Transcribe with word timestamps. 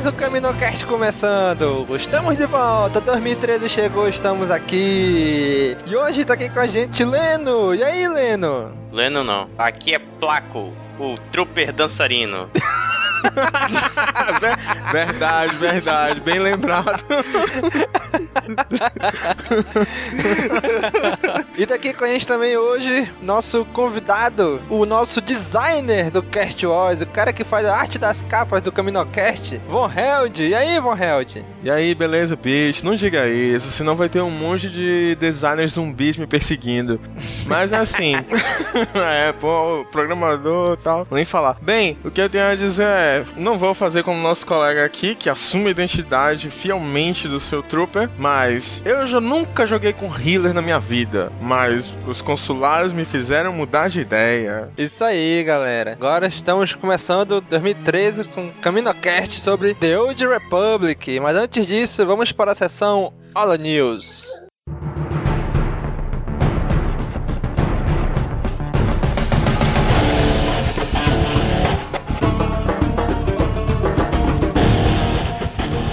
Mais 0.00 0.14
um 0.14 0.16
Caminocast 0.16 0.86
começando! 0.86 1.86
Estamos 1.94 2.34
de 2.34 2.46
volta! 2.46 3.02
2013 3.02 3.68
chegou, 3.68 4.08
estamos 4.08 4.50
aqui! 4.50 5.76
E 5.84 5.94
hoje 5.94 6.24
tá 6.24 6.32
aqui 6.32 6.48
com 6.48 6.58
a 6.58 6.66
gente 6.66 7.04
Leno! 7.04 7.74
E 7.74 7.84
aí, 7.84 8.08
Leno? 8.08 8.72
Leno 8.90 9.22
não. 9.22 9.50
Aqui 9.58 9.94
é 9.94 9.98
Placo, 9.98 10.72
o 11.00 11.18
trooper 11.32 11.72
dançarino. 11.72 12.50
verdade, 14.92 15.56
verdade, 15.56 16.20
bem 16.20 16.38
lembrado. 16.38 17.04
e 21.56 21.66
daqui 21.66 21.92
com 21.92 22.04
a 22.04 22.08
gente 22.08 22.26
também 22.26 22.56
hoje, 22.56 23.12
nosso 23.22 23.64
convidado, 23.66 24.60
o 24.68 24.84
nosso 24.86 25.20
designer 25.20 26.10
do 26.10 26.22
Cast 26.22 26.66
Wars, 26.66 27.00
o 27.00 27.06
cara 27.06 27.32
que 27.32 27.44
faz 27.44 27.66
a 27.66 27.76
arte 27.76 27.98
das 27.98 28.22
capas 28.22 28.62
do 28.62 28.72
Caminocast, 28.72 29.60
Von 29.68 29.90
Held. 29.90 30.42
E 30.42 30.54
aí, 30.54 30.80
Von 30.80 30.96
Held? 30.96 31.44
E 31.62 31.70
aí, 31.70 31.94
beleza, 31.94 32.36
bicho? 32.36 32.84
Não 32.84 32.94
diga 32.94 33.28
isso, 33.28 33.70
senão 33.70 33.94
vai 33.94 34.08
ter 34.08 34.20
um 34.20 34.30
monte 34.30 34.68
de 34.70 35.14
designers 35.16 35.72
zumbis 35.72 36.16
me 36.16 36.26
perseguindo. 36.26 37.00
Mas 37.46 37.72
é 37.72 37.76
assim, 37.76 38.14
é, 38.94 39.32
pô, 39.32 39.84
programador 39.90 40.74
e 40.74 40.76
tal, 40.90 41.06
nem 41.10 41.24
falar. 41.24 41.56
Bem, 41.62 41.96
o 42.04 42.10
que 42.10 42.20
eu 42.20 42.28
tenho 42.28 42.44
a 42.44 42.54
dizer 42.54 42.86
é 42.86 43.24
não 43.36 43.56
vou 43.56 43.72
fazer 43.72 44.02
como 44.02 44.20
nosso 44.20 44.46
colega 44.46 44.84
aqui, 44.84 45.14
que 45.14 45.30
assume 45.30 45.68
a 45.68 45.70
identidade 45.70 46.50
fielmente 46.50 47.28
do 47.28 47.38
seu 47.38 47.62
trooper, 47.62 48.10
mas 48.18 48.82
eu 48.84 49.06
já 49.06 49.20
nunca 49.20 49.66
joguei 49.66 49.92
com 49.92 50.06
healer 50.06 50.52
na 50.52 50.62
minha 50.62 50.80
vida, 50.80 51.30
mas 51.40 51.94
os 52.06 52.20
consulares 52.20 52.92
me 52.92 53.04
fizeram 53.04 53.52
mudar 53.52 53.88
de 53.88 54.00
ideia. 54.00 54.68
Isso 54.76 55.04
aí, 55.04 55.42
galera. 55.44 55.92
Agora 55.92 56.26
estamos 56.26 56.74
começando 56.74 57.40
2013 57.40 58.24
com 58.24 58.50
CaminoCast 58.60 59.40
sobre 59.40 59.74
The 59.74 59.98
Old 59.98 60.26
Republic, 60.26 61.20
mas 61.20 61.36
antes 61.36 61.66
disso, 61.66 62.04
vamos 62.04 62.32
para 62.32 62.52
a 62.52 62.54
sessão 62.54 63.12
Holo 63.34 63.56
News. 63.56 64.49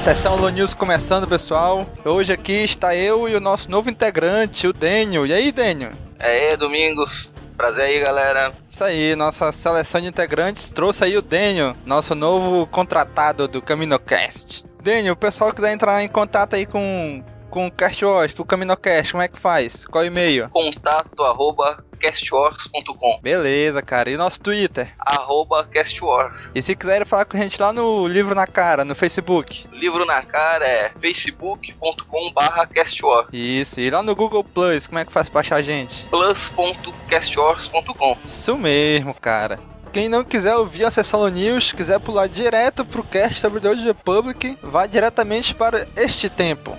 Sessão 0.08 0.38
Lo 0.38 0.48
News 0.48 0.74
começando, 0.74 1.28
pessoal. 1.28 1.86
Hoje 2.06 2.32
aqui 2.32 2.64
está 2.64 2.96
eu 2.96 3.28
e 3.28 3.36
o 3.36 3.42
nosso 3.42 3.70
novo 3.70 3.90
integrante, 3.90 4.66
o 4.66 4.72
Daniel. 4.72 5.26
E 5.26 5.34
aí, 5.34 5.52
Daniel? 5.52 5.92
É, 6.18 6.56
Domingos. 6.56 7.30
Prazer 7.58 7.82
aí, 7.84 8.00
galera. 8.00 8.54
Isso 8.70 8.86
aí, 8.86 9.18
nossa 9.18 9.52
seleção 9.52 10.00
de 10.00 10.08
integrantes 10.08 10.72
trouxe 10.72 11.04
aí 11.04 11.18
o 11.18 11.22
Daniel, 11.22 11.74
nosso 11.86 12.16
novo 12.16 12.66
contratado 12.68 13.50
do 13.50 13.62
CaminoCast. 13.62 14.64
Daniel, 14.82 15.14
o 15.14 15.18
pessoal 15.18 15.54
quiser 15.54 15.74
entrar 15.74 16.02
em 16.02 16.08
contato 16.08 16.56
aí 16.56 16.66
com 16.66 17.22
com 17.58 17.66
o 17.66 17.72
CastWars 17.72 18.32
pro 18.34 18.46
CaminoCast, 18.46 19.14
como 19.14 19.24
é 19.24 19.28
que 19.28 19.40
faz? 19.40 19.84
Qual 19.88 20.04
é 20.04 20.06
o 20.06 20.12
e-mail? 20.12 20.48
Contato 20.50 21.24
arroba 21.24 21.84
castwars.com 22.00 23.20
Beleza, 23.24 23.82
cara. 23.82 24.12
E 24.12 24.16
nosso 24.16 24.40
Twitter? 24.40 24.94
Arroba 25.00 25.66
castwars. 25.66 26.40
E 26.54 26.62
se 26.62 26.76
quiserem 26.76 27.08
falar 27.08 27.26
com 27.26 27.36
a 27.36 27.40
gente 27.40 27.60
lá 27.60 27.74
no 27.74 28.08
Livro 28.08 28.36
na 28.36 28.46
Cara, 28.46 28.86
no 28.86 28.94
Facebook? 28.94 29.66
Livro 29.72 30.06
na 30.06 30.22
Cara 30.22 30.68
é 30.68 30.92
facebook.com 31.02 32.32
barra 32.32 32.68
castwars. 32.68 33.28
Isso. 33.34 33.80
E 33.80 33.90
lá 33.90 34.04
no 34.04 34.16
Google 34.16 34.44
Plus, 34.44 34.86
como 34.86 35.00
é 35.00 35.06
que 35.06 35.12
faz 35.12 35.28
pra 35.28 35.40
achar 35.40 35.56
a 35.56 35.62
gente? 35.64 36.06
plus.castwars.com 36.12 38.18
Isso 38.24 38.56
mesmo, 38.56 39.16
cara. 39.16 39.58
Quem 39.92 40.08
não 40.08 40.24
quiser 40.24 40.56
ouvir 40.56 40.86
a 40.86 40.92
sessão 40.92 41.28
News, 41.28 41.72
quiser 41.72 42.00
pular 42.00 42.30
direto 42.30 42.86
pro 42.86 43.04
cast 43.04 43.40
sobre 43.40 43.60
The 43.60 43.70
Old 43.70 43.84
Republic, 43.84 44.56
vá 44.62 44.86
diretamente 44.86 45.56
para 45.56 45.88
este 45.96 46.30
tempo. 46.30 46.78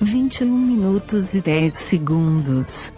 21 0.00 0.56
minutos 0.56 1.34
e 1.34 1.40
10 1.40 1.74
segundos. 1.74 2.92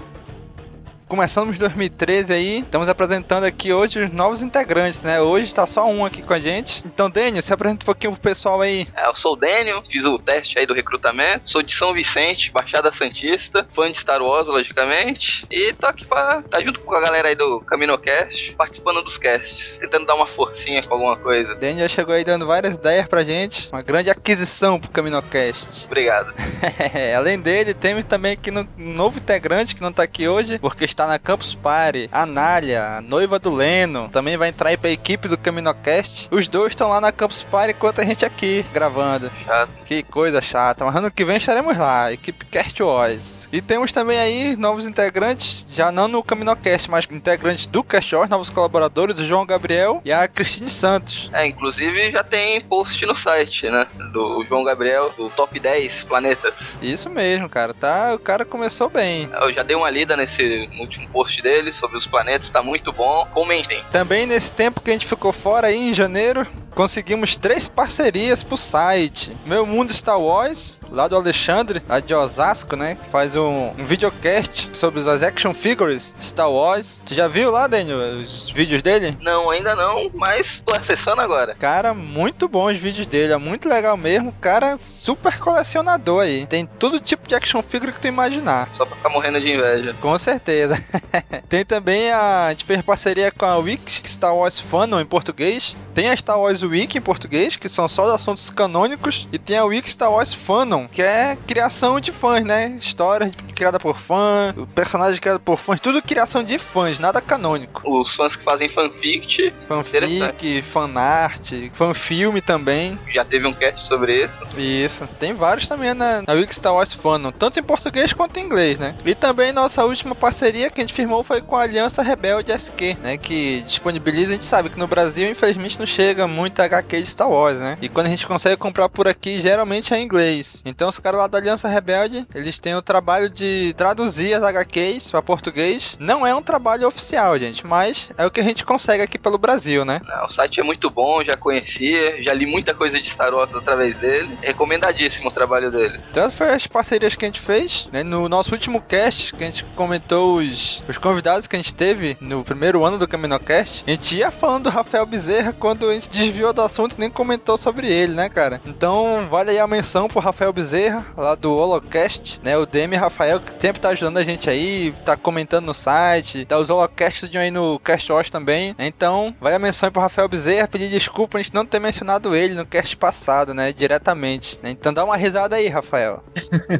Começamos 1.11 1.59
2013 1.59 2.33
aí, 2.33 2.59
estamos 2.61 2.89
apresentando 2.89 3.43
aqui 3.43 3.73
hoje 3.73 4.05
os 4.05 4.13
novos 4.13 4.43
integrantes, 4.43 5.03
né? 5.03 5.21
Hoje 5.21 5.53
tá 5.53 5.67
só 5.67 5.85
um 5.91 6.05
aqui 6.05 6.23
com 6.23 6.33
a 6.33 6.39
gente. 6.39 6.85
Então, 6.87 7.11
Daniel, 7.11 7.43
se 7.43 7.53
apresenta 7.53 7.83
um 7.83 7.85
pouquinho 7.85 8.13
pro 8.13 8.21
pessoal 8.21 8.61
aí. 8.61 8.87
É, 8.95 9.09
eu 9.09 9.15
sou 9.17 9.33
o 9.33 9.37
Daniel, 9.37 9.83
fiz 9.91 10.05
o 10.05 10.21
teste 10.21 10.57
aí 10.57 10.67
do 10.67 10.73
recrutamento, 10.73 11.51
sou 11.51 11.65
de 11.65 11.75
São 11.75 11.93
Vicente, 11.93 12.53
Baixada 12.53 12.93
Santista, 12.93 13.67
fã 13.75 13.91
de 13.91 13.99
Star 13.99 14.23
Wars, 14.23 14.47
logicamente, 14.47 15.45
e 15.51 15.73
tô 15.73 15.87
aqui 15.87 16.07
pra 16.07 16.43
estar 16.45 16.59
tá 16.59 16.65
junto 16.65 16.79
com 16.79 16.95
a 16.95 17.01
galera 17.01 17.27
aí 17.27 17.35
do 17.35 17.59
CaminoCast, 17.63 18.55
participando 18.57 19.03
dos 19.03 19.19
casts, 19.19 19.79
tentando 19.81 20.07
dar 20.07 20.15
uma 20.15 20.29
forcinha 20.29 20.81
com 20.87 20.95
alguma 20.95 21.17
coisa. 21.17 21.57
Daniel 21.57 21.89
chegou 21.89 22.15
aí 22.15 22.23
dando 22.23 22.47
várias 22.47 22.77
ideias 22.77 23.09
pra 23.09 23.25
gente, 23.25 23.69
uma 23.73 23.83
grande 23.83 24.11
aquisição 24.11 24.79
pro 24.79 24.89
CaminoCast. 24.89 25.87
Obrigado. 25.87 26.33
Além 27.19 27.41
dele, 27.41 27.75
temos 27.75 28.05
também 28.05 28.35
aqui 28.35 28.53
um 28.53 28.65
novo 28.77 29.19
integrante 29.19 29.75
que 29.75 29.83
não 29.83 29.93
tá 29.93 30.05
aqui 30.05 30.29
hoje, 30.29 30.57
porque 30.61 30.85
está 30.85 31.00
está 31.01 31.07
na 31.07 31.19
Campus 31.19 31.55
Party. 31.55 32.11
A 32.13 32.27
Nália, 32.27 32.99
a 32.99 33.01
noiva 33.01 33.39
do 33.39 33.51
Leno, 33.51 34.11
também 34.11 34.37
vai 34.37 34.51
entrar 34.51 34.69
aí 34.69 34.77
pra 34.77 34.91
equipe 34.91 35.29
do 35.29 35.39
CaminoCast. 35.39 36.29
Os 36.31 36.47
dois 36.47 36.73
estão 36.73 36.91
lá 36.91 37.01
na 37.01 37.11
Campus 37.11 37.43
Party 37.43 37.75
enquanto 37.75 38.03
a 38.03 38.05
gente 38.05 38.23
aqui 38.23 38.67
gravando. 38.75 39.31
Chato. 39.47 39.71
Que 39.87 40.03
coisa 40.03 40.43
chata. 40.43 40.85
Mas 40.85 40.95
ano 40.95 41.11
que 41.11 41.25
vem 41.25 41.39
estaremos 41.39 41.79
lá, 41.79 42.13
equipe 42.13 42.45
Cast 42.45 42.83
Wars. 42.83 43.40
E 43.53 43.61
temos 43.61 43.93
também 43.93 44.19
aí 44.19 44.57
novos 44.57 44.87
integrantes, 44.87 45.67
já 45.75 45.91
não 45.91 46.07
no 46.07 46.23
CaminoCast, 46.23 46.89
mas 46.91 47.07
integrantes 47.11 47.67
do 47.67 47.85
Wars, 48.13 48.31
novos 48.31 48.49
colaboradores, 48.49 49.19
o 49.19 49.27
João 49.27 49.45
Gabriel 49.45 50.01
e 50.05 50.13
a 50.13 50.29
Cristine 50.29 50.71
Santos. 50.71 51.29
É, 51.33 51.47
inclusive 51.47 52.13
já 52.13 52.23
tem 52.23 52.61
post 52.61 53.05
no 53.05 53.17
site, 53.17 53.69
né? 53.69 53.87
Do 54.13 54.45
João 54.49 54.63
Gabriel, 54.63 55.13
do 55.17 55.29
Top 55.31 55.59
10 55.59 56.05
Planetas. 56.05 56.77
Isso 56.81 57.11
mesmo, 57.11 57.49
cara. 57.49 57.75
Tá, 57.75 58.15
o 58.15 58.19
cara 58.19 58.45
começou 58.45 58.89
bem. 58.89 59.29
Eu 59.33 59.53
já 59.53 59.63
dei 59.63 59.75
uma 59.75 59.91
lida 59.91 60.17
nesse 60.17 60.69
último 60.79 61.09
post 61.09 61.43
dele 61.43 61.73
sobre 61.73 61.97
os 61.97 62.07
planetas, 62.07 62.51
tá 62.51 62.63
muito 62.63 62.93
bom. 62.93 63.27
Comentem. 63.33 63.83
Também 63.91 64.27
nesse 64.27 64.53
tempo 64.53 64.81
que 64.81 64.91
a 64.91 64.93
gente 64.93 65.07
ficou 65.07 65.33
fora 65.33 65.69
aí 65.69 65.91
em 65.91 65.95
janeiro, 65.95 66.47
conseguimos 66.75 67.37
três 67.37 67.69
parcerias 67.69 68.43
pro 68.43 68.57
site. 68.57 69.37
Meu 69.45 69.67
Mundo 69.67 69.93
Star 69.93 70.21
Wars, 70.21 70.81
lá 70.91 71.09
do 71.09 71.17
Alexandre, 71.17 71.83
lá 71.89 72.01
de 72.01 72.15
Osasco, 72.15 72.77
né? 72.77 72.97
Que 72.97 73.07
faz 73.07 73.37
um, 73.37 73.71
um 73.79 73.85
videocast 73.85 74.71
sobre 74.73 75.01
as 75.01 75.23
action 75.23 75.53
figures 75.53 76.15
de 76.19 76.25
Star 76.25 76.51
Wars. 76.51 77.03
Tu 77.05 77.15
já 77.15 77.29
viu 77.29 77.51
lá, 77.51 77.67
Daniel, 77.67 77.99
os 78.19 78.51
vídeos 78.51 78.83
dele? 78.83 79.17
Não, 79.21 79.51
ainda 79.51 79.75
não, 79.75 80.11
mas 80.15 80.63
tô 80.65 80.73
acessando 80.79 81.21
agora. 81.21 81.55
Cara, 81.57 81.95
muito 81.95 82.49
bom 82.49 82.71
os 82.71 82.79
vídeos 82.79 83.07
dele, 83.07 83.33
é 83.33 83.37
muito 83.37 83.69
legal 83.69 83.97
mesmo. 83.97 84.33
Cara, 84.41 84.77
super 84.79 85.39
colecionador 85.39 86.23
aí. 86.23 86.47
Tem 86.47 86.67
todo 86.67 87.01
tipo 87.01 87.29
de 87.29 87.35
action 87.35 87.63
figure 87.63 87.93
que 87.93 88.01
tu 88.01 88.09
imaginar. 88.09 88.69
Só 88.77 88.85
pra 88.85 88.97
ficar 88.97 89.09
morrendo 89.11 89.41
de 89.41 89.51
inveja. 89.51 89.95
Com 90.01 90.17
certeza. 90.19 90.83
Tem 91.49 91.65
também 91.65 92.11
a. 92.11 92.47
A 92.47 92.51
gente 92.51 92.65
fez 92.65 92.83
parceria 92.83 93.31
com 93.31 93.45
a 93.45 93.57
Wix 93.57 94.03
Star 94.05 94.35
Wars 94.35 94.59
Fandom 94.59 95.01
em 95.01 95.05
português. 95.05 95.77
Tem 95.95 96.09
a 96.09 96.17
Star 96.17 96.39
Wars 96.41 96.60
Wiki 96.63 96.99
em 96.99 97.01
português, 97.01 97.57
que 97.57 97.69
são 97.69 97.89
só 97.89 98.15
assuntos 98.15 98.51
canônicos. 98.51 99.29
E 99.33 99.39
tem 99.39 99.57
a 99.57 99.65
Wiki 99.65 99.91
Star 99.91 100.13
Wars 100.13 100.35
Fanon, 100.35 100.89
que 100.89 101.03
é 101.03 101.37
criação 101.47 102.01
de 102.01 102.13
fãs, 102.13 102.45
né? 102.45 102.77
Histórias 102.79 103.33
criada 103.61 103.79
por 103.79 103.99
fã, 103.99 104.55
personagem 104.75 105.21
criado 105.21 105.39
por 105.39 105.59
fãs, 105.59 105.79
tudo 105.79 106.01
criação 106.01 106.43
de 106.43 106.57
fãs, 106.57 106.99
nada 106.99 107.21
canônico. 107.21 107.83
Os 107.85 108.15
fãs 108.15 108.35
que 108.35 108.43
fazem 108.43 108.71
fanfict. 108.71 109.53
Fanfic, 109.69 110.63
fanart, 110.63 111.53
fanfilme 111.75 112.41
também. 112.41 112.99
Já 113.13 113.23
teve 113.23 113.47
um 113.47 113.53
cast 113.53 113.87
sobre 113.87 114.25
isso. 114.25 114.43
Isso. 114.57 115.07
Tem 115.19 115.35
vários 115.35 115.69
também 115.69 115.93
na, 115.93 116.23
na 116.27 116.33
Wiki 116.33 116.55
Star 116.55 116.75
Wars 116.75 116.95
Fanon, 116.95 117.33
tanto 117.33 117.61
em 117.61 117.63
português 117.63 118.15
quanto 118.15 118.39
em 118.39 118.45
inglês, 118.45 118.79
né? 118.79 118.95
E 119.05 119.15
também 119.15 119.53
nossa 119.53 119.85
última 119.85 120.15
parceria 120.15 120.71
que 120.71 120.81
a 120.81 120.85
gente 120.85 120.95
firmou 120.95 121.23
foi 121.23 121.43
com 121.43 121.55
a 121.55 121.63
Aliança 121.63 122.03
Rebelde 122.03 122.53
SQ, 122.53 122.97
né? 123.03 123.19
Que 123.19 123.61
disponibiliza, 123.61 124.31
a 124.31 124.35
gente 124.37 124.47
sabe 124.47 124.71
que 124.71 124.79
no 124.79 124.87
Brasil, 124.87 125.31
infelizmente, 125.31 125.79
não 125.79 125.87
chega 125.87 126.27
muito 126.27 126.50
HQ 126.59 127.03
de 127.03 127.07
Star 127.07 127.31
Wars, 127.31 127.59
né? 127.59 127.77
E 127.83 127.89
quando 127.89 128.07
a 128.07 128.11
gente 128.11 128.27
consegue 128.27 128.57
comprar 128.57 128.89
por 128.89 129.07
aqui, 129.07 129.41
geralmente 129.41 129.93
é 129.93 129.99
em 129.99 130.05
inglês. 130.05 130.63
Então 130.65 130.89
os 130.89 130.99
caras 130.99 131.21
lá 131.21 131.27
da 131.27 131.39
Aliança 131.39 131.69
Rebelde, 131.69 132.27
eles 132.35 132.59
têm 132.59 132.75
o 132.75 132.83
trabalho 132.83 133.29
de 133.29 133.75
traduzir 133.77 134.35
as 134.35 134.43
HQs 134.43 135.11
para 135.11 135.23
português. 135.23 135.97
Não 135.99 136.27
é 136.27 136.35
um 136.35 136.43
trabalho 136.43 136.87
oficial, 136.87 137.39
gente, 137.39 137.67
mas 137.67 138.11
é 138.17 138.25
o 138.25 138.31
que 138.31 138.41
a 138.41 138.45
gente 138.45 138.65
consegue 138.65 139.03
aqui 139.03 139.19
pelo 139.19 139.39
Brasil, 139.39 139.85
né? 139.85 140.01
Não, 140.07 140.27
o 140.27 140.31
site 140.31 140.61
é 140.61 140.63
muito 140.63 140.89
bom, 140.91 141.23
já 141.23 141.37
conhecia, 141.37 142.23
já 142.23 142.33
li 142.33 142.47
muita 142.47 142.75
coisa 142.75 143.01
de 143.01 143.09
Star 143.09 143.35
Wars 143.35 143.55
através 143.55 143.97
dele. 143.99 144.31
Recomendadíssimo 144.43 145.29
o 145.29 145.33
trabalho 145.33 145.71
dele. 145.71 146.01
Então 146.11 146.31
foram 146.31 146.55
as 146.55 146.67
parcerias 146.67 147.15
que 147.15 147.25
a 147.25 147.29
gente 147.29 147.41
fez, 147.41 147.89
né? 147.93 148.03
No 148.03 148.29
nosso 148.29 148.53
último 148.53 148.81
cast, 148.81 149.35
que 149.35 149.45
a 149.45 149.47
gente 149.47 149.65
comentou 149.77 150.39
os, 150.39 150.83
os 150.89 150.99
convidados 150.99 151.47
que 151.47 151.57
a 151.57 151.59
gente 151.59 151.75
teve 151.75 152.17
no 152.21 152.45
primeiro 152.45 152.85
ano 152.85 152.99
do 152.99 153.09
Caminocast, 153.09 153.85
a 153.87 153.91
gente 153.91 154.17
ia 154.17 154.31
falando 154.31 154.65
do 154.65 154.71
Rafael 154.71 155.07
Bezerra 155.07 155.53
quando 155.53 155.89
a 155.89 155.95
gente 155.95 156.09
desviou 156.09 156.40
do 156.53 156.63
assunto 156.63 156.99
nem 156.99 157.11
comentou 157.11 157.57
sobre 157.57 157.87
ele, 157.87 158.15
né, 158.15 158.29
cara? 158.29 158.61
Então 158.67 159.27
vale 159.31 159.51
aí 159.51 159.59
a 159.59 159.67
menção 159.67 160.09
pro 160.09 160.21
Rafael 160.21 160.53
Bezerra, 160.53 161.07
lá 161.17 161.35
do 161.35 161.53
Holocast, 161.55 162.41
né? 162.43 162.57
O 162.57 162.67
DM 162.67 162.97
Rafael, 162.97 163.41
que 163.41 163.53
sempre 163.61 163.81
tá 163.81 163.91
ajudando 163.91 164.19
a 164.19 164.25
gente 164.25 164.49
aí, 164.49 164.95
tá 165.05 165.17
comentando 165.17 165.67
no 165.67 165.75
site, 165.75 166.45
tá 166.45 166.59
os 166.59 166.71
Holocasts 166.71 167.29
de 167.29 167.39
aí 167.39 167.51
no 167.51 167.79
Cast 167.79 168.11
Watch 168.11 168.33
também. 168.33 168.75
Então, 168.79 169.35
vale 169.41 169.57
a 169.57 169.59
menção 169.59 169.87
aí 169.87 169.93
pro 169.93 170.03
Rafael 170.03 170.29
Bezerra, 170.29 170.69
pedir 170.69 170.89
desculpa 170.89 171.39
a 171.39 171.43
gente 171.43 171.55
não 171.55 171.67
ter 171.67 171.79
mencionado 171.79 172.35
ele 172.35 172.55
no 172.55 172.67
cast 172.67 172.97
passado, 172.97 173.55
né? 173.55 173.73
Diretamente. 173.73 174.59
né? 174.63 174.71
Então 174.71 174.93
dá 174.93 175.05
uma 175.05 175.17
risada 175.17 175.57
aí, 175.57 175.69
Rafael. 175.69 176.23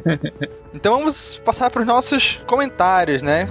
então 0.73 0.97
vamos 0.97 1.35
passar 1.43 1.69
pros 1.69 1.85
nossos 1.85 2.41
comentários, 2.47 3.21
né? 3.21 3.47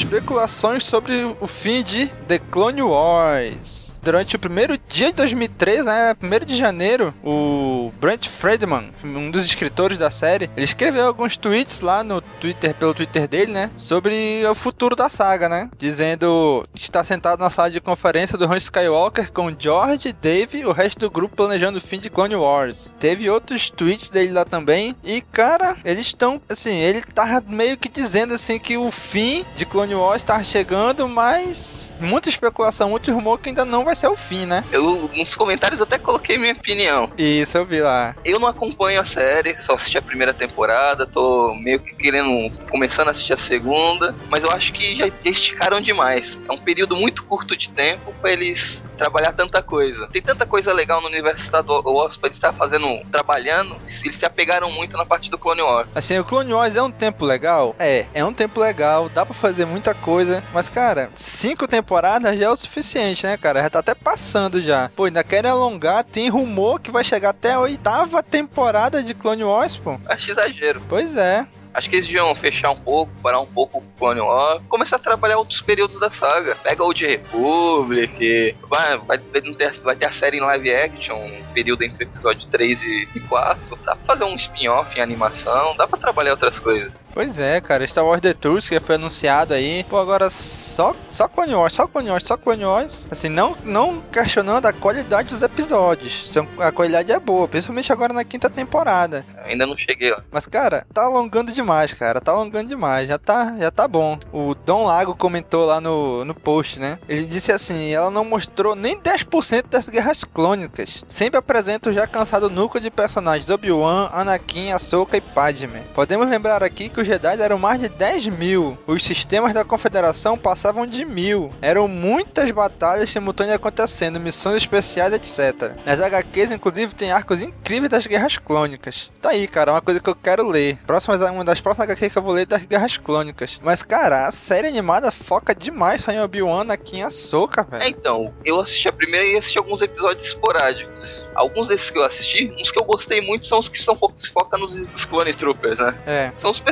Especulações 0.00 0.82
sobre 0.84 1.36
o 1.38 1.46
fim 1.46 1.82
de 1.82 2.06
The 2.26 2.38
Clone 2.38 2.80
Wars. 2.80 3.89
Durante 4.02 4.36
o 4.36 4.38
primeiro 4.38 4.78
dia 4.88 5.08
de 5.08 5.14
2003, 5.14 5.84
né, 5.84 6.14
1 6.22 6.44
de 6.44 6.56
janeiro, 6.56 7.14
o 7.22 7.92
Brent 8.00 8.28
Friedman, 8.28 8.92
um 9.04 9.30
dos 9.30 9.44
escritores 9.44 9.98
da 9.98 10.10
série, 10.10 10.50
ele 10.56 10.64
escreveu 10.64 11.06
alguns 11.06 11.36
tweets 11.36 11.80
lá 11.80 12.02
no 12.02 12.20
Twitter, 12.20 12.74
pelo 12.74 12.94
Twitter 12.94 13.28
dele, 13.28 13.52
né, 13.52 13.70
sobre 13.76 14.42
o 14.50 14.54
futuro 14.54 14.96
da 14.96 15.08
saga, 15.08 15.48
né, 15.48 15.68
dizendo 15.76 16.66
que 16.74 16.82
está 16.82 17.04
sentado 17.04 17.40
na 17.40 17.50
sala 17.50 17.70
de 17.70 17.80
conferência 17.80 18.38
do 18.38 18.44
Han 18.44 18.56
Skywalker 18.56 19.32
com 19.32 19.54
George, 19.56 20.12
Dave 20.12 20.58
e 20.58 20.64
o 20.64 20.72
resto 20.72 21.00
do 21.00 21.10
grupo 21.10 21.36
planejando 21.36 21.78
o 21.78 21.80
fim 21.80 21.98
de 21.98 22.10
Clone 22.10 22.36
Wars. 22.36 22.94
Teve 22.98 23.28
outros 23.28 23.70
tweets 23.70 24.10
dele 24.10 24.32
lá 24.32 24.44
também. 24.44 24.96
E, 25.04 25.20
cara, 25.20 25.76
eles 25.84 26.06
estão, 26.06 26.40
assim, 26.48 26.74
ele 26.74 27.02
tava 27.02 27.42
meio 27.46 27.76
que 27.76 27.88
dizendo, 27.88 28.34
assim, 28.34 28.58
que 28.58 28.76
o 28.76 28.90
fim 28.90 29.44
de 29.56 29.64
Clone 29.64 29.94
Wars 29.94 30.22
estava 30.22 30.42
chegando, 30.42 31.08
mas 31.08 31.94
muita 32.00 32.28
especulação, 32.28 32.90
muito 32.90 33.12
rumor 33.12 33.38
que 33.38 33.48
ainda 33.48 33.64
não 33.64 33.84
vai 33.84 33.89
ser 33.94 34.08
o 34.08 34.16
fim, 34.16 34.46
né? 34.46 34.64
Eu, 34.72 35.10
nos 35.14 35.34
comentários, 35.34 35.80
até 35.80 35.98
coloquei 35.98 36.38
minha 36.38 36.52
opinião. 36.52 37.10
Isso 37.16 37.56
eu 37.58 37.64
vi 37.64 37.80
lá. 37.80 38.14
Eu 38.24 38.38
não 38.38 38.48
acompanho 38.48 39.00
a 39.00 39.04
série, 39.04 39.56
só 39.58 39.74
assisti 39.74 39.98
a 39.98 40.02
primeira 40.02 40.32
temporada, 40.32 41.06
tô 41.06 41.54
meio 41.54 41.80
que 41.80 41.94
querendo, 41.94 42.50
começando 42.70 43.08
a 43.08 43.10
assistir 43.10 43.32
a 43.32 43.38
segunda, 43.38 44.14
mas 44.28 44.42
eu 44.44 44.50
acho 44.52 44.72
que 44.72 44.96
já, 44.96 45.06
já 45.06 45.30
esticaram 45.30 45.80
demais. 45.80 46.38
É 46.48 46.52
um 46.52 46.58
período 46.58 46.96
muito 46.96 47.24
curto 47.24 47.56
de 47.56 47.68
tempo 47.70 48.12
pra 48.20 48.32
eles 48.32 48.82
trabalhar 48.96 49.32
tanta 49.32 49.62
coisa. 49.62 50.06
Tem 50.08 50.20
tanta 50.20 50.44
coisa 50.46 50.72
legal 50.72 51.00
no 51.00 51.08
universo 51.08 51.46
Star 51.46 51.64
Wars 51.66 52.16
pra 52.16 52.28
eles 52.28 52.36
estar 52.36 52.52
fazendo, 52.52 52.86
trabalhando, 53.10 53.76
eles 54.02 54.16
se 54.16 54.24
apegaram 54.26 54.70
muito 54.70 54.96
na 54.96 55.06
parte 55.06 55.30
do 55.30 55.38
Clone 55.38 55.62
Wars. 55.62 55.88
Assim, 55.94 56.18
o 56.18 56.24
Clone 56.24 56.52
Wars 56.52 56.76
é 56.76 56.82
um 56.82 56.90
tempo 56.90 57.24
legal? 57.24 57.74
É, 57.78 58.06
é 58.12 58.24
um 58.24 58.32
tempo 58.32 58.60
legal, 58.60 59.08
dá 59.08 59.24
pra 59.24 59.34
fazer 59.34 59.64
muita 59.64 59.94
coisa, 59.94 60.42
mas 60.52 60.68
cara, 60.68 61.10
cinco 61.14 61.66
temporadas 61.66 62.38
já 62.38 62.46
é 62.46 62.50
o 62.50 62.56
suficiente, 62.56 63.24
né, 63.24 63.36
cara? 63.36 63.62
Já 63.62 63.70
tá 63.70 63.79
até 63.80 63.94
passando 63.94 64.60
já. 64.60 64.90
Pô, 64.94 65.04
ainda 65.04 65.24
querem 65.24 65.50
alongar, 65.50 66.04
tem 66.04 66.28
rumor 66.28 66.80
que 66.80 66.90
vai 66.90 67.04
chegar 67.04 67.30
até 67.30 67.52
a 67.52 67.60
oitava 67.60 68.22
temporada 68.22 69.02
de 69.02 69.14
Clone 69.14 69.44
Wars, 69.44 69.76
pô. 69.76 69.98
Acho 70.06 70.30
exagero. 70.30 70.82
Pois 70.88 71.16
é. 71.16 71.46
Acho 71.72 71.88
que 71.88 71.96
eles 71.96 72.06
deviam 72.06 72.34
fechar 72.34 72.70
um 72.70 72.80
pouco, 72.80 73.12
parar 73.22 73.40
um 73.40 73.46
pouco 73.46 73.78
o 73.78 73.82
Clone 73.98 74.20
Wars, 74.20 74.62
começar 74.68 74.96
a 74.96 74.98
trabalhar 74.98 75.38
outros 75.38 75.60
períodos 75.62 75.98
da 76.00 76.10
saga. 76.10 76.56
Pega 76.56 76.84
o 76.84 76.92
de 76.92 77.06
Republic, 77.06 78.56
vai, 78.68 78.98
vai, 78.98 79.18
ter, 79.18 79.80
vai 79.82 79.96
ter 79.96 80.08
a 80.08 80.12
série 80.12 80.38
em 80.38 80.40
live 80.40 80.72
action, 80.74 81.16
um 81.16 81.42
período 81.52 81.82
entre 81.84 82.04
episódio 82.04 82.48
3 82.48 82.82
e, 82.82 83.08
e 83.14 83.20
4. 83.20 83.78
Dá 83.84 83.96
pra 83.96 84.04
fazer 84.04 84.24
um 84.24 84.34
spin-off 84.34 84.98
em 84.98 85.02
animação, 85.02 85.76
dá 85.76 85.86
pra 85.86 85.98
trabalhar 85.98 86.32
outras 86.32 86.58
coisas. 86.58 87.08
Pois 87.12 87.38
é, 87.38 87.60
cara. 87.60 87.86
Star 87.86 88.04
Wars 88.04 88.20
The 88.20 88.34
Tours, 88.34 88.68
que 88.68 88.78
foi 88.80 88.94
anunciado 88.96 89.54
aí. 89.54 89.84
Pô, 89.84 89.98
agora 89.98 90.30
só, 90.30 90.94
só 91.08 91.28
Clone 91.28 91.54
Wars, 91.54 91.72
só 91.72 91.86
Clone 91.86 92.10
Wars, 92.10 92.24
só 92.24 92.36
Clone 92.36 92.64
Wars. 92.64 93.06
Assim, 93.10 93.28
não, 93.28 93.56
não 93.64 94.00
questionando 94.12 94.66
a 94.66 94.72
qualidade 94.72 95.28
dos 95.30 95.42
episódios. 95.42 96.32
A 96.58 96.72
qualidade 96.72 97.12
é 97.12 97.18
boa, 97.18 97.48
principalmente 97.48 97.92
agora 97.92 98.12
na 98.12 98.24
quinta 98.24 98.48
temporada. 98.48 99.24
Ainda 99.44 99.66
não 99.66 99.76
cheguei 99.76 100.10
lá. 100.10 100.22
Mas, 100.30 100.46
cara, 100.46 100.86
tá 100.92 101.04
alongando 101.04 101.52
demais, 101.52 101.60
cara. 101.96 102.20
Tá 102.20 102.32
alongando 102.32 102.68
demais. 102.68 103.08
Já 103.08 103.18
tá, 103.18 103.56
já 103.58 103.70
tá 103.70 103.86
bom. 103.86 104.18
O 104.32 104.54
Dom 104.54 104.86
Lago 104.86 105.16
comentou 105.16 105.64
lá 105.64 105.80
no, 105.80 106.24
no 106.24 106.34
post, 106.34 106.80
né? 106.80 106.98
Ele 107.08 107.24
disse 107.24 107.52
assim: 107.52 107.90
ela 107.90 108.10
não 108.10 108.24
mostrou 108.24 108.74
nem 108.74 108.98
10% 108.98 109.66
das 109.70 109.88
guerras 109.88 110.24
clônicas. 110.24 111.04
Sempre 111.06 111.38
apresenta 111.38 111.90
o 111.90 111.92
já 111.92 112.06
cansado 112.06 112.50
núcleo 112.50 112.82
de 112.82 112.90
personagens 112.90 113.50
Obi-Wan, 113.50 114.10
Anakin, 114.12 114.72
Ahsoka 114.72 115.16
e 115.16 115.20
Padme. 115.20 115.82
Podemos 115.94 116.28
lembrar 116.28 116.62
aqui 116.62 116.88
que 116.88 117.00
os 117.00 117.06
Jedi 117.06 117.40
eram 117.40 117.58
mais 117.58 117.80
de 117.80 117.88
10 117.88 118.26
mil. 118.28 118.76
Os 118.86 119.02
sistemas 119.04 119.52
da 119.52 119.64
Confederação 119.64 120.36
passavam 120.36 120.86
de 120.86 121.04
mil. 121.04 121.50
Eram 121.62 121.86
muitas 121.86 122.50
batalhas 122.50 123.10
simultâneas 123.10 123.56
acontecendo, 123.56 124.20
missões 124.20 124.56
especiais, 124.56 125.12
etc. 125.12 125.76
Nas 125.84 126.00
HQs, 126.00 126.50
inclusive, 126.50 126.94
tem 126.94 127.12
arcos 127.12 127.40
incríveis 127.40 127.90
das 127.90 128.06
guerras 128.06 128.38
clônicas. 128.38 129.10
Tá 129.20 129.30
aí, 129.30 129.46
cara, 129.46 129.72
uma 129.72 129.80
coisa 129.80 130.00
que 130.00 130.08
eu 130.08 130.14
quero 130.14 130.46
ler. 130.46 130.78
Próximas, 130.86 131.20
uma 131.20 131.44
das 131.50 131.60
próximas 131.60 131.88
HQs 131.90 132.12
que 132.12 132.18
eu 132.18 132.22
vou 132.22 132.32
ler 132.32 132.42
é 132.42 132.46
das 132.46 132.64
guerras 132.64 132.96
clônicas. 132.96 133.60
Mas, 133.62 133.82
cara, 133.82 134.26
a 134.26 134.32
série 134.32 134.68
animada 134.68 135.10
foca 135.10 135.54
demais 135.54 136.02
só 136.02 136.12
em 136.12 136.20
Obi-Wan, 136.20 136.62
Anakin 136.62 136.98
e 136.98 137.02
Ahsoka, 137.02 137.66
É, 137.72 137.78
velho. 137.78 137.90
então, 137.90 138.34
eu 138.44 138.60
assisti 138.60 138.88
a 138.88 138.92
primeira 138.92 139.26
e 139.26 139.36
assisti 139.38 139.58
alguns 139.58 139.80
episódios 139.82 140.26
esporádicos. 140.26 141.26
Alguns 141.34 141.68
desses 141.68 141.90
que 141.90 141.98
eu 141.98 142.04
assisti, 142.04 142.52
uns 142.58 142.70
que 142.70 142.82
eu 142.82 142.86
gostei 142.86 143.20
muito 143.20 143.46
são 143.46 143.58
os 143.58 143.68
que 143.68 143.78
são 143.78 143.96
se 144.18 144.32
focam 144.32 144.58
nos, 144.60 144.74
nos 144.74 145.04
Clone 145.04 145.32
Troopers, 145.34 145.78
né? 145.78 145.94
É. 146.06 146.32
São 146.36 146.50
os, 146.50 146.62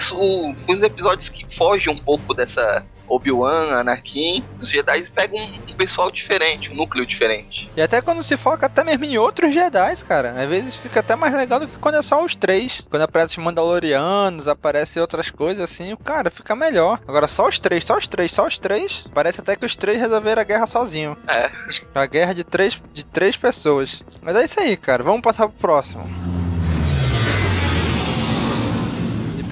os 0.68 0.82
episódios 0.82 1.28
que 1.28 1.44
fogem 1.56 1.92
um 1.92 1.98
pouco 1.98 2.34
dessa 2.34 2.84
Obi-Wan, 3.08 3.70
Anakin. 3.80 4.44
Os 4.60 4.68
Jedi 4.70 5.10
pegam 5.14 5.38
um, 5.38 5.72
um 5.72 5.76
pessoal 5.76 6.10
diferente, 6.10 6.70
um 6.70 6.74
núcleo 6.74 7.06
diferente. 7.06 7.70
E 7.76 7.80
até 7.82 8.00
quando 8.00 8.22
se 8.22 8.36
foca 8.36 8.66
até 8.66 8.84
mesmo 8.84 9.04
em 9.04 9.18
outros 9.18 9.52
Jedi, 9.52 9.96
cara. 10.06 10.34
Às 10.42 10.48
vezes 10.48 10.76
fica 10.76 11.00
até 11.00 11.14
mais 11.16 11.32
legal 11.34 11.60
do 11.60 11.68
que 11.68 11.78
quando 11.78 11.96
é 11.96 12.02
só 12.02 12.24
os 12.24 12.34
três. 12.34 12.82
Quando 12.90 13.02
aparece 13.02 13.38
os 13.38 13.44
Mandalorianos, 13.44 14.48
aparece 14.48 15.00
outras 15.00 15.30
coisas 15.30 15.62
assim, 15.62 15.94
cara, 15.96 16.30
fica 16.30 16.54
melhor. 16.54 17.00
Agora 17.06 17.26
só 17.28 17.48
os 17.48 17.58
três, 17.58 17.84
só 17.84 17.96
os 17.96 18.06
três, 18.06 18.32
só 18.32 18.46
os 18.46 18.58
três. 18.58 19.04
Parece 19.14 19.40
até 19.40 19.56
que 19.56 19.66
os 19.66 19.76
três 19.76 19.98
resolveram 20.00 20.40
a 20.42 20.44
guerra 20.44 20.66
sozinho. 20.66 21.16
É, 21.36 21.50
A 21.94 22.06
guerra 22.06 22.34
de 22.34 22.44
três, 22.44 22.80
de 22.92 23.04
três 23.04 23.36
pessoas. 23.36 24.02
Mas 24.22 24.36
é 24.36 24.44
isso 24.44 24.60
aí, 24.60 24.76
cara. 24.76 25.02
Vamos 25.02 25.20
passar 25.22 25.48
pro 25.48 25.58
próximo. 25.58 26.04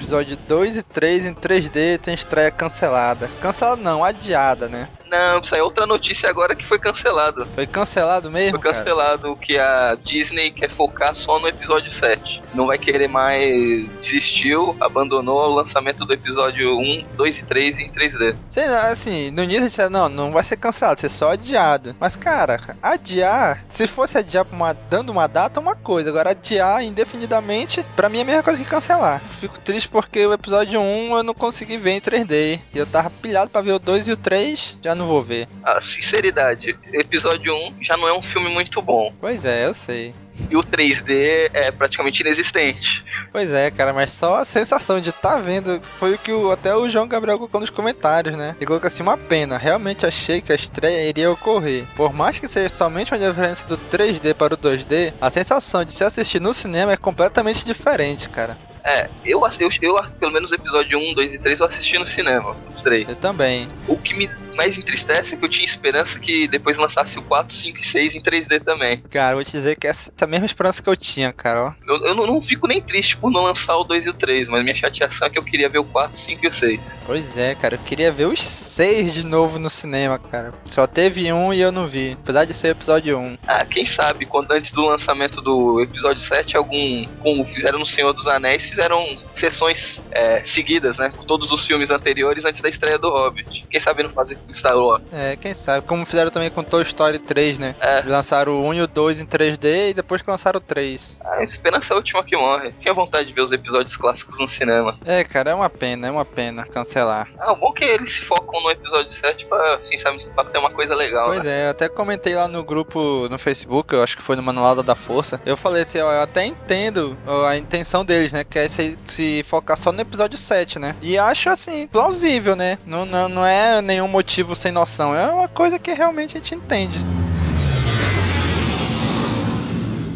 Episódio 0.07 0.37
2 0.47 0.77
e 0.77 0.83
3 0.83 1.25
em 1.25 1.33
3D 1.33 1.99
tem 1.99 2.13
estreia 2.13 2.49
cancelada. 2.49 3.29
Cancelada 3.41 3.81
não, 3.81 4.05
adiada, 4.05 4.69
né? 4.69 4.87
Não, 5.09 5.43
saiu 5.43 5.65
outra 5.65 5.85
notícia 5.85 6.29
agora 6.29 6.55
que 6.55 6.65
foi 6.65 6.79
cancelado. 6.79 7.45
Foi 7.55 7.65
cancelado 7.65 8.29
mesmo? 8.31 8.51
Foi 8.51 8.59
cara? 8.59 8.75
cancelado 8.75 9.35
que 9.35 9.57
a 9.57 9.97
Disney 10.03 10.51
quer 10.51 10.69
focar 10.71 11.15
só 11.15 11.39
no 11.39 11.47
episódio 11.47 11.91
7. 11.91 12.41
Não 12.53 12.67
vai 12.67 12.77
querer 12.77 13.07
mais. 13.07 13.87
Desistiu, 14.01 14.75
abandonou 14.79 15.49
o 15.49 15.55
lançamento 15.55 16.05
do 16.05 16.13
episódio 16.13 16.77
1, 16.77 17.05
2 17.15 17.39
e 17.39 17.45
3 17.45 17.79
em 17.79 17.91
3D. 17.91 18.35
Sei 18.49 18.67
lá, 18.67 18.87
assim, 18.87 19.31
no 19.31 19.43
início 19.43 19.65
disseram, 19.65 19.89
não, 19.89 20.09
não 20.09 20.31
vai 20.31 20.43
ser 20.43 20.57
cancelado, 20.57 21.01
vai 21.01 21.09
ser 21.09 21.15
só 21.15 21.31
adiado. 21.31 21.95
Mas, 21.99 22.15
cara, 22.15 22.59
adiar, 22.81 23.63
se 23.69 23.87
fosse 23.87 24.17
adiar 24.17 24.45
uma, 24.51 24.73
dando 24.73 25.09
uma 25.09 25.27
data, 25.27 25.59
é 25.59 25.61
uma 25.61 25.75
coisa. 25.75 26.09
Agora, 26.09 26.31
adiar 26.31 26.83
indefinidamente, 26.83 27.85
pra 27.95 28.09
mim 28.09 28.19
é 28.19 28.21
a 28.21 28.25
mesma 28.25 28.43
coisa 28.43 28.63
que 28.63 28.69
cancelar. 28.69 29.21
Fico 29.29 29.59
triste 29.59 29.87
porque 29.87 30.25
o 30.25 30.33
episódio 30.33 30.79
1 30.79 31.17
eu 31.17 31.23
não 31.23 31.33
consegui 31.33 31.77
ver 31.77 31.91
em 31.91 32.01
3D. 32.01 32.59
E 32.73 32.77
eu 32.77 32.85
tava 32.85 33.09
pilhado 33.09 33.49
pra 33.49 33.61
ver 33.61 33.73
o 33.73 33.79
2 33.79 34.07
e 34.07 34.11
o 34.11 34.17
3, 34.17 34.77
já 34.81 34.95
não 34.97 35.07
vou 35.07 35.21
ver. 35.21 35.47
A 35.63 35.79
sinceridade, 35.79 36.77
episódio 36.91 37.53
1 37.53 37.75
já 37.81 37.93
não 37.97 38.07
é 38.07 38.13
um 38.13 38.21
filme 38.21 38.49
muito 38.49 38.81
bom. 38.81 39.13
Pois 39.19 39.45
é, 39.45 39.65
eu 39.65 39.73
sei. 39.73 40.13
E 40.49 40.55
o 40.55 40.63
3D 40.63 41.49
é 41.53 41.71
praticamente 41.71 42.21
inexistente. 42.21 43.03
Pois 43.31 43.51
é, 43.51 43.71
cara, 43.71 43.91
mas 43.91 44.11
só 44.11 44.35
a 44.35 44.45
sensação 44.45 44.99
de 44.99 45.09
estar 45.09 45.35
tá 45.35 45.39
vendo 45.39 45.81
foi 45.97 46.13
o 46.13 46.17
que 46.17 46.31
o, 46.31 46.51
até 46.51 46.75
o 46.75 46.87
João 46.87 47.07
Gabriel 47.07 47.37
colocou 47.37 47.59
nos 47.59 47.69
comentários, 47.69 48.35
né? 48.35 48.55
Ele 48.57 48.65
colocou 48.65 48.87
assim, 48.87 49.03
uma 49.03 49.17
pena, 49.17 49.57
realmente 49.57 50.05
achei 50.05 50.41
que 50.41 50.51
a 50.51 50.55
estreia 50.55 51.09
iria 51.09 51.31
ocorrer. 51.31 51.85
Por 51.95 52.13
mais 52.13 52.39
que 52.39 52.47
seja 52.47 52.69
somente 52.69 53.11
uma 53.11 53.19
diferença 53.19 53.67
do 53.67 53.77
3D 53.77 54.33
para 54.33 54.53
o 54.53 54.57
2D, 54.57 55.13
a 55.19 55.29
sensação 55.29 55.83
de 55.83 55.91
se 55.91 56.03
assistir 56.03 56.39
no 56.39 56.53
cinema 56.53 56.93
é 56.93 56.97
completamente 56.97 57.65
diferente, 57.65 58.29
cara. 58.29 58.57
É, 58.83 59.09
eu, 59.25 59.41
eu, 59.59 59.69
eu 59.81 59.95
pelo 60.17 60.31
menos 60.31 60.49
o 60.49 60.55
episódio 60.55 60.97
1, 60.97 61.13
2 61.13 61.33
e 61.33 61.39
3 61.39 61.59
eu 61.59 61.65
assisti 61.65 61.99
no 61.99 62.07
cinema, 62.07 62.55
os 62.69 62.81
três. 62.81 63.09
Eu 63.09 63.17
também. 63.17 63.67
O 63.85 63.97
que 63.97 64.13
me 64.13 64.29
mais 64.57 64.77
entristece 64.77 65.35
é 65.35 65.37
que 65.37 65.45
eu 65.45 65.49
tinha 65.49 65.65
esperança 65.65 66.19
que 66.19 66.47
depois 66.47 66.77
lançasse 66.77 67.17
o 67.17 67.21
4, 67.21 67.53
5 67.53 67.77
e 67.77 67.83
6 67.83 68.15
em 68.15 68.21
3D 68.21 68.63
também. 68.63 69.01
Cara, 69.09 69.35
vou 69.35 69.43
te 69.43 69.51
dizer 69.51 69.75
que 69.75 69.87
essa, 69.87 70.11
essa 70.15 70.27
mesma 70.27 70.45
esperança 70.45 70.81
que 70.81 70.89
eu 70.89 70.97
tinha, 70.97 71.31
cara, 71.31 71.65
ó. 71.65 71.73
Eu, 71.87 72.05
eu 72.07 72.15
não, 72.15 72.25
não 72.25 72.41
fico 72.41 72.67
nem 72.67 72.81
triste 72.81 73.15
por 73.17 73.31
não 73.31 73.43
lançar 73.43 73.77
o 73.77 73.83
2 73.83 74.07
e 74.07 74.09
o 74.09 74.13
3, 74.13 74.49
mas 74.49 74.63
minha 74.63 74.75
chateação 74.75 75.27
é 75.27 75.29
que 75.29 75.39
eu 75.39 75.43
queria 75.43 75.69
ver 75.69 75.79
o 75.79 75.85
4, 75.85 76.17
5 76.17 76.45
e 76.45 76.47
o 76.47 76.51
6. 76.51 76.99
Pois 77.05 77.37
é, 77.37 77.55
cara, 77.55 77.75
eu 77.75 77.79
queria 77.79 78.11
ver 78.11 78.25
os 78.25 78.41
seis 78.41 79.13
de 79.13 79.25
novo 79.25 79.59
no 79.59 79.69
cinema, 79.69 80.19
cara. 80.19 80.53
Só 80.65 80.85
teve 80.85 81.31
um 81.31 81.53
e 81.53 81.61
eu 81.61 81.71
não 81.71 81.87
vi. 81.87 82.17
Apesar 82.21 82.45
de 82.45 82.53
ser 82.53 82.69
o 82.69 82.71
episódio 82.71 83.17
1. 83.17 83.37
Ah, 83.47 83.65
quem 83.65 83.85
sabe, 83.85 84.25
quando 84.25 84.51
antes 84.51 84.71
do 84.71 84.85
lançamento 84.85 85.41
do 85.41 85.81
episódio 85.81 86.21
7, 86.21 86.55
algum, 86.55 87.05
como 87.19 87.45
fizeram 87.45 87.79
no 87.79 87.85
Senhor 87.85 88.13
dos 88.13 88.27
Anéis, 88.27 88.63
fizeram 88.63 89.17
sessões 89.33 90.03
é, 90.11 90.43
seguidas, 90.45 90.97
né? 90.97 91.11
Com 91.15 91.23
todos 91.23 91.51
os 91.51 91.65
filmes 91.65 91.89
anteriores 91.89 92.45
antes 92.45 92.61
da 92.61 92.69
estreia 92.69 92.97
do 92.97 93.09
Hobbit. 93.09 93.65
Quem 93.69 93.79
sabe 93.79 94.03
não 94.03 94.11
fazer 94.11 94.37
Star 94.53 94.77
Wars. 94.77 95.03
É, 95.11 95.35
quem 95.35 95.53
sabe. 95.53 95.85
Como 95.87 96.05
fizeram 96.05 96.31
também 96.31 96.49
com 96.49 96.63
Toy 96.63 96.83
Story 96.83 97.19
3, 97.19 97.59
né? 97.59 97.75
É. 97.79 98.01
Lançaram 98.05 98.53
o 98.53 98.67
1 98.69 98.73
e 98.75 98.81
o 98.81 98.87
2 98.87 99.19
em 99.19 99.25
3D 99.25 99.89
e 99.89 99.93
depois 99.93 100.21
que 100.21 100.29
lançaram 100.29 100.57
o 100.57 100.61
3. 100.61 101.17
A 101.25 101.43
esperança 101.43 101.93
é 101.93 101.95
a 101.95 101.97
última 101.97 102.23
que 102.23 102.35
morre. 102.37 102.73
Tinha 102.79 102.93
vontade 102.93 103.25
de 103.27 103.33
ver 103.33 103.41
os 103.41 103.51
episódios 103.51 103.95
clássicos 103.97 104.39
no 104.39 104.47
cinema. 104.47 104.97
É, 105.05 105.23
cara, 105.23 105.51
é 105.51 105.53
uma 105.55 105.69
pena, 105.69 106.07
é 106.07 106.11
uma 106.11 106.25
pena 106.25 106.65
cancelar. 106.65 107.27
Ah, 107.39 107.51
o 107.51 107.55
bom 107.55 107.71
é 107.75 107.79
que 107.79 107.83
eles 107.83 108.15
se 108.15 108.21
focam 108.25 108.61
no 108.61 108.71
episódio 108.71 109.11
7 109.11 109.45
pra, 109.45 109.79
quem 109.89 109.97
sabe, 109.99 110.25
pra 110.35 110.47
ser 110.47 110.57
uma 110.57 110.71
coisa 110.71 110.95
legal, 110.95 111.27
Pois 111.27 111.43
né? 111.43 111.63
é, 111.63 111.65
eu 111.67 111.71
até 111.71 111.89
comentei 111.89 112.35
lá 112.35 112.47
no 112.47 112.63
grupo 112.63 113.27
no 113.29 113.37
Facebook, 113.37 113.93
eu 113.93 114.03
acho 114.03 114.15
que 114.15 114.23
foi 114.23 114.35
no 114.35 114.43
Manual 114.43 114.81
da 114.83 114.95
Força. 114.95 115.41
Eu 115.45 115.57
falei 115.57 115.83
assim, 115.83 115.99
ó, 115.99 116.11
eu 116.11 116.21
até 116.21 116.45
entendo 116.45 117.17
a 117.47 117.57
intenção 117.57 118.03
deles, 118.05 118.31
né? 118.31 118.43
Que 118.43 118.59
é 118.59 118.69
se, 118.69 118.97
se 119.05 119.43
focar 119.43 119.77
só 119.77 119.91
no 119.91 120.01
episódio 120.01 120.37
7, 120.37 120.79
né? 120.79 120.95
E 121.01 121.17
acho 121.17 121.49
assim, 121.49 121.87
plausível, 121.87 122.55
né? 122.55 122.77
Não, 122.85 123.05
não, 123.05 123.27
não 123.29 123.45
é 123.45 123.81
nenhum 123.81 124.07
motivo 124.07 124.36
sem 124.55 124.71
noção, 124.71 125.15
é 125.15 125.27
uma 125.27 125.47
coisa 125.47 125.79
que 125.79 125.93
realmente 125.93 126.37
a 126.37 126.39
gente 126.39 126.55
entende. 126.55 126.99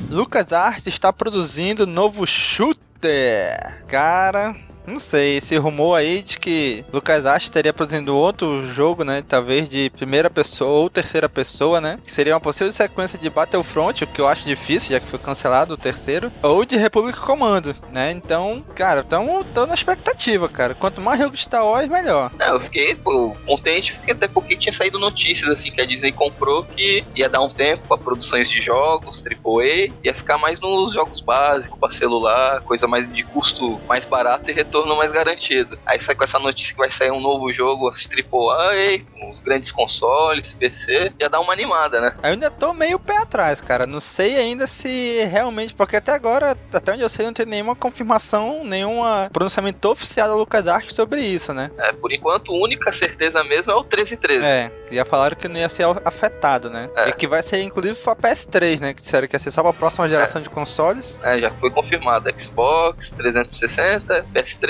Lucas 0.10 0.52
Arts 0.52 0.88
está 0.88 1.14
produzindo 1.14 1.88
novo 1.88 2.28
shooter. 2.28 3.86
Cara, 3.88 4.56
não 4.86 5.00
sei, 5.00 5.38
esse 5.38 5.58
rumor 5.58 5.96
aí 5.96 6.22
de 6.22 6.40
que 6.40 6.84
LucasArts 6.92 7.46
estaria 7.48 7.74
produzindo 7.74 8.16
outro 8.16 8.68
jogo, 8.72 9.04
né? 9.04 9.24
Talvez 9.28 9.70
de 9.70 9.90
primeira 9.92 10.30
pessoa 10.30 10.72
ou 10.72 10.90
terceira 10.90 11.30
pessoa, 11.30 11.80
né? 11.80 11.98
Que 12.04 12.12
seria 12.12 12.34
uma 12.34 12.40
possível 12.40 12.72
sequência 12.72 13.18
de 13.18 13.30
Battlefront, 13.30 14.04
o 14.04 14.08
que 14.08 14.22
eu 14.22 14.28
acho 14.28 14.46
difícil, 14.46 14.92
já 14.92 15.00
que 15.00 15.08
foi 15.08 15.20
cancelado 15.20 15.74
o 15.74 15.78
terceiro. 15.78 16.32
Ou 16.42 16.66
de 16.66 16.78
Republic 16.78 17.20
Commando, 17.20 17.76
né? 17.92 18.12
Então, 18.12 18.64
cara, 18.76 19.04
tamo, 19.04 19.44
tamo 19.54 19.68
na 19.68 19.74
expectativa, 19.74 20.50
cara. 20.50 20.74
Quanto 20.74 21.02
mais 21.02 21.20
jogo 21.20 21.36
de 21.36 21.42
Star 21.42 21.66
Wars, 21.66 21.88
melhor. 21.88 22.32
Não, 22.38 22.56
eu 22.56 22.62
fiquei 22.62 22.96
pô, 22.96 23.36
contente, 23.46 23.94
porque 23.96 24.12
até 24.12 24.28
porque 24.28 24.56
tinha 24.58 24.74
saído 24.74 25.00
notícias 25.00 25.50
assim 25.50 25.72
que 25.72 25.82
a 25.82 25.86
Disney 25.86 26.12
comprou 26.12 26.64
que 26.64 27.04
ia 27.16 27.30
dar 27.30 27.42
um 27.42 27.50
tempo 27.50 27.88
pra 27.88 27.98
produções 27.98 28.50
de 28.50 28.62
jogos, 28.62 29.24
AAA, 29.26 29.94
ia 30.04 30.14
ficar 30.14 30.38
mais 30.38 30.60
nos 30.60 30.94
jogos 30.94 31.22
básicos, 31.22 31.80
pra 31.80 31.92
celular, 31.92 32.62
coisa 32.62 32.88
mais 32.88 33.12
de 33.14 33.24
custo 33.24 33.80
mais 33.88 34.06
barato 34.06 34.50
e 34.50 34.54
mais 34.96 35.12
garantido. 35.12 35.78
Aí 35.86 36.02
sai 36.02 36.16
com 36.16 36.24
essa 36.24 36.40
notícia 36.40 36.74
que 36.74 36.78
vai 36.78 36.92
sair 36.92 37.12
um 37.12 37.20
novo 37.20 37.52
jogo 37.54 37.90
AAA, 37.90 39.00
com 39.14 39.30
os 39.30 39.40
grandes 39.40 39.72
consoles, 39.72 40.54
PC, 40.54 41.12
já 41.22 41.28
dá 41.28 41.40
uma 41.40 41.54
animada, 41.54 42.00
né? 42.00 42.16
Eu 42.24 42.32
ainda 42.32 42.52
tô 42.52 42.74
meio 42.74 43.00
pé 43.00 43.18
atrás, 43.18 43.62
cara. 43.62 43.86
Não 43.86 44.00
sei 44.00 44.36
ainda 44.38 44.68
se 44.68 45.24
realmente. 45.26 45.74
Porque 45.74 45.96
até 45.96 46.12
agora, 46.12 46.58
até 46.74 46.94
onde 46.94 47.02
eu 47.02 47.10
sei, 47.10 47.26
não 47.26 47.34
tem 47.34 47.46
nenhuma 47.46 47.76
confirmação, 47.76 48.64
nenhum 48.64 49.02
pronunciamento 49.32 49.90
oficial 49.90 50.28
da 50.28 50.36
LucasArts 50.36 50.96
sobre 50.96 51.22
isso, 51.22 51.54
né? 51.54 51.72
É, 51.78 51.92
por 51.94 52.12
enquanto, 52.12 52.52
a 52.52 52.56
única 52.56 52.92
certeza 52.94 53.44
mesmo 53.44 53.72
é 53.72 53.76
o 53.76 53.82
1313. 53.82 54.44
É, 54.44 54.72
já 54.92 55.06
falaram 55.06 55.36
que 55.36 55.48
não 55.48 55.60
ia 55.60 55.70
ser 55.70 55.86
afetado, 56.06 56.70
né? 56.70 56.88
É. 56.96 57.10
E 57.10 57.14
que 57.14 57.28
vai 57.28 57.42
ser 57.42 57.62
inclusive 57.62 57.96
pra 57.96 58.16
PS3, 58.16 58.80
né? 58.80 58.94
Que 58.94 59.02
disseram 59.02 59.28
que 59.28 59.36
ia 59.36 59.40
ser 59.40 59.52
só 59.52 59.62
pra 59.62 59.74
próxima 59.74 60.08
geração 60.08 60.42
de 60.42 60.50
consoles. 60.50 61.20
É, 61.24 61.40
já 61.40 61.52
foi 61.52 61.72
confirmado. 61.72 62.30
Xbox, 62.38 63.12
360, 63.12 64.26
PS3 64.34 64.61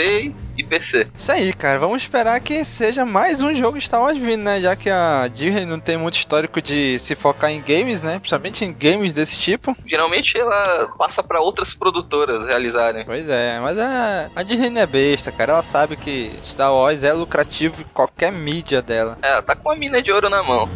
e 0.58 0.64
PC. 0.64 1.08
Isso 1.18 1.32
aí, 1.32 1.54
cara. 1.54 1.80
Vamos 1.80 2.04
esperar 2.04 2.40
que 2.40 2.64
seja 2.64 3.06
mais 3.06 3.42
um 3.42 3.54
jogo 3.56 3.80
Star 3.80 4.02
Wars 4.02 4.18
vindo, 4.18 4.44
né? 4.44 4.62
Já 4.62 4.76
que 4.76 4.90
a 4.90 5.28
Disney 5.28 5.66
não 5.66 5.80
tem 5.80 5.98
muito 5.98 6.16
histórico 6.16 6.62
de 6.62 6.98
se 7.00 7.16
focar 7.16 7.52
em 7.52 7.62
games, 7.62 8.02
né? 8.02 8.20
Principalmente 8.20 8.64
em 8.64 8.74
games 8.74 9.14
desse 9.14 9.38
tipo. 9.38 9.76
Geralmente 9.86 10.38
ela 10.38 10.94
passa 10.98 11.22
pra 11.22 11.42
outras 11.42 11.74
produtoras 11.74 12.46
realizarem. 12.46 13.06
Pois 13.06 13.28
é, 13.28 13.60
mas 13.60 13.78
a, 13.78 14.30
a 14.36 14.44
Disney 14.44 14.70
não 14.70 14.82
é 14.82 14.86
besta, 14.86 15.32
cara. 15.32 15.54
Ela 15.54 15.64
sabe 15.64 15.96
que 15.96 16.32
Star 16.46 16.74
Wars 16.74 17.04
é 17.04 17.12
lucrativo 17.14 17.82
em 17.82 17.86
qualquer 17.94 18.32
mídia 18.32 18.82
dela. 18.82 19.18
É, 19.22 19.32
ela 19.32 19.42
tá 19.42 19.56
com 19.56 19.70
a 19.70 19.76
mina 19.76 20.02
de 20.02 20.12
ouro 20.12 20.30
na 20.30 20.42
mão. 20.44 20.70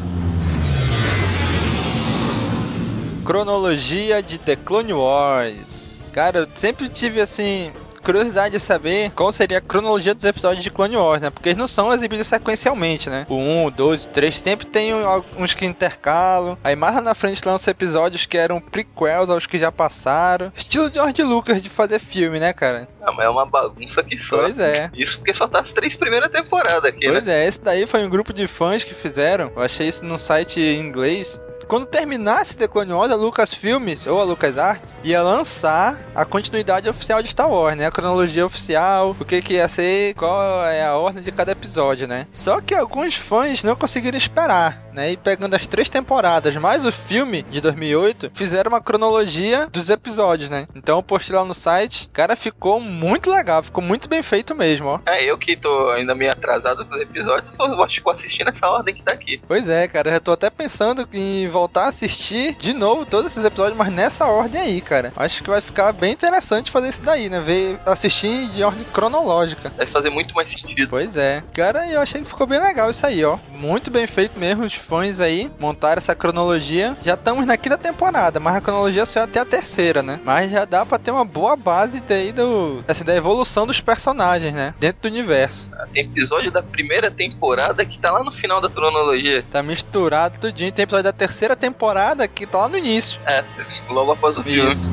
Cronologia 3.25 4.21
de 4.21 4.37
The 4.37 4.55
Clone 4.55 4.93
Wars. 4.93 6.11
Cara, 6.13 6.39
eu 6.39 6.47
sempre 6.53 6.87
tive 6.87 7.19
assim. 7.19 7.71
Curiosidade 8.05 8.51
de 8.53 8.59
saber 8.59 9.09
qual 9.11 9.31
seria 9.31 9.57
a 9.57 9.61
cronologia 9.61 10.13
dos 10.13 10.23
episódios 10.23 10.63
de 10.63 10.69
Clone 10.69 10.95
Wars, 10.95 11.23
né? 11.23 11.31
Porque 11.31 11.49
eles 11.49 11.57
não 11.57 11.65
são 11.65 11.91
exibidos 11.91 12.27
sequencialmente, 12.27 13.09
né? 13.09 13.25
O 13.27 13.35
1, 13.35 13.65
o 13.65 13.71
2, 13.71 14.05
o 14.05 14.09
3 14.09 14.39
sempre 14.39 14.67
tem 14.67 14.91
uns 15.37 15.55
que 15.55 15.65
intercalam. 15.65 16.55
Aí 16.63 16.75
mais 16.75 16.95
lá 16.95 17.01
na 17.01 17.15
frente 17.15 17.43
lançam 17.45 17.71
episódios 17.71 18.25
que 18.25 18.37
eram 18.37 18.61
prequels 18.61 19.29
aos 19.29 19.47
que 19.47 19.57
já 19.57 19.71
passaram. 19.71 20.53
Estilo 20.55 20.91
George 20.93 21.23
Lucas 21.23 21.61
de 21.61 21.69
fazer 21.69 21.97
filme, 21.99 22.39
né, 22.39 22.53
cara? 22.53 22.87
Ah, 23.01 23.11
mas 23.11 23.25
é 23.25 23.29
uma 23.29 23.45
bagunça 23.45 24.03
que 24.03 24.17
só. 24.19 24.37
Pois 24.37 24.59
é. 24.59 24.91
Isso 24.95 25.17
porque 25.17 25.33
só 25.33 25.47
tá 25.47 25.61
as 25.61 25.71
três 25.71 25.95
primeiras 25.95 26.29
temporadas 26.31 26.85
aqui, 26.85 27.07
Pois 27.07 27.25
né? 27.25 27.43
é, 27.43 27.47
esse 27.47 27.59
daí 27.59 27.87
foi 27.87 28.05
um 28.05 28.09
grupo 28.09 28.31
de 28.31 28.45
fãs 28.45 28.83
que 28.83 28.93
fizeram. 28.93 29.51
Eu 29.55 29.63
achei 29.63 29.87
isso 29.87 30.05
num 30.05 30.17
site 30.17 30.59
em 30.59 30.79
inglês. 30.79 31.41
Quando 31.67 31.87
terminasse 31.87 32.55
The 32.57 32.67
Clone 32.67 32.93
Wars, 32.93 33.11
a 33.11 33.15
Lucasfilmes, 33.15 34.05
ou 34.05 34.21
a 34.21 34.23
LucasArts, 34.23 34.97
ia 35.03 35.21
lançar 35.23 35.99
a 36.13 36.23
continuidade 36.23 36.87
oficial 36.87 37.23
de 37.23 37.29
Star 37.29 37.49
Wars, 37.49 37.75
né? 37.75 37.87
A 37.87 37.91
cronologia 37.91 38.45
oficial, 38.45 39.15
o 39.19 39.25
que 39.25 39.41
que 39.41 39.53
ia 39.53 39.67
ser, 39.67 40.13
qual 40.13 40.63
é 40.65 40.85
a 40.85 40.95
ordem 40.95 41.23
de 41.23 41.31
cada 41.31 41.51
episódio, 41.51 42.07
né? 42.07 42.27
Só 42.31 42.61
que 42.61 42.75
alguns 42.75 43.15
fãs 43.15 43.63
não 43.63 43.75
conseguiram 43.75 44.17
esperar, 44.17 44.83
né? 44.93 45.11
E 45.11 45.17
pegando 45.17 45.55
as 45.55 45.65
três 45.65 45.89
temporadas, 45.89 46.55
mais 46.55 46.85
o 46.85 46.91
filme 46.91 47.43
de 47.43 47.59
2008, 47.59 48.31
fizeram 48.33 48.69
uma 48.69 48.81
cronologia 48.81 49.67
dos 49.71 49.89
episódios, 49.89 50.49
né? 50.49 50.67
Então 50.75 50.97
eu 50.97 51.03
postei 51.03 51.35
lá 51.35 51.43
no 51.43 51.53
site, 51.53 52.09
cara, 52.13 52.35
ficou 52.35 52.79
muito 52.79 53.31
legal, 53.31 53.63
ficou 53.63 53.83
muito 53.83 54.07
bem 54.07 54.21
feito 54.21 54.53
mesmo, 54.53 54.87
ó. 54.87 54.99
É, 55.07 55.23
eu 55.23 55.37
que 55.37 55.57
tô 55.57 55.89
ainda 55.89 56.13
meio 56.13 56.31
atrasado 56.31 56.83
dos 56.83 57.01
episódios, 57.01 57.55
só 57.55 57.67
vou 57.75 57.83
assistir 57.83 58.43
nessa 58.43 58.69
ordem 58.69 58.93
que 58.93 59.01
tá 59.01 59.13
aqui. 59.13 59.41
Pois 59.47 59.67
é, 59.67 59.87
cara, 59.87 60.09
eu 60.09 60.13
já 60.13 60.19
tô 60.19 60.31
até 60.31 60.49
pensando 60.49 61.07
em 61.11 61.47
voltar 61.55 61.85
a 61.85 61.87
assistir 61.87 62.53
de 62.55 62.73
novo 62.73 63.05
todos 63.05 63.31
esses 63.31 63.45
episódios, 63.45 63.77
mas 63.77 63.87
nessa 63.87 64.25
ordem 64.25 64.59
aí, 64.59 64.81
cara. 64.81 65.13
Acho 65.15 65.41
que 65.41 65.49
vai 65.49 65.61
ficar 65.61 65.93
bem 65.93 66.11
interessante 66.11 66.69
fazer 66.69 66.89
isso 66.89 67.01
daí, 67.01 67.29
né? 67.29 67.39
Ver, 67.39 67.79
assistir 67.85 68.49
de 68.49 68.61
ordem 68.61 68.83
cronológica. 68.91 69.69
Deve 69.69 69.89
fazer 69.89 70.09
muito 70.09 70.35
mais 70.35 70.51
sentido. 70.51 70.89
Pois 70.89 71.15
é. 71.15 71.41
Cara, 71.53 71.87
eu 71.87 72.01
achei 72.01 72.19
que 72.19 72.27
ficou 72.27 72.45
bem 72.45 72.59
legal 72.59 72.91
isso 72.91 73.05
aí, 73.05 73.23
ó. 73.23 73.37
Muito 73.51 73.89
bem 73.89 74.05
feito 74.05 74.37
mesmo. 74.37 74.65
Os 74.65 74.73
fãs 74.73 75.21
aí 75.21 75.49
montaram 75.57 75.99
essa 75.99 76.13
cronologia. 76.13 76.97
Já 77.01 77.13
estamos 77.13 77.45
na 77.45 77.55
quinta 77.55 77.77
temporada, 77.77 78.37
mas 78.37 78.55
a 78.57 78.61
cronologia 78.61 79.05
só 79.05 79.21
é 79.21 79.23
até 79.23 79.39
a 79.39 79.45
terceira, 79.45 80.03
né? 80.03 80.19
Mas 80.25 80.51
já 80.51 80.65
dá 80.65 80.85
pra 80.85 80.99
ter 80.99 81.11
uma 81.11 81.23
boa 81.23 81.55
base 81.55 82.01
daí 82.01 82.33
do, 82.33 82.83
assim, 82.85 83.05
da 83.05 83.15
evolução 83.15 83.65
dos 83.65 83.79
personagens, 83.79 84.53
né? 84.53 84.73
Dentro 84.77 85.03
do 85.03 85.07
universo. 85.07 85.71
Tem 85.93 86.03
episódio 86.03 86.51
da 86.51 86.61
primeira 86.61 87.09
temporada 87.09 87.85
que 87.85 87.97
tá 87.97 88.11
lá 88.11 88.23
no 88.23 88.33
final 88.33 88.59
da 88.59 88.69
cronologia. 88.69 89.45
Tá 89.49 89.63
misturado 89.63 90.39
tudinho. 90.39 90.71
Tem 90.71 90.83
episódio 90.83 91.03
da 91.05 91.13
terceira 91.13 91.44
temporada 91.53 92.25
que 92.29 92.47
tá 92.47 92.59
lá 92.59 92.69
no 92.69 92.77
início. 92.77 93.19
É, 93.29 93.43
logo 93.91 94.13
após 94.13 94.37
o 94.37 94.43
filme. 94.43 94.71
Isso. 94.71 94.89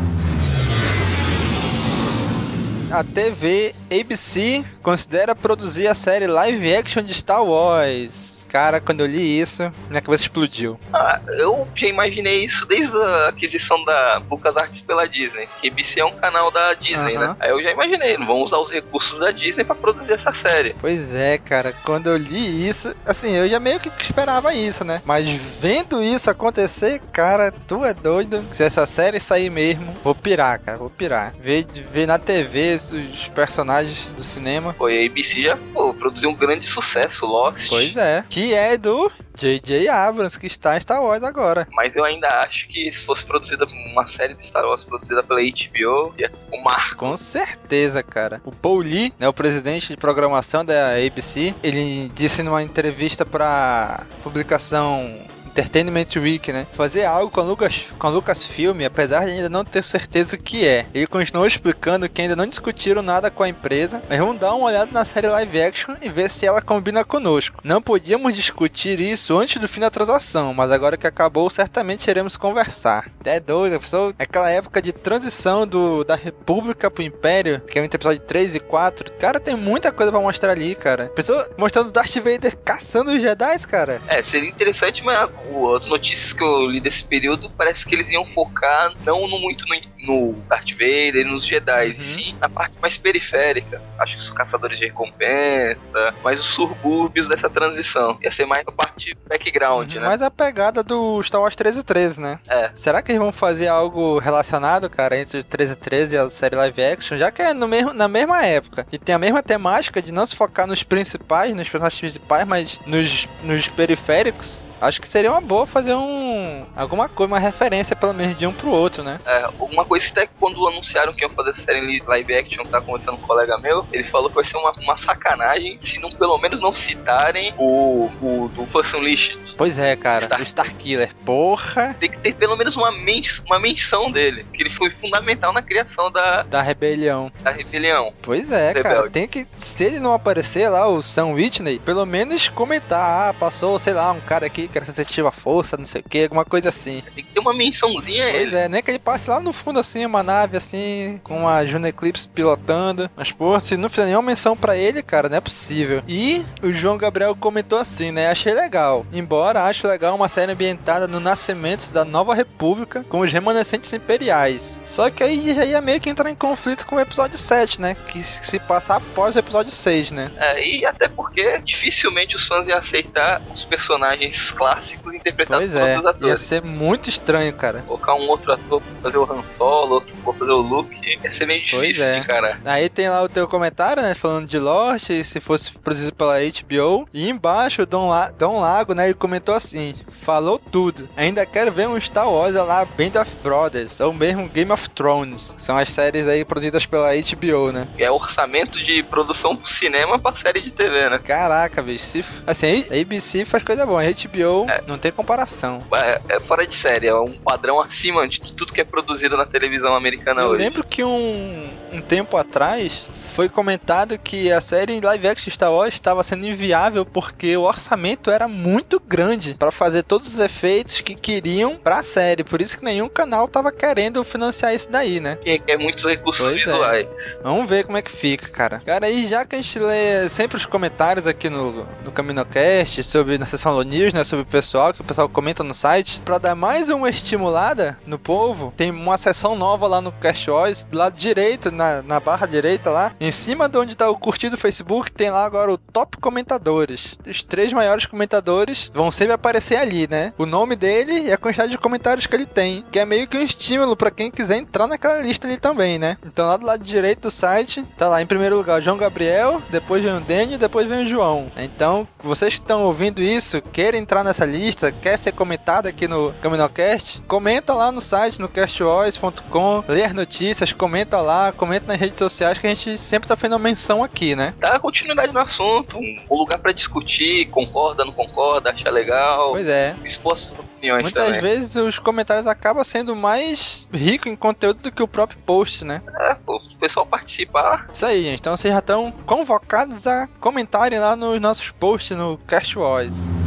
A 2.91 3.05
TV 3.05 3.75
ABC 3.89 4.65
considera 4.83 5.37
produzir 5.37 5.87
a 5.87 5.95
série 5.95 6.27
live 6.27 6.75
action 6.75 7.05
de 7.05 7.15
Star 7.15 7.45
Wars. 7.45 8.32
Cara, 8.53 8.83
quando 8.83 9.01
eu 9.01 9.07
li 9.07 9.41
isso, 9.41 9.73
minha 9.89 10.03
cabeça 10.03 10.25
explodiu. 10.25 10.79
Ah, 10.93 11.19
eu 11.39 11.67
já 11.75 11.87
imaginei 11.87 12.45
isso 12.45 12.67
desde 12.67 12.95
a 12.95 13.29
aquisição 13.29 13.83
da 13.83 14.21
LucasArts 14.31 14.83
pela 14.83 15.09
Disney. 15.09 15.49
Que 15.59 15.71
ABC 15.71 16.01
é 16.01 16.05
um 16.05 16.13
canal 16.13 16.51
da 16.51 16.75
Disney, 16.75 17.17
Aham. 17.17 17.29
né? 17.29 17.37
Aí 17.41 17.51
eu 17.51 17.63
já 17.63 17.71
imaginei, 17.73 18.15
vão 18.19 18.43
usar 18.43 18.59
os 18.59 18.71
recursos 18.71 19.19
da 19.19 19.31
Disney 19.31 19.65
pra 19.65 19.75
produzir 19.75 20.13
essa 20.13 20.35
série. 20.35 20.77
Pois 20.79 21.15
é, 21.15 21.39
cara, 21.39 21.75
quando 21.83 22.09
eu 22.11 22.17
li 22.19 22.69
isso, 22.69 22.95
assim, 23.07 23.35
eu 23.35 23.49
já 23.49 23.59
meio 23.59 23.81
que 23.81 23.89
esperava 23.89 24.53
isso, 24.53 24.85
né? 24.85 25.01
Mas 25.07 25.31
vendo 25.31 26.03
isso 26.03 26.29
acontecer, 26.29 27.01
cara, 27.11 27.51
tu 27.67 27.83
é 27.87 27.95
doido. 27.95 28.45
Se 28.53 28.63
essa 28.63 28.85
série 28.87 29.19
sair 29.19 29.49
mesmo, 29.49 29.95
vou 30.05 30.15
pirar, 30.15 30.59
cara, 30.61 30.77
vou 30.77 30.91
pirar. 30.91 31.33
Ver, 31.41 31.65
ver 31.91 32.07
na 32.07 32.19
TV 32.19 32.75
os 32.75 33.29
personagens 33.29 34.05
do 34.15 34.23
cinema. 34.23 34.75
Foi 34.75 35.03
a 35.03 35.07
ABC 35.11 35.49
já 35.49 35.57
pô, 35.73 35.92
produziu 36.03 36.31
um 36.31 36.35
grande 36.35 36.67
sucesso, 36.67 37.25
Lost. 37.25 37.69
Pois 37.69 37.97
é. 37.97 38.25
Que 38.29 38.53
é 38.53 38.77
do 38.77 39.11
J.J. 39.37 39.89
Abrams, 39.89 40.39
que 40.39 40.49
está 40.49 40.77
em 40.77 40.81
Star 40.81 41.03
Wars 41.03 41.23
agora. 41.23 41.69
Mas 41.73 41.95
eu 41.95 42.05
ainda 42.05 42.29
acho 42.45 42.67
que 42.69 42.93
se 42.93 43.07
fosse 43.07 43.25
produzida 43.25 43.65
uma 43.93 44.09
série 44.09 44.35
de 44.35 44.45
Star 44.47 44.65
Wars 44.65 44.85
produzida 44.85 45.23
pela 45.23 45.41
HBO, 45.41 46.13
ia 46.19 46.33
o 46.53 46.63
marco. 46.63 46.97
Com 46.97 47.17
certeza, 47.17 48.03
cara. 48.03 48.41
O 48.45 48.51
Paul 48.51 48.81
Lee, 48.81 49.13
né, 49.19 49.29
o 49.29 49.33
presidente 49.33 49.89
de 49.89 49.97
programação 49.97 50.65
da 50.65 50.97
ABC, 50.97 51.55
ele 51.63 52.11
disse 52.15 52.43
numa 52.43 52.63
entrevista 52.63 53.25
para 53.25 54.05
publicação 54.23 55.21
Entertainment 55.53 56.07
Week, 56.17 56.51
né? 56.51 56.67
Fazer 56.73 57.05
algo 57.05 57.31
com 57.31 57.41
a 57.41 57.45
Lucas, 57.45 57.93
com 57.99 58.07
a 58.07 58.11
Lucasfilm, 58.11 58.83
apesar 58.85 59.27
de 59.27 59.33
ainda 59.33 59.49
não 59.49 59.65
ter 59.65 59.83
certeza 59.83 60.35
o 60.35 60.39
que 60.39 60.67
é. 60.67 60.87
Ele 60.95 61.07
continuou 61.07 61.47
explicando 61.47 62.09
que 62.09 62.23
ainda 62.23 62.35
não 62.35 62.47
discutiram 62.47 63.03
nada 63.03 63.31
com 63.31 63.43
a 63.43 63.49
empresa, 63.49 64.03
mas 64.09 64.19
vamos 64.19 64.39
dar 64.41 64.55
uma 64.55 64.67
olhada 64.67 64.91
na 64.91 65.05
série 65.05 65.29
live 65.29 65.63
action 65.63 65.95
e 66.01 66.09
ver 66.09 66.31
se 66.31 66.47
ela 66.47 66.63
combina 66.63 67.05
conosco. 67.05 67.61
Não 67.63 67.83
podíamos 67.83 68.35
discutir 68.35 68.99
isso 68.99 69.39
antes 69.39 69.61
do 69.61 69.69
fim 69.69 69.81
da 69.81 69.91
transação, 69.91 70.55
mas 70.55 70.73
agora 70.73 70.97
que 70.97 71.07
acabou, 71.07 71.51
certamente 71.51 72.09
iremos 72.09 72.37
conversar. 72.37 73.11
É 73.25 73.39
doido, 73.39 73.79
pessoa, 73.79 74.15
aquela 74.19 74.51
época 74.51 74.81
de 74.81 74.93
transição 74.93 75.67
do, 75.67 76.03
da 76.03 76.15
República 76.15 76.91
pro 76.91 77.03
Império, 77.03 77.61
que 77.61 77.79
é 77.79 77.83
o 77.83 77.85
episódio 77.85 78.23
3 78.23 78.55
e 78.55 78.61
4. 78.61 79.13
Cara, 79.17 79.39
tem 79.39 79.55
muita 79.55 79.93
coisa 79.93 80.11
pra 80.11 80.21
mostrar 80.21 80.53
ali, 80.53 80.75
cara. 80.75 81.11
Pessoa 81.15 81.49
mostrando 81.59 81.93
Darth 81.93 82.17
Vader 82.17 82.57
caçando 82.65 83.11
os 83.11 83.21
Jedi, 83.21 83.59
cara. 83.69 84.01
É, 84.09 84.25
seria 84.25 84.49
interessante, 84.49 85.05
mas 85.05 85.31
as 85.77 85.87
notícias 85.87 86.33
que 86.33 86.43
eu 86.43 86.67
li 86.67 86.81
desse 86.81 87.05
período 87.05 87.51
parece 87.57 87.85
que 87.85 87.95
eles 87.95 88.09
iam 88.11 88.25
focar 88.27 88.93
não 89.05 89.27
no, 89.29 89.39
muito 89.41 89.65
no, 89.67 90.33
no 90.33 90.33
Darth 90.49 90.71
Vader 90.73 91.17
e 91.17 91.25
nos 91.25 91.47
Jedi, 91.47 91.89
Uhum. 91.99 92.03
sim 92.05 92.37
na 92.41 92.49
parte 92.49 92.79
mais 92.81 92.97
periférica. 92.99 93.81
Acho 93.99 94.17
que 94.17 94.23
os 94.23 94.31
caçadores 94.31 94.79
de 94.79 94.87
recompensa, 94.87 96.15
mais 96.23 96.41
os 96.41 96.47
subúrbios 96.55 97.29
dessa 97.29 97.49
transição. 97.49 98.19
Ia 98.23 98.31
ser 98.31 98.47
mais 98.47 98.65
a 98.67 98.73
parte 98.73 99.17
background, 99.29 99.93
né? 99.95 100.01
Mas 100.01 100.23
a 100.23 100.31
pegada 100.31 100.83
do 100.83 101.23
Star 101.23 101.41
Wars 101.41 101.57
13 101.57 101.81
e 101.81 101.83
13, 101.83 102.21
né? 102.21 102.39
É. 102.49 102.71
Será 102.75 103.03
que 103.03 103.13
eles 103.13 103.21
vão 103.21 103.33
fazer 103.33 103.69
algo 103.69 104.19
relacionado, 104.19 104.89
cara, 104.91 105.19
entre 105.19 105.39
o 105.39 105.45
13 105.45 105.73
e 105.73 105.77
13 105.77 106.15
e 106.15 106.19
a 106.19 106.31
série 106.31 106.57
live 106.57 106.83
action? 106.83 107.17
Já 107.17 107.31
que 107.31 107.43
é 107.43 107.53
no 107.55 107.69
mesmo, 107.69 107.93
na 107.93 108.09
mesma 108.09 108.45
época. 108.45 108.87
E 108.93 108.99
tem 108.99 109.15
a 109.15 109.19
mesma 109.19 109.43
temática 109.43 110.01
de 110.03 110.13
não 110.13 110.27
se 110.27 110.35
focar 110.37 110.67
nos 110.67 110.83
principais, 110.83 111.55
nos 111.55 111.69
personagens 111.69 112.01
principais, 112.01 112.47
mas 112.47 112.81
nos, 112.87 113.29
nos 113.43 113.69
periféricos. 113.69 114.61
Acho 114.83 115.01
que 115.01 115.09
seria 115.09 115.31
uma 115.31 115.41
boa 115.41 115.67
fazer 115.67 115.95
um. 115.95 116.65
alguma 116.77 117.09
coisa, 117.09 117.33
uma 117.33 117.39
referência 117.39 117.95
pelo 117.97 118.13
menos 118.13 118.37
de 118.37 118.47
um 118.47 118.53
pro 118.53 118.71
outro, 118.71 119.03
né? 119.03 119.19
É, 119.25 119.49
uma 119.61 119.85
coisa 119.85 120.07
até 120.11 120.27
que 120.27 120.33
quando 120.39 120.67
anunciaram 120.67 121.13
que 121.15 121.23
iam 121.23 121.31
fazer 121.31 121.51
essa 121.51 121.63
série 121.65 122.03
live 122.07 122.35
action, 122.35 122.65
tá 122.65 122.81
conversando 122.81 123.17
com 123.17 123.25
um 123.25 123.27
colega 123.27 123.57
meu, 123.59 123.87
ele 123.93 124.05
falou 124.05 124.29
que 124.29 124.35
vai 124.35 124.45
ser 124.45 124.57
uma, 124.57 124.73
uma 124.81 124.99
sacanagem 124.99 125.79
se 125.81 125.99
não, 126.01 126.11
pelo 126.11 126.37
menos 126.39 126.61
não 126.61 126.75
citarem 126.75 127.55
o, 127.57 128.11
o 128.21 128.51
do 128.55 128.67
Force 128.67 128.95
Unleashed. 128.97 129.55
Pois 129.57 129.79
é, 129.79 129.95
cara. 129.97 130.25
Star- 130.25 130.41
O 130.41 130.43
Starkiller. 130.43 131.15
Porra! 131.25 131.95
Tem 132.01 132.11
que 132.11 132.19
ter 132.19 132.35
pelo 132.35 132.57
menos 132.57 132.77
uma, 132.77 132.91
mens 132.91 133.41
uma 133.47 133.59
menção 133.61 134.11
dele, 134.11 134.45
que 134.53 134.63
ele 134.63 134.71
foi 134.71 134.91
fundamental 134.91 135.53
na 135.53 135.63
criação 135.63 136.11
da, 136.11 136.43
Da 136.43 136.61
rebelião. 136.63 137.31
da 137.41 137.51
rebelião. 137.51 138.13
Pois 138.21 138.51
é, 138.51 138.73
cara. 138.75 138.89
Rebelde. 138.97 139.11
Tem 139.13 139.29
que. 139.29 139.47
Se 139.57 139.85
ele 139.85 140.01
não 140.01 140.13
aparecer 140.13 140.69
lá, 140.69 140.89
o 140.89 141.01
Sam 141.01 141.29
Whitney, 141.35 141.79
pelo 141.79 142.05
menos 142.05 142.49
comentar. 142.49 143.31
Ah, 143.31 143.35
passou, 143.35 143.79
sei 143.79 143.93
lá, 143.95 144.11
um 144.13 144.21
cara 144.21 144.47
aqui 144.47 144.69
que 144.73 144.79
era 144.79 144.87
sensitivo 144.87 145.29
à 145.29 145.33
força, 145.33 145.77
não 145.77 145.85
sei 145.85 146.01
o 146.01 146.09
que, 146.09 146.23
alguma 146.25 146.45
coisa 146.45 146.71
assim. 146.71 147.03
Tem 147.15 147.25
que 147.25 147.31
ter 147.31 147.41
uma 147.41 147.53
mençãozinha 147.55 148.27
a 148.27 148.31
Pois 148.31 148.49
ele. 148.49 148.57
é, 148.57 148.69
nem 148.69 148.83
que 148.83 148.91
ele 148.91 148.99
passe 148.99 149.29
lá 149.31 149.39
no 149.41 149.53
fundo 149.53 149.79
assim, 149.79 150.05
uma 150.07 150.23
nave 150.23 150.57
assim, 150.57 151.21
com 151.23 151.49
a 151.49 151.65
Juno 151.65 151.87
Eclipse 151.87 152.29
pilotando. 152.29 153.11
Mas, 153.17 153.31
pô, 153.31 153.59
se 153.61 153.77
não 153.77 153.89
fizer 153.89 154.07
nenhuma 154.07 154.23
menção 154.23 154.57
pra 154.57 154.77
ele, 154.77 155.03
cara, 155.03 155.29
não 155.29 155.37
é 155.37 155.41
possível. 155.41 156.03
E 156.09 156.45
o 156.63 156.73
João 156.73 156.97
Gabriel 156.99 157.37
comentou 157.37 157.79
assim, 157.79 158.11
né? 158.11 158.29
Achei 158.31 158.55
legal. 158.55 159.05
Embora 159.13 159.65
acho 159.65 159.87
legal 159.87 160.15
uma 160.15 160.29
série 160.29 160.53
ambientada 160.53 161.07
no 161.07 161.21
nascimento 161.21 161.91
da 161.91 162.05
Nova 162.05 162.35
República 162.35 163.05
com 163.09 163.21
os 163.21 163.33
remanescentes 163.33 163.93
imperiais. 163.93 164.81
Só 164.87 165.11
que 165.11 165.23
aí 165.23 165.55
já 165.55 165.65
ia 165.65 165.81
meio 165.81 166.01
que 166.01 166.09
entrar 166.11 166.31
em 166.31 166.35
conflito 166.35 166.87
com 166.87 166.97
o 166.97 167.01
episódio 167.01 167.37
7, 167.39 167.81
né? 167.81 167.97
Que 168.09 168.23
se 168.23 168.59
passa 168.59 168.97
após 168.97 169.37
o 169.37 169.39
episódio 169.39 169.73
6, 169.73 170.11
né? 170.13 170.31
É, 170.37 170.67
e 170.67 170.87
até 170.87 171.09
porque 171.09 171.59
dificilmente 171.61 172.37
os 172.37 172.47
fãs 172.47 172.67
iam 172.69 172.79
aceitar 172.79 173.41
os 173.53 173.65
personagens 173.65 174.51
clássicos 174.63 175.15
interpretados 175.15 175.71
Pois 175.71 175.73
por 175.73 175.89
é, 175.89 175.97
outros 175.97 176.21
ia 176.21 176.33
atores. 176.35 176.41
ser 176.41 176.63
muito 176.63 177.09
estranho, 177.09 177.53
cara. 177.53 177.81
Colocar 177.87 178.15
um 178.15 178.29
outro 178.29 178.53
ator 178.53 178.81
pra 178.81 179.03
fazer 179.03 179.19
o 179.19 179.25
Han 179.25 179.43
Solo, 179.57 179.95
outro 179.95 180.15
pra 180.17 180.33
fazer 180.33 180.53
o 180.53 180.57
Luke, 180.61 180.97
ia 181.23 181.33
ser 181.33 181.47
meio 181.47 181.63
Pois 181.71 181.83
difícil 181.89 182.05
é. 182.05 182.13
de 182.15 182.21
encarar. 182.21 182.61
Aí 182.65 182.89
tem 182.89 183.09
lá 183.09 183.23
o 183.23 183.29
teu 183.29 183.49
comentário, 183.49 184.03
né? 184.03 184.15
Falando 184.15 184.47
de 184.47 184.59
Lost, 184.59 185.11
e 185.11 185.25
se 185.25 185.41
fosse 185.41 185.73
produzido 185.73 186.15
pela 186.15 186.39
HBO. 186.41 187.07
E 187.13 187.29
embaixo, 187.29 187.83
o 187.83 187.87
Dom, 187.87 188.09
La 188.09 188.31
Dom 188.31 188.61
Lago, 188.61 188.95
né? 188.95 189.07
Ele 189.07 189.15
comentou 189.15 189.55
assim: 189.55 189.95
falou 190.11 190.59
tudo. 190.59 191.09
Ainda 191.17 191.45
quero 191.47 191.73
ver 191.73 191.89
um 191.89 192.01
Star 192.01 192.31
Wars 192.31 192.55
lá, 192.55 192.85
Band 192.85 193.21
of 193.21 193.31
Brothers, 193.43 194.01
ou 194.01 194.13
mesmo 194.13 194.49
Game 194.49 194.71
of 194.71 194.89
Thrones. 194.91 195.55
São 195.59 195.77
as 195.77 195.89
séries 195.89 196.27
aí 196.29 196.45
produzidas 196.45 196.87
pela 196.87 197.11
HBO, 197.15 197.73
né? 197.73 197.87
É 197.99 198.11
orçamento 198.11 198.79
de 198.81 199.03
produção 199.03 199.57
pro 199.57 199.67
cinema 199.69 200.19
pra 200.19 200.35
série 200.35 200.61
de 200.61 200.71
TV, 200.71 201.11
né? 201.11 201.19
Caraca, 201.19 201.83
bicho. 201.83 202.05
Se, 202.05 202.25
assim, 202.47 202.85
a 202.91 203.01
ABC 203.01 203.45
faz 203.45 203.63
coisa 203.63 203.85
boa. 203.87 204.03
A 204.03 204.05
HBO 204.13 204.52
não 204.87 204.99
tem 204.99 205.11
comparação. 205.13 205.83
É, 206.05 206.21
é 206.37 206.41
fora 206.41 206.67
de 206.67 206.75
série, 206.75 207.07
é 207.07 207.15
um 207.15 207.33
padrão 207.33 207.81
acima 207.81 208.27
de 208.29 208.41
tudo 208.41 208.73
que 208.73 208.81
é 208.81 208.85
produzido 208.85 209.37
na 209.37 209.47
televisão 209.47 209.95
americana 209.95 210.43
Eu 210.43 210.49
hoje. 210.49 210.63
lembro 210.63 210.85
que 210.85 211.03
um, 211.05 211.69
um 211.93 212.01
tempo 212.01 212.37
atrás 212.37 213.07
foi 213.35 213.49
comentado 213.49 214.19
que 214.19 214.53
a 214.53 214.61
série 214.61 215.01
live 215.01 215.27
action 215.29 215.51
Star 215.51 215.73
Wars 215.73 215.95
estava 215.95 216.23
sendo 216.23 216.47
inviável 216.47 217.05
porque 217.05 217.57
o 217.57 217.63
orçamento 217.63 218.31
era 218.31 218.47
muito 218.47 219.01
grande 219.01 219.55
para 219.55 219.71
fazer 219.71 220.03
todos 220.03 220.27
os 220.29 220.39
efeitos 220.39 221.01
que 221.01 221.15
queriam 221.15 221.77
para 221.77 221.99
a 222.01 222.03
série. 222.03 222.45
Por 222.45 222.61
isso 222.61 222.77
que 222.79 222.85
nenhum 222.85 223.09
canal 223.09 223.49
tava 223.49 223.73
querendo 223.73 224.23
financiar 224.23 224.75
isso 224.75 224.91
daí, 224.91 225.19
né? 225.19 225.37
Que 225.43 225.51
requer 225.53 225.79
muitos 225.79 226.05
recursos 226.05 226.43
Pois 226.43 226.57
é. 226.57 226.65
visuais. 226.65 227.09
Vamos 227.43 227.69
ver 227.69 227.85
como 227.85 227.97
é 227.97 228.03
que 228.03 228.11
fica, 228.11 228.49
cara. 228.49 228.83
Cara, 228.85 229.07
aí 229.07 229.27
já 229.27 229.47
que 229.47 229.57
a 229.57 229.63
gente 229.63 229.79
lê 229.79 230.29
sempre 230.29 230.59
os 230.59 230.67
comentários 230.67 231.27
aqui 231.27 231.49
no, 231.49 231.87
no 232.05 232.13
CaminoCast, 232.13 233.03
sobre 233.03 233.39
na 233.39 233.47
seção 233.47 233.73
Low 233.73 233.83
News, 233.83 234.13
né, 234.13 234.25
sobre 234.33 234.45
o 234.45 234.47
pessoal, 234.47 234.95
que 234.95 235.01
o 235.03 235.05
pessoal 235.05 235.29
comenta 235.29 235.63
no 235.63 235.75
site, 235.75 236.21
pra 236.25 236.39
dar 236.39 236.55
mais 236.55 236.89
uma 236.89 237.11
estimulada 237.11 237.99
no 238.07 238.19
povo, 238.19 238.73
tem 238.75 238.91
uma 238.91 239.19
seção 239.19 239.55
nova 239.55 239.87
lá 239.87 240.01
no 240.01 240.11
Cast 240.11 240.51
Wars, 240.51 240.85
do 240.85 240.97
lado 240.97 241.15
direito, 241.15 241.71
na, 241.71 242.01
na 242.01 242.19
barra 242.19 242.47
direita 242.47 242.91
lá, 242.91 243.13
em 243.21 243.31
cima 243.31 243.69
de 243.69 243.77
onde 243.77 243.95
tá 243.95 244.09
o 244.09 244.17
curtido 244.17 244.57
do 244.57 244.61
Facebook, 244.61 245.13
tem 245.13 245.31
lá 245.31 245.45
agora 245.45 245.71
o 245.71 245.77
top 245.77 246.17
comentadores. 246.17 247.19
Os 247.27 247.43
três 247.45 247.75
maiores 247.75 248.07
comentadores 248.07 248.91
vão 248.95 249.11
sempre 249.11 249.35
aparecer 249.35 249.77
ali, 249.77 250.09
né? 250.09 250.33
O 250.39 250.47
nome 250.47 250.77
dele 250.77 251.27
e 251.27 251.33
a 251.33 251.37
quantidade 251.37 251.73
de 251.73 251.79
comentários 251.79 252.27
que 252.27 252.35
ele 252.35 252.47
tem, 252.47 252.85
que 252.91 252.99
é 252.99 253.05
meio 253.05 253.29
que 253.29 253.37
um 253.37 253.43
estímulo 253.43 253.95
pra 253.95 254.11
quem 254.11 254.31
quiser 254.31 254.57
entrar 254.57 254.87
naquela 254.87 255.21
lista 255.21 255.47
ali 255.47 255.59
também, 255.59 255.99
né? 255.99 256.17
Então 256.25 256.47
lá 256.47 256.57
do 256.57 256.65
lado 256.65 256.83
direito 256.83 257.23
do 257.23 257.31
site, 257.31 257.85
tá 257.99 258.09
lá 258.09 258.23
em 258.23 258.27
primeiro 258.27 258.57
lugar 258.57 258.81
o 258.81 258.83
João 258.83 258.97
Gabriel, 258.97 259.61
depois 259.69 260.03
vem 260.03 260.17
o 260.17 260.21
Daniel, 260.21 260.59
depois 260.59 260.89
vem 260.89 261.05
o 261.05 261.09
João. 261.09 261.53
Então, 261.57 262.09
vocês 262.23 262.55
que 262.55 262.61
estão 262.61 262.85
ouvindo 262.85 263.21
isso, 263.21 263.61
querem 263.61 264.01
entrar 264.01 264.22
nessa 264.25 264.45
lista, 264.45 264.93
quer 264.93 265.19
ser 265.19 265.33
comentado 265.33 265.87
aqui 265.87 266.07
no 266.09 266.33
CaminoCast, 266.41 267.23
comenta 267.23 267.73
lá 267.75 267.91
no 267.93 268.01
site, 268.01 268.41
no 268.41 268.49
castwars.com, 268.49 269.85
lê 269.89 270.05
as 270.05 270.13
notícias, 270.13 270.73
comenta 270.73 271.21
lá, 271.21 271.53
comenta 271.53 271.87
nas 271.87 271.99
redes 272.01 272.19
sociais 272.19 272.59
que 272.59 272.67
a 272.67 272.71
gente 272.75 272.99
sempre 272.99 273.29
tá 273.29 273.37
fazendo 273.37 273.55
uma 273.55 273.59
menção 273.59 274.03
aqui, 274.03 274.35
né? 274.37 274.55
Dá 274.59 274.79
continuidade 274.79 275.33
no 275.33 275.41
assunto, 275.41 275.99
um, 275.99 276.37
lugar 276.37 276.59
pra 276.59 276.73
discutir, 276.73 277.49
concorda, 277.51 278.05
não 278.05 278.13
concorda, 278.13 278.71
acha 278.71 278.91
legal, 278.91 279.51
Pois 279.53 279.67
é. 279.67 279.95
expor 280.05 280.37
suas 280.37 280.59
opiniões 280.59 281.03
Muitas 281.03 281.25
também. 281.27 281.41
vezes 281.41 281.77
os 281.77 281.99
comentários 281.99 282.47
acabam 282.47 282.83
sendo 282.85 283.15
mais 283.15 283.89
rico 283.93 284.29
em 284.29 284.35
conteúdo 284.37 284.81
do 284.83 284.93
que 284.93 285.03
o 285.03 285.09
próprio 285.09 285.39
post, 285.47 285.85
né? 285.85 286.03
É, 286.21 286.35
pô, 286.35 286.57
o 286.57 286.77
pessoal 286.79 287.07
participar, 287.07 287.87
Isso 287.93 288.05
aí, 288.05 288.23
gente. 288.23 288.41
Então 288.41 288.57
vocês 288.57 288.73
já 288.73 288.81
estão 288.81 289.13
convocados 289.25 290.07
a 290.07 290.29
comentarem 290.41 290.99
lá 290.99 291.15
nos 291.15 291.41
nossos 291.41 291.71
posts 291.71 292.17
no 292.17 292.37
Cast 292.39 292.79
Wars. 292.79 293.42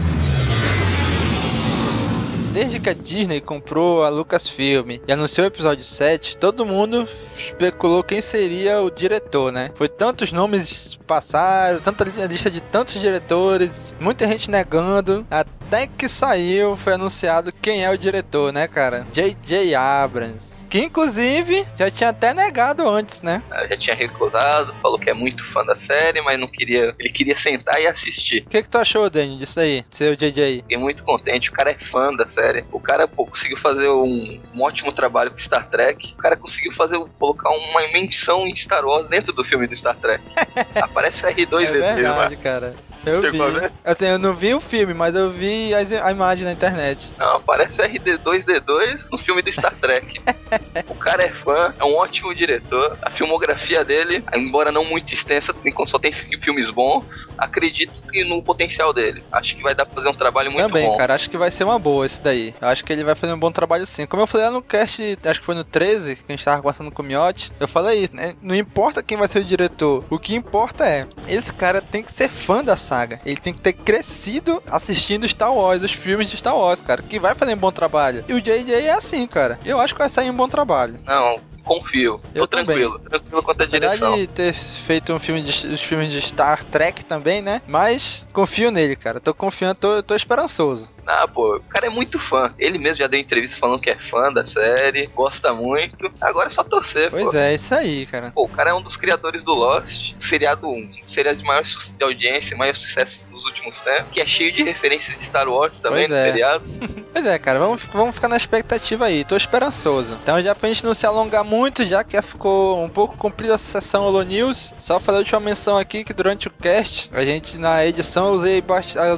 Desde 2.55 2.79
que 2.79 2.89
a 2.89 2.93
Disney 2.93 3.41
comprou 3.41 4.05
a 4.05 4.07
Lucasfilm 4.07 4.91
e 5.05 5.11
anunciou 5.11 5.43
o 5.43 5.49
episódio 5.49 5.83
7, 5.83 6.37
todo 6.37 6.65
mundo 6.65 7.05
especulou 7.37 8.01
quem 8.01 8.21
seria 8.21 8.79
o 8.79 8.89
diretor, 8.89 9.51
né? 9.51 9.71
Foi 9.75 9.89
tantos 9.89 10.31
nomes 10.31 10.97
passaram, 11.05 11.79
tanta 11.81 12.05
li- 12.05 12.27
lista 12.27 12.49
de 12.49 12.61
tantos 12.61 12.93
diretores, 13.01 13.93
muita 13.99 14.25
gente 14.25 14.49
negando, 14.49 15.27
até 15.29 15.85
que 15.85 16.07
saiu, 16.07 16.77
foi 16.77 16.93
anunciado 16.93 17.51
quem 17.61 17.83
é 17.83 17.91
o 17.91 17.97
diretor, 17.97 18.53
né, 18.53 18.69
cara? 18.69 19.05
J.J. 19.11 19.75
Abrams. 19.75 20.64
Que 20.75 20.83
inclusive 20.83 21.65
já 21.77 21.89
tinha 21.89 22.09
até 22.09 22.33
negado 22.33 22.85
antes, 22.89 23.21
né? 23.21 23.41
eh, 23.49 23.67
já 23.69 23.77
tinha 23.77 23.95
recusado, 23.95 24.73
falou 24.81 24.99
que 24.99 25.09
é 25.09 25.13
muito 25.13 25.41
fã 25.53 25.63
da 25.63 25.77
série, 25.77 26.19
mas 26.19 26.37
não 26.37 26.49
queria. 26.49 26.93
Ele 26.99 27.09
queria 27.09 27.37
sentar 27.37 27.81
e 27.81 27.87
assistir. 27.87 28.43
O 28.45 28.49
que, 28.49 28.61
que 28.61 28.67
tu 28.67 28.77
achou, 28.77 29.09
Dani, 29.09 29.37
disso 29.37 29.57
aí? 29.61 29.85
o 30.01 30.15
JJ? 30.17 30.63
Fiquei 30.63 30.77
muito 30.77 31.01
contente, 31.03 31.49
o 31.49 31.53
cara 31.53 31.71
é 31.71 31.77
fã 31.79 32.09
da 32.13 32.29
série. 32.29 32.65
O 32.73 32.79
cara, 32.81 33.07
pô, 33.07 33.25
conseguiu 33.25 33.57
fazer 33.57 33.87
um, 33.87 34.41
um 34.53 34.63
ótimo 34.63 34.91
trabalho 34.91 35.31
com 35.31 35.39
Star 35.39 35.69
Trek. 35.69 36.11
O 36.13 36.17
cara 36.17 36.35
conseguiu 36.35 36.73
fazer, 36.73 36.99
colocar 37.17 37.51
uma 37.51 37.81
menção 37.93 38.45
em 38.45 38.53
Star 38.53 38.83
Wars 38.85 39.07
dentro 39.07 39.31
do 39.31 39.45
filme 39.45 39.67
do 39.67 39.75
Star 39.77 39.95
Trek. 39.95 40.21
Aparece 40.75 41.25
o 41.25 41.29
R2 41.29 41.63
É 41.73 41.79
lá. 41.79 41.95
verdade, 41.95 42.35
cara. 42.35 42.75
Eu 43.05 43.21
vi. 43.21 43.31
Chegou 43.31 43.47
a 43.47 43.49
ver? 43.51 43.71
Eu, 43.83 44.07
eu 44.07 44.19
não 44.19 44.33
vi 44.35 44.53
o 44.53 44.59
filme, 44.59 44.93
mas 44.93 45.15
eu 45.15 45.29
vi 45.29 45.73
as- 45.73 45.91
a, 45.91 46.11
imagem 46.11 46.45
na 46.45 46.51
internet. 46.53 47.09
Não, 47.17 47.41
parece 47.41 47.79
o 47.79 47.83
RD2D2 47.83 49.05
no 49.11 49.17
filme 49.17 49.41
do 49.41 49.51
Star 49.51 49.73
Trek. 49.75 50.19
o 50.87 50.95
cara 50.95 51.25
é 51.27 51.31
fã, 51.33 51.73
é 51.79 51.83
um 51.83 51.95
ótimo 51.95 52.33
diretor. 52.33 52.97
A 53.01 53.09
filmografia 53.11 53.83
dele, 53.83 54.23
embora 54.35 54.71
não 54.71 54.83
muito 54.85 55.13
extensa, 55.13 55.53
enquanto 55.65 55.89
só 55.91 55.99
tem 55.99 56.11
fi- 56.13 56.39
filmes 56.41 56.69
bons, 56.71 57.05
acredito 57.37 57.93
que 58.11 58.23
no 58.23 58.41
potencial 58.41 58.93
dele. 58.93 59.23
Acho 59.31 59.55
que 59.55 59.61
vai 59.61 59.73
dar 59.73 59.85
pra 59.85 59.95
fazer 59.95 60.09
um 60.09 60.13
trabalho 60.13 60.51
muito 60.51 60.67
Também, 60.67 60.87
bom. 60.87 60.97
cara, 60.97 61.13
acho 61.15 61.29
que 61.29 61.37
vai 61.37 61.51
ser 61.51 61.63
uma 61.63 61.77
boa 61.79 62.05
esse 62.05 62.21
daí. 62.21 62.53
Acho 62.61 62.83
que 62.83 62.91
ele 62.93 63.03
vai 63.03 63.15
fazer 63.15 63.33
um 63.33 63.39
bom 63.39 63.51
trabalho 63.51 63.85
sim. 63.85 64.05
Como 64.05 64.23
eu 64.23 64.27
falei 64.27 64.47
lá 64.47 64.51
no 64.53 64.61
cast, 64.61 65.17
acho 65.25 65.39
que 65.39 65.45
foi 65.45 65.55
no 65.55 65.63
13, 65.63 66.15
que 66.15 66.23
a 66.27 66.31
gente 66.35 66.43
tava 66.45 66.61
conversando 66.61 66.91
com 66.91 67.01
o 67.01 67.05
Miotti, 67.05 67.51
eu 67.59 67.67
falei 67.67 68.03
isso, 68.03 68.15
né? 68.15 68.35
Não 68.41 68.55
importa 68.55 69.03
quem 69.03 69.17
vai 69.17 69.27
ser 69.27 69.39
o 69.39 69.43
diretor, 69.43 70.03
o 70.09 70.17
que 70.19 70.35
importa 70.35 70.85
é, 70.85 71.05
esse 71.27 71.53
cara 71.53 71.81
tem 71.81 72.01
que 72.03 72.11
ser 72.11 72.29
fã 72.29 72.63
da 72.63 72.75
saga. 72.77 72.94
Ele 73.25 73.37
tem 73.37 73.53
que 73.53 73.61
ter 73.61 73.73
crescido 73.73 74.61
assistindo 74.69 75.27
Star 75.27 75.53
Wars, 75.53 75.83
os 75.83 75.91
filmes 75.91 76.29
de 76.29 76.37
Star 76.37 76.55
Wars, 76.57 76.81
cara, 76.81 77.01
que 77.01 77.19
vai 77.19 77.35
fazer 77.35 77.53
um 77.53 77.57
bom 77.57 77.71
trabalho. 77.71 78.23
E 78.27 78.33
o 78.33 78.41
JJ 78.41 78.73
é 78.73 78.93
assim, 78.93 79.25
cara. 79.27 79.59
Eu 79.65 79.79
acho 79.79 79.93
que 79.93 79.99
vai 79.99 80.09
sair 80.09 80.29
um 80.29 80.35
bom 80.35 80.47
trabalho. 80.47 80.99
Não, 81.05 81.37
confio. 81.65 82.21
Tô 82.33 82.39
Eu 82.41 82.47
também. 82.47 82.65
tranquilo. 82.65 82.99
Tranquilo 82.99 83.43
quanto 83.43 83.63
Apesar 83.63 83.79
direção. 83.79 84.15
de 84.15 84.27
ter 84.27 84.53
feito 84.53 85.11
um 85.13 85.19
filme 85.19 85.41
de, 85.41 85.67
os 85.67 85.83
filmes 85.83 86.11
de 86.11 86.21
Star 86.21 86.63
Trek 86.63 87.03
também, 87.03 87.41
né? 87.41 87.61
Mas 87.67 88.27
confio 88.31 88.71
nele, 88.71 88.95
cara. 88.95 89.19
Tô 89.19 89.33
confiando, 89.33 89.79
tô, 89.79 90.01
tô 90.03 90.15
esperançoso. 90.15 90.93
Ah, 91.07 91.27
pô, 91.27 91.57
o 91.57 91.61
cara 91.63 91.85
é 91.85 91.89
muito 91.89 92.17
fã. 92.17 92.51
Ele 92.57 92.79
mesmo 92.79 92.97
já 92.97 93.05
deu 93.07 93.19
entrevista 93.19 93.59
falando 93.59 93.79
que 93.79 93.91
é 93.91 93.97
fã 94.09 94.33
da 94.33 94.45
série, 94.47 95.05
gosta 95.15 95.53
muito. 95.53 96.11
Agora 96.19 96.47
é 96.47 96.49
só 96.49 96.63
torcer, 96.63 97.11
Pois 97.11 97.25
pô. 97.25 97.37
é, 97.37 97.53
isso 97.53 97.75
aí, 97.75 98.07
cara. 98.07 98.31
Pô, 98.33 98.45
o 98.45 98.49
cara 98.49 98.71
é 98.71 98.73
um 98.73 98.81
dos 98.81 98.97
criadores 98.97 99.43
do 99.43 99.53
Lost, 99.53 100.13
seriado, 100.19 100.67
um 100.67 100.89
seriado 101.05 101.37
de 101.37 101.43
maior 101.43 101.63
de 101.63 102.03
audiência, 102.03 102.57
maior 102.57 102.75
sucesso 102.75 103.23
dos 103.29 103.45
últimos 103.45 103.79
tempos, 103.81 104.07
que 104.11 104.19
é 104.21 104.25
cheio 104.25 104.51
de 104.51 104.63
referências 104.63 105.15
de 105.15 105.23
Star 105.25 105.47
Wars 105.47 105.79
também 105.79 106.07
Pois 106.07 106.09
no 106.09 106.15
é. 106.15 106.31
seriado. 106.31 106.63
Pois 107.15 107.25
é, 107.27 107.39
cara, 107.39 107.59
vamos, 107.59 107.83
vamos 107.93 108.13
ficar 108.15 108.27
na 108.27 108.35
expectativa 108.35 109.05
aí, 109.05 109.23
tô 109.23 109.37
esperançoso. 109.37 110.17
Então, 110.21 110.41
já 110.41 110.53
pra 110.53 110.67
gente 110.67 110.83
não 110.83 110.93
se 110.93 111.05
alongar 111.05 111.45
muito, 111.45 111.54
já 111.85 112.03
que 112.03 112.21
ficou 112.21 112.83
um 112.83 112.89
pouco 112.89 113.17
comprida 113.17 113.53
essa 113.53 113.81
sessão 113.81 114.05
Holo 114.05 114.23
News, 114.23 114.73
só 114.79 114.99
fazer 114.99 115.17
a 115.17 115.19
última 115.19 115.39
menção 115.39 115.77
aqui 115.77 116.03
que 116.03 116.13
durante 116.13 116.47
o 116.47 116.51
cast, 116.51 117.09
a 117.13 117.23
gente 117.23 117.57
na 117.57 117.85
edição 117.85 118.27
eu 118.27 118.33
usei 118.33 118.63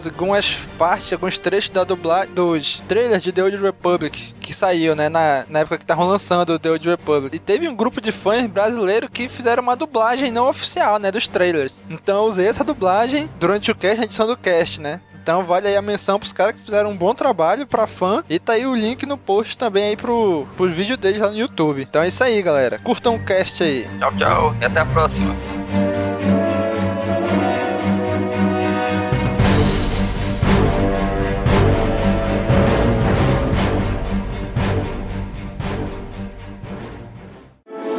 algumas 0.06 0.56
partes, 0.78 1.14
alguns 1.14 1.38
trechos 1.38 1.70
da 1.70 1.84
dublagem 1.84 2.34
dos 2.34 2.82
trailers 2.88 3.24
de 3.24 3.32
The 3.32 3.44
Old 3.44 3.58
Republic 3.58 4.36
que 4.48 4.54
saiu, 4.54 4.96
né, 4.96 5.10
na, 5.10 5.46
na 5.50 5.60
época 5.60 5.78
que 5.78 5.84
estavam 5.84 6.08
lançando 6.08 6.58
The 6.58 6.72
Old 6.72 6.90
Republic. 6.90 7.36
E 7.36 7.40
teve 7.40 7.68
um 7.68 7.76
grupo 7.76 8.00
de 8.00 8.14
fãs 8.14 8.48
brasileiro 8.48 9.10
que 9.10 9.28
fizeram 9.28 9.62
uma 9.62 9.76
dublagem 9.76 10.32
não 10.32 10.48
oficial, 10.48 10.98
né, 11.00 11.12
dos 11.12 11.28
trailers. 11.28 11.84
Então, 11.90 12.24
eu 12.24 12.30
usei 12.30 12.48
essa 12.48 12.64
dublagem 12.64 13.30
durante 13.38 13.70
o 13.70 13.76
cast, 13.76 13.98
na 13.98 14.06
edição 14.06 14.26
do 14.26 14.38
cast, 14.38 14.80
né. 14.80 15.02
Então 15.28 15.44
vale 15.44 15.68
aí 15.68 15.76
a 15.76 15.82
menção 15.82 16.18
pros 16.18 16.32
caras 16.32 16.56
que 16.56 16.62
fizeram 16.62 16.90
um 16.90 16.96
bom 16.96 17.14
trabalho 17.14 17.68
pra 17.68 17.86
fã. 17.86 18.24
E 18.30 18.40
tá 18.40 18.54
aí 18.54 18.66
o 18.66 18.74
link 18.74 19.06
no 19.06 19.18
post 19.18 19.58
também 19.58 19.90
aí 19.90 19.98
pro, 19.98 20.48
pros 20.56 20.74
vídeos 20.74 20.98
deles 20.98 21.20
lá 21.20 21.28
no 21.28 21.38
YouTube. 21.38 21.82
Então 21.82 22.02
é 22.02 22.08
isso 22.08 22.24
aí, 22.24 22.42
galera. 22.42 22.80
Curtam 22.82 23.16
o 23.16 23.20
cast 23.26 23.62
aí. 23.62 23.90
Tchau, 24.00 24.16
tchau. 24.16 24.56
E 24.62 24.64
até 24.64 24.80
a 24.80 24.86
próxima. 24.86 25.36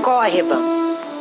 Corriban, 0.02 0.62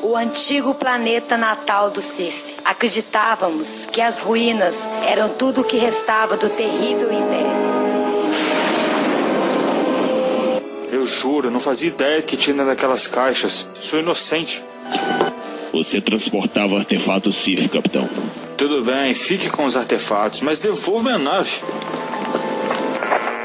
o 0.04 0.16
antigo 0.16 0.74
planeta 0.74 1.36
natal 1.36 1.92
do 1.92 2.00
Sif. 2.00 2.57
Acreditávamos 2.68 3.88
que 3.94 4.02
as 4.02 4.20
ruínas 4.20 4.86
eram 5.08 5.30
tudo 5.30 5.62
o 5.62 5.64
que 5.64 5.78
restava 5.78 6.36
do 6.36 6.50
terrível 6.50 7.10
império. 7.14 7.48
Eu 10.92 11.06
juro, 11.06 11.50
não 11.50 11.62
fazia 11.62 11.88
ideia 11.88 12.22
que 12.22 12.36
tinha 12.36 12.54
dentro 12.54 12.70
daquelas 12.70 13.08
caixas. 13.08 13.70
Sou 13.76 14.02
inocente. 14.02 14.62
Você 15.72 16.02
transportava 16.02 16.78
artefatos 16.78 17.38
Sif, 17.38 17.70
capitão. 17.70 18.10
Tudo 18.58 18.84
bem, 18.84 19.14
fique 19.14 19.50
com 19.50 19.64
os 19.64 19.78
artefatos, 19.78 20.42
mas 20.42 20.60
devolva 20.60 21.04
minha 21.04 21.18
nave. 21.18 21.62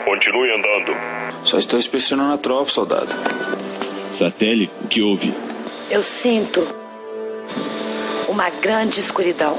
Continue 0.05 0.51
andando. 0.51 1.45
Só 1.45 1.59
estou 1.59 1.79
inspecionando 1.79 2.35
a 2.35 2.39
tropa, 2.39 2.73
soldado. 2.73 3.11
Satélite, 4.19 4.73
o 4.85 4.89
que 4.89 5.01
houve? 5.01 5.33
Eu 5.89 6.03
sinto 6.03 6.83
uma 8.33 8.49
grande 8.49 8.99
escuridão. 8.99 9.59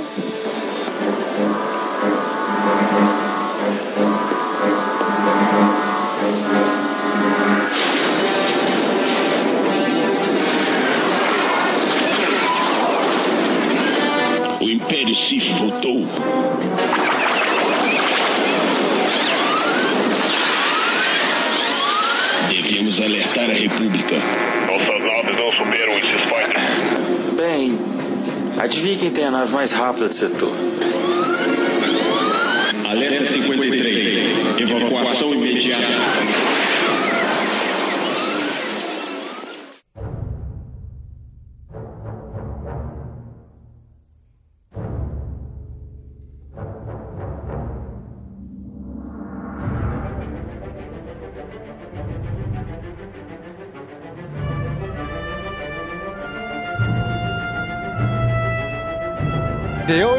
O 14.59 14.67
Império 14.67 15.15
Sif 15.15 15.53
voltou. 15.59 16.07
Devemos 22.49 22.99
alertar 22.99 23.51
a 23.51 23.53
República. 23.53 24.15
Nossas 24.65 25.01
naves 25.03 25.37
não 25.37 25.51
superam 25.51 25.93
esses 25.99 26.21
fighters. 26.21 27.33
Bem, 27.35 27.77
adivinhe 28.63 28.97
quem 28.97 29.11
tem 29.11 29.25
a 29.25 29.31
nave 29.31 29.51
mais 29.51 29.73
rápida 29.73 30.07
do 30.07 30.13
setor. 30.13 30.51
Alerta 32.85 33.27
53. 33.27 34.59
Evacuação 34.59 35.33
imediata. 35.33 36.42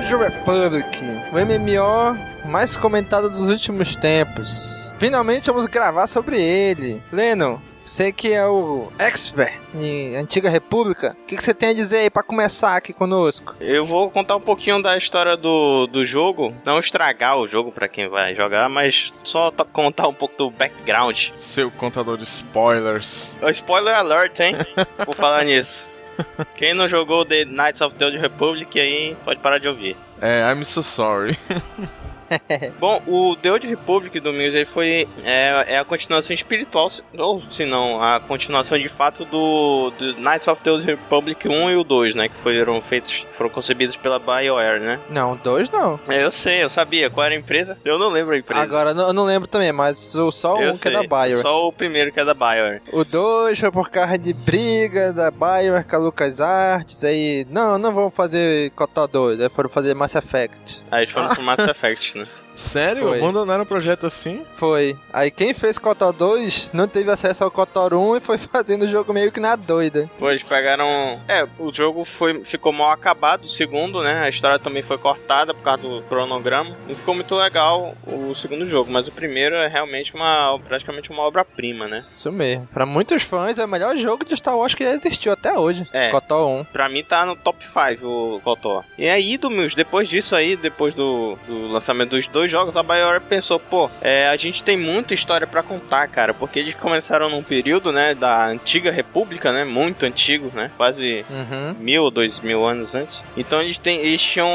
Old 0.04 0.16
Republic, 0.16 0.86
o 1.32 1.36
MMO 1.36 2.50
mais 2.50 2.76
comentado 2.76 3.30
dos 3.30 3.48
últimos 3.48 3.96
tempos. 3.96 4.90
Finalmente 4.98 5.46
vamos 5.46 5.64
gravar 5.66 6.06
sobre 6.06 6.38
ele. 6.38 7.00
Leno, 7.10 7.60
você 7.86 8.12
que 8.12 8.30
é 8.30 8.46
o 8.46 8.92
expert 8.98 9.54
em 9.74 10.14
Antiga 10.16 10.50
República, 10.50 11.16
o 11.22 11.26
que, 11.26 11.36
que 11.38 11.42
você 11.42 11.54
tem 11.54 11.70
a 11.70 11.74
dizer 11.74 11.96
aí 11.98 12.10
pra 12.10 12.22
começar 12.22 12.76
aqui 12.76 12.92
conosco? 12.92 13.54
Eu 13.58 13.86
vou 13.86 14.10
contar 14.10 14.36
um 14.36 14.40
pouquinho 14.42 14.82
da 14.82 14.94
história 14.94 15.38
do, 15.38 15.86
do 15.86 16.04
jogo. 16.04 16.54
Não 16.66 16.78
estragar 16.78 17.38
o 17.38 17.46
jogo 17.46 17.72
pra 17.72 17.88
quem 17.88 18.06
vai 18.06 18.34
jogar, 18.34 18.68
mas 18.68 19.10
só 19.24 19.50
contar 19.72 20.06
um 20.06 20.14
pouco 20.14 20.36
do 20.36 20.50
background. 20.50 21.30
Seu 21.34 21.70
contador 21.70 22.18
de 22.18 22.24
spoilers. 22.24 23.38
Ó, 23.42 23.48
Spoiler 23.48 23.94
alert, 23.94 24.38
hein? 24.40 24.54
Por 25.02 25.14
falar 25.14 25.44
nisso. 25.44 25.93
Quem 26.56 26.74
não 26.74 26.88
jogou 26.88 27.24
The 27.24 27.44
Knights 27.44 27.80
of 27.80 27.96
the 27.96 28.04
Old 28.04 28.18
Republic 28.18 28.78
aí 28.78 29.16
pode 29.24 29.40
parar 29.40 29.58
de 29.58 29.68
ouvir. 29.68 29.96
É, 30.20 30.42
I'm 30.50 30.64
so 30.64 30.82
sorry. 30.82 31.36
Bom, 32.78 33.02
o 33.06 33.36
The 33.36 33.52
Old 33.52 33.66
Republic, 33.66 34.18
Domingos, 34.20 34.54
ele 34.54 34.64
foi 34.64 35.08
é, 35.24 35.74
é 35.74 35.78
a 35.78 35.84
continuação 35.84 36.34
espiritual, 36.34 36.88
ou 37.16 37.40
se 37.50 37.64
não, 37.64 38.02
a 38.02 38.20
continuação 38.20 38.78
de 38.78 38.88
fato 38.88 39.24
do, 39.24 39.92
do 39.98 40.14
Knights 40.20 40.48
of 40.48 40.60
the 40.62 40.70
Old 40.70 40.84
Republic 40.84 41.48
1 41.48 41.70
e 41.70 41.76
o 41.76 41.84
2, 41.84 42.14
né? 42.14 42.28
Que 42.28 42.36
foram 42.36 42.80
feitos, 42.80 43.26
foram 43.36 43.50
concebidos 43.50 43.96
pela 43.96 44.18
BioWare, 44.18 44.80
né? 44.80 45.00
Não, 45.10 45.36
dois 45.36 45.70
não. 45.70 45.98
É, 46.08 46.24
eu 46.24 46.30
sei, 46.32 46.62
eu 46.62 46.70
sabia 46.70 47.10
qual 47.10 47.24
era 47.26 47.34
a 47.34 47.38
empresa. 47.38 47.78
Eu 47.84 47.98
não 47.98 48.08
lembro 48.08 48.34
a 48.34 48.38
empresa. 48.38 48.60
Agora 48.62 48.90
eu 48.90 49.12
não- 49.12 49.24
lembro 49.24 49.48
também, 49.48 49.72
mas 49.72 50.14
o, 50.14 50.30
só 50.30 50.60
eu 50.60 50.72
um 50.72 50.78
que 50.78 50.88
é 50.88 50.90
da 50.90 51.00
Bioware. 51.02 51.40
Só 51.40 51.66
o 51.68 51.72
primeiro 51.72 52.12
que 52.12 52.20
é 52.20 52.24
da 52.24 52.34
BioWare. 52.34 52.82
O 52.92 53.04
2 53.04 53.58
foi 53.58 53.70
por 53.70 53.88
causa 53.90 54.18
de 54.18 54.32
briga 54.32 55.12
da 55.12 55.30
Bioware 55.30 55.84
com 55.88 55.96
a 55.96 55.98
LucasArts, 55.98 57.02
aí, 57.04 57.46
não, 57.50 57.78
não 57.78 57.92
vamos 57.92 58.14
fazer 58.14 58.70
Cotó 58.72 59.06
2, 59.06 59.40
aí 59.40 59.48
foram 59.48 59.68
fazer 59.68 59.94
Mass 59.94 60.14
Effect. 60.14 60.82
Aí 60.90 61.00
eles 61.00 61.10
foram 61.10 61.28
pro 61.28 61.42
Mass 61.42 61.60
Effect? 61.66 62.13
Sério? 62.54 63.08
Foi. 63.08 63.18
Abandonaram 63.18 63.64
o 63.64 63.66
projeto 63.66 64.06
assim? 64.06 64.44
Foi. 64.54 64.96
Aí 65.12 65.30
quem 65.30 65.52
fez 65.52 65.78
KOTOR 65.78 66.12
2 66.12 66.70
não 66.72 66.86
teve 66.86 67.10
acesso 67.10 67.44
ao 67.44 67.50
KOTOR 67.50 67.94
1 67.94 68.16
e 68.16 68.20
foi 68.20 68.38
fazendo 68.38 68.82
o 68.82 68.88
jogo 68.88 69.12
meio 69.12 69.32
que 69.32 69.40
na 69.40 69.56
doida. 69.56 70.08
Eles 70.20 70.42
pegaram. 70.42 71.20
É, 71.28 71.46
o 71.58 71.72
jogo 71.72 72.04
foi, 72.04 72.44
ficou 72.44 72.72
mal 72.72 72.90
acabado, 72.90 73.44
o 73.44 73.48
segundo, 73.48 74.02
né? 74.02 74.22
A 74.22 74.28
história 74.28 74.58
também 74.58 74.82
foi 74.82 74.98
cortada 74.98 75.54
por 75.54 75.62
causa 75.62 75.82
do 75.82 76.02
cronograma. 76.02 76.76
Não 76.86 76.94
ficou 76.94 77.14
muito 77.14 77.34
legal 77.34 77.94
o 78.06 78.34
segundo 78.34 78.66
jogo, 78.68 78.90
mas 78.90 79.08
o 79.08 79.12
primeiro 79.12 79.54
é 79.56 79.68
realmente 79.68 80.14
uma 80.14 80.58
praticamente 80.66 81.10
uma 81.10 81.22
obra-prima, 81.22 81.88
né? 81.88 82.04
Isso 82.12 82.30
mesmo. 82.30 82.66
Pra 82.72 82.86
muitos 82.86 83.22
fãs 83.22 83.58
é 83.58 83.64
o 83.64 83.68
melhor 83.68 83.96
jogo 83.96 84.24
de 84.24 84.36
Star 84.36 84.56
Wars 84.56 84.74
que 84.74 84.84
já 84.84 84.92
existiu 84.92 85.32
até 85.32 85.58
hoje. 85.58 85.86
É. 85.92 86.10
KOTOR 86.10 86.48
1. 86.60 86.64
Pra 86.64 86.88
mim 86.88 87.02
tá 87.02 87.24
no 87.26 87.36
top 87.36 87.64
5 87.64 88.06
o 88.06 88.40
KOTOR. 88.42 88.84
E 88.98 89.08
aí, 89.08 89.36
Domingos, 89.36 89.74
depois 89.74 90.08
disso 90.08 90.34
aí, 90.36 90.56
depois 90.56 90.94
do, 90.94 91.36
do 91.46 91.68
lançamento 91.72 92.10
dos 92.10 92.28
dois 92.28 92.43
jogos, 92.50 92.76
a 92.76 92.82
BioWare 92.82 93.20
pensou, 93.20 93.58
pô, 93.58 93.90
é, 94.00 94.28
a 94.28 94.36
gente 94.36 94.62
tem 94.62 94.76
muita 94.76 95.14
história 95.14 95.46
pra 95.46 95.62
contar, 95.62 96.08
cara, 96.08 96.32
porque 96.34 96.58
eles 96.58 96.74
começaram 96.74 97.28
num 97.28 97.42
período, 97.42 97.92
né, 97.92 98.14
da 98.14 98.46
antiga 98.46 98.90
república, 98.90 99.52
né, 99.52 99.64
muito 99.64 100.04
antigo, 100.06 100.50
né, 100.54 100.70
quase 100.76 101.24
Uhum. 101.30 101.74
mil 101.78 102.04
ou 102.04 102.10
dois 102.10 102.40
mil 102.40 102.64
anos 102.66 102.94
antes. 102.94 103.24
Então 103.36 103.60
eles, 103.60 103.78
têm, 103.78 103.98
eles 104.00 104.22
tinham 104.22 104.48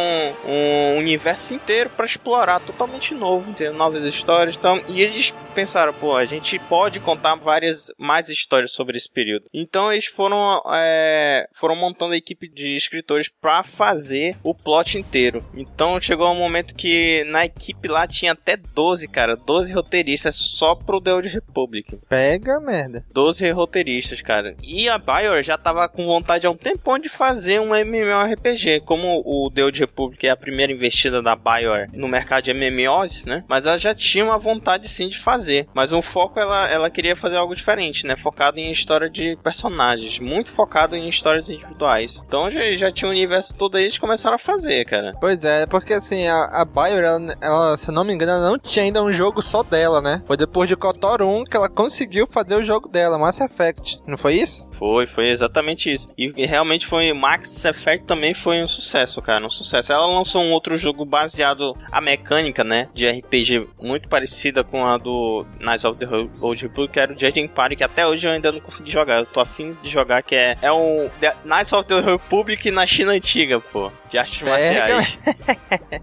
um 0.45 0.97
universo 0.97 1.53
inteiro 1.53 1.89
pra 1.89 2.05
explorar, 2.05 2.59
totalmente 2.59 3.13
novo, 3.13 3.53
ter 3.53 3.71
novas 3.71 4.03
histórias 4.03 4.55
então, 4.55 4.81
e 4.87 5.01
eles 5.01 5.33
pensaram, 5.55 5.93
pô, 5.93 6.15
a 6.15 6.25
gente 6.25 6.57
pode 6.59 6.99
contar 6.99 7.35
várias 7.35 7.91
mais 7.97 8.29
histórias 8.29 8.71
sobre 8.71 8.97
esse 8.97 9.09
período. 9.09 9.45
Então 9.53 9.91
eles 9.91 10.05
foram, 10.05 10.61
é, 10.73 11.47
foram 11.53 11.75
montando 11.75 12.13
a 12.13 12.17
equipe 12.17 12.47
de 12.47 12.75
escritores 12.75 13.29
pra 13.41 13.63
fazer 13.63 14.35
o 14.43 14.53
plot 14.53 14.97
inteiro. 14.97 15.43
Então 15.53 15.99
chegou 15.99 16.31
um 16.31 16.35
momento 16.35 16.75
que 16.75 17.23
na 17.25 17.45
equipe 17.45 17.78
lá 17.87 18.07
tinha 18.07 18.33
até 18.33 18.57
12, 18.57 19.07
cara, 19.07 19.35
12 19.35 19.73
roteiristas 19.73 20.35
só 20.35 20.75
pro 20.75 21.01
The 21.01 21.13
Old 21.13 21.27
Republic. 21.29 21.97
Pega 22.07 22.59
merda. 22.59 23.05
12 23.13 23.49
roteiristas, 23.51 24.21
cara. 24.21 24.55
E 24.63 24.89
a 24.89 24.97
Bioware 24.97 25.43
já 25.43 25.57
tava 25.57 25.87
com 25.87 26.05
vontade 26.05 26.45
há 26.45 26.51
um 26.51 26.57
tempão 26.57 26.99
de 26.99 27.09
fazer 27.09 27.59
um 27.59 27.75
MMORPG. 27.75 28.81
Como 28.85 29.21
o 29.25 29.49
The 29.51 29.63
Old 29.63 29.79
Republic 29.79 30.27
é 30.27 30.31
a 30.31 30.37
primeira 30.37 30.71
investida 30.73 31.21
da 31.21 31.35
Bioware 31.35 31.89
no 31.93 32.07
mercado 32.07 32.45
de 32.45 32.53
MMOs, 32.53 33.25
né? 33.25 33.43
Mas 33.47 33.65
ela 33.65 33.77
já 33.77 33.93
tinha 33.93 34.25
uma 34.25 34.37
vontade 34.37 34.87
sim 34.89 35.07
de 35.07 35.19
fazer. 35.19 35.67
Mas 35.73 35.93
o 35.93 36.01
foco 36.01 36.39
ela, 36.39 36.67
ela 36.67 36.89
queria 36.89 37.15
fazer 37.15 37.37
algo 37.37 37.55
diferente, 37.55 38.05
né? 38.05 38.15
Focado 38.15 38.59
em 38.59 38.71
história 38.71 39.09
de 39.09 39.37
personagens. 39.43 40.19
Muito 40.19 40.51
focado 40.51 40.95
em 40.95 41.07
histórias 41.07 41.49
individuais. 41.49 42.21
Então 42.25 42.49
já, 42.49 42.61
já 42.75 42.91
tinha 42.91 43.07
o 43.07 43.11
universo 43.11 43.53
todo 43.53 43.77
aí, 43.77 43.83
eles 43.83 43.97
começaram 43.97 44.35
a 44.35 44.39
fazer, 44.39 44.85
cara. 44.85 45.13
Pois 45.19 45.43
é, 45.43 45.65
porque 45.65 45.93
assim, 45.93 46.27
a, 46.27 46.45
a 46.45 46.65
BioWare, 46.65 47.05
ela, 47.05 47.35
ela, 47.41 47.68
se 47.77 47.89
eu 47.89 47.93
não 47.93 48.03
me 48.03 48.13
engano, 48.13 48.31
ela 48.31 48.49
não 48.49 48.59
tinha 48.59 48.83
ainda 48.85 49.03
um 49.03 49.11
jogo 49.11 49.41
só 49.41 49.63
dela, 49.63 50.01
né? 50.01 50.21
Foi 50.25 50.37
depois 50.37 50.67
de 50.67 50.75
KOTOR 50.75 51.21
1 51.21 51.43
que 51.45 51.57
ela 51.57 51.69
conseguiu 51.69 52.27
fazer 52.27 52.55
o 52.55 52.63
jogo 52.63 52.87
dela, 52.87 53.17
Mass 53.17 53.39
Effect. 53.39 53.99
Não 54.05 54.17
foi 54.17 54.35
isso? 54.35 54.67
Foi, 54.73 55.05
foi 55.05 55.29
exatamente 55.29 55.91
isso. 55.91 56.07
E, 56.17 56.45
realmente 56.45 56.87
foi. 56.87 57.11
Max 57.13 57.65
Effect 57.65 58.05
também 58.05 58.33
foi 58.33 58.63
um 58.63 58.67
sucesso, 58.67 59.21
cara. 59.21 59.45
Um 59.45 59.49
sucesso. 59.49 59.91
Ela 59.91 60.05
lançou 60.05 60.41
um 60.41 60.51
outro 60.51 60.77
jogo 60.77 61.03
baseado. 61.05 61.75
A 61.91 61.99
mecânica, 61.99 62.63
né? 62.63 62.87
De 62.93 63.07
RPG 63.07 63.67
muito 63.79 64.07
parecida 64.07 64.63
com 64.63 64.85
a 64.85 64.97
do 64.97 65.45
Knights 65.59 65.83
of 65.83 65.99
the 65.99 66.07
Old 66.41 66.61
Republic, 66.61 66.93
que 66.93 66.99
era 66.99 67.13
o 67.13 67.19
Judging 67.19 67.47
Party, 67.47 67.75
que 67.75 67.83
até 67.83 68.07
hoje 68.07 68.27
eu 68.27 68.31
ainda 68.31 68.51
não 68.51 68.59
consegui 68.59 68.91
jogar. 68.91 69.19
Eu 69.19 69.25
tô 69.25 69.39
afim 69.39 69.75
de 69.81 69.89
jogar, 69.89 70.21
que 70.23 70.35
é. 70.35 70.55
É 70.61 70.71
um. 70.71 71.09
Knights 71.43 71.73
of 71.73 71.87
the 71.87 71.99
Republic 71.99 72.71
na 72.71 72.85
China 72.85 73.11
antiga, 73.11 73.59
pô. 73.59 73.91
De 74.09 74.17
artes 74.17 74.37
Pega. 74.39 74.51
marciais. 74.51 75.19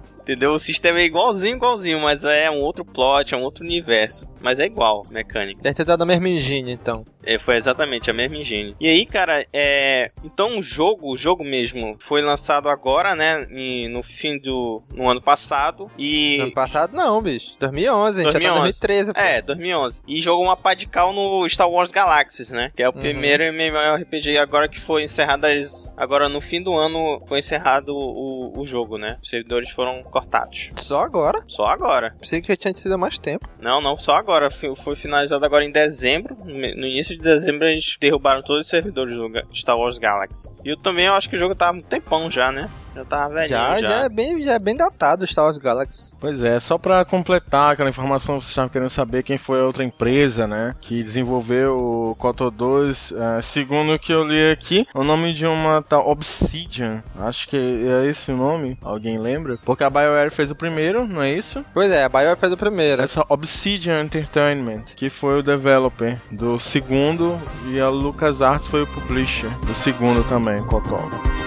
Entendeu? 0.27 0.51
O 0.51 0.59
sistema 0.59 0.99
é 0.99 1.05
igualzinho, 1.05 1.55
igualzinho, 1.55 2.01
mas 2.01 2.25
é 2.25 2.51
um 2.51 2.59
outro 2.59 2.85
plot, 2.85 3.33
é 3.33 3.37
um 3.37 3.43
outro 3.43 3.63
universo. 3.63 4.29
Mas 4.41 4.59
é 4.59 4.67
igual, 4.67 5.05
mecânica. 5.09 5.63
Deve 5.63 5.77
ter 5.77 5.85
dado 5.85 6.03
a 6.03 6.07
mesma 6.07 6.29
engine, 6.29 6.73
então. 6.73 7.05
É, 7.27 7.39
foi 7.39 7.57
exatamente 7.57 8.11
a 8.11 8.15
mesma 8.15 8.37
engine. 8.37 8.75
E 8.81 8.89
aí, 8.89 9.05
cara, 9.05 9.45
é. 9.53 10.11
Então 10.25 10.59
o 10.59 10.63
jogo, 10.63 11.11
o 11.13 11.17
jogo 11.17 11.43
mesmo, 11.45 11.97
foi 12.01 12.23
lançado 12.23 12.69
agora, 12.69 13.15
né? 13.15 13.47
em- 13.51 13.89
no 13.89 14.03
fim 14.03 14.39
do. 14.39 14.83
no 14.93 15.09
ano 15.11 15.21
passado. 15.21 15.91
E. 15.99 16.37
No 16.39 16.45
ano 16.45 16.55
passado 16.55 16.95
não, 16.97 17.21
bicho. 17.21 17.57
2011, 17.59 18.21
a 18.21 18.23
gente 18.25 18.33
já 18.33 18.39
tá 18.39 18.45
em 18.45 18.49
2011. 18.49 18.81
2013. 18.81 19.13
pô. 19.13 19.21
É, 19.21 19.43
2011. 19.43 20.03
E 20.07 20.21
jogou 20.21 20.45
uma 20.45 20.57
pá 20.57 20.75
de 20.75 20.87
cal 20.87 21.13
no 21.13 21.49
Star 21.49 21.69
Wars 21.71 21.91
Galaxies, 21.91 22.51
né? 22.51 22.71
Que 22.77 22.83
é 22.83 22.89
o 22.89 22.93
Uhum. 22.93 23.01
primeiro 23.01 23.43
MMORPG 23.45 24.39
agora 24.39 24.69
que 24.69 24.79
foi 24.81 25.03
encerrado. 25.03 25.45
as- 25.45 25.93
Agora 25.97 26.29
no 26.29 26.41
fim 26.41 26.63
do 26.63 26.73
ano 26.75 27.21
foi 27.27 27.39
encerrado 27.41 27.89
o, 27.95 28.59
o 28.61 28.65
jogo, 28.65 28.99
né? 28.99 29.19
Os 29.23 29.29
servidores 29.29 29.71
foram 29.71 30.03
cortados. 30.05 30.71
Só 30.77 31.01
agora? 31.01 31.43
Só 31.47 31.67
agora. 31.67 32.15
Pensei 32.21 32.41
que 32.41 32.49
já 32.49 32.57
tinha 32.57 32.75
sido 32.75 32.95
há 32.95 32.99
mais 32.99 33.19
tempo. 33.19 33.49
Não, 33.61 33.81
não, 33.81 33.97
só 33.97 34.15
agora. 34.15 34.51
Foi, 34.51 34.95
finalizado 34.97 35.45
agora 35.45 35.65
em 35.65 35.71
dezembro. 35.71 36.37
No 36.45 36.55
no 36.57 36.87
início 36.87 37.16
de 37.17 37.23
dezembro 37.23 37.67
eles 37.67 37.97
derrubaram 38.01 38.43
todos 38.43 38.65
os 38.65 38.71
servidores 38.71 39.15
do 39.15 39.31
Star 39.55 39.79
Wars 39.79 39.99
Galaxy. 39.99 40.49
E 40.65 40.71
eu 40.71 40.77
também 40.77 41.07
eu 41.07 41.15
acho 41.15 41.29
que 41.29 41.37
o 41.37 41.39
jogo 41.39 41.55
tava 41.55 41.77
há 41.77 41.81
um 41.81 41.83
tempão 41.83 42.31
já, 42.31 42.53
né? 42.53 42.69
Já 42.97 43.05
tava 43.05 43.35
velhinho 43.35 43.51
Já, 43.51 43.81
já. 43.81 43.89
já, 43.89 44.05
é 44.05 44.09
bem, 44.09 44.43
já 44.43 44.53
é 44.55 44.59
bem 44.59 44.75
datado 44.75 45.25
o 45.25 45.27
Star 45.27 45.45
Wars 45.45 45.59
Galaxy. 45.59 46.15
Pois 46.19 46.43
é, 46.43 46.59
só 46.59 46.79
pra 46.79 47.05
completar 47.05 47.73
aquela 47.73 47.91
informação, 47.91 48.41
vocês 48.41 48.49
estavam 48.51 48.71
querendo 48.71 48.89
saber 48.89 49.23
quem 49.23 49.37
foi 49.37 49.61
a 49.61 49.65
outra 49.65 49.85
empresa, 49.85 50.47
né, 50.47 50.75
que 50.81 51.03
desenvolveu 51.03 51.77
o 51.77 52.15
KOTOR 52.17 52.51
2. 52.51 53.13
eh, 53.13 53.43
segundo 53.43 53.93
o 53.95 53.99
que 53.99 54.13
eu 54.13 54.25
li 54.25 54.51
aqui, 54.51 54.87
o 54.95 55.05
nome 55.05 55.33
de 55.33 55.47
uma 55.47 55.83
tal 55.83 56.09
Obsidian, 56.09 57.03
acho 57.21 57.49
que 57.49 57.57
é 57.57 58.07
esse 58.07 58.33
o 58.33 58.37
nome, 58.37 58.79
alguém 58.83 59.19
lembra? 59.19 59.59
Porque 59.65 59.85
a 59.85 59.91
BioWare 59.91 60.31
fez 60.31 60.51
o 60.51 60.55
primeiro, 60.55 61.07
não 61.07 61.23
é 61.23 61.31
isso? 61.33 61.65
Pois 61.75 61.91
é, 61.91 62.05
a 62.05 62.09
BioWare 62.09 62.39
fez 62.39 62.53
o 62.53 62.57
primeiro. 62.57 63.03
Essa 63.03 63.25
Obsidian 63.29 64.01
Entertainment, 64.03 64.85
que 64.97 65.11
foi 65.11 65.39
o 65.39 65.43
developer 65.43 66.17
do 66.31 66.59
segundo, 66.59 67.39
e 67.69 67.81
a 67.81 67.89
LucasArts 67.89 68.69
foi 68.69 68.83
o 68.83 68.87
publisher 68.87 69.51
do 69.67 69.75
segundo 69.75 70.25
também, 70.25 70.63
KOTOR. 70.65 71.46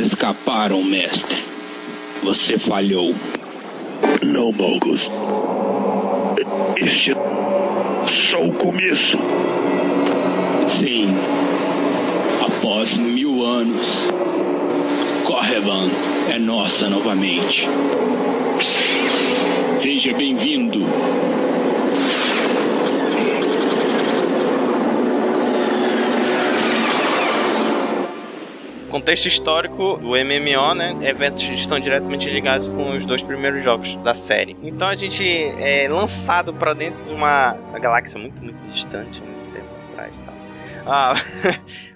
Escaparam, 0.00 0.82
mestre. 0.82 1.36
Você 2.22 2.58
falhou. 2.58 3.14
Não, 4.22 4.52
Malgus. 4.52 5.10
Este 6.76 7.12
é 7.12 7.16
só 8.06 8.42
o 8.42 8.52
começo. 8.52 9.18
Sim. 10.68 11.08
Após 12.40 12.96
mil 12.96 13.44
anos, 13.44 14.08
Correvan 15.24 15.88
é 16.28 16.38
nossa 16.38 16.88
novamente. 16.88 17.66
Seja 19.80 20.12
bem-vindo. 20.14 20.80
Contexto 28.90 29.26
histórico 29.26 29.96
do 29.98 30.08
MMO, 30.08 30.74
né? 30.74 30.96
Eventos 31.02 31.42
estão 31.44 31.78
diretamente 31.78 32.28
ligados 32.28 32.68
com 32.68 32.96
os 32.96 33.06
dois 33.06 33.22
primeiros 33.22 33.62
jogos 33.62 33.94
da 33.96 34.14
série. 34.14 34.56
Então 34.62 34.88
a 34.88 34.96
gente 34.96 35.24
é 35.24 35.88
lançado 35.88 36.52
pra 36.52 36.74
dentro 36.74 37.02
de 37.04 37.12
uma 37.12 37.52
galáxia 37.80 38.18
muito, 38.18 38.42
muito 38.42 38.64
distante, 38.66 39.20
muito 39.20 39.52
tempo 39.52 39.68
atrás. 39.92 40.12
tal. 40.26 40.34
Ah, 40.86 41.14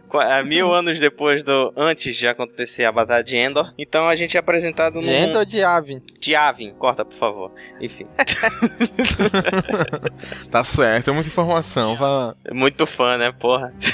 mil 0.44 0.72
anos 0.74 0.98
depois 0.98 1.42
do. 1.42 1.72
antes 1.77 2.16
de 2.16 2.27
acontecer 2.27 2.85
a 2.85 2.92
Batalha 2.92 3.22
de 3.24 3.37
Endor. 3.37 3.72
Então 3.79 4.09
a 4.09 4.16
gente 4.16 4.37
é 4.37 4.40
apresentado 4.40 5.00
no. 5.00 5.11
Enter 5.11 5.37
ou 5.38 5.44
de 5.44 5.62
Avin? 5.62 6.03
De 6.20 6.35
Avin, 6.35 6.72
corta 6.74 7.05
por 7.05 7.14
favor. 7.14 7.53
Enfim. 7.81 8.07
Tá 10.50 10.62
certo, 10.62 11.11
é 11.11 11.12
muita 11.12 11.29
informação, 11.29 11.96
vai 11.96 12.09
lá. 12.09 12.37
É 12.44 12.55
Muito 12.55 12.87
fã, 12.87 13.16
né, 13.16 13.33
porra? 13.33 13.72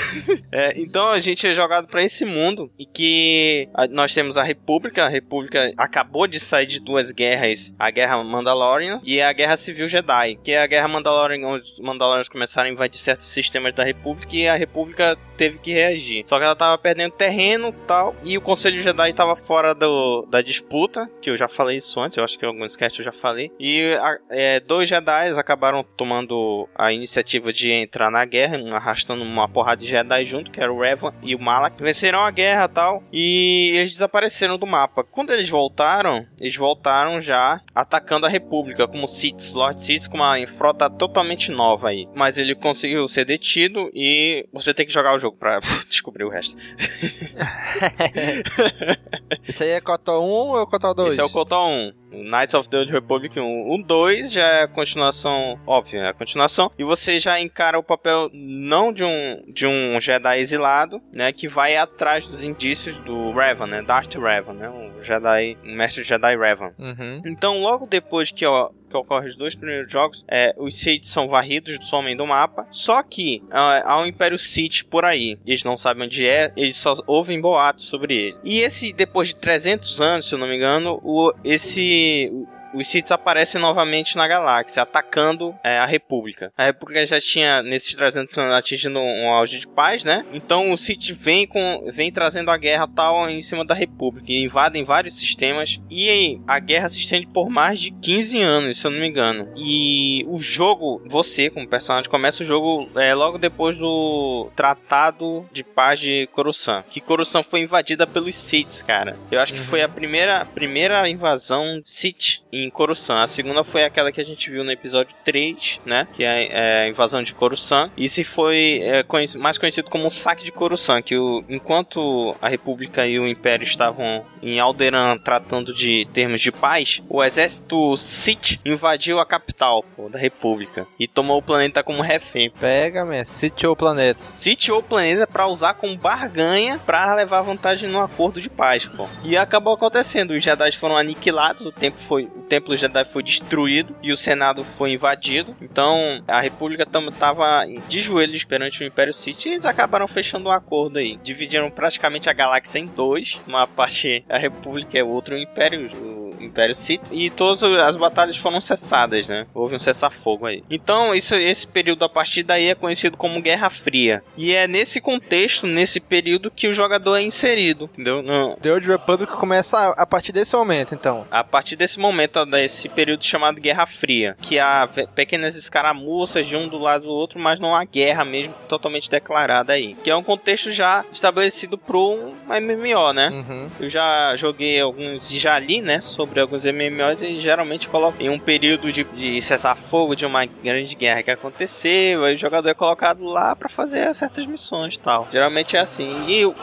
É, 0.52 0.74
então 0.80 1.11
a 1.11 1.20
gente 1.20 1.46
é 1.46 1.54
jogado 1.54 1.87
pra 1.87 2.02
esse 2.02 2.24
mundo 2.24 2.70
e 2.76 2.85
que 2.85 3.68
nós 3.90 4.12
temos 4.12 4.37
a 4.37 4.42
República. 4.42 5.04
A 5.04 5.09
República 5.09 5.72
acabou 5.76 6.26
de 6.26 6.40
sair 6.40 6.66
de 6.66 6.80
duas 6.80 7.12
guerras: 7.12 7.72
a 7.78 7.90
Guerra 7.90 8.22
Mandalorian 8.24 9.00
e 9.04 9.22
a 9.22 9.33
Guerra 9.33 9.56
Civil 9.56 9.87
Jedi. 9.88 10.37
Que 10.42 10.52
é 10.52 10.62
a 10.62 10.66
Guerra 10.66 10.88
Mandalorian, 10.88 11.46
onde 11.46 11.62
os 11.62 11.78
Mandalorians 11.78 12.28
começaram 12.28 12.68
a 12.68 12.72
invadir 12.72 12.98
certos 12.98 13.28
sistemas 13.28 13.72
da 13.72 13.85
República 13.85 14.35
e 14.35 14.48
a 14.48 14.56
República 14.56 15.16
teve 15.37 15.59
que 15.59 15.72
reagir. 15.72 16.09
Só 16.26 16.38
que 16.38 16.44
ela 16.44 16.56
tava 16.56 16.78
perdendo 16.78 17.12
terreno 17.12 17.68
e 17.68 17.86
tal, 17.86 18.14
e 18.22 18.36
o 18.36 18.40
Conselho 18.40 18.80
Jedi 18.80 19.12
tava 19.12 19.36
fora 19.36 19.74
do, 19.74 20.26
da 20.30 20.42
disputa, 20.42 21.10
que 21.20 21.30
eu 21.30 21.36
já 21.36 21.48
falei 21.48 21.76
isso 21.78 22.00
antes, 22.00 22.16
eu 22.16 22.24
acho 22.24 22.38
que 22.38 22.44
em 22.44 22.48
alguns 22.48 22.76
casts 22.76 22.98
eu 22.98 23.04
já 23.04 23.12
falei. 23.12 23.50
E 23.58 23.94
a, 24.00 24.18
é, 24.30 24.60
dois 24.60 24.88
Jedi 24.88 25.30
acabaram 25.38 25.84
tomando 25.96 26.68
a 26.74 26.92
iniciativa 26.92 27.52
de 27.52 27.70
entrar 27.70 28.10
na 28.10 28.24
guerra, 28.24 28.58
arrastando 28.74 29.22
uma 29.22 29.48
porrada 29.48 29.80
de 29.80 29.86
Jedi 29.88 30.24
junto, 30.24 30.50
que 30.50 30.60
era 30.60 30.72
o 30.72 30.80
Revan 30.80 31.12
e 31.22 31.34
o 31.34 31.40
Malak. 31.40 31.82
Venceram 31.82 32.20
a 32.20 32.30
guerra 32.30 32.68
tal, 32.68 33.02
e 33.12 33.72
eles 33.74 33.92
desapareceram 33.92 34.58
do 34.58 34.66
mapa. 34.66 35.04
Quando 35.04 35.32
eles 35.32 35.48
voltaram, 35.48 36.26
eles 36.38 36.56
voltaram 36.56 37.20
já 37.20 37.60
atacando 37.74 38.26
a 38.26 38.28
República, 38.28 38.86
como 38.86 39.08
Sith, 39.08 39.54
Lord 39.54 39.80
Sith, 39.80 40.08
com 40.08 40.16
uma 40.16 40.46
frota 40.46 40.88
totalmente 40.88 41.50
nova 41.50 41.88
aí. 41.88 42.08
Mas 42.14 42.38
ele 42.38 42.54
conseguiu 42.54 43.06
ser 43.08 43.24
detido 43.24 43.90
e 43.94 44.46
você 44.52 44.72
tem 44.74 44.86
que 44.86 44.92
jogar 44.92 45.14
o 45.14 45.18
jogo 45.18 45.36
pra 45.36 45.60
descobrir 46.00 46.24
o 46.24 46.30
resto. 46.30 46.56
Isso 49.46 49.62
aí 49.62 49.68
é 49.70 49.80
Cotó 49.80 50.20
1 50.20 50.24
ou 50.24 50.62
é 50.62 50.66
Cotó 50.66 50.92
2? 50.94 51.12
Esse 51.12 51.20
é 51.20 51.24
o 51.24 51.30
Cotó 51.30 51.68
1. 51.68 51.92
Knights 52.12 52.54
of 52.54 52.68
the 52.68 52.78
Old 52.78 52.92
Republic 52.92 53.38
1. 53.38 53.70
O 53.70 53.82
2 53.82 54.32
já 54.32 54.42
é 54.42 54.62
a 54.64 54.68
continuação, 54.68 55.58
óbvio, 55.66 56.00
é 56.00 56.08
a 56.08 56.14
continuação. 56.14 56.70
E 56.78 56.84
você 56.84 57.20
já 57.20 57.40
encara 57.40 57.78
o 57.78 57.82
papel 57.82 58.30
não 58.32 58.92
de 58.92 59.04
um, 59.04 59.42
de 59.48 59.66
um 59.66 60.00
Jedi 60.00 60.38
exilado, 60.40 61.00
né? 61.12 61.32
Que 61.32 61.48
vai 61.48 61.76
atrás 61.76 62.26
dos 62.26 62.44
indícios 62.44 62.98
do 63.00 63.32
Revan, 63.32 63.66
né? 63.66 63.82
Darth 63.82 64.14
Revan, 64.14 64.54
né? 64.54 64.68
O 64.68 65.02
Jedi, 65.02 65.56
o 65.64 65.68
mestre 65.68 66.04
Jedi 66.04 66.36
Revan. 66.36 66.72
Uhum. 66.78 67.22
Então, 67.24 67.60
logo 67.60 67.86
depois 67.86 68.30
que, 68.30 68.44
ó, 68.44 68.70
que 68.90 68.96
ocorre 68.96 69.28
os 69.28 69.36
dois 69.36 69.54
primeiros 69.54 69.90
jogos, 69.90 70.24
é, 70.28 70.54
os 70.58 70.78
Sith 70.78 71.04
são 71.04 71.28
varridos, 71.28 71.88
somem 71.88 72.16
do 72.16 72.26
mapa. 72.26 72.66
Só 72.70 73.02
que 73.02 73.42
há 73.50 73.98
um 74.00 74.06
Império 74.06 74.38
Sith 74.38 74.84
por 74.88 75.04
aí. 75.04 75.38
Eles 75.46 75.64
não 75.64 75.76
sabem 75.76 76.04
onde 76.04 76.26
é, 76.26 76.52
eles 76.56 76.76
só 76.76 76.94
ouvem 77.06 77.40
boatos 77.40 77.86
sobre 77.86 78.14
ele. 78.14 78.36
E 78.44 78.60
esse, 78.60 78.92
depois 78.92 79.28
de 79.28 79.36
300 79.36 80.02
anos, 80.02 80.28
se 80.28 80.34
eu 80.34 80.38
não 80.38 80.48
me 80.48 80.56
engano, 80.56 81.00
o, 81.02 81.32
esse 81.44 81.99
sobre 82.00 82.59
os 82.74 82.88
Siths 82.88 83.12
aparecem 83.12 83.61
novamente 83.61 84.16
na 84.16 84.26
galáxia, 84.26 84.83
atacando 84.83 85.54
é, 85.62 85.78
a 85.78 85.87
República. 85.87 86.52
A 86.56 86.64
República 86.64 87.04
já 87.06 87.20
tinha, 87.20 87.62
nesses 87.62 87.94
300 87.94 88.37
anos, 88.38 88.54
atingido 88.54 88.98
um 88.98 89.28
auge 89.28 89.61
de 89.61 89.68
paz, 89.68 90.04
né? 90.04 90.24
Então 90.33 90.70
o 90.70 90.76
Sith 90.76 91.12
vem, 91.12 91.46
com, 91.46 91.88
vem 91.92 92.12
trazendo 92.12 92.50
a 92.50 92.56
guerra 92.56 92.88
tal 92.88 93.28
em 93.28 93.40
cima 93.40 93.64
da 93.64 93.74
República, 93.74 94.30
e 94.30 94.44
invadem 94.44 94.85
vários 94.85 95.18
sistemas, 95.18 95.80
e 95.90 96.40
a 96.46 96.59
guerra 96.59 96.88
se 96.88 96.98
estende 96.98 97.26
por 97.26 97.48
mais 97.48 97.80
de 97.80 97.90
15 97.90 98.40
anos, 98.40 98.78
se 98.78 98.87
eu 98.87 98.90
não 98.90 99.00
me 99.00 99.09
engano. 99.09 99.48
E 99.56 100.24
o 100.28 100.38
jogo, 100.38 101.02
você 101.06 101.50
como 101.50 101.68
personagem, 101.68 102.11
começa 102.11 102.42
o 102.42 102.46
jogo 102.46 102.88
é, 102.96 103.14
logo 103.14 103.38
depois 103.38 103.76
do 103.76 104.50
Tratado 104.54 105.48
de 105.52 105.64
Paz 105.64 105.98
de 105.98 106.28
Coruscant, 106.33 106.85
que 106.90 107.00
Coruscant 107.00 107.44
foi 107.44 107.61
invadida 107.61 108.06
pelos 108.06 108.37
Siths, 108.37 108.83
cara. 108.83 109.16
Eu 109.30 109.40
acho 109.40 109.52
que 109.52 109.61
foi 109.61 109.83
a 109.83 109.88
primeira, 109.88 110.44
primeira 110.44 111.09
invasão 111.09 111.80
Sith 111.85 112.42
em 112.52 112.59
Coruscant. 112.68 113.22
A 113.22 113.26
segunda 113.26 113.62
foi 113.64 113.84
aquela 113.84 114.10
que 114.10 114.20
a 114.20 114.24
gente 114.24 114.50
viu 114.50 114.64
no 114.64 114.72
episódio 114.72 115.14
3, 115.24 115.80
né? 115.86 116.06
Que 116.14 116.24
é, 116.24 116.48
é 116.50 116.84
a 116.84 116.88
invasão 116.88 117.22
de 117.22 117.34
Coruscant. 117.34 117.90
E 117.96 118.08
se 118.08 118.24
foi 118.24 118.80
é, 118.82 119.02
conhec 119.02 119.38
mais 119.38 119.56
conhecido 119.56 119.90
como 119.90 120.06
o 120.06 120.10
saque 120.10 120.44
de 120.44 120.52
Coruscant, 120.52 121.02
que 121.02 121.16
o, 121.16 121.44
enquanto 121.48 122.34
a 122.42 122.48
República 122.48 123.06
e 123.06 123.18
o 123.18 123.28
Império 123.28 123.64
estavam 123.64 124.24
em 124.42 124.58
Alderan 124.58 125.16
tratando 125.18 125.72
de 125.72 126.06
termos 126.12 126.40
de 126.40 126.50
paz, 126.50 127.02
o 127.08 127.22
exército 127.22 127.96
Sith 127.96 128.58
invadiu 128.64 129.20
a 129.20 129.26
capital 129.26 129.84
pô, 129.96 130.08
da 130.08 130.18
República 130.18 130.86
e 130.98 131.06
tomou 131.06 131.38
o 131.38 131.42
planeta 131.42 131.82
como 131.82 132.02
refém. 132.02 132.50
Pega, 132.50 133.04
man, 133.04 133.24
sitiou 133.24 133.74
o 133.74 133.76
planeta. 133.76 134.20
Sitiou 134.36 134.80
o 134.80 134.82
planeta 134.82 135.26
para 135.26 135.46
usar 135.46 135.74
como 135.74 135.96
barganha 135.96 136.80
para 136.84 137.14
levar 137.14 137.42
vantagem 137.42 137.88
no 137.88 138.00
acordo 138.00 138.40
de 138.40 138.48
paz, 138.48 138.86
pô. 138.86 139.06
E 139.22 139.36
acabou 139.36 139.74
acontecendo, 139.74 140.32
os 140.32 140.42
Jedi 140.42 140.76
foram 140.76 140.96
aniquilados, 140.96 141.64
o 141.66 141.72
tempo 141.72 141.98
foi 141.98 142.28
Templo 142.50 142.76
Jedi 142.76 143.04
foi 143.04 143.22
destruído 143.22 143.94
e 144.02 144.10
o 144.10 144.16
Senado 144.16 144.64
foi 144.64 144.92
invadido. 144.92 145.56
Então 145.62 146.20
a 146.26 146.40
República 146.40 146.82
estava 146.82 147.64
de 147.88 148.00
joelhos 148.00 148.42
perante 148.42 148.82
o 148.82 148.86
Império 148.86 149.14
Sith 149.14 149.46
e 149.46 149.50
eles 149.50 149.64
acabaram 149.64 150.08
fechando 150.08 150.48
um 150.48 150.52
acordo 150.52 150.98
aí. 150.98 151.16
Dividiram 151.22 151.70
praticamente 151.70 152.28
a 152.28 152.32
galáxia 152.32 152.80
em 152.80 152.86
dois. 152.86 153.40
Uma 153.46 153.68
parte 153.68 154.24
a 154.28 154.36
República 154.36 154.98
e 154.98 155.02
outra 155.02 155.36
o 155.36 155.38
Império. 155.38 155.88
O 155.96 156.29
Império 156.40 156.74
Sith 156.74 157.11
e 157.12 157.31
todas 157.31 157.62
as 157.62 157.96
batalhas 157.96 158.37
foram 158.37 158.61
cessadas, 158.61 159.29
né? 159.29 159.46
Houve 159.55 159.76
um 159.76 159.79
cessar-fogo 159.79 160.46
aí. 160.46 160.62
Então, 160.70 161.14
isso, 161.14 161.35
esse 161.35 161.66
período 161.66 162.05
a 162.05 162.09
partir 162.09 162.42
daí 162.42 162.68
é 162.68 162.74
conhecido 162.74 163.16
como 163.16 163.40
Guerra 163.40 163.70
Fria. 163.70 164.22
E 164.37 164.53
é 164.55 164.66
nesse 164.68 165.00
contexto, 165.00 165.66
nesse 165.66 166.00
período, 166.00 166.50
que 166.50 166.68
o 166.68 166.72
jogador 166.72 167.16
é 167.16 167.22
inserido, 167.22 167.85
entendeu? 167.92 168.22
No... 168.22 168.57
The 168.57 168.72
Old 168.72 168.87
Republic 168.87 169.33
começa 169.33 169.90
a 169.90 170.07
partir 170.07 170.33
desse 170.33 170.55
momento, 170.55 170.94
então. 170.94 171.26
A 171.31 171.42
partir 171.42 171.76
desse 171.76 171.98
momento, 171.98 172.44
desse 172.46 172.88
período 172.88 173.24
chamado 173.24 173.61
Guerra 173.61 173.87
Fria, 173.87 174.37
que 174.40 174.59
há 174.59 174.88
pequenas 175.14 175.57
escaramuças 175.57 176.46
de 176.46 176.57
um 176.57 176.68
do 176.68 176.79
lado 176.79 177.05
do 177.05 177.11
outro, 177.11 177.38
mas 177.38 177.59
não 177.59 177.74
há 177.74 177.85
guerra 177.85 178.24
mesmo 178.24 178.55
totalmente 178.68 179.11
declarada 179.11 179.72
aí. 179.72 179.94
Que 179.94 180.11
é 180.11 180.16
um 180.16 180.22
contexto 180.22 180.70
já 180.70 181.05
estabelecido 181.12 181.76
pro 181.79 182.14
um 182.14 182.35
MMO, 182.48 183.12
né? 183.12 183.31
Uhum. 183.31 183.68
Eu 183.81 183.88
já 183.88 184.37
joguei 184.37 184.81
alguns 184.81 185.31
já 185.40 185.59
li, 185.59 185.81
né, 185.81 186.00
sobre 186.00 186.29
alguns 186.38 186.64
MMOs 186.64 187.22
e 187.22 187.40
geralmente 187.40 187.88
colocam 187.88 188.20
em 188.20 188.28
um 188.28 188.38
período 188.38 188.92
de, 188.92 189.02
de 189.04 189.42
cessar-fogo 189.42 190.14
de 190.14 190.24
uma 190.24 190.44
grande 190.44 190.94
guerra 190.94 191.22
que 191.22 191.30
aconteceu, 191.30 192.24
aí 192.24 192.34
o 192.34 192.38
jogador 192.38 192.68
é 192.68 192.74
colocado 192.74 193.24
lá 193.24 193.56
para 193.56 193.68
fazer 193.68 194.14
certas 194.14 194.46
missões 194.46 194.94
e 194.94 195.00
tal. 195.00 195.26
Geralmente 195.32 195.76
é 195.76 195.80
assim. 195.80 196.26
E 196.28 196.44
o, 196.44 196.54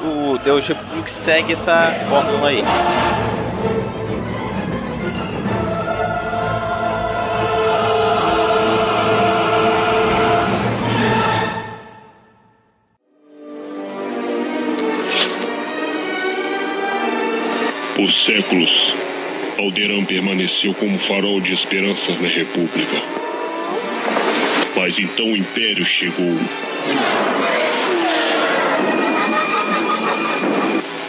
Deus 0.44 0.68
Republic 0.68 1.10
segue 1.10 1.54
essa 1.54 1.92
fórmula 2.10 2.50
aí. 2.50 2.64
Por 17.96 18.10
séculos, 18.12 18.94
Alderan 19.58 20.06
permaneceu 20.06 20.72
como 20.76 21.00
farol 21.00 21.42
de 21.42 21.52
esperança 21.52 22.12
na 22.22 22.28
República. 22.28 23.02
Mas 24.76 25.00
então 25.00 25.32
o 25.32 25.36
Império 25.36 25.84
chegou. 25.84 26.38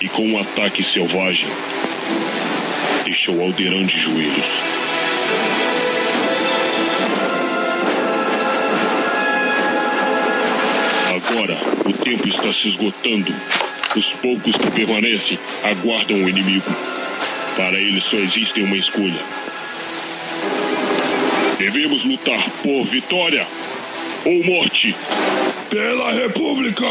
E 0.01 0.09
com 0.09 0.29
um 0.29 0.39
ataque 0.41 0.83
selvagem, 0.83 1.49
deixou 3.05 3.39
Alderan 3.43 3.85
de 3.85 3.99
joelhos. 3.99 4.47
Agora, 11.17 11.59
o 11.85 11.93
tempo 11.93 12.27
está 12.27 12.51
se 12.51 12.69
esgotando. 12.69 13.35
Os 13.95 14.13
poucos 14.15 14.57
que 14.57 14.71
permanecem 14.71 15.39
aguardam 15.63 16.25
o 16.25 16.29
inimigo. 16.29 16.98
Para 17.59 17.77
eles 17.77 18.05
só 18.05 18.17
existe 18.19 18.61
uma 18.63 18.77
escolha. 18.77 19.21
Devemos 21.59 22.05
lutar 22.05 22.49
por 22.63 22.85
vitória 22.85 23.45
ou 24.25 24.45
morte. 24.45 24.95
Pela 25.69 26.13
República! 26.13 26.87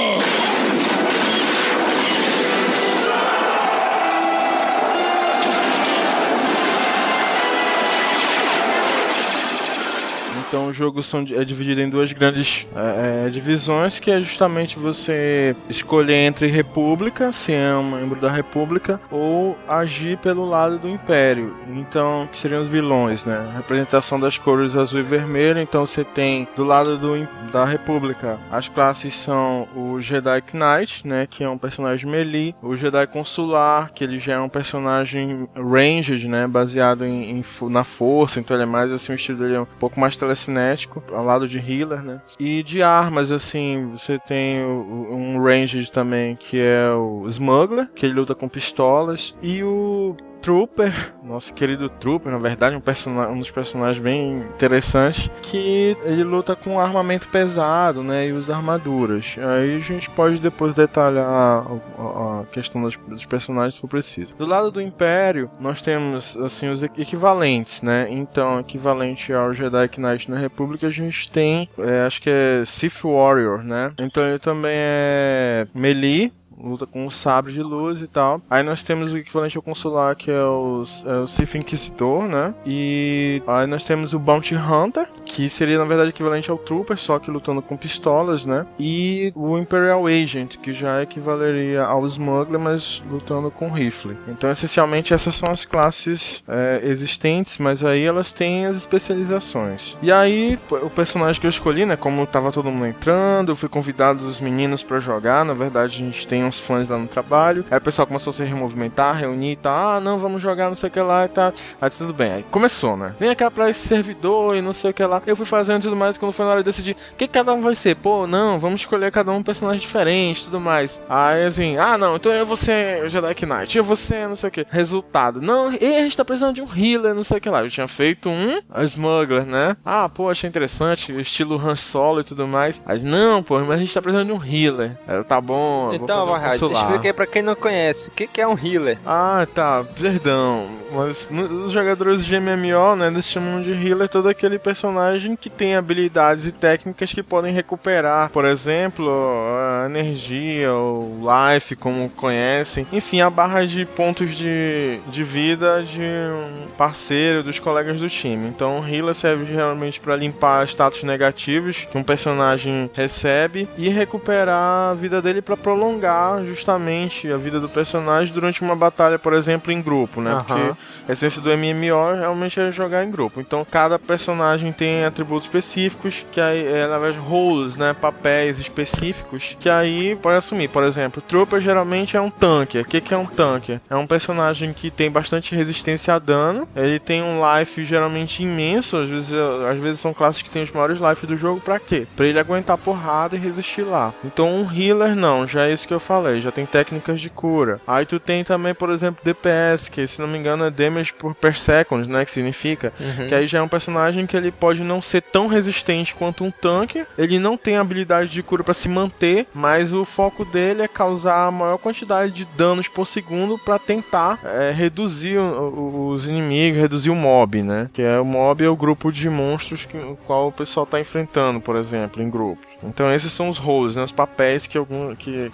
Então 10.47 10.67
o 10.67 10.73
jogo 10.73 11.03
são, 11.03 11.25
é 11.31 11.43
dividido 11.43 11.81
em 11.81 11.89
duas 11.89 12.13
grandes 12.13 12.65
é, 12.75 13.25
é, 13.25 13.29
divisões, 13.29 13.99
que 13.99 14.10
é 14.10 14.19
justamente 14.19 14.79
você 14.79 15.55
escolher 15.69 16.25
entre 16.25 16.47
República, 16.47 17.31
se 17.31 17.53
é 17.53 17.75
um 17.75 17.91
membro 17.91 18.19
da 18.19 18.31
República, 18.31 18.99
ou 19.12 19.57
agir 19.67 20.17
pelo 20.17 20.47
lado 20.47 20.77
do 20.77 20.88
Império. 20.88 21.55
Então, 21.69 22.27
que 22.31 22.38
seriam 22.38 22.62
os 22.62 22.67
vilões, 22.67 23.25
né? 23.25 23.45
A 23.53 23.57
representação 23.57 24.19
das 24.19 24.38
cores 24.38 24.75
azul 24.75 24.99
e 24.99 25.03
vermelho. 25.03 25.60
Então 25.60 25.86
você 25.86 26.03
tem 26.03 26.47
do 26.55 26.63
lado 26.63 26.97
do, 26.97 27.27
da 27.51 27.65
República, 27.65 28.39
as 28.51 28.69
classes 28.69 29.13
são 29.13 29.67
o 29.75 29.99
Jedi 29.99 30.43
Knight, 30.53 31.05
né? 31.07 31.27
Que 31.29 31.43
é 31.43 31.49
um 31.49 31.57
personagem 31.57 32.10
melee, 32.10 32.55
o 32.62 32.75
Jedi 32.75 33.05
Consular, 33.07 33.91
que 33.91 34.03
ele 34.03 34.17
já 34.17 34.33
é 34.33 34.39
um 34.39 34.49
personagem 34.49 35.47
ranged, 35.55 36.27
né? 36.27 36.47
Baseado 36.47 37.05
em, 37.05 37.31
em 37.31 37.43
na 37.69 37.83
força, 37.83 38.39
então 38.39 38.55
ele 38.55 38.63
é 38.63 38.67
mais 38.67 38.91
assim, 38.91 39.12
o 39.12 39.15
estilo 39.15 39.39
dele 39.39 39.55
é 39.55 39.62
um 39.62 39.65
pouco 39.65 39.99
mais 39.99 40.15
telecinético, 40.38 41.04
ao 41.12 41.26
lado 41.26 41.47
de 41.47 41.58
healer, 41.58 42.04
né? 42.04 42.21
E 42.39 42.62
de 42.62 42.84
armas, 42.84 43.32
assim, 43.32 43.89
você 43.91 44.19
tem 44.19 44.63
um 44.63 45.41
ranged 45.41 45.91
também, 45.91 46.36
que 46.36 46.60
é 46.62 46.89
o 46.91 47.26
Smuggler, 47.28 47.89
que 47.93 48.06
ele 48.06 48.13
luta 48.13 48.36
com 48.36 48.47
pistolas, 48.47 49.38
e 49.41 49.63
o 49.63 50.15
Trooper, 50.41 51.13
nosso 51.23 51.54
querido 51.54 51.89
Trooper, 51.89 52.32
na 52.32 52.38
verdade, 52.38 52.76
um, 52.76 52.80
persona- 52.80 53.28
um 53.30 53.39
dos 53.39 53.52
personagens 53.52 54.02
bem 54.04 54.38
interessantes, 54.56 55.30
que 55.43 55.95
ele 56.06 56.23
luta 56.23 56.56
com 56.56 56.80
armamento 56.80 57.28
pesado, 57.30 58.02
né, 58.04 58.28
e 58.28 58.32
usa 58.34 58.56
armaduras. 58.56 59.36
Aí 59.38 59.76
a 59.76 59.80
gente 59.80 60.10
pode 60.10 60.38
depois 60.39 60.73
detalhar 60.76 61.26
a, 61.28 61.63
a- 62.00 62.43
questão 62.52 62.82
dos, 62.82 62.95
personagens 63.26 63.76
se 63.76 63.82
for 63.82 63.88
preciso. 63.89 64.34
Do 64.36 64.45
lado 64.45 64.71
do 64.71 64.82
Império, 64.82 65.50
nós 65.60 65.82
temos, 65.82 66.38
assim, 66.38 66.69
os 66.69 66.82
equi- 66.84 67.02
equivalentes, 67.02 67.82
né, 67.82 68.08
então, 68.10 68.60
equivalente 68.60 69.34
ao 69.34 69.54
Jedi 69.54 69.89
Knight 69.97 70.30
na 70.32 70.38
República, 70.38 70.88
a 70.88 70.91
gente 70.91 71.30
tem, 71.32 71.67
é, 71.80 72.06
acho 72.06 72.21
que 72.21 72.30
é 72.30 72.63
Sith 72.65 73.04
Warrior, 73.04 73.63
né, 73.63 73.91
então 73.97 74.26
ele 74.28 74.39
também 74.39 74.71
é 74.76 75.67
melee, 75.73 76.32
luta 76.62 76.86
com 76.86 77.06
o 77.06 77.12
sabre 77.12 77.54
de 77.54 77.62
luz 77.62 78.02
e 78.02 78.08
tal. 78.08 78.41
Aí 78.50 78.63
nós 78.63 78.84
temos 78.84 79.13
o 79.13 79.17
equivalente 79.17 79.58
ao 79.58 79.63
consular, 79.63 80.15
que 80.15 80.32
é 80.32 80.41
o, 80.41 80.84
é 81.06 81.17
o 81.17 81.28
Sith 81.28 81.56
Inquisitor, 81.56 82.24
né? 82.28 82.54
E 82.65 83.41
aí 83.48 83.67
nós 83.67 83.84
temos 83.84 84.13
o 84.13 84.20
Bounty 84.20 84.56
Hunter, 84.56 85.08
que 85.26 85.50
seria 85.50 85.78
na 85.78 85.86
verdade 85.86 86.10
equivalente 86.10 86.50
ao 86.50 86.58
Trooper, 86.58 86.98
só 86.98 87.20
que 87.20 87.32
lutando 87.32 87.62
com 87.62 87.78
pistolas, 87.78 88.46
né? 88.46 88.65
E 88.80 89.32
o 89.36 89.58
Imperial 89.58 90.08
Agent, 90.08 90.58
que 90.58 90.74
já 90.74 91.02
equivaleria 91.02 91.84
ao 91.84 92.06
Smuggler, 92.06 92.60
mas 92.60 93.04
lutando 93.10 93.52
com 93.52 93.72
rifle. 93.72 94.17
Então, 94.28 94.52
essencialmente, 94.52 95.13
essas 95.13 95.36
são 95.36 95.52
as 95.52 95.65
classes 95.65 96.43
é, 96.48 96.82
existentes, 96.84 97.58
mas 97.58 97.84
aí 97.84 98.04
elas 98.04 98.32
têm 98.32 98.65
as 98.65 98.78
especializações. 98.78 99.98
E 100.02 100.12
aí, 100.12 100.60
o 100.72 100.89
personagem 100.89 101.39
que 101.39 101.48
eu 101.48 101.50
escolhi, 101.50 101.86
né? 101.86 101.96
Como 101.96 102.26
tava 102.26 102.52
todo 102.52 102.72
mundo 102.72 102.88
entrando, 102.88 103.52
eu 103.52 103.56
fui 103.56 103.70
convidado 103.70 104.20
dos 104.20 104.39
meninos 104.39 104.84
pra 104.84 105.00
jogar. 105.00 105.46
Na 105.46 105.54
verdade, 105.54 106.02
a 106.02 106.06
gente 106.06 106.28
tem 106.28 106.46
uns 106.47 106.60
fãs 106.60 106.89
lá 106.89 106.97
no 106.97 107.07
trabalho. 107.07 107.65
Aí 107.71 107.77
o 107.77 107.81
pessoal 107.81 108.05
começou 108.05 108.31
a 108.31 108.33
se 108.33 108.43
removimentar, 108.43 109.15
reunir 109.15 109.51
e 109.51 109.55
tal. 109.55 109.89
Ah, 109.98 110.00
não, 110.00 110.17
vamos 110.19 110.41
jogar, 110.41 110.67
não 110.67 110.75
sei 110.75 110.89
o 110.89 110.91
que 110.91 111.00
lá 111.00 111.25
e 111.25 111.29
tal. 111.29 111.54
Aí 111.81 111.89
tudo 111.89 112.13
bem. 112.13 112.31
Aí 112.33 112.45
começou, 112.52 112.98
né? 112.98 113.13
Vem 113.19 113.33
cá 113.35 113.50
pra 113.50 113.69
esse 113.69 113.87
servidor 113.87 114.56
e 114.56 114.62
não 114.62 114.73
sei 114.73 114.91
o 114.91 114.93
que 114.93 115.04
lá. 115.04 115.21
Eu 115.25 115.35
fui 115.35 115.45
fazendo 115.45 115.83
tudo 115.83 115.95
mais. 115.95 116.17
Quando 116.17 116.31
foi 116.31 116.45
na 116.45 116.52
hora 116.52 116.62
de 116.62 116.65
decidir 116.65 116.95
o 117.13 117.15
que 117.15 117.27
cada 117.27 117.54
um 117.54 117.62
vai 117.62 117.75
ser, 117.75 117.95
pô, 117.95 118.27
não, 118.27 118.60
vamos 118.60 118.81
escolher 118.81 119.12
cada 119.12 119.31
um 119.31 119.37
um 119.37 119.43
personagem 119.43 119.79
diferente 119.79 120.45
tudo 120.45 120.60
mais. 120.60 121.02
Aí 121.08 121.45
assim, 121.45 121.77
ah, 121.77 121.98
não, 121.98 122.15
então 122.15 122.31
eu 122.31 122.45
vou 122.45 122.56
ser 122.56 123.04
o 123.04 123.10
Jedi 123.10 123.45
Knight, 123.45 123.77
eu 123.77 123.83
vou 123.83 123.95
ser 123.95 124.27
não 124.27 124.35
sei 124.35 124.50
o 124.50 124.52
que. 124.52 124.65
Resultado, 124.69 125.41
não, 125.41 125.71
e 125.71 125.95
a 125.95 126.02
gente 126.02 126.17
tá 126.17 126.25
precisando 126.25 126.56
de 126.56 126.62
um 126.62 126.67
healer, 126.75 127.13
não 127.13 127.23
sei 127.23 127.37
o 127.37 127.41
que 127.41 127.50
lá. 127.50 127.62
Eu 127.62 127.69
tinha 127.69 127.87
feito 127.87 128.29
um 128.29 128.60
Smuggler, 128.83 129.45
né? 129.45 129.77
Ah, 129.85 130.10
pô, 130.10 130.29
achei 130.29 130.48
interessante, 130.48 131.17
estilo 131.19 131.58
Han 131.58 131.75
Solo 131.75 132.21
e 132.21 132.23
tudo 132.23 132.48
mais. 132.48 132.83
Mas 132.85 133.04
não, 133.04 133.43
pô, 133.43 133.60
mas 133.60 133.71
a 133.71 133.77
gente 133.77 133.93
tá 133.93 134.02
precisando 134.02 134.27
de 134.27 134.33
um 134.33 134.43
healer. 134.43 134.98
Aí 135.08 135.23
tá 135.23 135.39
bom, 135.39 135.91
eu 135.91 136.00
vou 136.00 136.04
Então, 136.04 136.19
fazer 136.25 136.31
um 136.31 136.35
Warhide, 136.38 136.60
consular. 136.60 136.83
explica 136.83 137.08
aí 137.08 137.13
pra 137.13 137.27
quem 137.27 137.42
não 137.42 137.56
conhece. 137.56 138.10
O 138.10 138.12
que, 138.12 138.27
que 138.27 138.42
é 138.42 138.48
um 138.48 138.58
healer? 138.58 138.98
Ah, 139.06 139.48
tá, 139.54 139.83
perdão. 140.00 140.67
Mas 140.92 141.29
os 141.31 141.71
jogadores 141.71 142.25
de 142.25 142.40
MMO, 142.40 142.96
né, 142.96 143.08
eles 143.08 143.27
chamam 143.27 143.62
de 143.62 143.71
healer 143.71 144.08
todo 144.08 144.29
aquele 144.29 144.58
personagem 144.58 145.35
que 145.35 145.50
tem 145.50 145.75
habilidades 145.75 146.46
e 146.46 146.52
técnicas 146.52 147.13
que 147.13 147.21
podem 147.21 147.54
recuperar, 147.54 148.29
por 148.29 148.46
exemplo, 148.46 149.10
a 149.10 149.85
energia, 149.85 150.73
o 150.73 151.19
life, 151.54 151.75
como 151.75 152.10
conhecem. 152.10 152.88
Enfim, 152.92 153.21
a 153.21 153.29
barra 153.29 153.65
de 153.65 153.85
pontos 153.85 154.35
de, 154.35 155.00
de 155.08 155.23
vida 155.23 155.83
de 155.83 156.02
um 156.02 156.67
parceiro, 156.77 157.44
dos 157.44 157.60
colegas 157.60 158.00
do 158.00 158.10
time. 158.10 158.48
Então, 158.48 158.79
o 158.79 158.88
healer 158.88 159.13
serve 159.13 159.54
realmente 159.54 160.00
para 160.00 160.15
limpar 160.15 160.65
status 160.67 161.04
negativos 161.04 161.85
que 161.92 161.98
um 161.98 162.04
personagem 162.04 162.90
recebe 162.94 163.67
e 163.77 163.90
recuperar 163.90 164.92
a 164.92 164.94
vida 164.94 165.21
dele 165.21 165.42
para 165.42 165.58
prolongar 165.58 166.27
justamente 166.46 167.32
a 167.32 167.38
vida 167.38 167.60
do 167.60 167.69
personagem 167.69 168.34
durante 168.34 168.62
uma 168.62 168.75
batalha, 168.75 169.17
por 169.19 169.34
exemplo, 169.34 169.71
em 169.71 169.82
grupo, 169.82 170.21
né? 170.21 170.38
Porque 170.46 170.75
a 171.08 171.12
essência 171.12 171.42
do 171.42 171.50
MMO 171.50 172.19
realmente 172.19 172.60
é 172.60 172.71
jogar 172.71 173.04
em 173.04 173.12
grupo. 173.12 173.40
Então, 173.40 173.65
cada 173.69 173.98
personagem 173.98 174.71
tem 174.71 175.06
atributos 175.06 175.48
específicos, 175.48 176.25
que 176.32 176.40
aí, 176.40 176.65
é, 176.65 176.88
na 176.88 176.98
verdade, 176.98 177.19
roles, 177.19 177.75
né? 177.75 177.94
Papéis 177.94 178.60
específicos, 178.60 179.56
que 179.60 179.69
aí 179.69 180.15
pode 180.15 180.38
assumir. 180.38 180.67
Por 180.69 180.84
exemplo, 180.84 181.21
Trooper 181.21 181.62
geralmente 181.62 182.17
é 182.17 182.21
um 182.21 182.30
tanque. 182.30 182.80
O 182.80 182.86
que, 182.86 183.02
que 183.02 183.13
é 183.13 183.17
um 183.17 183.25
tanque? 183.25 183.80
É 183.90 183.96
um 183.96 184.08
personagem 184.08 184.73
que 184.73 184.92
tem 184.92 185.10
bastante 185.10 185.56
resistência 185.56 186.13
a 186.13 186.19
dano, 186.19 186.67
ele 186.75 187.00
tem 187.00 187.23
um 187.23 187.40
life 187.42 187.84
geralmente 187.86 188.44
imenso, 188.44 188.98
às 188.98 189.10
vezes, 189.10 189.34
às 189.69 189.78
vezes 189.78 190.00
são 190.00 190.13
classes 190.13 190.42
que 190.42 190.50
têm 190.50 190.63
os 190.63 190.71
maiores 190.71 191.00
life 191.00 191.25
do 191.25 191.38
jogo, 191.38 191.60
pra 191.60 191.80
quê? 191.80 192.08
Pra 192.15 192.25
ele 192.25 192.40
aguentar 192.40 192.78
porrada 192.78 193.36
e 193.36 193.40
resistir 193.40 193.84
lá. 193.84 194.13
Então, 194.23 194.54
um 194.54 194.71
healer 194.71 195.15
não, 195.15 195.48
já 195.48 195.65
é 195.65 195.73
isso 195.73 195.88
que 195.88 195.94
eu 195.94 196.00
já 196.42 196.52
tem 196.52 196.65
técnicas 196.65 197.20
de 197.20 197.30
cura. 197.30 197.80
Aí 197.88 198.06
tu 198.06 198.20
tem 198.20 198.44
também, 198.44 198.74
por 198.74 198.90
exemplo, 198.90 199.22
DPS, 199.24 199.90
que 199.90 200.06
se 200.08 200.20
não 200.20 200.28
me 200.28 200.38
engano 200.38 200.65
é 200.65 200.70
damage 200.72 201.13
por 201.13 201.34
per 201.36 201.58
second, 201.58 202.10
né? 202.10 202.26
Que 202.26 202.32
significa 202.32 202.92
que 203.28 203.34
aí 203.36 203.48
já 203.48 203.60
é 203.60 203.62
um 203.62 203.68
personagem 203.68 204.26
que 204.26 204.36
ele 204.36 204.52
pode 204.52 204.82
não 204.84 205.02
ser 205.02 205.22
tão 205.22 205.48
resistente 205.48 206.13
quanto 206.15 206.44
um 206.44 206.52
tanque, 206.52 207.06
ele 207.18 207.40
não 207.40 207.58
tem 207.58 207.78
habilidade 207.78 208.32
de 208.32 208.44
cura 208.44 208.63
pra 208.63 208.74
se 208.74 208.90
manter, 208.90 209.48
mas 209.54 209.94
o 209.94 210.04
foco 210.06 210.44
dele 210.46 210.82
é 210.82 210.88
causar 210.88 211.48
a 211.48 211.52
maior 211.52 211.78
quantidade 211.78 212.32
de 212.34 212.46
danos 212.46 212.88
por 212.88 213.06
segundo 213.06 213.58
pra 213.60 213.78
tentar 213.80 214.40
é, 214.44 214.72
reduzir 214.72 215.38
o- 215.38 216.10
os 216.10 216.28
inimigos, 216.28 216.80
reduzir 216.82 217.10
o 217.10 217.15
mob, 217.15 217.62
né? 217.63 217.90
Que 217.94 218.02
é 218.02 218.20
o 218.20 218.26
mob 218.26 218.63
é 218.63 218.70
o 218.70 218.76
grupo 218.76 219.12
de 219.12 219.30
monstros 219.30 219.86
que 219.86 219.98
o 219.98 220.18
qual 220.26 220.48
o 220.48 220.52
pessoal 220.52 220.86
tá 220.86 221.00
enfrentando, 221.00 221.60
por 221.60 221.76
exemplo, 221.76 222.22
em 222.22 222.30
grupos. 222.30 222.65
Então 222.84 223.12
esses 223.13 223.32
são 223.32 223.50
os 223.50 223.58
roles, 223.58 223.96
né? 223.96 224.04
Os 224.04 224.12
papéis 224.12 224.68
que 224.68 224.78
algum 224.78 225.15
que 225.15 225.52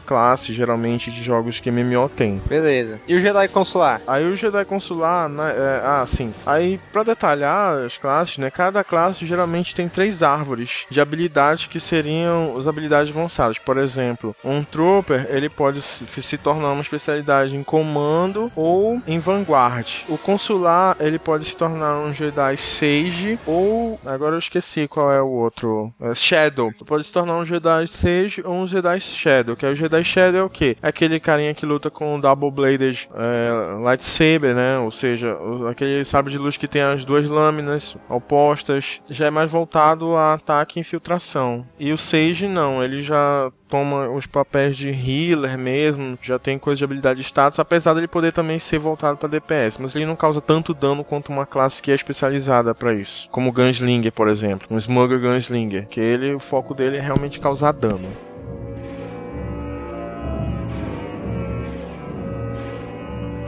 geralmente 0.53 1.11
de 1.11 1.23
jogos 1.23 1.59
que 1.59 1.71
MMO 1.71 2.09
tem. 2.09 2.41
Beleza. 2.45 2.99
E 3.07 3.15
o 3.15 3.19
Jedi 3.19 3.47
Consular? 3.47 4.01
Aí 4.07 4.25
o 4.25 4.35
Jedi 4.35 4.65
Consular, 4.65 5.27
né, 5.29 5.53
é, 5.55 5.81
ah, 5.83 6.05
sim. 6.05 6.33
Aí, 6.45 6.79
pra 6.91 7.03
detalhar 7.03 7.77
as 7.77 7.97
classes, 7.97 8.37
né, 8.37 8.49
cada 8.49 8.83
classe 8.83 9.25
geralmente 9.25 9.75
tem 9.75 9.89
três 9.89 10.23
árvores 10.23 10.85
de 10.89 11.01
habilidades 11.01 11.67
que 11.67 11.79
seriam 11.79 12.55
as 12.57 12.67
habilidades 12.67 13.15
avançadas. 13.15 13.59
Por 13.59 13.77
exemplo, 13.77 14.35
um 14.43 14.63
Trooper, 14.63 15.27
ele 15.29 15.49
pode 15.49 15.81
se, 15.81 16.05
se 16.21 16.37
tornar 16.37 16.71
uma 16.71 16.81
especialidade 16.81 17.55
em 17.55 17.63
comando 17.63 18.51
ou 18.55 19.01
em 19.07 19.19
vanguard. 19.19 20.03
O 20.07 20.17
Consular, 20.17 20.95
ele 20.99 21.19
pode 21.19 21.45
se 21.45 21.55
tornar 21.55 21.97
um 21.99 22.13
Jedi 22.13 22.57
Sage 22.57 23.39
ou, 23.45 23.99
agora 24.05 24.35
eu 24.35 24.39
esqueci 24.39 24.87
qual 24.87 25.11
é 25.11 25.21
o 25.21 25.27
outro, 25.27 25.93
é 26.01 26.13
Shadow. 26.13 26.71
Pode 26.85 27.03
se 27.03 27.13
tornar 27.13 27.37
um 27.37 27.45
Jedi 27.45 27.87
Sage 27.87 28.41
ou 28.43 28.53
um 28.53 28.67
Jedi 28.67 28.99
Shadow, 28.99 29.55
que 29.55 29.65
é 29.65 29.69
o 29.69 29.75
Jedi 29.75 30.03
Shadow 30.03 30.42
é 30.43 30.45
o 30.45 30.49
quê? 30.49 30.77
É 30.81 30.87
aquele 30.87 31.19
carinha 31.19 31.53
que 31.53 31.65
luta 31.65 31.89
com 31.89 32.15
o 32.15 32.21
Double 32.21 32.51
Bladed 32.51 33.09
é, 33.15 33.79
Lightsaber, 33.81 34.55
né? 34.55 34.77
Ou 34.79 34.91
seja, 34.91 35.35
aquele 35.69 36.03
sabre 36.03 36.31
de 36.31 36.37
luz 36.37 36.57
que 36.57 36.67
tem 36.67 36.81
as 36.81 37.05
duas 37.05 37.27
lâminas 37.27 37.97
opostas, 38.09 39.01
já 39.09 39.27
é 39.27 39.29
mais 39.29 39.51
voltado 39.51 40.15
a 40.15 40.33
ataque 40.33 40.77
e 40.77 40.81
infiltração. 40.81 41.65
E 41.79 41.91
o 41.91 41.97
Sage 41.97 42.47
não, 42.47 42.83
ele 42.83 43.01
já 43.01 43.51
toma 43.73 44.07
os 44.07 44.27
papéis 44.27 44.77
de 44.77 44.89
healer 44.89 45.57
mesmo, 45.57 46.15
já 46.21 46.37
tem 46.37 46.59
coisa 46.59 46.77
de 46.77 46.83
habilidade 46.83 47.19
de 47.19 47.25
status, 47.25 47.57
apesar 47.57 47.95
dele 47.95 48.07
poder 48.07 48.31
também 48.31 48.59
ser 48.59 48.77
voltado 48.77 49.17
para 49.17 49.27
DPS, 49.27 49.79
mas 49.79 49.95
ele 49.95 50.05
não 50.05 50.15
causa 50.15 50.39
tanto 50.39 50.75
dano 50.75 51.03
quanto 51.03 51.31
uma 51.31 51.43
classe 51.43 51.81
que 51.81 51.91
é 51.91 51.95
especializada 51.95 52.75
para 52.75 52.93
isso, 52.93 53.27
como 53.31 53.49
o 53.49 53.51
Gunslinger, 53.51 54.11
por 54.11 54.27
exemplo, 54.27 54.67
um 54.69 54.77
Smuggler 54.77 55.19
Gunslinger, 55.19 55.87
que 55.87 55.99
ele 55.99 56.35
o 56.35 56.39
foco 56.39 56.75
dele 56.75 56.97
é 56.97 57.01
realmente 57.01 57.39
causar 57.39 57.71
dano. 57.71 58.09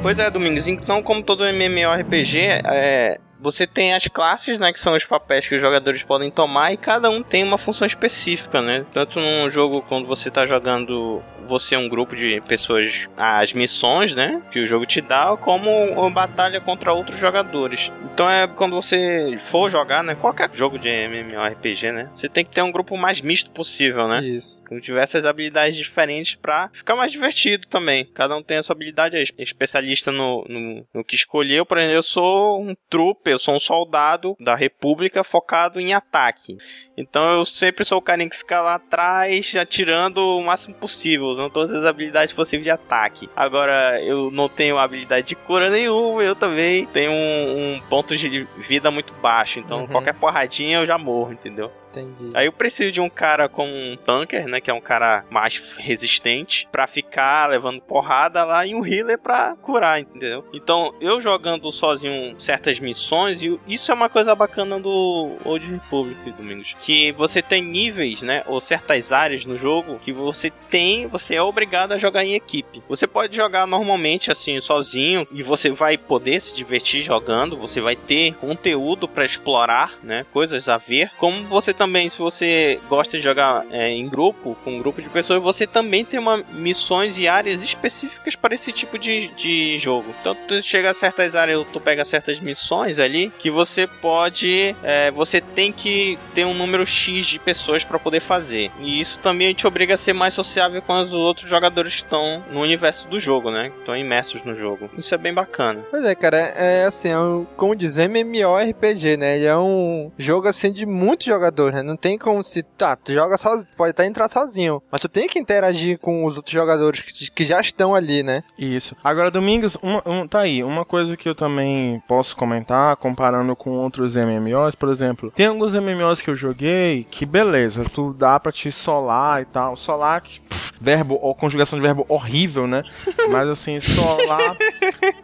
Pois 0.05 0.19
é, 0.19 0.29
Domingos, 0.29 0.67
então 0.67 1.01
como 1.01 1.23
todo 1.23 1.47
MMORPG, 1.47 2.37
é, 2.63 3.19
você 3.45 3.65
tem 3.67 3.93
as 3.93 4.07
classes, 4.07 4.59
né, 4.59 4.73
que 4.73 4.79
são 4.79 4.93
os 4.95 5.05
papéis 5.05 5.47
que 5.47 5.55
os 5.55 5.61
jogadores 5.61 6.03
podem 6.03 6.29
tomar 6.29 6.73
e 6.73 6.77
cada 6.77 7.09
um 7.09 7.23
tem 7.23 7.43
uma 7.43 7.57
função 7.57 7.85
específica, 7.87 8.61
né? 8.61 8.85
Tanto 8.93 9.19
num 9.19 9.49
jogo 9.49 9.81
quando 9.83 10.07
você 10.07 10.29
tá 10.29 10.45
jogando 10.45 11.21
você 11.47 11.75
é 11.75 11.77
um 11.77 11.87
grupo 11.87 12.15
de 12.15 12.41
pessoas, 12.47 13.07
as 13.15 13.53
missões, 13.53 14.15
né, 14.15 14.41
que 14.51 14.59
o 14.59 14.65
jogo 14.65 14.83
te 14.83 14.99
dá, 14.99 15.37
como 15.39 15.69
uma 15.91 16.09
batalha 16.09 16.59
contra 16.59 16.91
outros 16.91 17.19
jogadores. 17.19 17.91
Então 18.11 18.27
é 18.27 18.47
quando 18.47 18.75
você 18.75 19.37
for 19.39 19.69
jogar, 19.69 20.03
né, 20.03 20.15
qualquer 20.15 20.49
jogo 20.53 20.79
de 20.79 20.89
MMORPG, 20.89 21.91
né, 21.91 22.09
você 22.15 22.27
tem 22.27 22.43
que 22.43 22.49
ter 22.51 22.63
um 22.63 22.71
grupo 22.71 22.97
mais 22.97 23.21
misto 23.21 23.51
possível, 23.51 24.07
né? 24.07 24.23
Isso. 24.23 24.59
com 24.67 24.79
diversas 24.79 25.23
habilidades 25.25 25.75
diferentes 25.77 26.33
pra 26.33 26.67
ficar 26.73 26.95
mais 26.95 27.11
divertido 27.11 27.67
também. 27.67 28.05
Cada 28.15 28.35
um 28.35 28.41
tem 28.41 28.57
a 28.57 28.63
sua 28.63 28.73
habilidade, 28.75 29.15
é 29.15 29.21
es- 29.21 29.31
especialista 29.37 30.11
no, 30.11 30.43
no, 30.49 30.83
no 30.91 31.03
que 31.03 31.13
escolheu. 31.15 31.63
Por 31.67 31.77
exemplo, 31.77 31.95
eu 31.95 32.01
sou 32.01 32.59
um 32.59 32.73
trupe, 32.89 33.29
eu 33.36 33.39
sou 33.39 33.55
um 33.55 33.59
soldado 33.59 34.36
da 34.39 34.55
República 34.55 35.23
focado 35.23 35.79
em 35.79 35.93
ataque. 35.93 36.57
Então 36.97 37.23
eu 37.38 37.45
sempre 37.45 37.83
sou 37.86 37.97
o 37.97 38.01
carinha 38.01 38.29
que 38.29 38.38
fica 38.38 38.61
lá 38.61 38.75
atrás 38.75 39.53
atirando 39.55 40.17
o 40.19 40.43
máximo 40.43 40.75
possível, 40.75 41.25
usando 41.25 41.51
todas 41.51 41.75
as 41.75 41.86
habilidades 41.86 42.33
possíveis 42.33 42.63
de 42.63 42.69
ataque. 42.71 43.29
Agora 43.36 44.01
eu 44.01 44.31
não 44.31 44.47
tenho 44.49 44.77
habilidade 44.77 45.27
de 45.27 45.36
cura 45.36 45.69
nenhuma, 45.69 46.23
eu 46.23 46.36
também 46.36 46.86
tenho 46.88 47.11
um, 47.11 47.75
um 47.75 47.81
ponto 47.89 48.15
de 48.15 48.47
vida 48.57 48.89
muito 48.89 49.13
baixo. 49.15 49.59
Então 49.59 49.81
Uhum. 49.81 49.88
qualquer 49.88 50.13
porradinha 50.13 50.79
eu 50.79 50.86
já 50.86 50.97
morro, 50.97 51.33
entendeu? 51.33 51.71
Entendi. 51.99 52.31
Aí 52.33 52.45
eu 52.45 52.51
preciso 52.51 52.91
de 52.91 53.01
um 53.01 53.09
cara 53.09 53.47
como 53.47 53.71
um 53.71 53.95
tanker, 53.97 54.47
né? 54.47 54.59
Que 54.59 54.69
é 54.69 54.73
um 54.73 54.81
cara 54.81 55.25
mais 55.29 55.75
resistente, 55.77 56.67
pra 56.71 56.87
ficar 56.87 57.49
levando 57.49 57.81
porrada 57.81 58.43
lá 58.43 58.65
e 58.65 58.75
um 58.75 58.85
healer 58.85 59.17
pra 59.17 59.55
curar, 59.61 59.99
entendeu? 59.99 60.45
Então, 60.53 60.93
eu 60.99 61.21
jogando 61.21 61.71
sozinho 61.71 62.39
certas 62.39 62.79
missões, 62.79 63.41
e 63.41 63.59
isso 63.67 63.91
é 63.91 63.95
uma 63.95 64.09
coisa 64.09 64.35
bacana 64.35 64.79
do 64.79 65.31
Old 65.45 65.65
Republic, 65.65 66.31
Domingos. 66.31 66.75
Que 66.81 67.11
você 67.13 67.41
tem 67.41 67.61
níveis, 67.61 68.21
né? 68.21 68.43
Ou 68.47 68.59
certas 68.59 69.11
áreas 69.11 69.45
no 69.45 69.57
jogo 69.57 69.99
que 69.99 70.11
você 70.11 70.51
tem, 70.69 71.07
você 71.07 71.35
é 71.35 71.41
obrigado 71.41 71.93
a 71.93 71.97
jogar 71.97 72.23
em 72.23 72.33
equipe. 72.33 72.81
Você 72.87 73.07
pode 73.07 73.35
jogar 73.35 73.65
normalmente 73.65 74.31
assim, 74.31 74.59
sozinho, 74.59 75.27
e 75.31 75.41
você 75.43 75.69
vai 75.69 75.97
poder 75.97 76.39
se 76.39 76.55
divertir 76.55 77.01
jogando, 77.01 77.57
você 77.57 77.79
vai 77.79 77.95
ter 77.95 78.33
conteúdo 78.35 79.07
pra 79.07 79.25
explorar, 79.25 79.93
né? 80.03 80.25
Coisas 80.33 80.67
a 80.67 80.77
ver. 80.77 81.11
Como 81.17 81.43
você 81.43 81.73
também, 81.73 81.84
se 82.09 82.17
você 82.17 82.79
gosta 82.89 83.17
de 83.17 83.23
jogar 83.23 83.65
é, 83.71 83.89
em 83.89 84.07
grupo, 84.07 84.55
com 84.63 84.75
um 84.75 84.79
grupo 84.79 85.01
de 85.01 85.09
pessoas, 85.09 85.41
você 85.41 85.65
também 85.65 86.03
tem 86.03 86.19
uma, 86.19 86.43
missões 86.53 87.17
e 87.17 87.27
áreas 87.27 87.61
específicas 87.61 88.36
para 88.36 88.55
esse 88.55 88.71
tipo 88.71 88.97
de, 88.97 89.27
de 89.29 89.77
jogo. 89.77 90.13
Então, 90.21 90.36
tu 90.47 90.61
chega 90.61 90.91
a 90.91 90.93
certas 90.93 91.36
áreas, 91.36 91.65
tu 91.71 91.79
pega 91.79 92.05
certas 92.05 92.39
missões 92.39 92.99
ali 92.99 93.31
que 93.39 93.49
você 93.49 93.88
pode, 93.88 94.75
é, 94.83 95.11
você 95.11 95.41
tem 95.41 95.71
que 95.71 96.17
ter 96.33 96.45
um 96.45 96.53
número 96.53 96.86
X 96.86 97.25
de 97.25 97.39
pessoas 97.39 97.83
para 97.83 97.99
poder 97.99 98.19
fazer. 98.19 98.71
E 98.79 98.99
isso 98.99 99.19
também 99.19 99.53
te 99.53 99.67
obriga 99.67 99.93
a 99.93 99.97
ser 99.97 100.13
mais 100.13 100.33
sociável 100.33 100.81
com 100.81 100.93
os 100.99 101.13
outros 101.13 101.49
jogadores 101.49 101.95
que 101.95 102.03
estão 102.03 102.43
no 102.51 102.61
universo 102.61 103.07
do 103.07 103.19
jogo, 103.19 103.51
né? 103.51 103.69
Que 103.69 103.79
estão 103.79 103.95
imersos 103.95 104.43
no 104.43 104.55
jogo. 104.55 104.89
Isso 104.97 105.13
é 105.13 105.17
bem 105.17 105.33
bacana. 105.33 105.81
Pois 105.89 106.03
é, 106.03 106.15
cara, 106.15 106.38
é, 106.38 106.81
é 106.81 106.86
assim, 106.86 107.09
é 107.09 107.17
um, 107.17 107.45
como 107.55 107.75
diz, 107.75 107.97
MMORPG, 107.97 109.17
né? 109.17 109.36
Ele 109.38 109.45
é 109.45 109.57
um 109.57 110.11
jogo 110.17 110.47
assim 110.47 110.71
de 110.71 110.86
muitos 110.86 111.25
jogadores, 111.25 111.74
né? 111.76 111.84
Não 111.84 111.97
tem 111.97 112.17
como 112.17 112.43
se. 112.43 112.63
Tá, 112.63 112.95
tu 112.95 113.13
joga 113.13 113.38
sozinho, 113.38 113.67
pode 113.78 113.91
até 113.91 114.05
entrar 114.05 114.28
sozinho, 114.28 114.82
mas 114.91 115.01
tu 115.01 115.07
tem 115.09 115.28
que 115.28 115.39
interagir 115.39 115.99
com 115.99 116.26
os 116.26 116.38
outros 116.38 116.53
jogadores 116.53 117.01
que, 117.01 117.32
que 117.32 117.45
já 117.45 117.59
estão 117.61 117.93
ali, 117.93 118.23
né? 118.23 118.43
Isso. 118.57 118.95
Agora, 119.03 119.30
Domingos, 119.30 119.78
uma, 119.82 120.01
um, 120.05 120.28
tá 120.28 120.39
aí, 120.39 120.63
uma 120.63 120.86
coisa 120.86 121.15
que 121.15 121.28
eu 121.28 121.36
também 121.36 122.01
posso 122.07 122.36
comentar, 122.36 122.95
comparando 122.95 123.55
com 123.55 123.71
outros 123.71 124.15
MMOs, 124.15 124.76
por 124.76 124.89
exemplo, 124.89 125.32
tem 125.32 125.47
alguns 125.47 125.73
MMOs 125.73 126.21
que 126.21 126.30
eu 126.30 126.36
joguei 126.36 127.05
que, 127.09 127.26
beleza, 127.26 127.86
tu 127.86 128.13
dá 128.13 128.39
pra 128.39 128.51
te 128.51 128.71
solar 128.71 129.41
e 129.41 129.45
tal. 129.45 129.76
Solar, 129.76 130.21
que, 130.21 130.39
verbo, 130.86 131.17
ou 131.19 131.33
conjugação 131.33 131.79
de 131.79 131.83
verbo 131.83 132.05
horrível, 132.07 132.67
né? 132.67 132.83
Mas 133.29 133.49
assim, 133.49 133.79
solar. 133.79 134.55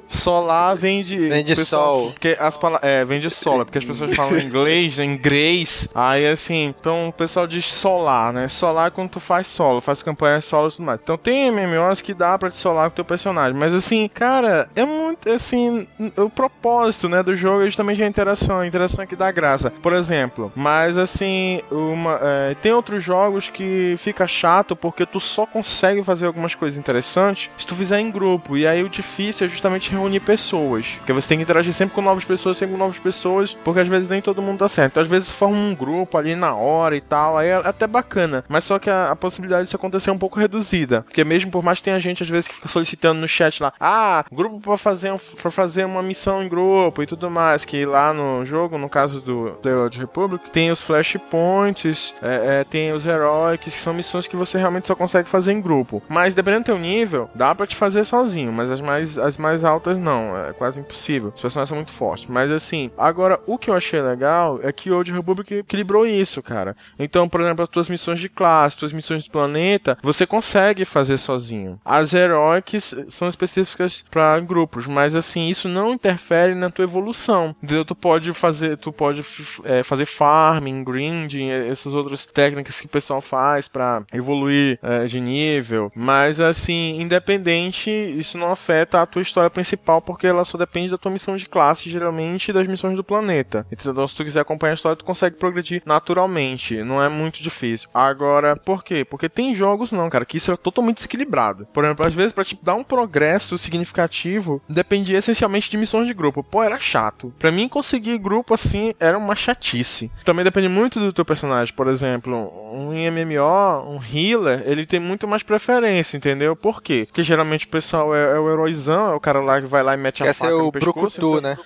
solar 0.07 0.75
vem 0.75 1.03
de. 1.03 1.29
Vem 1.29 1.43
de 1.43 1.55
sol. 1.55 2.11
Porque 2.11 2.35
as 2.39 2.57
palavras. 2.57 2.89
É, 2.89 3.05
vem 3.05 3.19
de 3.19 3.29
sola, 3.29 3.63
porque 3.63 3.77
as 3.77 3.85
pessoas 3.85 4.15
falam 4.15 4.39
inglês, 4.39 4.97
né, 4.97 5.05
inglês. 5.05 5.87
Aí 5.93 6.27
assim, 6.27 6.73
então 6.79 7.09
o 7.09 7.13
pessoal 7.13 7.45
diz 7.45 7.65
solar, 7.65 8.33
né? 8.33 8.47
Solar 8.47 8.87
é 8.87 8.89
quando 8.89 9.11
tu 9.11 9.19
faz 9.19 9.45
solo, 9.45 9.79
faz 9.79 10.01
campanha 10.01 10.41
solo 10.41 10.69
e 10.69 10.71
tudo 10.71 10.83
mais. 10.83 10.99
Então 11.03 11.17
tem 11.17 11.51
MMOs 11.51 12.01
que 12.01 12.13
dá 12.13 12.37
pra 12.39 12.49
te 12.49 12.57
solar 12.57 12.89
com 12.89 12.93
o 12.93 12.95
teu 12.95 13.05
personagem. 13.05 13.53
Mas 13.53 13.73
assim, 13.73 14.07
cara, 14.07 14.67
é 14.75 14.85
muito 14.85 15.29
assim. 15.29 15.87
O 16.17 16.29
propósito, 16.29 17.07
né, 17.07 17.21
do 17.21 17.35
jogo 17.35 17.61
é 17.61 17.65
justamente 17.65 18.01
a 18.01 18.07
interação. 18.07 18.61
A 18.61 18.67
interação 18.67 19.03
é 19.03 19.07
que 19.07 19.15
dá 19.15 19.31
graça. 19.31 19.69
Por 19.69 19.93
exemplo, 19.93 20.51
mas 20.55 20.97
assim, 20.97 21.61
uma, 21.69 22.19
é, 22.21 22.55
tem 22.55 22.71
outros 22.71 23.03
jogos 23.03 23.47
que 23.47 23.95
fica 23.97 24.25
chato 24.25 24.75
porque 24.75 25.05
tu 25.05 25.19
só 25.19 25.45
consegue 25.51 26.03
fazer 26.03 26.25
algumas 26.25 26.55
coisas 26.55 26.77
interessantes 26.77 27.49
se 27.57 27.67
tu 27.67 27.75
fizer 27.75 27.99
em 27.99 28.11
grupo. 28.11 28.57
E 28.57 28.65
aí 28.65 28.83
o 28.83 28.89
difícil 28.89 29.45
é 29.45 29.49
justamente 29.49 29.91
reunir 29.91 30.19
pessoas. 30.19 30.95
Porque 30.97 31.13
você 31.13 31.27
tem 31.29 31.37
que 31.37 31.43
interagir 31.43 31.73
sempre 31.73 31.95
com 31.95 32.01
novas 32.01 32.25
pessoas, 32.25 32.57
sempre 32.57 32.73
com 32.73 32.79
novas 32.79 32.99
pessoas, 32.99 33.53
porque 33.63 33.79
às 33.79 33.87
vezes 33.87 34.09
nem 34.09 34.21
todo 34.21 34.41
mundo 34.41 34.59
dá 34.59 34.69
certo. 34.69 34.93
Então, 34.93 35.03
às 35.03 35.09
vezes 35.09 35.29
tu 35.29 35.35
forma 35.35 35.57
um 35.57 35.75
grupo 35.75 36.17
ali 36.17 36.35
na 36.35 36.55
hora 36.55 36.95
e 36.95 37.01
tal, 37.01 37.37
aí 37.37 37.49
é 37.49 37.55
até 37.55 37.87
bacana. 37.87 38.43
Mas 38.47 38.65
só 38.65 38.79
que 38.79 38.89
a, 38.89 39.11
a 39.11 39.15
possibilidade 39.15 39.63
disso 39.63 39.75
acontecer 39.75 40.09
é 40.09 40.13
um 40.13 40.17
pouco 40.17 40.39
reduzida. 40.39 41.01
Porque 41.03 41.23
mesmo 41.23 41.51
por 41.51 41.63
mais 41.63 41.79
que 41.79 41.85
tenha 41.85 41.99
gente 41.99 42.23
às 42.23 42.29
vezes 42.29 42.47
que 42.47 42.55
fica 42.55 42.67
solicitando 42.67 43.19
no 43.19 43.27
chat 43.27 43.61
lá, 43.61 43.73
ah, 43.79 44.23
grupo 44.31 44.59
pra 44.59 44.77
fazer, 44.77 45.11
um, 45.11 45.17
pra 45.17 45.51
fazer 45.51 45.85
uma 45.85 46.01
missão 46.01 46.43
em 46.43 46.49
grupo 46.49 47.03
e 47.03 47.05
tudo 47.05 47.29
mais, 47.29 47.65
que 47.65 47.85
lá 47.85 48.13
no 48.13 48.45
jogo, 48.45 48.77
no 48.77 48.89
caso 48.89 49.21
do 49.21 49.51
The 49.61 49.75
Old 49.75 49.99
Republic, 49.99 50.49
tem 50.49 50.71
os 50.71 50.81
flashpoints, 50.81 52.13
é, 52.21 52.61
é, 52.61 52.63
tem 52.63 52.91
os 52.91 53.05
heróicos, 53.05 53.65
que 53.65 53.71
são 53.71 53.93
missões 53.93 54.27
que 54.27 54.35
você 54.35 54.57
realmente 54.57 54.87
só 54.87 54.95
consegue 54.95 55.29
fazer 55.31 55.53
em 55.53 55.61
grupo. 55.61 56.03
Mas 56.07 56.33
dependendo 56.33 56.63
do 56.63 56.65
teu 56.65 56.77
nível, 56.77 57.29
dá 57.33 57.55
pra 57.55 57.65
te 57.65 57.75
fazer 57.75 58.03
sozinho, 58.03 58.51
mas 58.51 58.69
as 58.69 58.81
mais, 58.81 59.17
as 59.17 59.37
mais 59.37 59.63
altas 59.63 59.97
não, 59.97 60.37
é 60.37 60.53
quase 60.53 60.79
impossível. 60.79 61.31
Os 61.33 61.41
personagens 61.41 61.69
são 61.69 61.77
muito 61.77 61.91
fortes. 61.91 62.27
Mas 62.27 62.51
assim, 62.51 62.91
agora 62.97 63.39
o 63.47 63.57
que 63.57 63.69
eu 63.69 63.73
achei 63.73 64.01
legal 64.01 64.59
é 64.61 64.71
que 64.71 64.91
o 64.91 64.95
Old 64.95 65.11
Republic 65.11 65.53
equilibrou 65.55 66.05
isso, 66.05 66.43
cara. 66.43 66.75
Então, 66.99 67.27
por 67.29 67.41
exemplo, 67.41 67.63
as 67.63 67.69
tuas 67.69 67.89
missões 67.89 68.19
de 68.19 68.29
classe, 68.29 68.77
tuas 68.77 68.91
missões 68.91 69.23
de 69.23 69.29
planeta, 69.29 69.97
você 70.03 70.25
consegue 70.25 70.83
fazer 70.83 71.17
sozinho. 71.17 71.79
As 71.85 72.13
heróicas 72.13 72.95
são 73.09 73.27
específicas 73.27 74.03
para 74.11 74.39
grupos, 74.39 74.87
mas 74.87 75.15
assim, 75.15 75.47
isso 75.47 75.69
não 75.69 75.93
interfere 75.93 76.53
na 76.53 76.69
tua 76.69 76.83
evolução. 76.83 77.55
Entendeu? 77.63 77.85
Tu 77.85 77.95
pode 77.95 78.33
fazer, 78.33 78.77
tu 78.77 78.91
pode 78.91 79.23
é, 79.63 79.83
fazer 79.83 80.05
farming, 80.05 80.83
grinding, 80.83 81.49
essas 81.49 81.93
outras 81.93 82.25
técnicas 82.25 82.79
que 82.79 82.85
o 82.85 82.89
pessoal 82.89 83.21
faz 83.21 83.67
para 83.67 84.03
evoluir 84.13 84.79
eh, 84.81 85.05
de 85.05 85.19
nível, 85.21 85.91
mas 85.95 86.39
assim, 86.39 86.99
independente, 86.99 87.89
isso 87.89 88.37
não 88.37 88.51
afeta 88.51 89.01
a 89.01 89.05
tua 89.05 89.21
história 89.21 89.49
principal 89.49 90.01
porque 90.01 90.27
ela 90.27 90.43
só 90.43 90.57
depende 90.57 90.91
da 90.91 90.97
tua 90.97 91.11
missão 91.11 91.35
de 91.35 91.47
classe, 91.47 91.89
geralmente 91.89 92.49
e 92.49 92.53
das 92.53 92.67
missões 92.67 92.95
do 92.95 93.03
planeta. 93.03 93.65
Então, 93.71 94.07
se 94.07 94.15
tu 94.15 94.23
quiser 94.23 94.41
acompanhar 94.41 94.71
a 94.71 94.75
história, 94.75 94.95
tu 94.95 95.05
consegue 95.05 95.37
progredir 95.37 95.81
naturalmente, 95.85 96.83
não 96.83 97.01
é 97.01 97.09
muito 97.09 97.41
difícil. 97.41 97.89
Agora, 97.93 98.55
por 98.55 98.83
quê? 98.83 99.05
Porque 99.05 99.29
tem 99.29 99.55
jogos 99.55 99.91
não, 99.91 100.09
cara, 100.09 100.25
que 100.25 100.37
isso 100.37 100.51
é 100.51 100.57
totalmente 100.57 100.97
desequilibrado. 100.97 101.67
Por 101.73 101.83
exemplo, 101.83 102.05
às 102.05 102.13
vezes 102.13 102.33
para 102.33 102.43
te 102.43 102.57
dar 102.61 102.75
um 102.75 102.83
progresso 102.83 103.57
significativo, 103.57 104.61
dependia 104.67 105.17
essencialmente 105.17 105.69
de 105.69 105.77
missões 105.77 106.07
de 106.07 106.13
grupo. 106.13 106.43
Pô, 106.43 106.63
era 106.63 106.79
chato. 106.79 107.33
Pra 107.39 107.51
mim 107.51 107.67
conseguir 107.67 108.17
grupo 108.17 108.53
assim 108.53 108.93
era 108.99 109.17
uma 109.17 109.35
chatice. 109.35 110.11
Também 110.23 110.45
depende 110.45 110.67
muito 110.67 110.99
do 110.99 111.13
teu 111.13 111.25
personagem, 111.25 111.73
por 111.73 111.87
exemplo, 111.87 112.51
um 112.71 112.91
MMO, 112.91 113.95
um 113.95 113.99
healer, 114.13 114.63
ele 114.65 114.85
tem 114.85 114.99
muito 115.11 115.27
mais 115.27 115.43
preferência, 115.43 116.17
entendeu? 116.17 116.55
Por 116.55 116.81
quê? 116.81 117.05
Porque 117.07 117.21
geralmente 117.23 117.65
o 117.65 117.69
pessoal 117.69 118.15
é, 118.15 118.35
é 118.35 118.39
o 118.39 118.49
heróizão, 118.49 119.11
é 119.11 119.15
o 119.15 119.19
cara 119.19 119.41
lá 119.41 119.59
que 119.61 119.67
vai 119.67 119.83
lá 119.83 119.93
e 119.93 119.97
mete 119.97 120.23
a 120.23 120.27
Quer 120.27 120.33
faca 120.33 120.51
ser 120.51 120.57
no 120.57 120.67
o 120.67 120.71
pescoço. 120.71 120.93
Brucutu, 121.19 121.37
então- 121.37 121.41
né? 121.41 121.57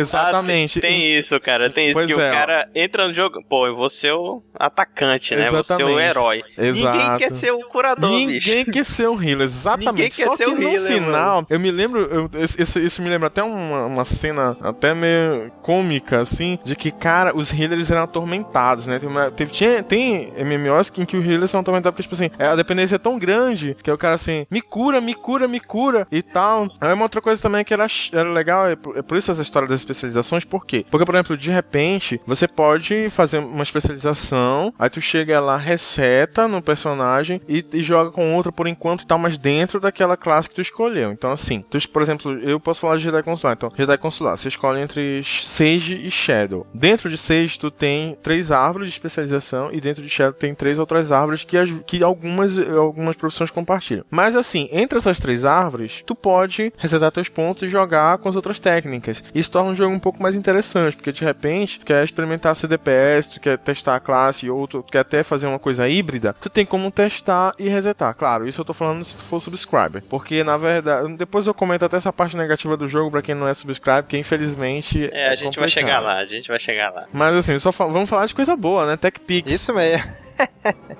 Exatamente. 0.00 0.78
Ah, 0.78 0.82
tem 0.82 1.16
isso, 1.18 1.38
cara. 1.40 1.70
Tem 1.70 1.86
isso 1.86 1.94
Pois 1.94 2.06
que 2.06 2.12
é, 2.12 2.16
o 2.16 2.28
ó. 2.28 2.34
cara 2.34 2.68
entra 2.74 3.08
no 3.08 3.14
jogo. 3.14 3.42
Pô, 3.48 3.66
eu 3.66 3.76
vou 3.76 3.88
ser 3.88 4.12
o 4.12 4.42
atacante, 4.58 5.34
né? 5.34 5.50
Vou 5.50 5.62
ser 5.64 5.74
o 5.74 5.76
Exatamente. 5.76 6.00
herói. 6.10 6.42
Exato. 6.58 6.98
Ninguém 6.98 7.18
quer 7.18 7.32
ser 7.32 7.50
o 7.52 7.60
curador, 7.68 8.10
bicho. 8.26 8.48
Ninguém 8.48 8.64
quer 8.64 8.84
ser 8.84 9.08
um 9.08 9.22
healer, 9.22 9.42
exatamente. 9.44 9.90
Ninguém 9.92 10.10
quer 10.10 10.24
Só 10.24 10.36
ser 10.36 10.44
que 10.46 10.50
no 10.54 10.62
healer, 10.62 10.92
final, 10.92 11.46
eu 11.48 11.60
me 11.60 11.70
lembro, 11.70 12.00
eu- 12.00 12.30
esse- 12.40 12.84
isso 12.84 13.02
me 13.02 13.08
lembra 13.08 13.28
até 13.28 13.42
uma, 13.42 13.86
uma 13.86 14.04
cena 14.04 14.56
até 14.60 14.94
meio 14.94 15.50
cômica, 15.62 16.20
assim, 16.20 16.58
de 16.64 16.74
que, 16.76 16.90
cara, 16.90 17.34
os 17.36 17.52
healers 17.52 17.90
eram 17.90 18.02
atormentados, 18.02 18.86
né? 18.86 18.98
Tem, 18.98 19.08
uma, 19.08 19.30
teve, 19.30 19.52
tinha, 19.52 19.82
tem 19.82 20.32
MMOs 20.38 20.92
em 20.98 21.04
que 21.04 21.16
os 21.16 21.24
healers 21.26 21.50
são 21.50 21.60
atormentados 21.60 21.94
porque, 21.96 22.02
tipo 22.02 22.14
assim, 22.14 22.30
é, 22.38 22.48
a 22.48 22.56
dependência 22.56 22.96
é 22.96 22.98
tão 22.98 23.18
grande 23.18 23.76
que 23.82 23.90
é 23.90 23.92
o 23.92 23.98
cara 23.98 24.14
assim, 24.14 24.46
me 24.50 24.60
cura, 24.60 25.00
me 25.00 25.14
cura, 25.14 25.46
me 25.48 25.60
cura 25.60 26.06
e 26.10 26.22
tal. 26.22 26.68
Aí 26.80 26.92
uma 26.92 27.02
outra 27.04 27.20
coisa 27.20 27.40
também 27.40 27.64
que 27.64 27.72
era, 27.74 27.86
era 28.12 28.30
legal, 28.30 28.68
é 28.68 28.76
por, 28.76 28.96
é 28.96 29.02
por 29.02 29.16
isso 29.16 29.30
essa 29.30 29.42
história 29.42 29.68
das 29.68 29.83
especializações, 29.84 30.44
por 30.44 30.66
quê? 30.66 30.84
Porque, 30.90 31.04
por 31.04 31.14
exemplo, 31.14 31.36
de 31.36 31.50
repente, 31.50 32.20
você 32.26 32.46
pode 32.48 33.08
fazer 33.10 33.38
uma 33.38 33.62
especialização, 33.62 34.72
aí 34.78 34.90
tu 34.90 35.00
chega 35.00 35.40
lá, 35.40 35.56
reseta 35.56 36.46
no 36.48 36.62
personagem 36.62 37.40
e, 37.48 37.64
e 37.72 37.82
joga 37.82 38.10
com 38.10 38.34
outra 38.34 38.50
por 38.52 38.66
enquanto 38.66 39.02
e 39.02 39.06
tal, 39.06 39.18
mas 39.18 39.36
dentro 39.38 39.80
daquela 39.80 40.16
classe 40.16 40.48
que 40.48 40.54
tu 40.54 40.60
escolheu. 40.60 41.12
Então, 41.12 41.30
assim, 41.30 41.64
tu, 41.70 41.78
por 41.88 42.02
exemplo, 42.02 42.32
eu 42.40 42.58
posso 42.60 42.80
falar 42.80 42.96
de 42.96 43.02
Jedi 43.04 43.22
Consular. 43.22 43.54
Então, 43.54 43.72
Jedi 43.76 43.98
Consular, 43.98 44.36
você 44.36 44.48
escolhe 44.48 44.80
entre 44.80 45.22
Sage 45.24 46.00
e 46.04 46.10
Shadow. 46.10 46.66
Dentro 46.72 47.08
de 47.08 47.16
Sage, 47.16 47.58
tu 47.58 47.70
tem 47.70 48.16
três 48.22 48.50
árvores 48.50 48.88
de 48.88 48.94
especialização 48.94 49.70
e 49.72 49.80
dentro 49.80 50.02
de 50.02 50.08
Shadow 50.08 50.32
tem 50.32 50.54
três 50.54 50.78
outras 50.78 51.12
árvores 51.12 51.44
que, 51.44 51.56
as- 51.56 51.70
que 51.86 52.02
algumas, 52.02 52.58
algumas 52.58 53.16
profissões 53.16 53.50
compartilham. 53.50 54.04
Mas, 54.10 54.34
assim, 54.34 54.68
entre 54.72 54.98
essas 54.98 55.18
três 55.18 55.44
árvores, 55.44 56.02
tu 56.06 56.14
pode 56.14 56.72
resetar 56.76 57.10
teus 57.12 57.28
pontos 57.28 57.62
e 57.62 57.68
jogar 57.68 58.18
com 58.18 58.28
as 58.28 58.36
outras 58.36 58.58
técnicas. 58.58 59.22
Isso 59.34 59.50
torna 59.50 59.63
o 59.68 59.74
jogo 59.74 59.94
um 59.94 59.98
pouco 59.98 60.22
mais 60.22 60.34
interessante, 60.34 60.96
porque 60.96 61.12
de 61.12 61.24
repente, 61.24 61.78
tu 61.80 61.86
quer 61.86 62.02
experimentar 62.04 62.54
CDPS, 62.56 63.28
tu 63.28 63.40
quer 63.40 63.58
testar 63.58 63.96
a 63.96 64.00
classe 64.00 64.48
ou 64.50 64.66
tu 64.66 64.82
quer 64.82 65.00
até 65.00 65.22
fazer 65.22 65.46
uma 65.46 65.58
coisa 65.58 65.88
híbrida, 65.88 66.34
tu 66.40 66.48
tem 66.48 66.64
como 66.66 66.90
testar 66.90 67.54
e 67.58 67.68
resetar. 67.68 68.14
Claro, 68.14 68.46
isso 68.48 68.60
eu 68.60 68.64
tô 68.64 68.72
falando 68.74 69.04
se 69.04 69.16
tu 69.16 69.22
for 69.22 69.40
subscriber. 69.40 70.02
Porque, 70.08 70.42
na 70.44 70.56
verdade, 70.56 71.14
depois 71.16 71.46
eu 71.46 71.54
comento 71.54 71.84
até 71.84 71.96
essa 71.96 72.12
parte 72.12 72.36
negativa 72.36 72.76
do 72.76 72.88
jogo 72.88 73.10
pra 73.10 73.22
quem 73.22 73.34
não 73.34 73.46
é 73.48 73.54
subscriber, 73.54 74.04
que 74.04 74.16
infelizmente. 74.18 75.08
É, 75.12 75.28
a 75.30 75.34
gente 75.34 75.58
vai 75.58 75.68
chegar 75.68 76.00
lá, 76.00 76.18
a 76.18 76.24
gente 76.24 76.48
vai 76.48 76.58
chegar 76.58 76.90
lá. 76.92 77.04
Mas 77.12 77.36
assim, 77.36 77.58
só 77.58 77.70
fa- 77.72 77.86
vamos 77.86 78.08
falar 78.10 78.26
de 78.26 78.34
coisa 78.34 78.54
boa, 78.56 78.86
né? 78.86 78.96
TechPix. 78.96 79.52
Isso 79.52 79.72
mesmo. 79.74 80.04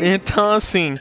Então, 0.00 0.52
assim. 0.52 0.98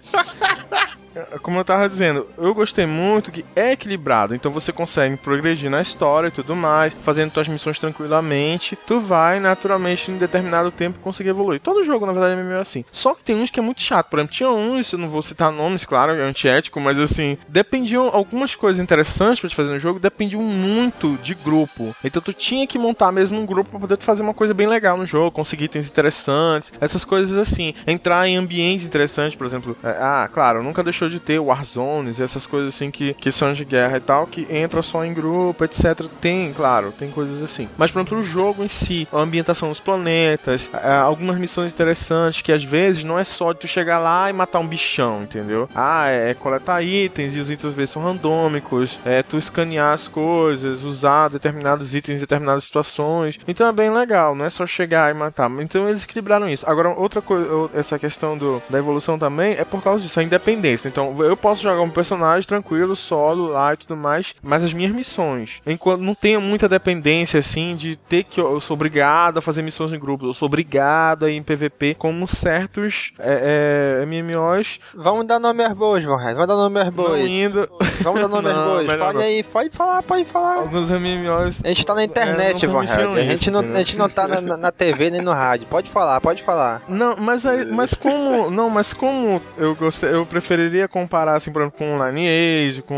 Como 1.41 1.59
eu 1.59 1.65
tava 1.65 1.87
dizendo, 1.87 2.27
eu 2.37 2.53
gostei 2.53 2.85
muito 2.85 3.31
que 3.31 3.45
é 3.55 3.71
equilibrado, 3.71 4.35
então 4.35 4.51
você 4.51 4.71
consegue 4.71 5.17
progredir 5.17 5.69
na 5.69 5.81
história 5.81 6.27
e 6.27 6.31
tudo 6.31 6.55
mais, 6.55 6.93
fazendo 6.93 7.31
suas 7.31 7.47
missões 7.47 7.79
tranquilamente, 7.79 8.77
tu 8.87 8.99
vai 8.99 9.39
naturalmente 9.39 10.11
em 10.11 10.17
determinado 10.17 10.71
tempo 10.71 10.99
conseguir 10.99 11.29
evoluir. 11.29 11.59
Todo 11.59 11.83
jogo, 11.83 12.05
na 12.05 12.13
verdade, 12.13 12.39
é 12.39 12.43
meio 12.43 12.59
assim. 12.59 12.83
Só 12.91 13.13
que 13.13 13.23
tem 13.23 13.35
uns 13.35 13.49
que 13.49 13.59
é 13.59 13.63
muito 13.63 13.81
chato, 13.81 14.09
por 14.09 14.19
exemplo, 14.19 14.35
tinha 14.35 14.49
uns, 14.49 14.91
eu 14.91 14.99
não 14.99 15.09
vou 15.09 15.21
citar 15.21 15.51
nomes, 15.51 15.85
claro, 15.85 16.13
é 16.13 16.21
antiético, 16.21 16.79
mas 16.79 16.99
assim, 16.99 17.37
dependiam 17.47 18.09
algumas 18.13 18.55
coisas 18.55 18.81
interessantes 18.81 19.39
pra 19.39 19.49
te 19.49 19.55
fazer 19.55 19.71
no 19.71 19.79
jogo, 19.79 19.99
dependiam 19.99 20.41
muito 20.41 21.17
de 21.21 21.33
grupo. 21.33 21.95
Então 22.03 22.21
tu 22.21 22.33
tinha 22.33 22.67
que 22.67 22.77
montar 22.77 23.11
mesmo 23.11 23.39
um 23.39 23.45
grupo 23.45 23.69
pra 23.69 23.79
poder 23.79 23.97
fazer 23.99 24.21
uma 24.21 24.33
coisa 24.33 24.53
bem 24.53 24.67
legal 24.67 24.97
no 24.97 25.05
jogo, 25.05 25.31
conseguir 25.31 25.65
itens 25.65 25.89
interessantes, 25.89 26.71
essas 26.79 27.03
coisas 27.03 27.37
assim. 27.37 27.73
Entrar 27.85 28.27
em 28.27 28.37
ambientes 28.37 28.85
interessantes, 28.85 29.35
por 29.35 29.45
exemplo. 29.45 29.77
é, 29.83 29.89
ah, 29.89 30.29
claro, 30.31 30.63
nunca 30.63 30.83
deixou 30.83 31.06
de 31.09 31.19
ter 31.19 31.39
Warzones 31.39 32.19
e 32.19 32.23
essas 32.23 32.45
coisas 32.45 32.73
assim 32.73 32.91
que, 32.91 33.13
que 33.13 33.31
são 33.31 33.53
de 33.53 33.65
guerra 33.65 33.97
e 33.97 34.01
tal, 34.01 34.27
que 34.27 34.47
entra 34.49 34.81
só 34.81 35.03
em 35.03 35.13
grupo, 35.13 35.63
etc. 35.63 36.07
Tem, 36.21 36.53
claro, 36.53 36.91
tem 36.91 37.09
coisas 37.09 37.41
assim. 37.41 37.67
Mas, 37.77 37.91
por 37.91 37.99
exemplo, 37.99 38.19
o 38.19 38.23
jogo 38.23 38.63
em 38.63 38.67
si, 38.67 39.07
a 39.11 39.19
ambientação 39.19 39.69
dos 39.69 39.79
planetas, 39.79 40.69
algumas 41.03 41.37
missões 41.37 41.71
interessantes 41.71 42.41
que 42.41 42.51
às 42.51 42.63
vezes 42.63 43.03
não 43.03 43.17
é 43.17 43.23
só 43.23 43.53
de 43.53 43.59
tu 43.59 43.67
chegar 43.67 43.99
lá 43.99 44.29
e 44.29 44.33
matar 44.33 44.59
um 44.59 44.67
bichão, 44.67 45.23
entendeu? 45.23 45.69
Ah, 45.75 46.09
é, 46.09 46.31
é 46.31 46.33
coletar 46.33 46.81
itens 46.81 47.35
e 47.35 47.39
os 47.39 47.49
itens 47.49 47.65
às 47.69 47.73
vezes 47.73 47.91
são 47.91 48.01
randômicos, 48.01 48.99
é 49.05 49.23
tu 49.23 49.37
escanear 49.37 49.93
as 49.93 50.07
coisas, 50.07 50.83
usar 50.83 51.29
determinados 51.29 51.93
itens 51.95 52.17
em 52.17 52.19
determinadas 52.19 52.63
situações. 52.63 53.39
Então 53.47 53.67
é 53.67 53.71
bem 53.71 53.89
legal, 53.89 54.35
não 54.35 54.45
é 54.45 54.49
só 54.49 54.65
chegar 54.65 55.11
e 55.11 55.13
matar. 55.13 55.49
Então 55.61 55.87
eles 55.87 56.03
equilibraram 56.03 56.49
isso. 56.49 56.69
Agora, 56.69 56.89
outra 56.89 57.21
coisa, 57.21 57.69
essa 57.73 57.97
questão 57.99 58.37
do, 58.37 58.61
da 58.69 58.77
evolução 58.77 59.17
também 59.17 59.53
é 59.53 59.63
por 59.63 59.81
causa 59.81 60.03
disso, 60.03 60.19
a 60.19 60.23
independência. 60.23 60.87
Então 60.87 60.96
eu 60.97 61.37
posso 61.37 61.61
jogar 61.63 61.81
um 61.81 61.89
personagem 61.89 62.47
tranquilo, 62.47 62.95
solo 62.95 63.47
lá 63.47 63.73
e 63.73 63.77
tudo 63.77 63.95
mais, 63.95 64.33
mas 64.41 64.63
as 64.63 64.73
minhas 64.73 64.91
missões, 64.91 65.61
enquanto 65.65 66.01
não 66.01 66.15
tenho 66.15 66.41
muita 66.41 66.67
dependência 66.67 67.39
assim 67.39 67.75
de 67.75 67.95
ter 67.95 68.23
que 68.23 68.39
eu 68.39 68.59
sou 68.59 68.75
obrigado 68.75 69.37
a 69.37 69.41
fazer 69.41 69.61
missões 69.61 69.93
em 69.93 69.99
grupo, 69.99 70.25
eu 70.25 70.33
sou 70.33 70.45
obrigado 70.47 71.25
a 71.25 71.29
ir 71.29 71.35
em 71.35 71.43
PVP, 71.43 71.95
como 71.95 72.27
certos 72.27 73.11
é, 73.19 74.01
é, 74.01 74.05
MMOs 74.05 74.79
Vamos 74.95 75.25
dar 75.27 75.39
nome 75.39 75.63
às 75.63 75.73
boas. 75.73 76.03
Vamos 76.03 76.47
dar 76.47 76.55
nome 76.55 76.79
às 76.79 76.89
boas. 76.89 77.21
indo. 77.29 77.67
Vamos 78.01 78.21
dar 78.21 78.27
nome 78.27 78.49
às 78.49 78.55
boas. 78.65 78.85
Fale 78.87 79.13
não. 79.17 79.21
aí, 79.21 79.43
pode 79.43 79.69
falar, 79.69 80.03
pode 80.03 80.25
falar. 80.25 80.55
Alguns 80.55 80.89
MMOs. 80.89 81.63
A 81.63 81.67
gente 81.69 81.85
tá 81.85 81.93
na 81.95 82.03
internet, 82.03 82.65
É, 82.65 82.67
Red. 82.67 82.73
permitiam 82.73 83.13
A 83.13 83.19
gente, 83.23 83.51
não, 83.51 83.59
a 83.59 83.77
gente 83.77 83.97
não 83.97 84.09
tá 84.09 84.27
na, 84.27 84.41
na- 84.41 84.57
na 84.57 84.71
TV 84.71 85.09
nem 85.09 85.21
no 85.21 85.31
rádio. 85.31 85.67
Pode 85.67 85.89
falar, 85.89 86.19
pode 86.21 86.43
falar. 86.43 86.81
Não, 86.87 87.15
mas 87.17 87.45
aí, 87.45 87.65
mas 87.71 87.93
como, 87.93 88.49
não, 88.49 88.69
mas 88.69 88.93
como 88.93 89.41
eu 89.57 89.75
gostei, 89.75 90.13
eu 90.13 90.25
preferiria 90.25 90.76
comparar 90.85 91.35
assim, 91.35 91.51
por 91.53 91.61
exemplo, 91.61 91.77
com 91.79 91.97
Lineage, 92.05 92.81
com 92.81 92.93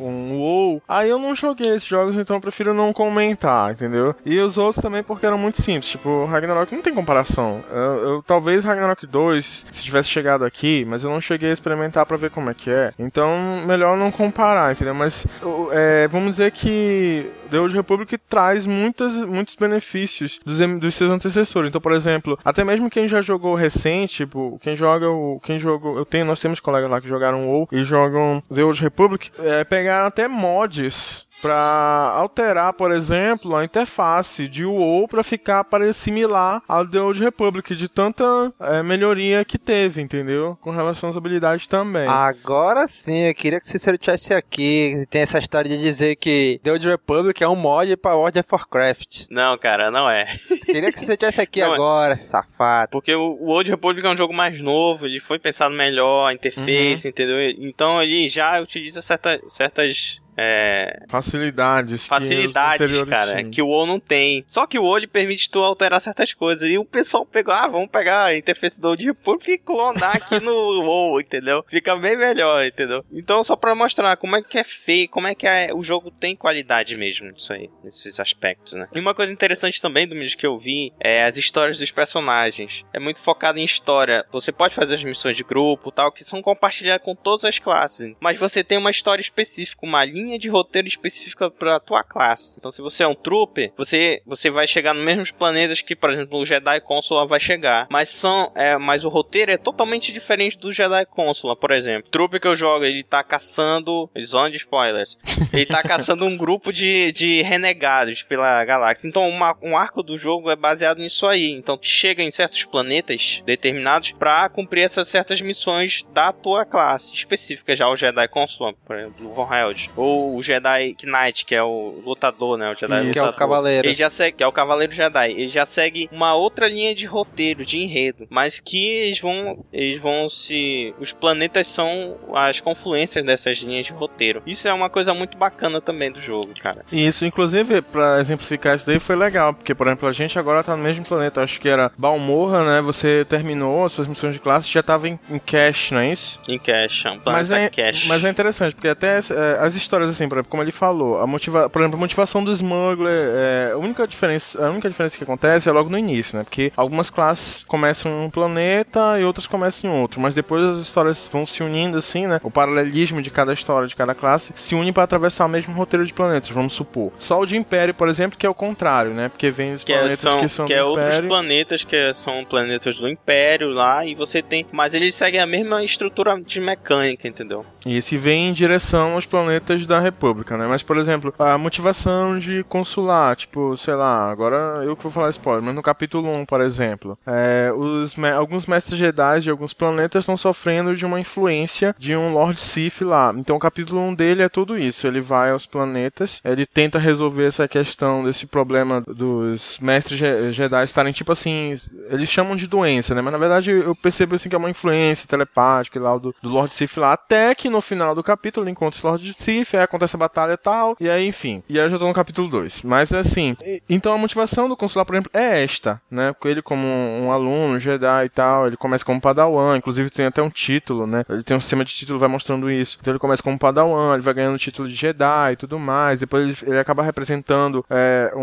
um 0.00 0.36
WoW. 0.38 0.82
Aí 0.86 1.08
eu 1.10 1.18
não 1.18 1.34
joguei 1.34 1.68
esses 1.70 1.88
jogos, 1.88 2.16
então 2.16 2.36
eu 2.36 2.40
prefiro 2.40 2.72
não 2.72 2.92
comentar, 2.92 3.72
entendeu? 3.72 4.14
E 4.24 4.38
os 4.38 4.56
outros 4.56 4.80
também 4.80 5.02
porque 5.02 5.26
eram 5.26 5.36
muito 5.38 5.60
simples, 5.60 5.90
tipo, 5.90 6.24
Ragnarok 6.26 6.74
não 6.74 6.82
tem 6.82 6.94
comparação. 6.94 7.62
Eu, 7.70 7.82
eu- 8.14 8.22
talvez 8.22 8.64
Ragnarok 8.64 9.06
2 9.06 9.66
se 9.72 9.82
tivesse 9.82 10.08
chegado 10.08 10.44
aqui, 10.44 10.84
mas 10.88 11.02
eu 11.02 11.10
não 11.10 11.20
cheguei 11.20 11.50
a 11.50 11.52
experimentar 11.52 12.06
pra 12.06 12.16
ver 12.16 12.30
como 12.30 12.50
é 12.50 12.54
que 12.54 12.70
é. 12.70 12.92
Então, 12.98 13.62
melhor 13.66 13.96
não 13.96 14.10
comparar, 14.10 14.72
entendeu? 14.72 14.94
Mas 14.94 15.26
é, 15.72 16.06
vamos 16.08 16.32
dizer 16.36 16.52
que 16.52 17.26
The 17.50 17.58
Old 17.58 17.74
Republic 17.74 18.18
traz 18.28 18.66
muitas, 18.66 19.16
muitos 19.16 19.54
benefícios 19.54 20.38
dos, 20.44 20.58
dos 20.78 20.94
seus 20.94 21.10
antecessores. 21.10 21.68
Então, 21.70 21.80
por 21.80 21.92
exemplo, 21.92 22.38
até 22.44 22.62
mesmo 22.62 22.90
quem 22.90 23.08
já 23.08 23.22
jogou 23.22 23.54
recente, 23.54 24.16
tipo, 24.16 24.58
quem 24.62 24.76
joga 24.76 25.08
o. 25.10 25.40
Quem 25.42 25.58
jogou. 25.58 25.96
Eu 25.96 26.04
tenho, 26.04 26.24
nós 26.26 26.40
temos 26.40 26.60
colegas 26.60 26.90
lá 26.90 27.00
que 27.00 27.08
jogaram 27.18 27.48
WoW 27.48 27.68
e 27.72 27.82
jogam 27.82 28.42
The 28.52 28.62
Old 28.62 28.80
Republic, 28.80 29.30
é, 29.40 29.64
pegaram 29.64 30.06
até 30.06 30.28
mods 30.28 31.26
pra 31.40 32.12
alterar, 32.14 32.72
por 32.72 32.90
exemplo, 32.90 33.56
a 33.56 33.64
interface 33.64 34.46
de 34.48 34.64
WoW 34.64 35.08
pra 35.08 35.22
ficar 35.22 35.66
similar 35.92 36.62
ao 36.68 36.86
The 36.86 37.00
Old 37.00 37.20
Republic, 37.22 37.74
de 37.74 37.88
tanta 37.88 38.52
é, 38.60 38.82
melhoria 38.82 39.44
que 39.44 39.58
teve, 39.58 40.02
entendeu? 40.02 40.56
Com 40.60 40.70
relação 40.70 41.08
às 41.08 41.16
habilidades 41.16 41.66
também. 41.66 42.06
Agora 42.08 42.86
sim, 42.86 43.26
eu 43.28 43.34
queria 43.34 43.60
que 43.60 43.68
Cícero 43.68 43.96
tivesse 43.98 44.34
aqui. 44.34 45.06
Tem 45.10 45.22
essa 45.22 45.38
história 45.38 45.70
de 45.70 45.78
dizer 45.78 46.16
que 46.16 46.60
The 46.62 46.72
Old 46.72 46.88
Republic 46.88 47.42
é 47.42 47.48
um 47.48 47.56
mod 47.56 47.96
pra 47.96 48.16
World 48.16 48.38
of 48.38 48.48
Warcraft. 48.50 49.26
Não, 49.30 49.56
cara, 49.58 49.90
não 49.90 50.10
é. 50.10 50.26
Queria 50.64 50.92
que 50.92 51.00
você 51.00 51.16
tivesse 51.16 51.40
aqui 51.40 51.60
Não 51.60 51.72
é. 51.72 51.74
agora, 51.74 52.16
safado. 52.16 52.90
Porque 52.92 53.14
o 53.14 53.38
o 53.40 53.50
Old 53.50 53.70
Republic 53.70 54.06
é 54.06 54.10
um 54.10 54.16
jogo 54.16 54.34
mais 54.34 54.60
novo, 54.60 55.06
ele 55.06 55.20
foi 55.20 55.38
pensado 55.38 55.74
melhor, 55.74 56.28
a 56.28 56.34
interface, 56.34 57.08
entendeu? 57.08 57.38
Então 57.58 58.02
ele 58.02 58.28
já 58.28 58.60
utiliza 58.60 59.00
certa, 59.00 59.40
certas 59.46 60.20
é, 60.38 61.02
Facilidades. 61.08 62.06
facilidades, 62.06 63.02
cara, 63.02 63.36
tinham. 63.36 63.50
que 63.50 63.60
o 63.62 63.66
WoW 63.66 63.86
não 63.86 63.98
tem. 64.00 64.44
Só 64.46 64.66
que 64.66 64.78
o 64.78 64.82
WoW 64.82 64.98
ele 64.98 65.06
permite 65.06 65.50
tu 65.50 65.58
alterar 65.60 66.00
certas 66.00 66.32
coisas. 66.32 66.68
E 66.70 66.78
o 66.78 66.84
pessoal 66.84 67.26
pegou, 67.26 67.52
ah, 67.52 67.66
vamos 67.66 67.90
pegar 67.90 68.24
a 68.26 68.36
interface 68.36 68.80
do 68.80 68.88
Old 68.88 69.04
Republic 69.04 69.50
e 69.50 69.58
clonar 69.58 70.16
aqui 70.16 70.40
no 70.40 70.52
WoW, 70.82 71.20
entendeu? 71.20 71.64
Fica 71.68 71.96
bem 71.96 72.16
melhor, 72.16 72.64
entendeu? 72.64 73.04
Então, 73.12 73.42
só 73.42 73.56
pra 73.56 73.74
mostrar 73.74 74.16
como 74.16 74.36
é 74.36 74.42
que 74.42 74.58
é 74.58 74.64
feio, 74.64 75.08
como 75.08 75.26
é 75.26 75.34
que 75.34 75.46
é- 75.46 75.72
o 75.74 75.82
jogo 75.82 76.10
tem 76.10 76.36
qualidade 76.36 76.96
mesmo, 76.96 77.30
isso 77.36 77.52
aí, 77.52 77.68
nesses 77.82 78.20
aspectos, 78.20 78.74
né? 78.74 78.86
E 78.94 79.00
uma 79.00 79.14
coisa 79.14 79.32
interessante 79.32 79.82
também 79.82 80.06
do 80.06 80.14
vídeo 80.14 80.38
que 80.38 80.46
eu 80.46 80.58
vi 80.58 80.92
é 81.00 81.24
as 81.24 81.36
histórias 81.36 81.78
dos 81.78 81.90
personagens. 81.90 82.84
É 82.92 82.98
muito 83.00 83.20
focado 83.20 83.58
em 83.58 83.64
história. 83.64 84.24
Você 84.30 84.52
pode 84.52 84.74
fazer 84.74 84.94
as 84.94 85.02
missões 85.04 85.36
de 85.36 85.42
grupo 85.44 85.90
tal, 85.90 86.12
que 86.12 86.24
são 86.24 86.40
compartilhadas 86.42 87.04
com 87.04 87.14
todas 87.14 87.44
as 87.44 87.58
classes. 87.58 88.14
Mas 88.20 88.38
você 88.38 88.62
tem 88.62 88.78
uma 88.78 88.90
história 88.90 89.20
específica, 89.22 89.84
uma 89.86 90.04
linha 90.04 90.27
de 90.36 90.48
roteiro 90.48 90.88
específica 90.88 91.48
pra 91.48 91.78
tua 91.78 92.02
classe. 92.02 92.56
Então, 92.58 92.72
se 92.72 92.82
você 92.82 93.04
é 93.04 93.06
um 93.06 93.14
trooper, 93.14 93.72
você, 93.76 94.20
você 94.26 94.50
vai 94.50 94.66
chegar 94.66 94.92
nos 94.92 95.04
mesmos 95.04 95.30
planetas 95.30 95.80
que, 95.80 95.94
por 95.94 96.10
exemplo, 96.10 96.38
o 96.40 96.44
Jedi 96.44 96.80
Consular 96.80 97.24
vai 97.26 97.38
chegar. 97.38 97.86
Mas 97.88 98.08
são. 98.08 98.50
É, 98.56 98.76
mas 98.76 99.04
o 99.04 99.08
roteiro 99.08 99.52
é 99.52 99.56
totalmente 99.56 100.12
diferente 100.12 100.58
do 100.58 100.72
Jedi 100.72 101.06
Consular, 101.06 101.54
por 101.54 101.70
exemplo. 101.70 102.08
O 102.08 102.10
trooper 102.10 102.40
que 102.40 102.48
eu 102.48 102.56
jogo, 102.56 102.84
ele 102.84 103.04
tá 103.04 103.22
caçando. 103.22 104.10
Zona 104.20 104.50
de 104.50 104.56
spoilers. 104.56 105.16
Ele 105.52 105.64
tá 105.64 105.82
caçando 105.82 106.24
um 106.24 106.36
grupo 106.36 106.72
de, 106.72 107.12
de 107.12 107.40
renegados 107.42 108.22
pela 108.22 108.62
galáxia. 108.64 109.06
Então, 109.08 109.26
uma- 109.28 109.56
um 109.62 109.76
arco 109.76 110.02
do 110.02 110.16
jogo 110.18 110.50
é 110.50 110.56
baseado 110.56 110.98
nisso 110.98 111.26
aí. 111.26 111.50
Então, 111.52 111.78
chega 111.80 112.22
em 112.22 112.30
certos 112.30 112.64
planetas 112.64 113.42
determinados 113.46 114.12
pra 114.12 114.48
cumprir 114.48 114.82
essas 114.82 115.08
certas 115.08 115.40
missões 115.40 116.04
da 116.12 116.32
tua 116.32 116.64
classe 116.64 117.14
específica. 117.14 117.74
Já 117.76 117.88
o 117.88 117.96
Jedi 117.96 118.26
Consular, 118.28 118.74
por 118.84 118.96
exemplo, 118.96 119.28
o 119.28 119.32
Von 119.32 119.52
Held. 119.52 119.90
Ou 119.96 120.17
o 120.18 120.42
Jedi 120.42 120.96
Knight, 121.02 121.44
que 121.44 121.54
é 121.54 121.62
o 121.62 122.02
lutador, 122.04 122.56
né? 122.56 122.70
O 122.70 122.74
Jedi 122.74 123.04
Isso. 123.04 123.12
Que 123.12 123.18
é 123.18 123.22
o 123.24 123.32
cavaleiro. 123.32 123.86
Ele 123.86 123.94
já 123.94 124.10
segue, 124.10 124.36
que 124.36 124.42
é 124.42 124.46
o 124.46 124.52
Cavaleiro 124.52 124.92
Jedi. 124.92 125.30
Ele 125.32 125.48
já 125.48 125.64
segue 125.66 126.08
uma 126.12 126.34
outra 126.34 126.68
linha 126.68 126.94
de 126.94 127.06
roteiro, 127.06 127.64
de 127.64 127.78
enredo. 127.78 128.26
Mas 128.30 128.60
que 128.60 128.84
eles 128.86 129.20
vão. 129.20 129.64
Eles 129.72 130.00
vão 130.00 130.28
se. 130.28 130.94
Os 131.00 131.12
planetas 131.12 131.66
são 131.66 132.16
as 132.34 132.60
confluências 132.60 133.24
dessas 133.24 133.58
linhas 133.58 133.86
de 133.86 133.92
roteiro. 133.92 134.42
Isso 134.46 134.66
é 134.68 134.72
uma 134.72 134.88
coisa 134.90 135.12
muito 135.14 135.36
bacana 135.36 135.80
também 135.80 136.10
do 136.10 136.20
jogo, 136.20 136.50
cara. 136.60 136.84
Isso, 136.92 137.24
inclusive, 137.24 137.82
pra 137.82 138.20
exemplificar 138.20 138.76
isso 138.76 138.86
daí, 138.86 138.98
foi 138.98 139.16
legal, 139.16 139.54
porque, 139.54 139.74
por 139.74 139.86
exemplo, 139.86 140.08
a 140.08 140.12
gente 140.12 140.38
agora 140.38 140.62
tá 140.62 140.76
no 140.76 140.82
mesmo 140.82 141.04
planeta, 141.04 141.42
acho 141.42 141.60
que 141.60 141.68
era 141.68 141.90
Balmorra, 141.96 142.64
né? 142.64 142.82
Você 142.82 143.24
terminou 143.28 143.84
as 143.84 143.92
suas 143.92 144.06
missões 144.06 144.34
de 144.34 144.40
classe, 144.40 144.70
já 144.72 144.82
tava 144.82 145.08
em, 145.08 145.18
em 145.30 145.38
cache, 145.38 145.94
não 145.94 146.00
é 146.00 146.12
isso? 146.12 146.40
Em 146.48 146.58
Cash, 146.58 147.04
é 147.06 147.10
um 147.10 147.20
Mas 147.24 147.48
planeta 147.48 147.80
é, 147.80 147.84
Cash. 147.92 148.06
mas 148.06 148.24
é 148.24 148.28
interessante, 148.30 148.74
porque 148.74 148.88
até 148.88 149.18
é, 149.18 149.58
as 149.60 149.74
histórias, 149.74 149.97
assim, 150.06 150.28
por 150.28 150.36
exemplo, 150.36 150.50
como 150.50 150.62
ele 150.62 150.72
falou, 150.72 151.20
a 151.20 151.26
motiva, 151.26 151.68
por 151.68 151.80
exemplo, 151.80 151.96
a 151.96 152.00
motivação 152.00 152.42
do 152.44 152.50
Smuggler, 152.52 153.10
é, 153.12 153.70
a, 153.72 153.76
única 153.78 154.06
diferença, 154.06 154.64
a 154.66 154.70
única 154.70 154.88
diferença 154.88 155.16
que 155.16 155.24
acontece 155.24 155.68
é 155.68 155.72
logo 155.72 155.90
no 155.90 155.98
início, 155.98 156.36
né? 156.36 156.44
Porque 156.44 156.72
algumas 156.76 157.10
classes 157.10 157.64
começam 157.64 158.10
em 158.10 158.24
um 158.26 158.30
planeta 158.30 159.18
e 159.20 159.24
outras 159.24 159.46
começam 159.46 159.90
em 159.90 160.00
outro, 160.00 160.20
mas 160.20 160.34
depois 160.34 160.64
as 160.64 160.78
histórias 160.78 161.28
vão 161.32 161.44
se 161.46 161.62
unindo, 161.62 161.98
assim, 161.98 162.26
né? 162.26 162.40
O 162.42 162.50
paralelismo 162.50 163.20
de 163.22 163.30
cada 163.30 163.52
história, 163.52 163.88
de 163.88 163.96
cada 163.96 164.14
classe, 164.14 164.52
se 164.54 164.74
une 164.74 164.92
para 164.92 165.04
atravessar 165.04 165.46
o 165.46 165.48
mesmo 165.48 165.74
roteiro 165.74 166.04
de 166.04 166.12
planetas, 166.12 166.50
vamos 166.50 166.72
supor. 166.72 167.12
Só 167.18 167.40
o 167.40 167.46
de 167.46 167.56
Império, 167.56 167.94
por 167.94 168.08
exemplo, 168.08 168.38
que 168.38 168.46
é 168.46 168.50
o 168.50 168.54
contrário, 168.54 169.12
né? 169.12 169.28
Porque 169.28 169.50
vem 169.50 169.74
os 169.74 169.84
que 169.84 169.92
é, 169.92 169.98
planetas 169.98 170.20
são, 170.20 170.40
que 170.40 170.48
são 170.48 170.66
que 170.66 170.74
é 170.74 170.80
do 170.80 170.86
outros 170.86 171.08
Império. 171.08 171.28
planetas 171.28 171.84
que 171.84 171.96
é- 171.96 172.12
são 172.12 172.44
planetas 172.44 172.96
do 172.96 173.08
Império 173.08 173.70
lá 173.70 174.04
e 174.04 174.14
você 174.14 174.42
tem, 174.42 174.66
mas 174.72 174.94
eles 174.94 175.14
seguem 175.14 175.40
a 175.40 175.46
mesma 175.46 175.82
estrutura 175.82 176.38
de 176.40 176.60
mecânica, 176.60 177.26
entendeu? 177.26 177.64
E 177.86 177.96
esse 177.96 178.16
vem 178.16 178.48
em 178.48 178.52
direção 178.52 179.12
aos 179.12 179.26
planetas 179.26 179.86
da 179.88 179.98
República, 180.00 180.56
né? 180.56 180.66
Mas, 180.66 180.82
por 180.82 180.96
exemplo, 180.96 181.34
a 181.38 181.58
motivação 181.58 182.38
de 182.38 182.64
consular, 182.64 183.34
tipo, 183.34 183.76
sei 183.76 183.94
lá, 183.94 184.30
agora 184.30 184.84
eu 184.84 184.96
que 184.96 185.02
vou 185.02 185.12
falar 185.12 185.30
spoiler, 185.30 185.62
mas 185.62 185.74
no 185.74 185.82
capítulo 185.82 186.30
1, 186.30 186.46
por 186.46 186.60
exemplo, 186.60 187.18
é, 187.26 187.72
os, 187.74 188.16
alguns 188.36 188.66
mestres 188.66 188.98
Jedi 188.98 189.40
de 189.40 189.50
alguns 189.50 189.72
planetas 189.72 190.22
estão 190.22 190.36
sofrendo 190.36 190.94
de 190.94 191.06
uma 191.06 191.20
influência 191.20 191.94
de 191.98 192.14
um 192.14 192.32
Lord 192.32 192.58
Sith 192.58 193.00
lá. 193.02 193.32
Então 193.36 193.56
o 193.56 193.60
capítulo 193.60 194.00
1 194.00 194.14
dele 194.14 194.42
é 194.42 194.48
tudo 194.48 194.78
isso. 194.78 195.06
Ele 195.06 195.20
vai 195.20 195.50
aos 195.50 195.66
planetas, 195.66 196.40
ele 196.44 196.66
tenta 196.66 196.98
resolver 196.98 197.46
essa 197.46 197.66
questão 197.66 198.24
desse 198.24 198.46
problema 198.46 199.00
dos 199.00 199.78
mestres 199.80 200.18
Jedi 200.54 200.84
estarem 200.84 201.12
tipo 201.12 201.32
assim, 201.32 201.74
eles 202.10 202.28
chamam 202.28 202.56
de 202.56 202.66
doença, 202.66 203.14
né? 203.14 203.20
Mas 203.20 203.32
na 203.32 203.38
verdade 203.38 203.70
eu 203.70 203.94
percebo 203.94 204.34
assim 204.34 204.48
que 204.48 204.54
é 204.54 204.58
uma 204.58 204.70
influência 204.70 205.28
telepática 205.28 206.00
lá 206.00 206.16
do, 206.16 206.34
do 206.42 206.48
Lord 206.48 206.74
Sith 206.74 206.96
lá, 206.96 207.12
até 207.12 207.54
que 207.54 207.68
no 207.68 207.80
final 207.80 208.14
do 208.14 208.22
capítulo 208.22 208.64
ele 208.64 208.72
encontra 208.72 209.00
o 209.02 209.10
Lord 209.10 209.32
Sith, 209.32 209.74
aí 209.78 209.84
acontece 209.84 210.16
a 210.16 210.18
batalha 210.18 210.52
e 210.52 210.56
tal, 210.56 210.96
e 211.00 211.08
aí 211.08 211.26
enfim. 211.26 211.62
E 211.68 211.78
aí 211.78 211.86
eu 211.86 211.90
já 211.90 211.98
tô 211.98 212.06
no 212.06 212.14
capítulo 212.14 212.48
2. 212.48 212.82
Mas 212.82 213.12
assim, 213.12 213.56
então 213.88 214.12
a 214.12 214.18
motivação 214.18 214.68
do 214.68 214.76
consular, 214.76 215.04
por 215.04 215.14
exemplo, 215.14 215.30
é 215.34 215.62
esta, 215.62 216.00
né? 216.10 216.32
Porque 216.32 216.48
ele 216.48 216.62
como 216.62 216.86
um 216.86 217.30
aluno 217.32 217.78
Jedi 217.78 218.26
e 218.26 218.28
tal, 218.28 218.66
ele 218.66 218.76
começa 218.76 219.04
como 219.04 219.20
Padawan, 219.20 219.76
inclusive 219.76 220.10
tem 220.10 220.26
até 220.26 220.42
um 220.42 220.50
título, 220.50 221.06
né? 221.06 221.24
Ele 221.28 221.42
tem 221.42 221.56
um 221.56 221.60
sistema 221.60 221.84
de 221.84 221.94
título 221.94 222.18
vai 222.18 222.28
mostrando 222.28 222.70
isso. 222.70 222.98
Então 223.00 223.12
ele 223.12 223.18
começa 223.18 223.42
como 223.42 223.58
Padawan, 223.58 224.14
ele 224.14 224.22
vai 224.22 224.34
ganhando 224.34 224.58
título 224.58 224.88
de 224.88 224.94
Jedi 224.94 225.52
e 225.52 225.56
tudo 225.56 225.78
mais. 225.78 226.20
Depois 226.20 226.62
ele, 226.62 226.72
ele 226.72 226.78
acaba 226.78 227.02
representando 227.02 227.84
é, 227.88 228.32
um, 228.34 228.40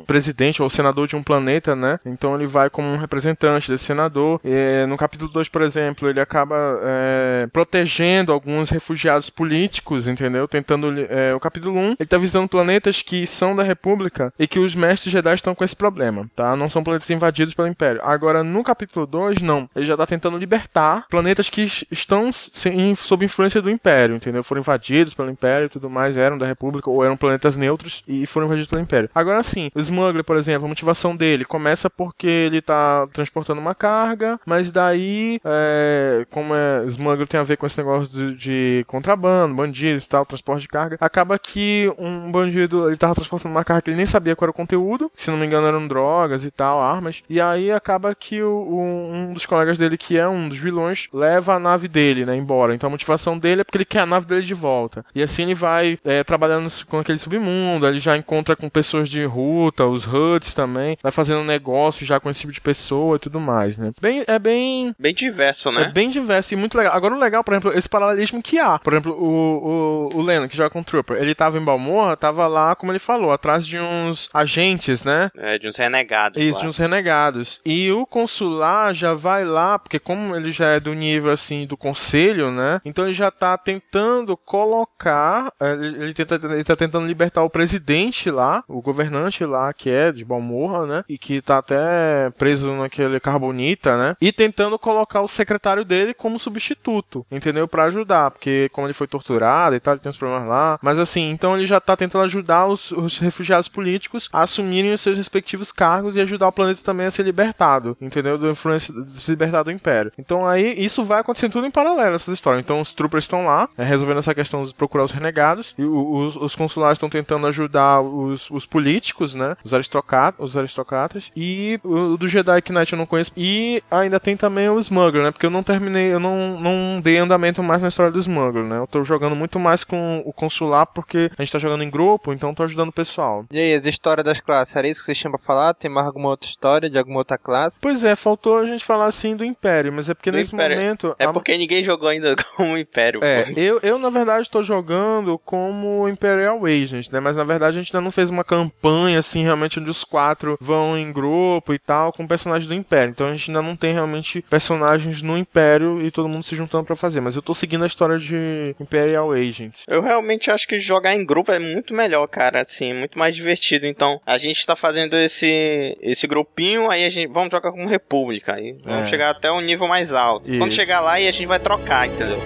um, 0.00 0.04
presidente 0.06 0.62
ou 0.62 0.70
senador 0.70 1.06
de 1.06 1.16
um 1.16 1.22
planeta, 1.22 1.74
né? 1.74 1.98
Então 2.04 2.34
ele 2.34 2.46
vai 2.46 2.70
como 2.70 2.88
um 2.88 2.96
representante 2.96 3.70
desse 3.70 3.84
senador. 3.84 4.40
E, 4.44 4.86
no 4.86 4.96
capítulo 4.96 5.30
2, 5.30 5.48
por 5.48 5.62
exemplo, 5.62 6.08
ele 6.08 6.20
acaba 6.20 6.56
é, 6.82 7.48
protegendo 7.52 8.32
alguns 8.32 8.70
refugiados 8.70 9.30
políticos, 9.30 10.08
entendeu? 10.08 10.37
Tentando. 10.46 10.92
É, 11.08 11.34
o 11.34 11.40
capítulo 11.40 11.76
1, 11.76 11.80
um, 11.80 11.96
ele 11.98 12.08
tá 12.08 12.18
visitando 12.18 12.48
planetas 12.48 13.02
que 13.02 13.26
são 13.26 13.56
da 13.56 13.62
República 13.62 14.32
e 14.38 14.46
que 14.46 14.58
os 14.58 14.74
mestres 14.74 15.12
Jedi 15.12 15.34
estão 15.34 15.54
com 15.54 15.64
esse 15.64 15.74
problema, 15.74 16.28
tá? 16.36 16.54
Não 16.54 16.68
são 16.68 16.84
planetas 16.84 17.08
invadidos 17.10 17.54
pelo 17.54 17.68
Império. 17.68 18.00
Agora, 18.04 18.44
no 18.44 18.62
capítulo 18.62 19.06
2, 19.06 19.42
não. 19.42 19.68
Ele 19.74 19.84
já 19.84 19.96
tá 19.96 20.06
tentando 20.06 20.38
libertar 20.38 21.06
planetas 21.08 21.48
que 21.48 21.66
estão 21.90 22.30
sem, 22.32 22.94
sob 22.94 23.24
influência 23.24 23.62
do 23.62 23.70
Império, 23.70 24.16
entendeu? 24.16 24.42
Foram 24.42 24.60
invadidos 24.60 25.14
pelo 25.14 25.30
Império 25.30 25.66
e 25.66 25.68
tudo 25.68 25.88
mais, 25.88 26.16
eram 26.16 26.38
da 26.38 26.46
República 26.46 26.90
ou 26.90 27.04
eram 27.04 27.16
planetas 27.16 27.56
neutros 27.56 28.02
e 28.06 28.26
foram 28.26 28.46
invadidos 28.46 28.68
pelo 28.68 28.82
Império. 28.82 29.10
Agora 29.14 29.42
sim, 29.42 29.70
o 29.74 29.80
Smuggler, 29.80 30.24
por 30.24 30.36
exemplo, 30.36 30.66
a 30.66 30.68
motivação 30.68 31.16
dele 31.16 31.44
começa 31.44 31.88
porque 31.88 32.26
ele 32.26 32.60
tá 32.60 33.06
transportando 33.12 33.60
uma 33.60 33.74
carga, 33.74 34.38
mas 34.44 34.70
daí, 34.70 35.40
é, 35.44 36.26
como 36.30 36.54
é, 36.54 36.84
Smuggler 36.86 37.26
tem 37.26 37.40
a 37.40 37.44
ver 37.44 37.56
com 37.56 37.66
esse 37.66 37.78
negócio 37.78 38.08
de, 38.12 38.34
de 38.34 38.84
contrabando, 38.86 39.54
bandidos 39.54 40.04
e 40.04 40.08
tal, 40.08 40.24
transporte 40.28 40.62
de 40.62 40.68
carga, 40.68 40.96
acaba 41.00 41.38
que 41.38 41.92
um 41.98 42.30
bandido, 42.30 42.88
ele 42.88 42.96
tava 42.96 43.14
transportando 43.14 43.54
uma 43.54 43.64
carga 43.64 43.82
que 43.82 43.90
ele 43.90 43.96
nem 43.96 44.06
sabia 44.06 44.36
qual 44.36 44.46
era 44.46 44.50
o 44.50 44.54
conteúdo, 44.54 45.10
se 45.14 45.30
não 45.30 45.38
me 45.38 45.46
engano 45.46 45.66
eram 45.66 45.86
drogas 45.86 46.44
e 46.44 46.50
tal, 46.50 46.80
armas, 46.80 47.22
e 47.28 47.40
aí 47.40 47.70
acaba 47.72 48.14
que 48.14 48.42
o, 48.42 49.10
um 49.12 49.32
dos 49.32 49.46
colegas 49.46 49.78
dele, 49.78 49.96
que 49.96 50.16
é 50.16 50.28
um 50.28 50.48
dos 50.48 50.58
vilões, 50.58 51.08
leva 51.12 51.54
a 51.54 51.58
nave 51.58 51.88
dele, 51.88 52.24
né, 52.24 52.36
embora. 52.36 52.74
Então 52.74 52.88
a 52.88 52.90
motivação 52.90 53.38
dele 53.38 53.62
é 53.62 53.64
porque 53.64 53.78
ele 53.78 53.84
quer 53.84 54.00
a 54.00 54.06
nave 54.06 54.26
dele 54.26 54.42
de 54.42 54.54
volta. 54.54 55.04
E 55.14 55.22
assim 55.22 55.42
ele 55.44 55.54
vai 55.54 55.98
é, 56.04 56.22
trabalhando 56.24 56.68
com 56.86 56.98
aquele 56.98 57.18
submundo, 57.18 57.86
ele 57.86 58.00
já 58.00 58.16
encontra 58.16 58.54
com 58.54 58.68
pessoas 58.68 59.08
de 59.08 59.24
ruta, 59.24 59.86
os 59.86 60.04
HUDs 60.04 60.54
também, 60.54 60.96
vai 61.02 61.12
fazendo 61.12 61.42
negócio 61.44 62.06
já 62.06 62.20
com 62.20 62.30
esse 62.30 62.40
tipo 62.40 62.52
de 62.52 62.60
pessoa 62.60 63.16
e 63.16 63.18
tudo 63.18 63.40
mais, 63.40 63.78
né. 63.78 63.92
Bem, 64.00 64.24
é 64.26 64.38
bem... 64.38 64.94
Bem 64.98 65.14
diverso, 65.14 65.70
né? 65.70 65.82
É 65.82 65.92
bem 65.92 66.08
diverso 66.08 66.54
e 66.54 66.56
muito 66.56 66.76
legal. 66.76 66.94
Agora 66.94 67.14
o 67.14 67.18
legal, 67.18 67.42
por 67.42 67.52
exemplo, 67.52 67.72
esse 67.76 67.88
paralelismo 67.88 68.42
que 68.42 68.58
há. 68.58 68.78
Por 68.78 68.92
exemplo, 68.92 69.12
o, 69.12 70.10
o, 70.14 70.17
o 70.18 70.22
Lennon, 70.22 70.48
que 70.48 70.56
joga 70.56 70.70
com 70.70 70.80
o 70.80 70.84
Trooper, 70.84 71.16
ele 71.16 71.34
tava 71.34 71.58
em 71.58 71.64
Balmorra, 71.64 72.16
tava 72.16 72.46
lá, 72.48 72.74
como 72.74 72.90
ele 72.90 72.98
falou, 72.98 73.30
atrás 73.30 73.64
de 73.64 73.78
uns 73.78 74.28
agentes, 74.34 75.04
né? 75.04 75.30
É, 75.36 75.58
de 75.58 75.68
uns 75.68 75.76
renegados. 75.76 76.42
Isso, 76.42 76.56
lá. 76.56 76.60
de 76.62 76.66
uns 76.66 76.76
renegados. 76.76 77.60
E 77.64 77.92
o 77.92 78.04
consular 78.04 78.92
já 78.92 79.14
vai 79.14 79.44
lá, 79.44 79.78
porque 79.78 79.98
como 79.98 80.34
ele 80.34 80.50
já 80.50 80.70
é 80.70 80.80
do 80.80 80.92
nível, 80.92 81.30
assim, 81.30 81.66
do 81.66 81.76
conselho, 81.76 82.50
né? 82.50 82.80
Então 82.84 83.04
ele 83.04 83.14
já 83.14 83.30
tá 83.30 83.56
tentando 83.56 84.36
colocar, 84.36 85.52
é, 85.60 85.72
ele, 85.72 86.02
ele, 86.02 86.14
tenta, 86.14 86.34
ele 86.34 86.64
tá 86.64 86.74
tentando 86.74 87.06
libertar 87.06 87.44
o 87.44 87.50
presidente 87.50 88.30
lá, 88.30 88.64
o 88.66 88.82
governante 88.82 89.44
lá, 89.44 89.72
que 89.72 89.88
é 89.88 90.10
de 90.10 90.24
Balmorra, 90.24 90.86
né? 90.86 91.04
E 91.08 91.16
que 91.16 91.40
tá 91.40 91.58
até 91.58 92.30
preso 92.36 92.72
naquele 92.72 93.20
carbonita, 93.20 93.96
né? 93.96 94.16
E 94.20 94.32
tentando 94.32 94.78
colocar 94.78 95.20
o 95.22 95.28
secretário 95.28 95.84
dele 95.84 96.12
como 96.12 96.38
substituto, 96.38 97.24
entendeu? 97.30 97.68
Para 97.68 97.84
ajudar, 97.84 98.32
porque 98.32 98.68
como 98.72 98.86
ele 98.86 98.94
foi 98.94 99.06
torturado 99.06 99.76
e 99.76 99.80
tal, 99.80 99.94
ele 99.94 100.00
tem 100.00 100.07
uns 100.08 100.16
problemas 100.16 100.48
lá. 100.48 100.78
Mas 100.82 100.98
assim, 100.98 101.30
então 101.30 101.56
ele 101.56 101.66
já 101.66 101.80
tá 101.80 101.96
tentando 101.96 102.24
ajudar 102.24 102.66
os, 102.66 102.90
os 102.92 103.18
refugiados 103.18 103.68
políticos 103.68 104.28
a 104.32 104.42
assumirem 104.42 104.92
os 104.92 105.00
seus 105.00 105.16
respectivos 105.16 105.72
cargos 105.72 106.16
e 106.16 106.20
ajudar 106.20 106.48
o 106.48 106.52
planeta 106.52 106.80
também 106.82 107.06
a 107.06 107.10
ser 107.10 107.22
libertado, 107.22 107.96
entendeu? 108.00 108.38
Da 108.38 108.48
influência 108.50 108.94
se 109.08 109.30
libertar 109.30 109.62
do 109.62 109.70
Império. 109.70 110.12
Então 110.18 110.46
aí 110.46 110.74
isso 110.78 111.04
vai 111.04 111.20
acontecendo 111.20 111.52
tudo 111.52 111.66
em 111.66 111.70
paralelo, 111.70 112.14
essas 112.14 112.34
histórias. 112.34 112.64
Então 112.64 112.80
os 112.80 112.92
troopers 112.92 113.24
estão 113.24 113.44
lá, 113.44 113.68
é, 113.76 113.84
resolvendo 113.84 114.18
essa 114.18 114.34
questão 114.34 114.64
de 114.64 114.74
procurar 114.74 115.04
os 115.04 115.12
renegados, 115.12 115.74
e 115.78 115.84
os, 115.84 116.36
os 116.36 116.54
consulares 116.54 116.96
estão 116.96 117.08
tentando 117.08 117.46
ajudar 117.46 118.00
os, 118.00 118.50
os 118.50 118.66
políticos, 118.66 119.34
né? 119.34 119.56
Os, 119.64 119.74
aristocratas, 119.74 120.44
os 120.44 120.56
aristocratas. 120.56 121.30
E 121.36 121.80
o 121.84 122.16
do 122.16 122.28
Jedi 122.28 122.62
Knight 122.70 122.92
eu 122.92 122.98
não 122.98 123.06
conheço. 123.06 123.32
E 123.36 123.82
ainda 123.90 124.20
tem 124.20 124.36
também 124.36 124.68
o 124.68 124.78
Smuggler, 124.78 125.24
né? 125.24 125.30
Porque 125.30 125.46
eu 125.46 125.50
não 125.50 125.62
terminei, 125.62 126.12
eu 126.12 126.20
não, 126.20 126.60
não 126.60 127.00
dei 127.00 127.18
andamento 127.18 127.62
mais 127.62 127.82
na 127.82 127.88
história 127.88 128.12
do 128.12 128.18
Smuggler, 128.18 128.64
né? 128.64 128.78
Eu 128.78 128.86
tô 128.86 129.04
jogando 129.04 129.36
muito 129.36 129.58
mais 129.58 129.84
com 129.84 129.97
o 130.24 130.32
consular 130.32 130.86
porque 130.86 131.30
a 131.36 131.42
gente 131.42 131.52
tá 131.52 131.58
jogando 131.58 131.82
em 131.84 131.90
grupo, 131.90 132.32
então 132.32 132.54
tô 132.54 132.62
ajudando 132.62 132.88
o 132.88 132.92
pessoal. 132.92 133.44
E 133.50 133.58
aí, 133.58 133.74
as 133.74 133.86
histórias 133.86 134.24
das 134.24 134.40
classes, 134.40 134.74
era 134.76 134.86
isso 134.88 135.00
que 135.00 135.06
vocês 135.06 135.18
tinham 135.18 135.32
pra 135.32 135.40
falar? 135.40 135.74
Tem 135.74 135.90
mais 135.90 136.06
alguma 136.06 136.28
outra 136.30 136.48
história 136.48 136.88
de 136.90 136.98
alguma 136.98 137.18
outra 137.18 137.38
classe? 137.38 137.78
Pois 137.80 138.04
é, 138.04 138.14
faltou 138.16 138.58
a 138.58 138.64
gente 138.64 138.84
falar 138.84 139.06
assim 139.06 139.36
do 139.36 139.44
Império, 139.44 139.92
mas 139.92 140.08
é 140.08 140.14
porque 140.14 140.30
Do 140.30 140.36
nesse 140.36 140.54
Império. 140.54 140.76
momento. 140.76 141.16
É 141.18 141.24
a- 141.24 141.32
porque 141.32 141.56
ninguém 141.56 141.82
jogou 141.84 142.08
ainda 142.08 142.34
como 142.56 142.76
Império. 142.76 143.20
É, 143.22 143.44
pô. 143.44 143.52
eu, 143.60 143.80
eu 143.82 143.98
na 143.98 144.10
verdade 144.10 144.42
estou 144.42 144.62
jogando 144.62 145.38
como 145.38 146.08
Imperial 146.08 146.64
Agent, 146.64 147.10
né? 147.10 147.20
Mas 147.20 147.36
na 147.36 147.44
verdade 147.44 147.78
a 147.78 147.80
gente 147.82 147.94
ainda 147.94 148.04
não 148.04 148.10
fez 148.10 148.30
uma 148.30 148.44
campanha 148.44 149.18
assim, 149.18 149.42
realmente, 149.42 149.78
onde 149.80 149.90
os 149.90 150.04
quatro 150.04 150.56
vão 150.60 150.96
em 150.96 151.12
grupo 151.12 151.72
e 151.72 151.78
tal, 151.78 152.12
com 152.12 152.26
personagens 152.26 152.66
do 152.68 152.74
Império. 152.74 153.10
Então 153.10 153.28
a 153.28 153.32
gente 153.32 153.50
ainda 153.50 153.62
não 153.62 153.76
tem 153.76 153.92
realmente 153.92 154.42
personagens 154.42 155.22
no 155.22 155.36
Império 155.38 156.02
e 156.02 156.10
todo 156.10 156.28
mundo 156.28 156.42
se 156.44 156.54
juntando 156.56 156.84
pra 156.84 156.96
fazer. 156.96 157.20
Mas 157.20 157.36
eu 157.36 157.42
tô 157.42 157.54
seguindo 157.54 157.84
a 157.84 157.86
história 157.86 158.18
de 158.18 158.74
Imperial 158.80 159.32
Agent. 159.32 159.80
Eu 159.90 160.02
realmente 160.02 160.50
acho 160.50 160.68
que 160.68 160.78
jogar 160.78 161.14
em 161.14 161.24
grupo 161.24 161.50
é 161.50 161.58
muito 161.58 161.94
melhor, 161.94 162.26
cara, 162.26 162.60
assim, 162.60 162.92
muito 162.92 163.18
mais 163.18 163.34
divertido. 163.34 163.86
Então, 163.86 164.20
a 164.26 164.36
gente 164.36 164.64
tá 164.66 164.76
fazendo 164.76 165.16
esse 165.16 165.96
esse 166.02 166.26
grupinho, 166.26 166.90
aí 166.90 167.04
a 167.06 167.08
gente 167.08 167.32
vamos 167.32 167.50
jogar 167.50 167.72
como 167.72 167.88
República, 167.88 168.54
aí 168.54 168.76
vamos 168.84 169.06
É. 169.06 169.08
chegar 169.08 169.30
até 169.30 169.50
um 169.50 169.62
nível 169.62 169.88
mais 169.88 170.12
alto. 170.12 170.44
Quando 170.46 170.68
Isso. 170.72 170.76
chegar 170.76 171.00
lá, 171.00 171.12
aí 171.14 171.26
a 171.26 171.32
gente 171.32 171.46
vai 171.46 171.58
trocar, 171.58 172.06
entendeu? 172.06 172.38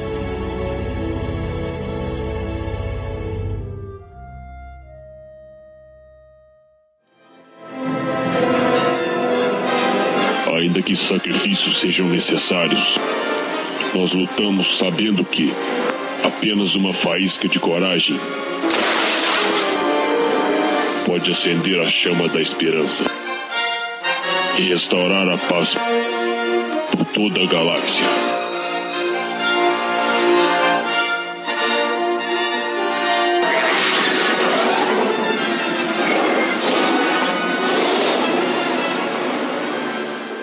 Ainda 10.55 10.83
que 10.83 10.95
sacrifícios 10.95 11.79
sejam 11.79 12.09
necessários, 12.09 12.97
nós 13.95 14.13
lutamos 14.13 14.79
sabendo 14.79 15.25
que 15.25 15.53
apenas 16.25 16.75
uma 16.75 16.93
faísca 16.93 17.49
de 17.49 17.59
coragem 17.59 18.19
pode 21.07 21.31
acender 21.31 21.81
a 21.81 21.87
chama 21.87 22.29
da 22.29 22.41
esperança 22.41 23.05
e 24.59 24.63
restaurar 24.63 25.29
a 25.29 25.37
paz 25.37 25.75
por 26.91 27.05
toda 27.07 27.43
a 27.43 27.47
galáxia. 27.47 28.32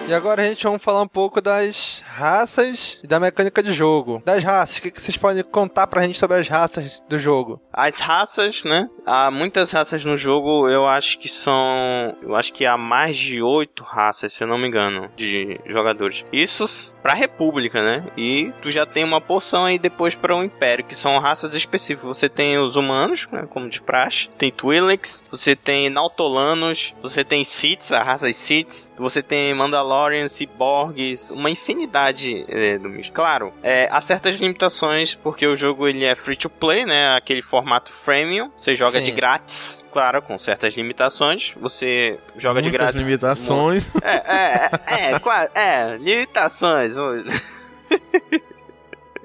E 0.09 0.13
agora 0.13 0.41
a 0.41 0.45
gente 0.45 0.63
vamos 0.63 0.81
falar 0.81 1.03
um 1.03 1.07
pouco 1.07 1.39
das 1.39 2.03
raças 2.07 2.99
e 3.03 3.05
da 3.05 3.19
mecânica 3.19 3.61
de 3.61 3.71
jogo. 3.71 4.23
Das 4.25 4.43
raças, 4.43 4.77
o 4.77 4.81
que, 4.81 4.99
vocês 4.99 5.15
podem 5.15 5.43
contar 5.43 5.85
pra 5.85 6.01
gente 6.01 6.17
sobre 6.17 6.37
as 6.37 6.47
raças 6.47 7.03
do 7.07 7.19
jogo? 7.19 7.61
As 7.71 7.99
raças, 7.99 8.63
né? 8.63 8.89
Há 9.05 9.29
muitas 9.29 9.71
raças 9.71 10.03
no 10.03 10.17
jogo, 10.17 10.67
eu 10.67 10.87
acho 10.87 11.19
que 11.19 11.29
são. 11.29 12.15
Eu 12.23 12.35
acho 12.35 12.51
que 12.51 12.65
há 12.65 12.75
mais 12.75 13.15
de 13.15 13.39
oito 13.39 13.83
raças, 13.83 14.33
se 14.33 14.43
eu 14.43 14.47
não 14.47 14.57
me 14.57 14.67
engano, 14.67 15.11
de 15.15 15.59
jogadores. 15.67 16.25
Isso 16.33 16.97
pra 17.03 17.13
República, 17.13 17.79
né? 17.79 18.07
E 18.17 18.51
tu 18.63 18.71
já 18.71 18.87
tem 18.87 19.03
uma 19.03 19.21
porção 19.21 19.65
aí 19.65 19.77
depois 19.77 20.15
para 20.15 20.35
o 20.35 20.43
Império, 20.43 20.85
que 20.85 20.95
são 20.95 21.19
raças 21.19 21.53
específicas. 21.53 22.17
Você 22.17 22.27
tem 22.27 22.57
os 22.57 22.75
humanos, 22.75 23.27
né? 23.31 23.47
Como 23.47 23.69
de 23.69 23.79
praxe. 23.79 24.29
Tem 24.39 24.51
Twi'leks, 24.51 25.23
você 25.29 25.55
tem 25.55 25.87
Nautolanos, 25.87 26.95
você 26.99 27.23
tem 27.23 27.43
Siths, 27.43 27.91
a 27.91 28.01
raça 28.01 28.33
Siths. 28.33 28.91
Você 28.97 29.21
tem 29.21 29.53
Mandalorians, 29.53 29.98
Mandalorians, 29.99 30.31
ciborgues, 30.31 31.29
uma 31.31 31.49
infinidade 31.49 32.45
é, 32.47 32.77
do 32.77 32.89
bicho. 32.89 33.11
Claro, 33.11 33.53
é, 33.61 33.87
há 33.91 33.99
certas 33.99 34.37
limitações, 34.37 35.13
porque 35.13 35.45
o 35.45 35.55
jogo 35.55 35.87
ele 35.87 36.05
é 36.05 36.15
free 36.15 36.35
to 36.37 36.49
play, 36.49 36.85
né? 36.85 37.15
Aquele 37.15 37.41
formato 37.41 37.91
freemium, 37.91 38.49
você 38.57 38.75
joga 38.75 38.99
Sim. 38.99 39.05
de 39.05 39.11
grátis. 39.11 39.85
Claro, 39.91 40.21
com 40.21 40.37
certas 40.37 40.73
limitações. 40.75 41.53
Você 41.59 42.17
joga 42.37 42.61
de 42.61 42.69
Muitas 42.69 42.87
grátis. 42.91 43.01
limitações. 43.01 43.91
É, 44.01 44.15
é, 44.15 44.69
é, 44.87 45.11
é, 45.13 45.19
qua- 45.19 45.49
é, 45.53 45.97
limitações. 45.97 46.93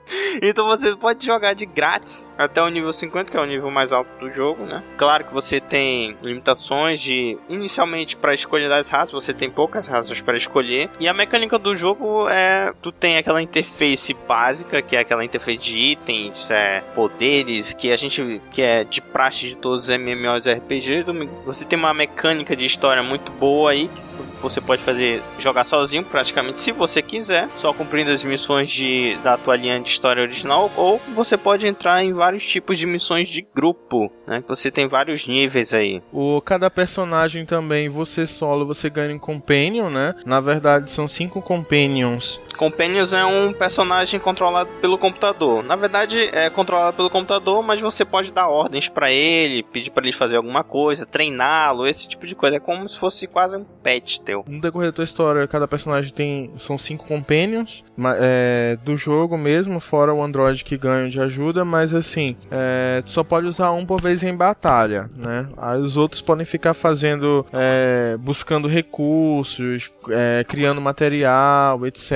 Então 0.43 0.67
você 0.67 0.95
pode 0.97 1.25
jogar 1.25 1.55
de 1.55 1.65
grátis 1.65 2.29
até 2.37 2.61
o 2.61 2.69
nível 2.69 2.93
50, 2.93 3.31
que 3.31 3.37
é 3.37 3.41
o 3.41 3.47
nível 3.47 3.71
mais 3.71 3.93
alto 3.93 4.09
do 4.19 4.31
jogo, 4.31 4.65
né? 4.65 4.83
Claro 4.97 5.25
que 5.25 5.33
você 5.33 5.61
tem 5.61 6.17
limitações 6.23 7.01
de 7.01 7.39
inicialmente 7.49 8.17
para 8.17 8.35
escolha 8.35 8.69
das 8.69 8.91
raças, 8.91 9.13
você 9.13 9.33
tem 9.33 9.51
poucas 9.51 9.87
raças 9.87 10.21
para 10.21 10.37
escolher. 10.37 10.91
E 10.99 11.09
a 11.09 11.15
mecânica 11.15 11.59
do 11.59 11.75
jogo 11.77 12.29
é 12.29 12.73
tu 12.83 12.91
tem 12.91 13.17
aquela 13.17 13.41
interface 13.41 14.15
básica, 14.27 14.83
que 14.83 14.97
é 14.97 15.01
aquela 15.01 15.25
interface 15.25 15.59
de 15.59 15.81
itens, 15.81 16.51
é, 16.51 16.83
poderes, 16.95 17.73
que 17.73 17.93
a 17.93 17.97
gente 17.97 18.41
que 18.53 18.63
é 18.63 18.85
de 18.85 19.01
praxe 19.01 19.49
de 19.49 19.57
todos 19.57 19.85
os 19.85 19.89
MMORPG. 19.89 21.05
Domingo. 21.05 21.33
Você 21.47 21.65
tem 21.65 21.79
uma 21.79 21.95
mecânica 21.95 22.57
de 22.57 22.67
história 22.67 23.03
muito 23.03 23.31
boa 23.33 23.71
aí 23.71 23.89
que 23.89 24.23
você 24.41 24.61
pode 24.61 24.83
fazer 24.83 25.23
jogar 25.39 25.65
sozinho, 25.65 26.05
praticamente 26.05 26.61
se 26.61 26.73
você 26.73 27.03
quiser, 27.03 27.49
só 27.59 27.73
cumprindo 27.73 28.11
as 28.11 28.25
missões 28.25 28.71
de 28.71 29.17
da 29.23 29.37
tua 29.37 29.57
linha 29.57 29.81
de 29.81 29.94
história 29.95 30.23
original, 30.23 30.71
ou 30.77 31.01
você 31.15 31.37
pode 31.37 31.67
entrar 31.67 32.05
em 32.05 32.13
vários 32.13 32.45
tipos 32.45 32.79
de 32.79 32.87
missões 32.87 33.29
de 33.29 33.47
grupo, 33.55 34.11
né? 34.27 34.43
Você 34.49 34.71
tem 34.71 34.87
vários 34.87 35.27
níveis 35.27 35.73
aí. 35.73 36.03
O, 36.13 36.41
cada 36.41 36.71
personagem 36.71 37.47
também, 37.47 37.89
você 37.89 38.27
solo, 38.27 38.67
você 38.67 38.91
ganha 38.91 39.15
um 39.15 39.19
companion, 39.19 39.89
né? 39.89 40.15
Na 40.27 40.41
verdade, 40.41 40.91
são 40.91 41.09
cinco 41.09 41.41
companions. 41.41 42.41
Companions 42.57 43.13
é 43.13 43.25
um 43.25 43.53
personagem 43.53 44.19
controlado 44.21 44.71
pelo 44.81 44.99
computador. 44.99 45.63
Na 45.63 45.77
verdade, 45.77 46.31
é 46.33 46.49
controlado 46.51 46.97
pelo 46.97 47.11
computador, 47.11 47.63
mas 47.63 47.81
você 47.81 48.05
pode 48.05 48.33
dar 48.33 48.49
ordens 48.49 48.89
pra 48.89 49.11
ele, 49.11 49.63
pedir 49.63 49.91
pra 49.91 50.03
ele 50.03 50.13
fazer 50.13 50.37
alguma 50.37 50.63
coisa, 50.65 51.07
treiná-lo, 51.07 51.87
esse 51.87 52.09
tipo 52.09 52.27
de 52.27 52.35
coisa. 52.35 52.57
É 52.57 52.61
como 52.61 52.89
se 52.89 52.99
fosse 52.99 53.27
quase 53.27 53.57
um 53.57 53.65
pet 53.65 54.21
teu. 54.23 54.45
No 54.47 54.61
decorrer 54.61 54.91
da 54.91 54.97
tua 54.97 55.05
história, 55.05 55.47
cada 55.47 55.67
personagem 55.69 56.13
tem. 56.13 56.51
São 56.57 56.79
cinco 56.79 57.07
companions 57.07 57.85
é, 58.21 58.79
do 58.85 58.97
jogo 58.97 59.37
mesmo, 59.37 59.81
fora 59.81 60.13
o 60.15 60.23
Android 60.23 60.65
que 60.65 60.77
ganha 60.77 61.09
de 61.09 61.21
ajuda, 61.21 61.65
mas 61.65 61.93
assim, 61.95 62.37
é, 62.51 63.03
tu 63.05 63.11
só 63.11 63.25
pode 63.25 63.47
usar 63.47 63.73
um 63.73 63.85
por 63.85 64.01
vez 64.01 64.23
em 64.23 64.35
batalha, 64.35 65.11
né? 65.17 65.49
Aí 65.57 65.81
os 65.81 65.97
outros 65.97 66.21
podem 66.23 66.47
ficar 66.47 66.75
fazendo. 66.75 67.45
é, 67.53 68.17
buscando 68.19 68.69
recursos, 68.69 69.91
é, 70.11 70.45
criando 70.47 70.81
material, 70.81 71.87
etc. 71.87 72.13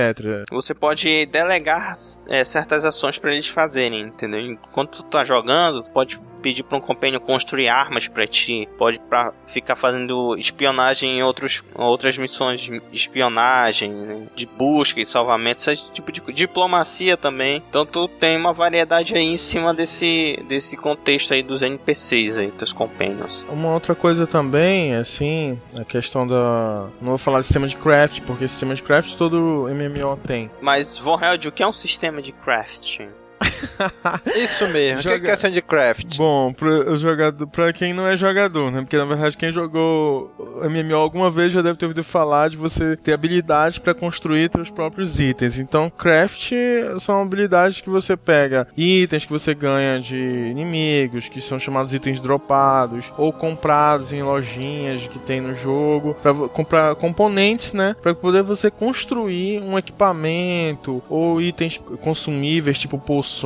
Você 0.51 0.73
pode 0.73 1.25
delegar 1.27 1.93
é, 2.27 2.43
certas 2.43 2.85
ações 2.85 3.17
pra 3.17 3.33
eles 3.33 3.47
fazerem, 3.47 4.03
entendeu? 4.03 4.39
Enquanto 4.39 5.03
tu 5.03 5.03
tá 5.03 5.23
jogando, 5.23 5.83
tu 5.83 5.89
pode 5.91 6.19
pedir 6.39 6.63
pra 6.63 6.77
um 6.77 6.81
companheiro 6.81 7.23
construir 7.23 7.67
armas 7.67 8.07
pra 8.07 8.25
ti, 8.27 8.67
pode 8.77 8.99
pra 8.99 9.33
ficar 9.47 9.75
fazendo 9.75 10.37
espionagem 10.37 11.19
em 11.19 11.23
outros, 11.23 11.63
outras 11.75 12.17
missões 12.17 12.59
de 12.59 12.81
espionagem, 12.91 13.91
né? 13.91 14.27
de 14.35 14.45
busca 14.45 14.99
e 14.99 15.05
salvamento, 15.05 15.69
esse 15.69 15.91
tipo 15.91 16.11
de 16.11 16.21
diplomacia 16.33 17.17
também. 17.17 17.61
Então 17.69 17.85
tu 17.85 18.07
tem 18.07 18.37
uma 18.37 18.53
variedade 18.53 19.15
aí 19.15 19.25
em 19.25 19.37
cima 19.37 19.73
desse, 19.73 20.43
desse 20.47 20.77
contexto 20.77 21.33
aí 21.33 21.43
dos 21.43 21.61
NPCs 21.61 22.37
aí, 22.37 22.47
dos 22.51 22.71
companions. 22.71 23.45
Uma 23.49 23.73
outra 23.73 23.95
coisa 23.95 24.25
também, 24.25 24.95
assim, 24.95 25.59
a 25.77 25.83
questão 25.83 26.27
da. 26.27 26.87
Não 27.01 27.09
vou 27.09 27.17
falar 27.17 27.39
de 27.39 27.45
sistema 27.45 27.67
de 27.67 27.75
craft, 27.75 28.21
porque 28.21 28.47
sistema 28.47 28.73
de 28.73 28.83
craft 28.83 29.15
todo 29.15 29.67
MMO 29.69 30.17
tem. 30.25 30.49
Mas, 30.61 30.97
Von 30.97 31.19
Held, 31.19 31.47
o 31.47 31.51
que 31.51 31.63
é 31.63 31.67
um 31.67 31.73
sistema 31.73 32.21
de 32.21 32.31
crafting? 32.31 33.09
Isso 34.35 34.67
mesmo. 34.69 34.99
O 34.99 35.01
que 35.03 35.07
é 35.09 35.13
Joga- 35.13 35.29
questão 35.31 35.51
de 35.51 35.61
craft? 35.61 36.17
Bom, 36.17 36.53
pro 36.53 36.95
jogador, 36.97 37.47
pra 37.47 37.71
quem 37.73 37.93
não 37.93 38.07
é 38.07 38.15
jogador, 38.17 38.71
né? 38.71 38.81
Porque 38.81 38.97
na 38.97 39.05
verdade 39.05 39.37
quem 39.37 39.51
jogou 39.51 40.31
MMO 40.69 40.95
alguma 40.95 41.29
vez 41.31 41.51
já 41.51 41.61
deve 41.61 41.77
ter 41.77 41.85
ouvido 41.85 42.03
falar 42.03 42.49
de 42.49 42.57
você 42.57 42.95
ter 42.95 43.13
habilidade 43.13 43.79
pra 43.81 43.93
construir 43.93 44.49
seus 44.53 44.69
próprios 44.69 45.19
itens. 45.19 45.57
Então, 45.57 45.89
craft 45.89 46.51
são 46.99 47.21
habilidades 47.21 47.81
que 47.81 47.89
você 47.89 48.15
pega 48.17 48.67
itens 48.77 49.25
que 49.25 49.31
você 49.31 49.53
ganha 49.53 49.99
de 49.99 50.15
inimigos, 50.17 51.29
que 51.29 51.41
são 51.41 51.59
chamados 51.59 51.93
itens 51.93 52.19
dropados, 52.19 53.11
ou 53.17 53.31
comprados 53.31 54.11
em 54.13 54.21
lojinhas 54.23 55.07
que 55.07 55.19
tem 55.19 55.41
no 55.41 55.53
jogo, 55.55 56.15
vo- 56.23 56.49
comprar 56.49 56.95
componentes, 56.95 57.73
né? 57.73 57.95
Pra 58.01 58.13
poder 58.13 58.43
você 58.43 58.69
construir 58.69 59.61
um 59.61 59.77
equipamento 59.77 61.01
ou 61.09 61.41
itens 61.41 61.77
consumíveis, 62.01 62.79
tipo 62.79 62.97
poções, 62.97 63.38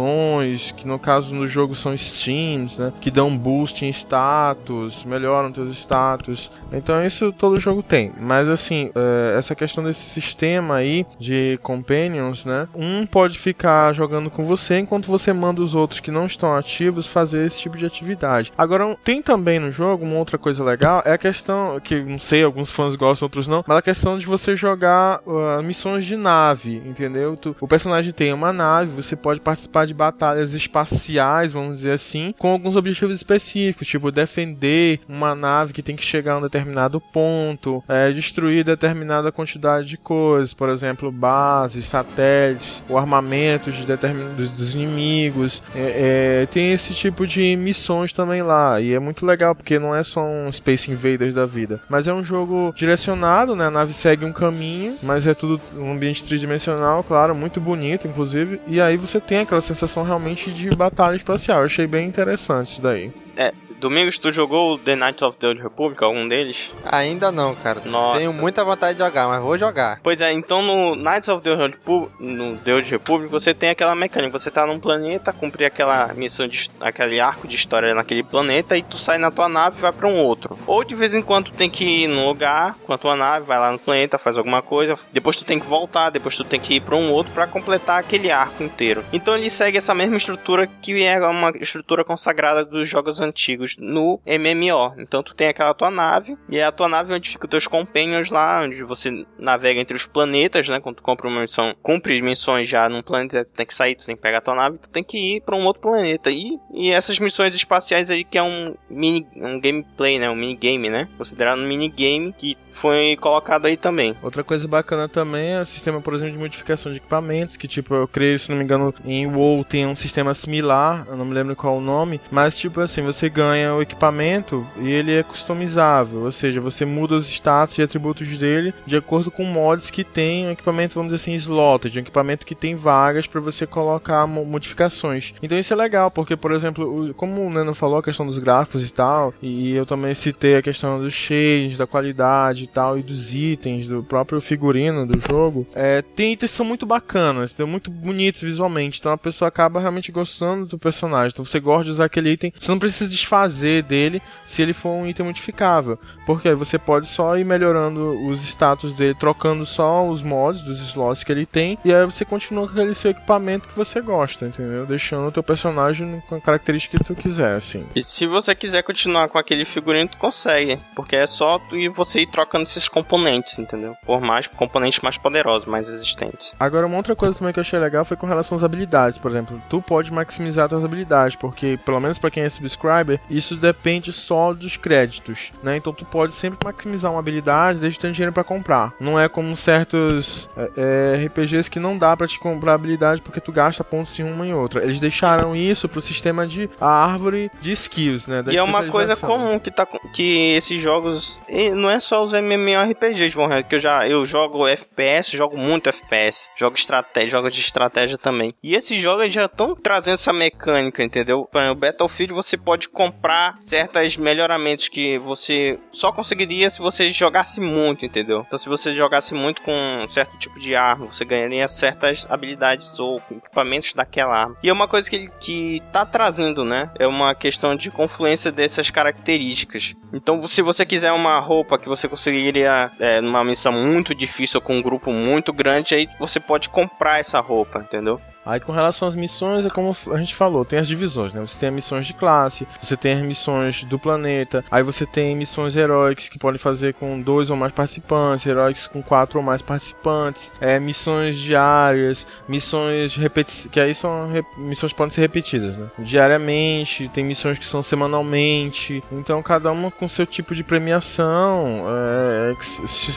que 0.75 0.87
no 0.87 0.97
caso 0.99 1.33
no 1.35 1.47
jogo 1.47 1.75
são 1.75 1.95
steams, 1.95 2.77
né? 2.77 2.91
Que 2.99 3.11
dão 3.11 3.35
boost 3.37 3.85
em 3.85 3.89
status, 3.89 5.03
melhoram 5.05 5.51
teus 5.51 5.69
status. 5.71 6.51
Então 6.71 7.03
isso 7.05 7.31
todo 7.31 7.59
jogo 7.59 7.83
tem. 7.83 8.11
Mas 8.19 8.49
assim, 8.49 8.89
eh, 8.95 9.35
essa 9.37 9.55
questão 9.55 9.83
desse 9.83 10.01
sistema 10.09 10.75
aí 10.75 11.05
de 11.19 11.59
companions, 11.61 12.45
né? 12.45 12.67
Um 12.75 13.05
pode 13.05 13.37
ficar 13.37 13.93
jogando 13.93 14.29
com 14.29 14.45
você 14.45 14.79
enquanto 14.79 15.07
você 15.07 15.31
manda 15.33 15.61
os 15.61 15.75
outros 15.75 15.99
que 15.99 16.11
não 16.11 16.25
estão 16.25 16.55
ativos 16.55 17.07
fazer 17.07 17.45
esse 17.45 17.59
tipo 17.61 17.77
de 17.77 17.85
atividade. 17.85 18.51
Agora, 18.57 18.97
tem 19.03 19.21
também 19.21 19.59
no 19.59 19.71
jogo 19.71 20.03
uma 20.05 20.17
outra 20.17 20.37
coisa 20.37 20.63
legal, 20.63 21.01
é 21.05 21.13
a 21.13 21.17
questão 21.17 21.79
que 21.79 22.01
não 22.01 22.17
sei, 22.19 22.43
alguns 22.43 22.71
fãs 22.71 22.95
gostam, 22.95 23.25
outros 23.25 23.47
não, 23.47 23.63
mas 23.67 23.77
a 23.77 23.81
questão 23.81 24.17
de 24.17 24.25
você 24.25 24.55
jogar 24.55 25.21
uh, 25.25 25.61
missões 25.63 26.05
de 26.05 26.15
nave, 26.15 26.81
entendeu? 26.85 27.35
Tu- 27.37 27.55
o 27.59 27.67
personagem 27.67 28.11
tem 28.11 28.33
uma 28.33 28.51
nave, 28.53 28.91
você 29.01 29.15
pode 29.15 29.39
participar 29.39 29.82
de 29.85 29.93
batalhas 29.93 30.53
espaciais, 30.53 31.51
vamos 31.51 31.79
dizer 31.79 31.91
assim, 31.91 32.33
com 32.37 32.49
alguns 32.49 32.75
objetivos 32.75 33.15
específicos, 33.15 33.87
tipo 33.87 34.11
defender 34.11 34.99
uma 35.07 35.35
nave 35.35 35.73
que 35.73 35.81
tem 35.81 35.95
que 35.95 36.05
chegar 36.05 36.33
a 36.33 36.37
um 36.37 36.41
determinado 36.41 36.99
ponto, 36.99 37.83
é, 37.87 38.11
destruir 38.11 38.63
determinada 38.63 39.31
quantidade 39.31 39.87
de 39.87 39.97
coisas, 39.97 40.53
por 40.53 40.69
exemplo, 40.69 41.11
bases, 41.11 41.85
satélites, 41.85 42.83
o 42.89 42.97
armamento 42.97 43.71
de 43.71 43.85
determin- 43.85 44.33
dos, 44.35 44.49
dos 44.49 44.75
inimigos. 44.75 45.61
É, 45.75 46.43
é, 46.43 46.45
tem 46.47 46.71
esse 46.71 46.93
tipo 46.93 47.25
de 47.25 47.55
missões 47.55 48.13
também 48.13 48.41
lá, 48.41 48.79
e 48.79 48.93
é 48.93 48.99
muito 48.99 49.25
legal 49.25 49.55
porque 49.55 49.79
não 49.79 49.95
é 49.95 50.03
só 50.03 50.23
um 50.23 50.51
Space 50.51 50.91
Invaders 50.91 51.33
da 51.33 51.45
vida, 51.45 51.81
mas 51.89 52.07
é 52.07 52.13
um 52.13 52.23
jogo 52.23 52.73
direcionado, 52.75 53.55
né? 53.55 53.67
A 53.67 53.71
nave 53.71 53.93
segue 53.93 54.25
um 54.25 54.33
caminho, 54.33 54.95
mas 55.01 55.27
é 55.27 55.33
tudo 55.33 55.59
um 55.75 55.91
ambiente 55.91 56.23
tridimensional, 56.23 57.03
claro, 57.03 57.35
muito 57.35 57.59
bonito, 57.59 58.07
inclusive, 58.07 58.59
e 58.67 58.79
aí 58.81 58.97
você 58.97 59.19
tem 59.19 59.39
aquela 59.39 59.61
sensação 59.61 59.72
realmente 60.03 60.51
de 60.51 60.69
batalha 60.71 61.15
espacial. 61.15 61.59
Eu 61.59 61.65
achei 61.65 61.87
bem 61.87 62.07
interessante 62.07 62.67
isso 62.67 62.81
daí. 62.81 63.11
É, 63.35 63.53
Domingos, 63.83 64.17
tu 64.17 64.31
jogou 64.31 64.75
o 64.75 64.77
The 64.77 64.95
Knights 64.95 65.21
of 65.23 65.37
the 65.37 65.45
Old 65.47 65.61
Republic, 65.61 66.01
algum 66.01 66.25
deles? 66.25 66.71
Ainda 66.85 67.33
não, 67.33 67.53
cara. 67.53 67.81
Nossa. 67.83 68.17
Tenho 68.17 68.31
muita 68.31 68.63
vontade 68.63 68.97
de 68.97 69.03
jogar, 69.03 69.27
mas 69.27 69.41
vou 69.41 69.57
jogar. 69.57 69.99
Pois 70.01 70.21
é, 70.21 70.31
então 70.31 70.61
no 70.61 70.95
Knights 70.95 71.27
of 71.27 71.43
the 71.43 71.51
Old 71.51 71.73
Repu- 71.73 72.09
no 72.17 72.55
The 72.59 72.75
Old 72.75 72.89
Republic 72.89 73.29
você 73.29 73.53
tem 73.53 73.71
aquela 73.71 73.93
mecânica, 73.93 74.39
você 74.39 74.49
tá 74.49 74.65
num 74.65 74.79
planeta, 74.79 75.33
cumprir 75.33 75.65
aquela 75.65 76.13
missão 76.13 76.47
de 76.47 76.71
aquele 76.79 77.19
arco 77.19 77.45
de 77.45 77.55
história 77.57 77.93
naquele 77.93 78.23
planeta 78.23 78.77
e 78.77 78.81
tu 78.81 78.97
sai 78.97 79.17
na 79.17 79.29
tua 79.29 79.49
nave 79.49 79.77
e 79.77 79.81
vai 79.81 79.91
pra 79.91 80.07
um 80.07 80.15
outro. 80.17 80.57
Ou 80.65 80.81
de 80.85 80.95
vez 80.95 81.13
em 81.13 81.21
quando 81.21 81.47
tu 81.47 81.53
tem 81.53 81.69
que 81.69 81.83
ir 81.83 82.07
num 82.07 82.25
lugar 82.25 82.75
com 82.85 82.93
a 82.93 82.97
tua 82.97 83.17
nave, 83.17 83.45
vai 83.45 83.59
lá 83.59 83.69
no 83.69 83.79
planeta, 83.79 84.17
faz 84.17 84.37
alguma 84.37 84.61
coisa, 84.61 84.95
depois 85.11 85.35
tu 85.35 85.43
tem 85.43 85.59
que 85.59 85.65
voltar, 85.65 86.09
depois 86.09 86.37
tu 86.37 86.45
tem 86.45 86.57
que 86.57 86.75
ir 86.75 86.79
pra 86.81 86.95
um 86.95 87.11
outro 87.11 87.33
pra 87.33 87.47
completar 87.47 87.99
aquele 87.99 88.31
arco 88.31 88.63
inteiro. 88.63 89.03
Então 89.11 89.35
ele 89.35 89.49
segue 89.49 89.77
essa 89.77 89.93
mesma 89.93 90.15
estrutura 90.15 90.67
que 90.81 91.03
é 91.03 91.19
uma 91.27 91.51
estrutura 91.59 92.05
consagrada 92.05 92.63
dos 92.63 92.87
jogos 92.87 93.19
antigos 93.19 93.72
no 93.79 94.19
MMO. 94.25 94.93
Então 94.97 95.23
tu 95.23 95.35
tem 95.35 95.47
aquela 95.47 95.73
tua 95.73 95.91
nave 95.91 96.37
e 96.49 96.57
é 96.57 96.65
a 96.65 96.71
tua 96.71 96.87
nave 96.87 97.13
onde 97.13 97.29
ficam 97.29 97.49
teus 97.49 97.67
companions 97.67 98.29
lá, 98.29 98.61
onde 98.63 98.83
você 98.83 99.25
navega 99.37 99.79
entre 99.79 99.95
os 99.95 100.05
planetas, 100.05 100.67
né? 100.67 100.79
Quando 100.79 100.97
tu 100.97 101.03
compra 101.03 101.27
uma 101.27 101.41
missão, 101.41 101.75
cumpre 101.81 102.21
missões 102.21 102.67
já 102.67 102.87
num 102.89 103.01
planeta, 103.01 103.45
tu 103.45 103.55
tem 103.55 103.65
que 103.65 103.73
sair, 103.73 103.95
tu 103.95 104.05
tem 104.05 104.15
que 104.15 104.21
pegar 104.21 104.39
a 104.39 104.41
tua 104.41 104.55
nave, 104.55 104.77
tu 104.77 104.89
tem 104.89 105.03
que 105.03 105.35
ir 105.35 105.41
pra 105.41 105.55
um 105.55 105.65
outro 105.65 105.81
planeta. 105.81 106.29
E, 106.29 106.59
e 106.73 106.91
essas 106.91 107.19
missões 107.19 107.55
espaciais 107.55 108.09
aí 108.09 108.23
que 108.23 108.37
é 108.37 108.43
um 108.43 108.75
mini 108.89 109.27
um 109.35 109.59
gameplay, 109.59 110.19
né? 110.19 110.29
Um 110.29 110.35
minigame, 110.35 110.89
né? 110.89 111.07
Considerado 111.17 111.59
um 111.59 111.67
minigame 111.67 112.33
que 112.33 112.57
foi 112.71 113.15
colocado 113.19 113.65
aí 113.67 113.77
também. 113.77 114.15
Outra 114.21 114.43
coisa 114.43 114.67
bacana 114.67 115.07
também 115.07 115.53
é 115.53 115.61
o 115.61 115.65
sistema, 115.65 116.01
por 116.01 116.13
exemplo, 116.13 116.33
de 116.33 116.39
modificação 116.39 116.91
de 116.91 116.97
equipamentos, 116.97 117.55
que 117.55 117.67
tipo, 117.67 117.93
eu 117.93 118.07
creio, 118.07 118.37
se 118.37 118.49
não 118.49 118.57
me 118.57 118.63
engano, 118.63 118.93
em 119.05 119.27
WoW 119.27 119.63
tem 119.63 119.85
um 119.85 119.95
sistema 119.95 120.33
similar, 120.33 121.05
eu 121.07 121.15
não 121.15 121.25
me 121.25 121.33
lembro 121.33 121.55
qual 121.55 121.77
o 121.77 121.81
nome, 121.81 122.19
mas 122.31 122.57
tipo 122.57 122.81
assim, 122.81 123.01
você 123.03 123.29
ganha 123.29 123.62
tem 123.63 123.69
o 123.69 123.81
equipamento 123.81 124.65
e 124.77 124.91
ele 124.91 125.13
é 125.13 125.23
customizável, 125.23 126.23
ou 126.23 126.31
seja, 126.31 126.59
você 126.59 126.85
muda 126.85 127.15
os 127.15 127.29
status 127.29 127.77
e 127.77 127.81
atributos 127.81 128.37
dele 128.37 128.73
de 128.85 128.97
acordo 128.97 129.31
com 129.31 129.43
mods 129.45 129.89
que 129.89 130.03
tem 130.03 130.47
um 130.47 130.51
equipamento, 130.51 130.95
vamos 130.95 131.13
dizer 131.13 131.23
assim, 131.23 131.33
slotted, 131.35 131.97
um 131.97 132.01
equipamento 132.01 132.45
que 132.45 132.55
tem 132.55 132.75
vagas 132.75 133.25
para 133.25 133.39
você 133.39 133.65
colocar 133.65 134.27
modificações. 134.27 135.33
Então 135.41 135.57
isso 135.57 135.73
é 135.73 135.75
legal, 135.75 136.11
porque, 136.11 136.35
por 136.35 136.51
exemplo, 136.51 137.13
como 137.15 137.45
o 137.45 137.49
Nano 137.49 137.73
falou, 137.73 137.99
a 137.99 138.03
questão 138.03 138.25
dos 138.25 138.37
gráficos 138.37 138.87
e 138.87 138.93
tal, 138.93 139.33
e 139.41 139.73
eu 139.73 139.85
também 139.85 140.13
citei 140.13 140.57
a 140.57 140.61
questão 140.61 140.99
dos 140.99 141.13
shades, 141.13 141.77
da 141.77 141.87
qualidade 141.87 142.63
e 142.63 142.67
tal, 142.67 142.97
e 142.97 143.03
dos 143.03 143.33
itens, 143.33 143.87
do 143.87 144.03
próprio 144.03 144.41
figurino 144.41 145.05
do 145.05 145.19
jogo, 145.19 145.65
é, 145.73 146.01
tem 146.01 146.33
itens 146.33 146.51
que 146.51 146.57
são 146.57 146.65
muito 146.65 146.85
bacanas, 146.85 147.51
são 147.51 147.67
muito 147.67 147.89
bonitos 147.89 148.41
visualmente, 148.41 148.99
então 148.99 149.11
a 149.11 149.17
pessoa 149.17 149.47
acaba 149.47 149.79
realmente 149.79 150.11
gostando 150.11 150.65
do 150.65 150.77
personagem. 150.77 151.31
Então 151.33 151.45
você 151.45 151.59
gosta 151.59 151.85
de 151.85 151.91
usar 151.91 152.05
aquele 152.05 152.31
item, 152.31 152.53
você 152.59 152.69
não 152.69 152.79
precisa 152.79 153.09
desfazer 153.09 153.42
dele 153.47 154.21
se 154.45 154.61
ele 154.61 154.73
for 154.73 154.89
um 154.89 155.07
item 155.07 155.25
modificável, 155.25 155.97
porque 156.25 156.53
você 156.53 156.77
pode 156.77 157.07
só 157.07 157.37
ir 157.37 157.45
melhorando 157.45 158.27
os 158.27 158.43
status 158.43 158.93
dele, 158.93 159.15
trocando 159.15 159.65
só 159.65 160.07
os 160.07 160.21
mods 160.21 160.61
dos 160.61 160.79
slots 160.79 161.23
que 161.23 161.31
ele 161.31 161.45
tem, 161.45 161.77
e 161.83 161.93
aí 161.93 162.05
você 162.05 162.25
continua 162.25 162.67
com 162.67 162.73
aquele 162.73 162.93
seu 162.93 163.11
equipamento 163.11 163.67
que 163.67 163.75
você 163.75 164.01
gosta, 164.01 164.45
entendeu? 164.45 164.85
Deixando 164.85 165.27
o 165.27 165.31
teu 165.31 165.43
personagem 165.43 166.21
com 166.27 166.35
a 166.35 166.41
característica 166.41 166.97
que 166.97 167.03
tu 167.03 167.15
quiser, 167.15 167.55
assim. 167.55 167.85
E 167.95 168.03
se 168.03 168.27
você 168.27 168.53
quiser 168.55 168.83
continuar 168.83 169.29
com 169.29 169.37
aquele 169.37 169.65
figurino, 169.65 170.09
tu 170.09 170.17
consegue, 170.17 170.79
porque 170.95 171.15
é 171.15 171.27
só 171.27 171.59
tu 171.59 171.77
e 171.77 171.87
você 171.89 172.21
ir 172.21 172.27
trocando 172.27 172.63
esses 172.63 172.87
componentes, 172.87 173.59
entendeu? 173.59 173.95
Por 174.05 174.21
mais 174.21 174.47
componentes 174.47 174.99
mais 175.01 175.17
poderosos, 175.17 175.65
mais 175.65 175.89
existentes. 175.89 176.53
Agora, 176.59 176.85
uma 176.85 176.97
outra 176.97 177.15
coisa 177.15 177.37
também 177.37 177.53
que 177.53 177.59
eu 177.59 177.61
achei 177.61 177.79
legal 177.79 178.05
foi 178.05 178.17
com 178.17 178.27
relação 178.27 178.55
às 178.55 178.63
habilidades, 178.63 179.17
por 179.17 179.31
exemplo, 179.31 179.61
tu 179.69 179.81
pode 179.81 180.11
maximizar 180.11 180.69
tuas 180.69 180.85
habilidades, 180.85 181.35
porque 181.35 181.79
pelo 181.85 181.99
menos 181.99 182.17
para 182.17 182.31
quem 182.31 182.43
é 182.43 182.49
subscriber, 182.49 183.19
isso 183.37 183.55
depende 183.55 184.11
só 184.11 184.53
dos 184.53 184.77
créditos, 184.77 185.51
né? 185.61 185.77
Então 185.77 185.93
tu 185.93 186.05
pode 186.05 186.33
sempre 186.33 186.59
maximizar 186.63 187.11
uma 187.11 187.19
habilidade 187.19 187.79
desde 187.79 187.99
ter 187.99 188.11
dinheiro 188.11 188.33
para 188.33 188.43
comprar. 188.43 188.93
Não 188.99 189.19
é 189.19 189.27
como 189.27 189.55
certos 189.55 190.49
é, 190.55 191.17
é, 191.21 191.25
RPGs 191.25 191.69
que 191.69 191.79
não 191.79 191.97
dá 191.97 192.15
para 192.15 192.27
te 192.27 192.39
comprar 192.39 192.73
habilidade 192.73 193.21
porque 193.21 193.39
tu 193.39 193.51
gasta 193.51 193.83
pontos 193.83 194.17
em 194.19 194.23
uma 194.23 194.45
e 194.47 194.53
outra. 194.53 194.83
Eles 194.83 194.99
deixaram 194.99 195.55
isso 195.55 195.89
pro 195.89 196.01
sistema 196.01 196.45
de 196.45 196.69
a 196.79 196.87
árvore 196.87 197.49
de 197.59 197.71
skills, 197.71 198.27
né? 198.27 198.43
e 198.47 198.57
é 198.57 198.63
uma 198.63 198.83
coisa 198.85 199.15
comum 199.15 199.59
que 199.59 199.71
tá 199.71 199.87
que 200.13 200.53
esses 200.55 200.81
jogos 200.81 201.41
não 201.75 201.89
é 201.89 201.99
só 201.99 202.23
os 202.23 202.33
MMORPGs, 202.33 203.33
vão 203.33 203.49
que 203.63 203.75
eu 203.75 203.79
já 203.79 204.07
eu 204.07 204.25
jogo 204.25 204.67
FPS, 204.67 205.35
jogo 205.35 205.57
muito 205.57 205.89
FPS, 205.89 206.49
jogo 206.55 206.75
estratégia, 206.75 207.29
jogo 207.29 207.49
de 207.49 207.59
estratégia 207.59 208.17
também. 208.17 208.53
E 208.61 208.75
esses 208.75 209.01
jogos 209.01 209.31
já 209.31 209.45
estão 209.45 209.75
trazendo 209.75 210.15
essa 210.15 210.33
mecânica, 210.33 211.03
entendeu? 211.03 211.47
Para 211.51 211.71
o 211.71 211.75
Battlefield 211.75 212.33
você 212.33 212.57
pode 212.57 212.89
comprar 212.89 213.22
certos 213.59 214.17
melhoramentos 214.17 214.87
que 214.87 215.17
você 215.17 215.79
só 215.91 216.11
conseguiria 216.11 216.69
se 216.69 216.79
você 216.79 217.11
jogasse 217.11 217.59
muito, 217.59 218.05
entendeu? 218.05 218.43
Então 218.45 218.59
se 218.59 218.69
você 218.69 218.93
jogasse 218.93 219.33
muito 219.33 219.61
com 219.61 219.71
um 219.71 220.07
certo 220.07 220.37
tipo 220.37 220.59
de 220.59 220.75
arma, 220.75 221.05
você 221.07 221.25
ganharia 221.25 221.67
certas 221.67 222.25
habilidades 222.29 222.99
ou 222.99 223.21
equipamentos 223.31 223.93
daquela 223.93 224.35
arma. 224.35 224.57
E 224.63 224.69
é 224.69 224.73
uma 224.73 224.87
coisa 224.87 225.09
que 225.09 225.15
ele 225.15 225.29
que 225.39 225.81
tá 225.91 226.05
trazendo, 226.05 226.63
né? 226.63 226.91
É 226.97 227.07
uma 227.07 227.33
questão 227.35 227.75
de 227.75 227.89
confluência 227.89 228.51
dessas 228.51 228.89
características. 228.89 229.95
Então, 230.11 230.41
se 230.47 230.61
você 230.61 230.85
quiser 230.85 231.11
uma 231.11 231.39
roupa 231.39 231.77
que 231.77 231.89
você 231.89 232.07
conseguiria 232.07 232.91
é, 232.99 233.19
numa 233.19 233.43
missão 233.43 233.71
muito 233.71 234.13
difícil 234.13 234.61
com 234.61 234.77
um 234.77 234.81
grupo 234.81 235.11
muito 235.11 235.51
grande, 235.51 235.95
aí 235.95 236.07
você 236.19 236.39
pode 236.39 236.69
comprar 236.69 237.19
essa 237.19 237.39
roupa, 237.39 237.79
entendeu? 237.79 238.19
Aí 238.45 238.59
com 238.59 238.71
relação 238.71 239.07
às 239.07 239.15
missões, 239.15 239.65
é 239.65 239.69
como 239.69 239.95
a 240.11 240.17
gente 240.17 240.35
falou, 240.35 240.65
tem 240.65 240.79
as 240.79 240.87
divisões, 240.87 241.33
né? 241.33 241.41
Você 241.41 241.59
tem 241.59 241.69
as 241.69 241.75
missões 241.75 242.05
de 242.05 242.13
classe, 242.13 242.67
você 242.81 242.97
tem 242.97 243.13
as 243.13 243.21
missões 243.21 243.83
do 243.83 243.97
planeta, 243.97 244.63
aí 244.69 244.83
você 244.83 245.05
tem 245.05 245.35
missões 245.35 245.75
heróicas 245.75 246.29
que 246.29 246.37
podem 246.37 246.57
fazer 246.57 246.93
com 246.93 247.19
dois 247.21 247.49
ou 247.49 247.55
mais 247.55 247.71
participantes, 247.71 248.45
heróicos 248.45 248.87
com 248.87 249.01
quatro 249.01 249.39
ou 249.39 249.45
mais 249.45 249.61
participantes, 249.61 250.51
é, 250.59 250.79
missões 250.79 251.37
diárias, 251.37 252.27
missões 252.47 253.15
repetidas, 253.15 253.67
que 253.71 253.79
aí 253.79 253.95
são 253.95 254.29
missões 254.57 254.91
que 254.91 254.97
podem 254.97 255.11
ser 255.11 255.21
repetidas, 255.21 255.75
né? 255.75 255.87
Diariamente, 255.99 257.07
tem 257.07 257.23
missões 257.23 257.57
que 257.57 257.65
são 257.65 257.81
semanalmente, 257.81 259.03
então 259.11 259.41
cada 259.41 259.71
uma 259.71 259.89
com 259.89 260.07
seu 260.07 260.25
tipo 260.25 260.53
de 260.53 260.63
premiação, 260.63 261.85
é, 261.87 262.53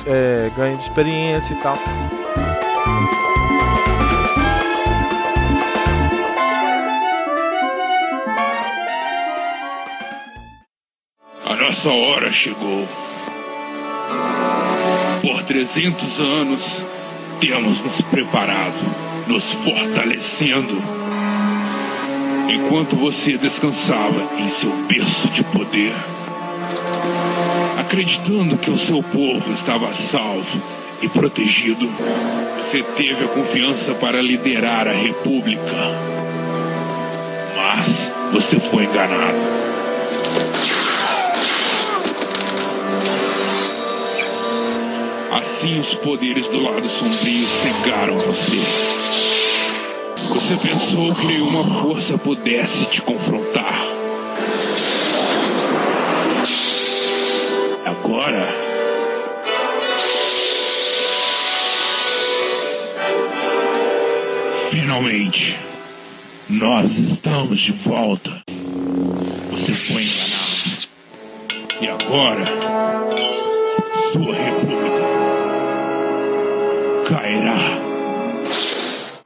é, 0.06 0.50
ganho 0.56 0.76
de 0.76 0.84
experiência 0.84 1.54
e 1.54 1.56
tal. 1.56 1.76
Nossa 11.76 11.90
hora 11.90 12.32
chegou. 12.32 12.88
Por 15.20 15.42
300 15.42 16.20
anos, 16.20 16.82
temos 17.38 17.82
nos 17.82 18.00
preparado, 18.00 18.74
nos 19.26 19.52
fortalecendo. 19.52 20.74
Enquanto 22.48 22.96
você 22.96 23.36
descansava 23.36 24.26
em 24.38 24.48
seu 24.48 24.70
berço 24.88 25.28
de 25.28 25.44
poder, 25.44 25.92
acreditando 27.78 28.56
que 28.56 28.70
o 28.70 28.78
seu 28.78 29.02
povo 29.02 29.52
estava 29.52 29.92
salvo 29.92 30.58
e 31.02 31.08
protegido, 31.10 31.90
você 32.56 32.82
teve 32.96 33.22
a 33.22 33.28
confiança 33.28 33.92
para 33.94 34.22
liderar 34.22 34.88
a 34.88 34.92
República. 34.92 35.76
Mas 37.54 38.10
você 38.32 38.58
foi 38.58 38.84
enganado. 38.84 39.75
Assim 45.32 45.78
os 45.78 45.94
poderes 45.94 46.46
do 46.48 46.60
lado 46.62 46.88
sombrio 46.88 47.46
cegaram 47.62 48.18
você. 48.18 48.62
Você 50.34 50.56
pensou 50.56 51.14
que 51.14 51.26
nenhuma 51.26 51.64
força 51.80 52.16
pudesse 52.16 52.84
te 52.86 53.02
confrontar. 53.02 53.82
Agora. 57.84 58.46
Finalmente, 64.70 65.56
nós 66.48 66.98
estamos 66.98 67.60
de 67.60 67.72
volta. 67.72 68.42
Você 69.50 69.72
foi 69.72 70.02
enganado. 70.02 70.46
E 71.80 71.88
agora, 71.88 72.44
sua 74.12 74.34
república. 74.34 74.85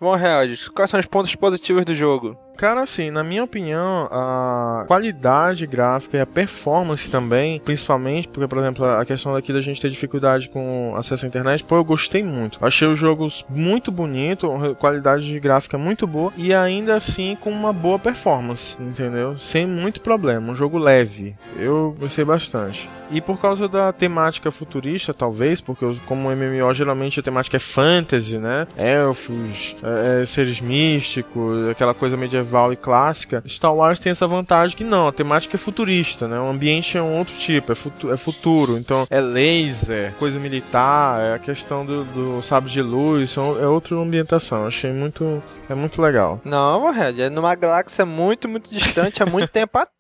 Bom, 0.01 0.15
Real, 0.15 0.45
quais 0.75 0.91
são 0.91 0.99
os 0.99 1.07
pontos 1.07 1.35
positivos 1.35 1.85
do 1.85 1.95
jogo? 1.95 2.37
Cara, 2.61 2.83
assim, 2.83 3.11
na 3.11 3.25
minha 3.25 3.43
opinião, 3.43 4.07
a 4.13 4.85
qualidade 4.87 5.67
gráfica 5.67 6.19
e 6.19 6.21
a 6.21 6.27
performance 6.27 7.11
também, 7.11 7.59
principalmente, 7.59 8.29
porque, 8.29 8.47
por 8.47 8.59
exemplo, 8.59 8.85
a 8.85 9.03
questão 9.03 9.33
daqui 9.33 9.51
da 9.51 9.63
gente 9.63 9.81
ter 9.81 9.89
dificuldade 9.89 10.51
com 10.51 10.93
acesso 10.95 11.25
à 11.25 11.29
internet, 11.29 11.65
pô, 11.65 11.77
eu 11.77 11.85
gostei 11.85 12.23
muito. 12.23 12.59
Achei 12.63 12.87
os 12.87 12.99
jogos 12.99 13.47
muito 13.49 13.91
bonito, 13.91 14.47
qualidade 14.79 15.25
de 15.25 15.41
gráfica 15.41 15.79
muito 15.79 16.07
boa 16.07 16.35
e 16.37 16.53
ainda 16.53 16.95
assim 16.95 17.35
com 17.35 17.49
uma 17.49 17.73
boa 17.73 17.99
performance, 17.99 18.77
entendeu? 18.79 19.39
Sem 19.39 19.67
muito 19.67 20.03
problema, 20.03 20.53
um 20.53 20.55
jogo 20.55 20.77
leve. 20.77 21.35
Eu 21.57 21.97
gostei 21.99 22.27
bastante. 22.27 22.91
E 23.11 23.23
por 23.23 23.41
causa 23.41 23.67
da 23.67 23.91
temática 23.91 24.51
futurista, 24.51 25.15
talvez, 25.15 25.63
porque 25.63 25.97
como 26.07 26.29
MMO 26.29 26.75
geralmente 26.75 27.19
a 27.19 27.23
temática 27.23 27.57
é 27.57 27.61
fantasy, 27.61 28.39
né? 28.39 28.69
Elfos, 28.77 29.77
é, 29.83 30.23
é, 30.23 30.27
seres 30.27 30.61
místicos, 30.61 31.71
aquela 31.71 31.95
coisa 31.95 32.19
medieval 32.19 32.49
medieval 32.51 32.72
e 32.72 32.76
clássica, 32.76 33.42
Star 33.46 33.74
Wars 33.74 34.01
tem 34.01 34.11
essa 34.11 34.26
vantagem 34.26 34.76
que 34.76 34.84
não, 34.84 35.07
a 35.07 35.12
temática 35.12 35.57
é 35.57 35.59
futurista, 35.59 36.26
né? 36.26 36.38
O 36.38 36.48
ambiente 36.48 36.98
é 36.98 37.03
um 37.03 37.18
outro 37.18 37.34
tipo, 37.36 37.70
é, 37.70 37.74
futu 37.74 38.12
é 38.12 38.16
futuro, 38.16 38.76
então 38.76 39.07
é 39.09 39.20
laser, 39.20 40.12
coisa 40.18 40.38
militar, 40.40 41.20
é 41.20 41.34
a 41.34 41.38
questão 41.38 41.86
do, 41.86 42.05
do 42.05 42.42
sabre 42.42 42.70
de 42.70 42.82
luz, 42.82 43.36
é 43.36 43.66
outra 43.66 43.96
ambientação. 43.96 44.66
Achei 44.66 44.92
muito, 44.92 45.42
é 45.68 45.74
muito 45.74 46.03
legal. 46.03 46.40
Não, 46.44 46.90
Red, 46.90 47.22
é 47.22 47.30
numa 47.30 47.55
galáxia 47.55 48.05
muito, 48.05 48.48
muito 48.48 48.70
distante, 48.70 49.22
há 49.22 49.26
muito 49.26 49.48
tempo 49.53 49.78
atrás. 49.78 49.99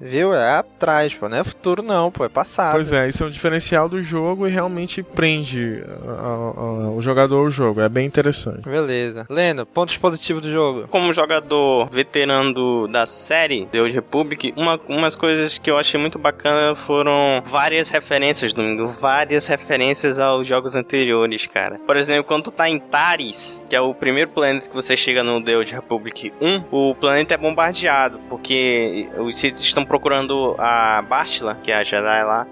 Viu? 0.00 0.34
É 0.34 0.56
atrás, 0.56 1.12
pô. 1.12 1.28
Não 1.28 1.36
é 1.36 1.44
futuro, 1.44 1.82
não, 1.82 2.10
pô. 2.10 2.24
É 2.24 2.28
passado. 2.28 2.74
Pois 2.74 2.90
é, 2.90 3.06
isso 3.06 3.22
é 3.22 3.26
um 3.26 3.30
diferencial 3.30 3.88
do 3.88 4.02
jogo 4.02 4.46
e 4.48 4.50
realmente 4.50 5.02
prende 5.02 5.84
a, 6.08 6.10
a, 6.10 6.26
a, 6.26 6.90
o 6.90 7.02
jogador 7.02 7.38
ao 7.38 7.50
jogo. 7.50 7.82
É 7.82 7.88
bem 7.88 8.06
interessante. 8.06 8.62
Beleza. 8.62 9.26
Leno, 9.28 9.66
pontos 9.66 9.98
positivos 9.98 10.40
do 10.40 10.50
jogo. 10.50 10.88
Como 10.88 11.12
jogador 11.12 11.90
veterano 11.90 12.88
da 12.88 13.04
série 13.04 13.66
The 13.66 13.82
Old 13.82 13.94
Republic, 13.94 14.54
uma, 14.56 14.80
umas 14.88 15.14
coisas 15.14 15.58
que 15.58 15.70
eu 15.70 15.76
achei 15.76 16.00
muito 16.00 16.18
bacana 16.18 16.74
foram 16.74 17.42
várias 17.44 17.90
referências, 17.90 18.54
Domingo. 18.54 18.86
Várias 18.86 19.46
referências 19.46 20.18
aos 20.18 20.46
jogos 20.46 20.74
anteriores, 20.74 21.46
cara. 21.46 21.78
Por 21.86 21.96
exemplo, 21.96 22.24
quando 22.24 22.44
tu 22.44 22.50
tá 22.50 22.70
em 22.70 22.78
Taris, 22.78 23.66
que 23.68 23.76
é 23.76 23.80
o 23.80 23.94
primeiro 23.94 24.30
planeta 24.30 24.68
que 24.68 24.74
você 24.74 24.96
chega 24.96 25.22
no 25.22 25.42
The 25.42 25.58
Old 25.58 25.74
Republic 25.74 26.32
1, 26.40 26.64
o 26.70 26.94
planeta 26.94 27.34
é 27.34 27.36
bombardeado, 27.36 28.18
porque 28.30 29.09
os 29.18 29.36
sítios 29.36 29.62
estão 29.62 29.84
procurando 29.84 30.54
a 30.58 31.02
Bastila, 31.02 31.56
que 31.62 31.70
é 31.70 31.76
a 31.76 31.82
Jedi 31.82 32.24
lá. 32.24 32.46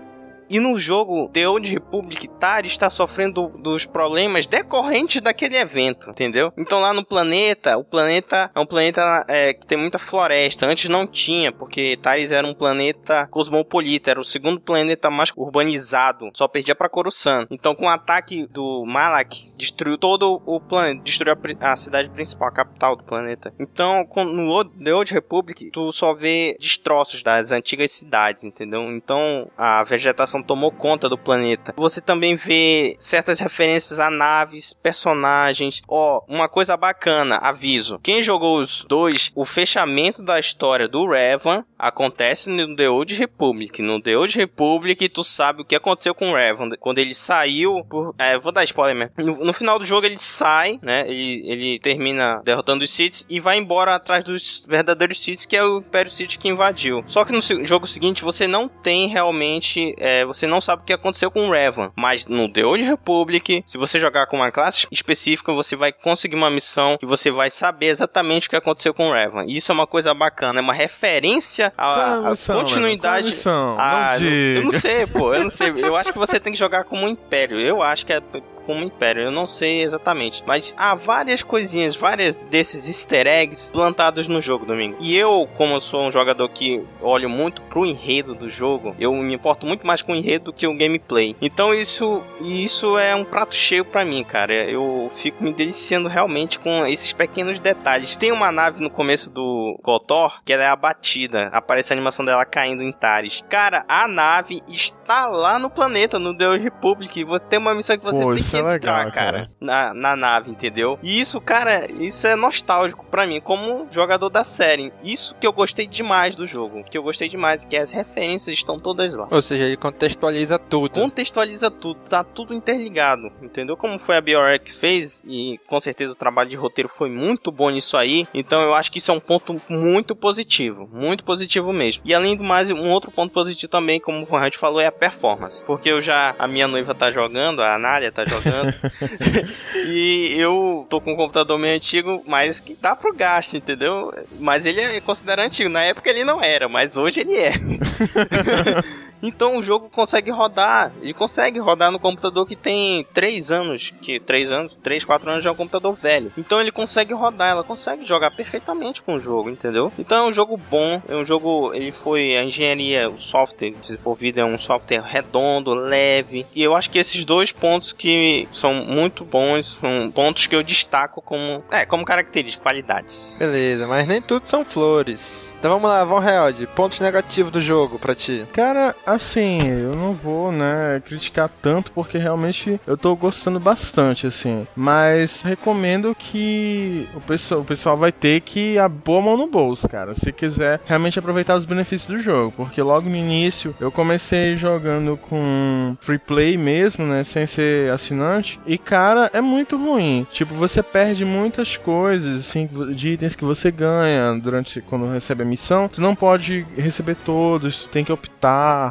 E 0.51 0.59
no 0.59 0.79
jogo 0.79 1.29
The 1.29 1.47
Old 1.47 1.71
Republic, 1.73 2.27
Tari 2.41 2.69
está 2.69 2.89
sofrendo 2.89 3.49
dos 3.59 3.85
problemas 3.85 4.47
decorrentes 4.47 5.21
daquele 5.21 5.57
evento, 5.57 6.11
entendeu? 6.11 6.53
Então 6.57 6.81
lá 6.81 6.93
no 6.93 7.05
planeta, 7.05 7.77
o 7.77 7.85
planeta 7.85 8.51
é 8.55 8.61
um 8.61 8.67
planeta 8.67 9.25
é, 9.29 9.53
que 9.53 9.67
tem 9.67 9.77
muita 9.77 9.99
floresta. 9.99 10.67
Antes 10.67 10.89
não 10.89 11.07
tinha, 11.07 11.53
porque 11.53 11.99
Taris 12.01 12.31
era 12.31 12.47
um 12.47 12.55
planeta 12.55 13.27
cosmopolita, 13.27 14.11
era 14.11 14.21
o 14.21 14.25
segundo 14.25 14.61
planeta 14.61 15.11
mais 15.11 15.33
urbanizado, 15.37 16.31
só 16.35 16.49
perdia 16.49 16.75
para 16.75 16.89
Coruscant. 16.89 17.47
Então 17.51 17.75
com 17.75 17.85
o 17.85 17.91
ataque 17.91 18.47
do 18.47 18.85
Malak, 18.87 19.53
destruiu 19.57 19.99
todo 19.99 20.43
o 20.47 20.61
planeta, 20.61 21.03
destruiu 21.05 21.35
a, 21.35 21.73
a 21.73 21.77
cidade 21.77 22.09
principal, 22.09 22.49
a 22.49 22.53
capital 22.53 22.97
do 22.97 23.05
planeta. 23.05 23.53
Então 23.59 24.07
com, 24.07 24.25
no 24.25 24.65
The 24.65 24.95
Old 24.95 25.13
Republic, 25.13 25.71
tu 25.71 25.93
só 25.93 26.15
vê 26.15 26.57
destroços 26.59 27.23
das 27.23 27.53
antigas 27.53 27.93
cidades, 27.93 28.45
entendeu? 28.45 28.91
Então 28.91 29.51
a 29.57 29.85
vegetação 29.85 30.38
tomou 30.43 30.71
conta 30.71 31.09
do 31.09 31.19
planeta. 31.19 31.75
Você 31.77 32.01
também 32.01 32.37
vê 32.37 32.97
certas 32.99 33.41
referências 33.41 33.99
a 33.99 34.11
naves, 34.11 34.73
personagens. 34.73 35.83
Ó, 35.89 36.19
oh, 36.19 36.33
uma 36.33 36.49
coisa 36.49 36.77
bacana, 36.77 37.37
aviso. 37.37 37.99
Quem 38.03 38.23
jogou 38.23 38.59
os 38.59 38.85
dois, 38.85 39.33
o 39.35 39.45
fechamento 39.45 40.23
da 40.23 40.39
história 40.39 40.89
do 40.89 41.09
Revan 41.09 41.65
acontece 41.79 42.51
no 42.51 42.75
The 42.75 42.89
Old 42.89 43.15
Republic. 43.15 43.81
No 43.81 44.01
The 44.01 44.17
Old 44.17 44.37
Republic, 44.37 45.09
tu 45.09 45.23
sabe 45.23 45.63
o 45.63 45.65
que 45.65 45.77
aconteceu 45.77 46.15
com 46.15 46.31
o 46.31 46.35
Revan. 46.35 46.71
Quando 46.81 46.99
ele 46.99 47.15
saiu 47.15 47.85
por... 47.85 48.15
É, 48.19 48.39
vou 48.39 48.53
dar 48.53 48.65
spoiler 48.65 48.97
mesmo. 48.97 49.13
No, 49.17 49.45
no, 49.45 49.53
final 49.53 49.79
do 49.79 49.87
jogo 49.87 50.07
ele 50.07 50.19
sai, 50.19 50.79
né? 50.83 51.05
Ele, 51.09 51.43
ele 51.47 51.79
termina 51.79 52.41
derrotando 52.45 52.85
os 52.85 52.91
Sith 52.91 53.25
e 53.29 53.39
vai 53.41 53.59
embora 53.59 53.95
atrás 53.95 54.25
dos 54.25 54.67
verdadeiros 54.69 55.23
Sith, 55.23 55.47
que 55.47 55.57
é 55.57 55.65
o 55.65 55.79
Império 55.79 56.11
Sith 56.11 56.37
que 56.37 56.49
invadiu. 56.49 57.03
Só 57.07 57.25
que 57.25 57.33
no 57.33 57.41
jogo 57.65 57.87
seguinte 57.87 58.23
você 58.25 58.47
não 58.47 58.69
tem 58.69 59.09
realmente... 59.09 59.95
É, 59.99 60.25
você 60.29 60.47
não 60.47 60.61
sabe 60.61 60.83
o 60.83 60.85
que 60.85 60.93
aconteceu 60.93 61.31
com 61.31 61.49
o 61.49 61.51
Revan. 61.51 61.91
Mas 61.97 62.27
no 62.27 62.49
The 62.49 62.65
Old 62.65 62.83
Republic, 62.83 63.63
se 63.67 63.79
você 63.79 63.99
jogar 63.99 64.27
com 64.27 64.37
uma 64.37 64.53
classe 64.53 64.87
específica, 64.91 65.53
você 65.53 65.75
vai 65.75 65.93
conseguir 65.93 66.37
uma 66.37 66.51
missão 66.51 66.97
que 66.99 67.07
você 67.07 67.31
vai 67.31 67.51
saber 67.51 67.87
exatamente 67.87 68.47
o 68.47 68.51
que 68.51 68.57
aconteceu 68.57 68.93
com 68.93 69.09
o 69.09 69.13
Revan. 69.13 69.45
Isso 69.47 69.73
é 69.73 69.75
uma 69.75 69.87
coisa 69.87 70.13
bacana, 70.15 70.61
é 70.61 70.63
uma 70.63 70.75
referência 70.75 71.73
à, 71.77 72.31
missão, 72.31 72.61
continuidade. 72.61 73.29
Mano? 73.29 73.43
Qual 73.43 73.75
missão? 73.75 73.77
Ah, 73.79 74.11
não, 74.21 74.29
eu 74.29 74.63
não 74.65 74.73
sei, 74.73 75.07
pô, 75.07 75.35
eu 75.35 75.45
não 75.45 75.51
sei. 75.51 75.73
Eu 75.77 75.97
acho 75.97 76.13
que 76.13 76.19
você 76.19 76.39
tem 76.39 76.53
que 76.53 76.59
jogar 76.59 76.85
como 76.85 77.07
um 77.07 77.09
Império. 77.09 77.59
Eu 77.59 77.83
acho 77.83 78.05
que 78.05 78.13
é 78.13 78.21
como 78.69 78.85
Império. 78.85 79.23
Eu 79.23 79.31
não 79.31 79.47
sei 79.47 79.83
exatamente. 79.83 80.45
Mas 80.47 80.75
há 80.77 80.95
várias 80.95 81.43
coisinhas, 81.43 81.97
várias 81.97 82.43
desses 82.43 82.87
easter 82.87 83.27
eggs 83.27 83.73
plantados 83.73 84.29
no 84.29 84.43
jogo, 84.43 84.67
Domingo. 84.67 84.99
E 85.01 85.17
eu, 85.17 85.49
como 85.57 85.75
eu 85.75 85.81
sou 85.81 86.07
um 86.07 86.13
jogador 86.13 86.47
que 86.51 86.85
olho 87.01 87.31
muito 87.31 87.63
pro 87.63 87.87
enredo 87.87 88.35
do 88.35 88.47
jogo, 88.51 88.95
eu 88.99 89.15
me 89.15 89.33
importo 89.33 89.65
muito 89.65 89.87
mais 89.87 90.03
com 90.03 90.13
o 90.13 90.17
enredo 90.17 90.47
do 90.47 90.53
que 90.53 90.67
o 90.67 90.77
gameplay. 90.77 91.35
Então 91.41 91.73
isso, 91.73 92.23
isso 92.43 92.99
é 92.99 93.15
um 93.15 93.25
prato 93.25 93.55
cheio 93.55 93.87
para 93.87 94.05
mim, 94.05 94.23
cara. 94.23 94.53
Eu 94.53 95.11
fico 95.15 95.43
me 95.43 95.51
deliciando 95.51 96.07
realmente 96.07 96.59
com 96.59 96.85
esses 96.85 97.15
pequenos 97.15 97.59
detalhes. 97.59 98.17
Tem 98.17 98.31
uma 98.31 98.53
nave 98.53 98.83
no 98.83 98.91
começo 98.91 99.31
do 99.31 99.81
KOTOR 99.83 100.43
que 100.45 100.53
ela 100.53 100.65
é 100.65 100.69
abatida. 100.69 101.49
Aparece 101.55 101.91
a 101.91 101.97
animação 101.97 102.23
dela 102.23 102.45
caindo 102.45 102.83
em 102.83 102.93
Tares. 102.93 103.43
Cara, 103.49 103.87
a 103.89 104.07
nave 104.07 104.63
está 104.69 105.27
lá 105.27 105.59
no 105.59 105.71
planeta, 105.71 106.19
no 106.19 106.37
The 106.37 106.59
Republic. 106.59 107.25
Tem 107.49 107.59
uma 107.59 107.75
missão 107.75 107.97
que 107.97 108.05
você 108.05 108.21
Pô, 108.21 108.35
tem 108.35 108.37
que 108.37 108.58
é 108.67 108.77
entrar, 108.77 108.99
legal, 108.99 109.13
cara, 109.13 109.33
cara. 109.33 109.49
Na, 109.61 109.95
na 109.95 110.17
nave, 110.17 110.51
entendeu? 110.51 110.99
E 111.03 111.21
isso, 111.21 111.41
cara, 111.41 111.87
isso 112.01 112.27
é 112.27 112.35
nostálgico 112.35 113.05
para 113.07 113.27
mim, 113.27 113.41
como 113.41 113.87
jogador 113.91 114.29
da 114.29 114.43
série. 114.43 114.93
Isso 115.03 115.35
que 115.37 115.47
eu 115.47 115.53
gostei 115.53 115.87
demais 115.87 116.35
do 116.35 116.47
jogo. 116.47 116.85
Que 116.85 116.99
eu 116.99 117.03
gostei 117.03 117.29
demais, 117.29 117.65
que 117.65 117.77
as 117.77 117.93
referências 117.93 118.57
estão 118.57 118.79
todas 118.79 119.15
lá. 119.15 119.29
Ou 119.31 119.43
seja, 119.43 119.65
ele 119.65 119.77
contextualiza 119.77 120.59
tudo. 120.59 121.01
Contextualiza 121.01 121.71
tudo, 121.71 122.01
tá 122.09 122.25
tudo 122.25 122.55
interligado, 122.55 123.31
entendeu? 123.43 123.77
Como 123.77 123.99
foi 123.99 124.17
a 124.17 124.21
BioWare 124.21 124.61
que 124.61 124.73
fez, 124.73 125.23
e 125.27 125.61
com 125.67 125.81
certeza 125.81 126.13
o 126.13 126.17
trabalho 126.17 126.51
de 126.51 126.57
roteiro 126.57 126.89
foi 126.89 127.11
muito 127.11 127.53
bom 127.53 127.71
nisso 127.71 127.97
aí. 127.97 128.27
Então 128.33 128.61
eu 128.63 128.75
acho 128.75 128.91
que 128.91 128.99
isso 128.99 129.11
é 129.11 129.15
um 129.15 129.21
ponto 129.21 129.61
muito 129.69 130.17
positivo. 130.17 130.89
Muito 130.93 131.23
positivo 131.23 131.73
mesmo. 131.73 132.03
E 132.05 132.15
além 132.15 132.37
do 132.37 132.45
mais, 132.45 132.71
um 132.71 132.91
outro 132.91 133.11
ponto 133.11 133.33
positivo 133.33 133.71
também, 133.71 134.01
como 134.01 134.23
o 134.23 134.25
Van 134.25 134.39
falou, 134.57 134.81
é 134.81 134.87
a 134.87 134.93
performance. 134.93 135.65
Porque 135.65 135.91
eu 135.91 136.01
já, 136.01 136.35
a 136.39 136.47
minha 136.47 136.69
noiva 136.69 136.95
tá 136.95 137.11
jogando, 137.11 137.61
a 137.61 137.75
Anália 137.75 138.13
tá 138.13 138.25
jogando. 138.25 138.48
e 139.89 140.35
eu 140.39 140.87
tô 140.89 141.01
com 141.01 141.13
um 141.13 141.17
computador 141.17 141.59
meio 141.59 141.77
antigo, 141.77 142.23
mas 142.27 142.61
que 142.61 142.77
dá 142.81 142.95
pro 142.95 143.15
gasto, 143.15 143.57
entendeu? 143.57 144.13
Mas 144.39 144.67
ele 144.67 144.81
é 144.81 145.01
considerado 145.01 145.47
antigo. 145.47 145.69
Na 145.69 145.83
época 145.83 146.11
ele 146.11 146.25
não 146.25 146.43
era, 146.43 146.69
mas 146.69 146.97
hoje 146.97 147.21
ele 147.21 147.37
é. 147.37 147.53
Então 149.23 149.59
o 149.59 149.63
jogo 149.63 149.89
consegue 149.91 150.31
rodar, 150.31 150.93
e 151.03 151.13
consegue 151.13 151.59
rodar 151.59 151.91
no 151.91 151.99
computador 151.99 152.47
que 152.47 152.57
tem 152.57 153.05
3 153.13 153.51
anos, 153.51 153.93
que 154.01 154.21
3 154.21 154.53
anos, 154.53 154.79
3, 154.83 155.05
4 155.05 155.31
anos 155.31 155.45
já 155.45 155.51
é 155.51 155.53
um 155.53 155.57
computador 155.57 155.95
velho. 155.95 156.33
Então 156.39 156.61
ele 156.61 156.71
consegue 156.71 157.13
rodar, 157.13 157.51
ela 157.51 157.65
consegue 157.65 158.05
jogar 158.07 158.31
perfeitamente 158.31 159.03
com 159.03 159.15
o 159.15 159.21
jogo, 159.21 159.51
entendeu? 159.51 159.93
Então 159.99 160.25
é 160.27 160.29
um 160.29 160.33
jogo 160.33 160.57
bom, 160.57 161.03
é 161.09 161.17
um 161.17 161.25
jogo, 161.25 161.75
ele 161.75 161.91
foi 161.91 162.37
a 162.37 162.45
engenharia, 162.45 163.11
o 163.11 163.19
software 163.19 163.75
desenvolvido 163.81 164.41
é 164.41 164.45
um 164.45 164.59
software 164.59 165.03
redondo, 165.03 165.75
leve, 165.75 166.47
e 166.55 166.63
eu 166.63 166.75
acho 166.77 166.91
que 166.91 166.99
esses 166.99 167.25
dois 167.25 167.51
pontos 167.51 167.93
que 167.93 168.09
são 168.53 168.75
muito 168.75 169.25
bons, 169.25 169.79
são 169.81 170.11
pontos 170.11 170.47
que 170.47 170.55
eu 170.55 170.63
destaco 170.63 171.21
como, 171.23 171.63
é, 171.71 171.85
como 171.85 172.05
características, 172.05 172.63
qualidades. 172.63 173.37
Beleza, 173.39 173.87
mas 173.87 174.07
nem 174.07 174.21
tudo 174.21 174.49
são 174.49 174.65
flores. 174.65 175.55
Então 175.59 175.73
vamos 175.73 175.89
lá, 175.89 176.05
Von 176.05 176.23
Held, 176.23 176.67
pontos 176.69 177.01
negativos 177.01 177.51
do 177.51 177.61
jogo 177.61 177.99
pra 177.99 178.15
ti. 178.15 178.47
Cara, 178.53 178.95
assim, 179.07 179.67
eu 179.69 179.95
não 179.95 180.15
vou, 180.15 180.53
né, 180.53 181.03
criticar 181.05 181.51
tanto 181.63 181.93
porque 181.93 182.19
realmente 182.19 182.81
eu 182.87 182.97
tô 182.97 183.15
gostando 183.17 183.61
bastante, 183.61 184.27
assim. 184.27 184.67
Mas 184.77 185.41
recomendo 185.41 186.15
que 186.15 187.09
o 187.15 187.21
pessoal, 187.21 187.61
o 187.61 187.65
pessoal 187.65 187.97
vai 187.97 188.13
ter 188.13 188.41
que 188.41 188.79
a 188.79 188.89
boa 188.89 189.21
mão 189.21 189.37
no 189.37 189.47
bolso, 189.47 189.89
cara. 189.89 190.15
Se 190.15 190.33
quiser 190.33 190.81
realmente 190.85 191.19
aproveitar 191.19 191.57
os 191.57 191.65
benefícios 191.65 192.09
do 192.11 192.21
jogo. 192.21 192.53
Porque 192.57 192.81
logo 192.83 193.09
no 193.09 193.17
início 193.17 193.75
eu 193.81 193.91
comecei 193.91 194.57
jogando 194.57 195.17
com 195.17 195.97
free 196.01 196.19
play 196.19 196.57
mesmo, 196.57 197.05
né, 197.05 197.25
sem 197.25 197.47
ser 197.47 197.91
assinante. 198.19 198.61
E, 198.67 198.77
cara, 198.77 199.31
é 199.33 199.41
muito 199.41 199.77
ruim. 199.77 200.27
Tipo, 200.31 200.55
você 200.55 200.83
perde 200.83 201.25
muitas 201.25 201.77
coisas, 201.77 202.37
assim, 202.37 202.69
de 202.95 203.11
itens 203.11 203.37
que 203.37 203.45
você 203.45 203.71
ganha 203.71 204.35
durante 204.35 204.81
quando 204.81 205.11
recebe 205.11 205.43
a 205.43 205.47
missão. 205.47 205.89
Tu 205.89 206.01
não 206.01 206.15
pode 206.15 206.67
receber 206.77 207.15
todos, 207.25 207.85
tu 207.85 207.89
tem 207.91 208.05
que 208.05 208.13
optar 208.13 208.39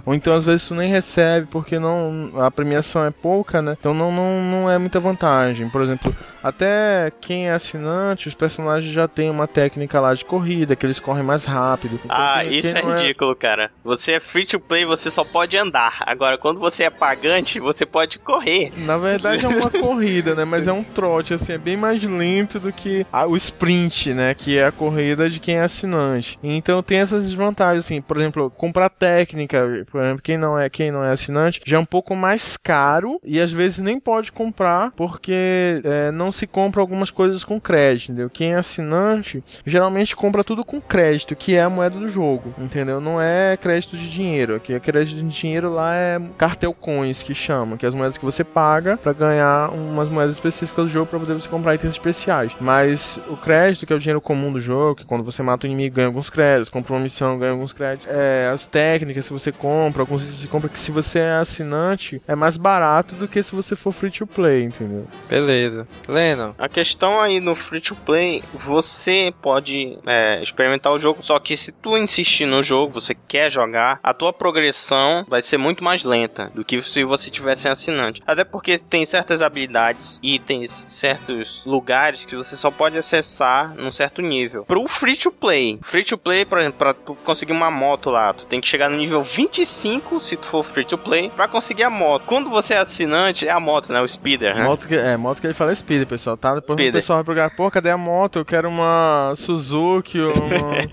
ou 0.06 0.14
então 0.14 0.34
às 0.34 0.44
vezes 0.44 0.68
tu 0.68 0.76
nem 0.76 0.90
recebe 0.90 1.48
porque 1.50 1.80
não 1.80 2.32
a 2.36 2.52
premiação 2.52 3.06
é 3.06 3.12
pouca, 3.12 3.62
né? 3.62 3.76
Então 3.80 3.94
não, 3.94 4.12
não, 4.12 4.42
não 4.42 4.70
é 4.70 4.78
muita 4.78 5.00
vantagem. 5.00 5.70
Por 5.70 5.82
exemplo, 5.82 6.16
até 6.44 7.12
quem 7.22 7.48
é 7.48 7.52
assinante, 7.52 8.28
os 8.28 8.34
personagens 8.34 8.92
já 8.92 9.08
tem 9.08 9.30
uma 9.30 9.48
técnica 9.48 10.00
lá 10.00 10.14
de 10.14 10.26
corrida, 10.26 10.76
que 10.76 10.86
eles 10.86 11.00
correm 11.00 11.24
mais 11.24 11.46
rápido. 11.46 12.00
Então, 12.04 12.16
ah, 12.16 12.40
quem, 12.42 12.58
isso 12.58 12.74
quem 12.74 12.84
é 12.84 12.96
ridículo, 12.96 13.32
é... 13.32 13.36
cara. 13.36 13.72
Você 13.84 14.14
é 14.14 14.20
free 14.20 14.46
to 14.46 14.60
play, 14.60 14.86
você 14.86 15.10
só 15.10 15.24
pode 15.24 15.58
andar. 15.58 15.98
Agora, 16.02 16.38
quando 16.38 16.60
você 16.60 16.84
é 16.84 16.90
pagante, 16.90 17.60
você 17.60 17.86
pode 17.86 18.20
correr. 18.20 18.72
Na 18.78 18.98
verdade 18.98 19.17
é 19.26 19.48
uma 19.48 19.70
corrida, 19.72 20.36
né? 20.36 20.46
Mas 20.46 20.68
é 20.68 20.72
um 20.72 20.84
trote, 20.84 21.34
assim, 21.34 21.54
é 21.54 21.58
bem 21.58 21.78
mais 21.78 22.04
lento 22.04 22.60
do 22.60 22.72
que 22.72 23.06
a, 23.12 23.26
o 23.26 23.36
sprint, 23.36 24.14
né? 24.14 24.34
Que 24.34 24.58
é 24.58 24.66
a 24.66 24.72
corrida 24.72 25.30
de 25.30 25.40
quem 25.40 25.56
é 25.56 25.62
assinante. 25.62 26.40
Então 26.42 26.82
tem 26.82 27.00
essas 27.00 27.24
desvantagens, 27.24 27.86
assim, 27.86 28.02
por 28.02 28.18
exemplo, 28.18 28.50
comprar 28.50 28.90
técnica, 28.90 29.86
por 29.92 30.02
exemplo, 30.02 30.22
quem 30.22 30.38
não 30.38 30.58
é, 30.58 30.70
quem 30.70 30.92
não 30.92 31.04
é 31.04 31.12
assinante, 31.12 31.62
já 31.66 31.78
é 31.78 31.80
um 31.80 31.86
pouco 31.86 32.16
mais 32.16 32.58
caro 32.58 33.20
e 33.24 33.40
às 33.40 33.52
vezes 33.52 33.80
nem 33.80 34.00
pode 34.00 34.32
comprar 34.32 34.92
porque 34.92 35.82
é, 35.84 36.12
não 36.12 36.32
se 36.32 36.48
compra 36.48 36.82
algumas 36.82 37.12
coisas 37.12 37.44
com 37.44 37.60
crédito, 37.60 38.12
entendeu? 38.12 38.30
Quem 38.30 38.54
é 38.54 38.56
assinante 38.56 39.44
geralmente 39.66 40.16
compra 40.16 40.44
tudo 40.44 40.64
com 40.64 40.82
crédito, 40.82 41.36
que 41.36 41.56
é 41.56 41.62
a 41.62 41.70
moeda 41.70 41.98
do 41.98 42.10
jogo, 42.10 42.54
entendeu? 42.58 43.00
Não 43.00 43.22
é 43.22 43.58
crédito 43.58 43.98
de 43.98 44.10
dinheiro. 44.10 44.56
Aqui 44.56 44.74
é 44.74 44.80
crédito 44.80 45.22
de 45.22 45.30
dinheiro 45.30 45.72
lá 45.72 45.94
é 45.94 46.22
cartel 46.38 46.74
coins 46.74 47.24
que 47.24 47.34
chama, 47.34 47.78
que 47.78 47.86
é 47.86 47.90
as 47.90 47.96
moedas 47.96 48.18
que 48.18 48.26
você 48.26 48.44
paga 48.44 48.98
para 49.08 49.14
ganhar 49.14 49.70
umas 49.70 50.10
moedas 50.10 50.36
específicas 50.36 50.86
do 50.86 50.92
jogo 50.92 51.06
para 51.06 51.20
poder 51.20 51.34
você 51.34 51.48
comprar 51.48 51.76
itens 51.76 51.94
especiais. 51.94 52.54
Mas 52.60 53.22
o 53.30 53.38
crédito, 53.38 53.86
que 53.86 53.94
é 53.94 53.96
o 53.96 54.00
dinheiro 54.00 54.20
comum 54.20 54.52
do 54.52 54.60
jogo, 54.60 54.96
que 54.96 55.06
quando 55.06 55.24
você 55.24 55.42
mata 55.42 55.66
o 55.66 55.70
inimigo 55.70 55.96
ganha 55.96 56.08
alguns 56.08 56.30
créditos, 56.30 56.70
compra 56.70 56.94
uma 56.94 57.00
missão 57.00 57.40
ganha 57.40 57.52
alguns 57.52 57.72
créditos. 57.72 58.08
É, 58.10 58.50
as 58.52 58.66
técnicas, 58.66 59.26
se 59.26 59.32
você 59.32 59.52
compra, 59.52 60.02
alguns 60.02 60.24
itens 60.24 60.42
você 60.42 60.48
compra 60.48 60.68
que 60.70 60.80
se 60.80 60.92
você 60.92 61.20
é 61.20 61.34
assinante 61.36 62.22
é 62.28 62.36
mais 62.36 62.58
barato 62.58 63.16
do 63.16 63.28
que 63.28 63.42
se 63.42 63.56
você 63.56 63.76
for 63.76 63.94
free 63.94 64.12
to 64.12 64.28
play, 64.28 64.64
entendeu? 64.64 65.08
Beleza. 65.30 65.88
Leno. 66.08 66.54
A 66.58 66.68
questão 66.68 67.22
aí 67.22 67.40
no 67.40 67.56
free 67.56 67.80
to 67.80 67.96
play, 67.96 68.44
você 68.54 69.34
pode 69.42 69.98
é, 70.06 70.42
experimentar 70.44 70.92
o 70.92 71.00
jogo, 71.00 71.24
só 71.24 71.40
que 71.40 71.56
se 71.56 71.72
tu 71.72 71.98
insistir 71.98 72.46
no 72.46 72.62
jogo, 72.62 73.00
você 73.00 73.16
quer 73.16 73.50
jogar, 73.50 74.00
a 74.04 74.14
tua 74.14 74.34
progressão 74.34 75.26
vai 75.30 75.42
ser 75.42 75.58
muito 75.58 75.82
mais 75.84 76.04
lenta 76.04 76.52
do 76.54 76.66
que 76.66 76.82
se 76.82 77.04
você 77.06 77.32
tivesse 77.32 77.70
assinante. 77.70 78.22
Até 78.26 78.44
porque 78.44 78.78
tem 78.78 78.97
certas 79.06 79.42
habilidades, 79.42 80.20
itens, 80.22 80.86
certos 80.88 81.64
lugares 81.66 82.26
que 82.26 82.36
você 82.36 82.56
só 82.56 82.72
pode 82.72 82.98
acessar 82.98 83.74
num 83.76 83.92
certo 83.92 84.22
nível. 84.22 84.64
Pro 84.66 84.88
free 84.88 85.16
to 85.16 85.32
play, 85.32 85.80
free 85.82 86.04
to 86.04 86.18
play, 86.18 86.46
por 86.46 86.60
exemplo, 86.60 86.78
pra 86.78 86.94
tu 86.94 87.16
conseguir 87.24 87.52
uma 87.52 87.70
moto 87.72 88.10
lá, 88.10 88.34
tu 88.34 88.46
tem 88.46 88.62
que 88.62 88.68
chegar 88.68 88.90
no 88.90 88.98
nível 88.98 89.22
25 89.22 90.20
se 90.20 90.38
tu 90.38 90.48
for 90.48 90.64
free 90.64 90.86
to 90.86 90.98
play 90.98 91.30
para 91.30 91.48
conseguir 91.48 91.84
a 91.84 91.90
moto. 91.90 92.24
Quando 92.26 92.50
você 92.50 92.74
é 92.74 92.80
assinante, 92.80 93.48
é 93.48 93.52
a 93.52 93.60
moto, 93.60 93.92
né? 93.92 94.02
O 94.02 94.08
speeder, 94.08 94.56
né? 94.56 94.64
Moto 94.64 94.88
que, 94.88 94.96
é, 94.96 95.18
moto 95.18 95.40
que 95.42 95.48
ele 95.48 95.54
fala 95.54 95.72
é 95.72 95.76
speeder, 95.76 96.08
pessoal, 96.08 96.38
tá? 96.38 96.56
Depois 96.56 96.76
o 96.76 96.78
Speeder. 96.78 96.94
pessoal 96.94 97.18
vai 97.18 97.24
procurar, 97.24 97.50
pô, 97.56 97.70
cadê 97.72 97.90
a 97.90 97.98
moto? 97.98 98.40
Eu 98.40 98.46
quero 98.46 98.70
uma 98.70 99.34
Suzuki 99.36 100.20
uma... 100.22 100.88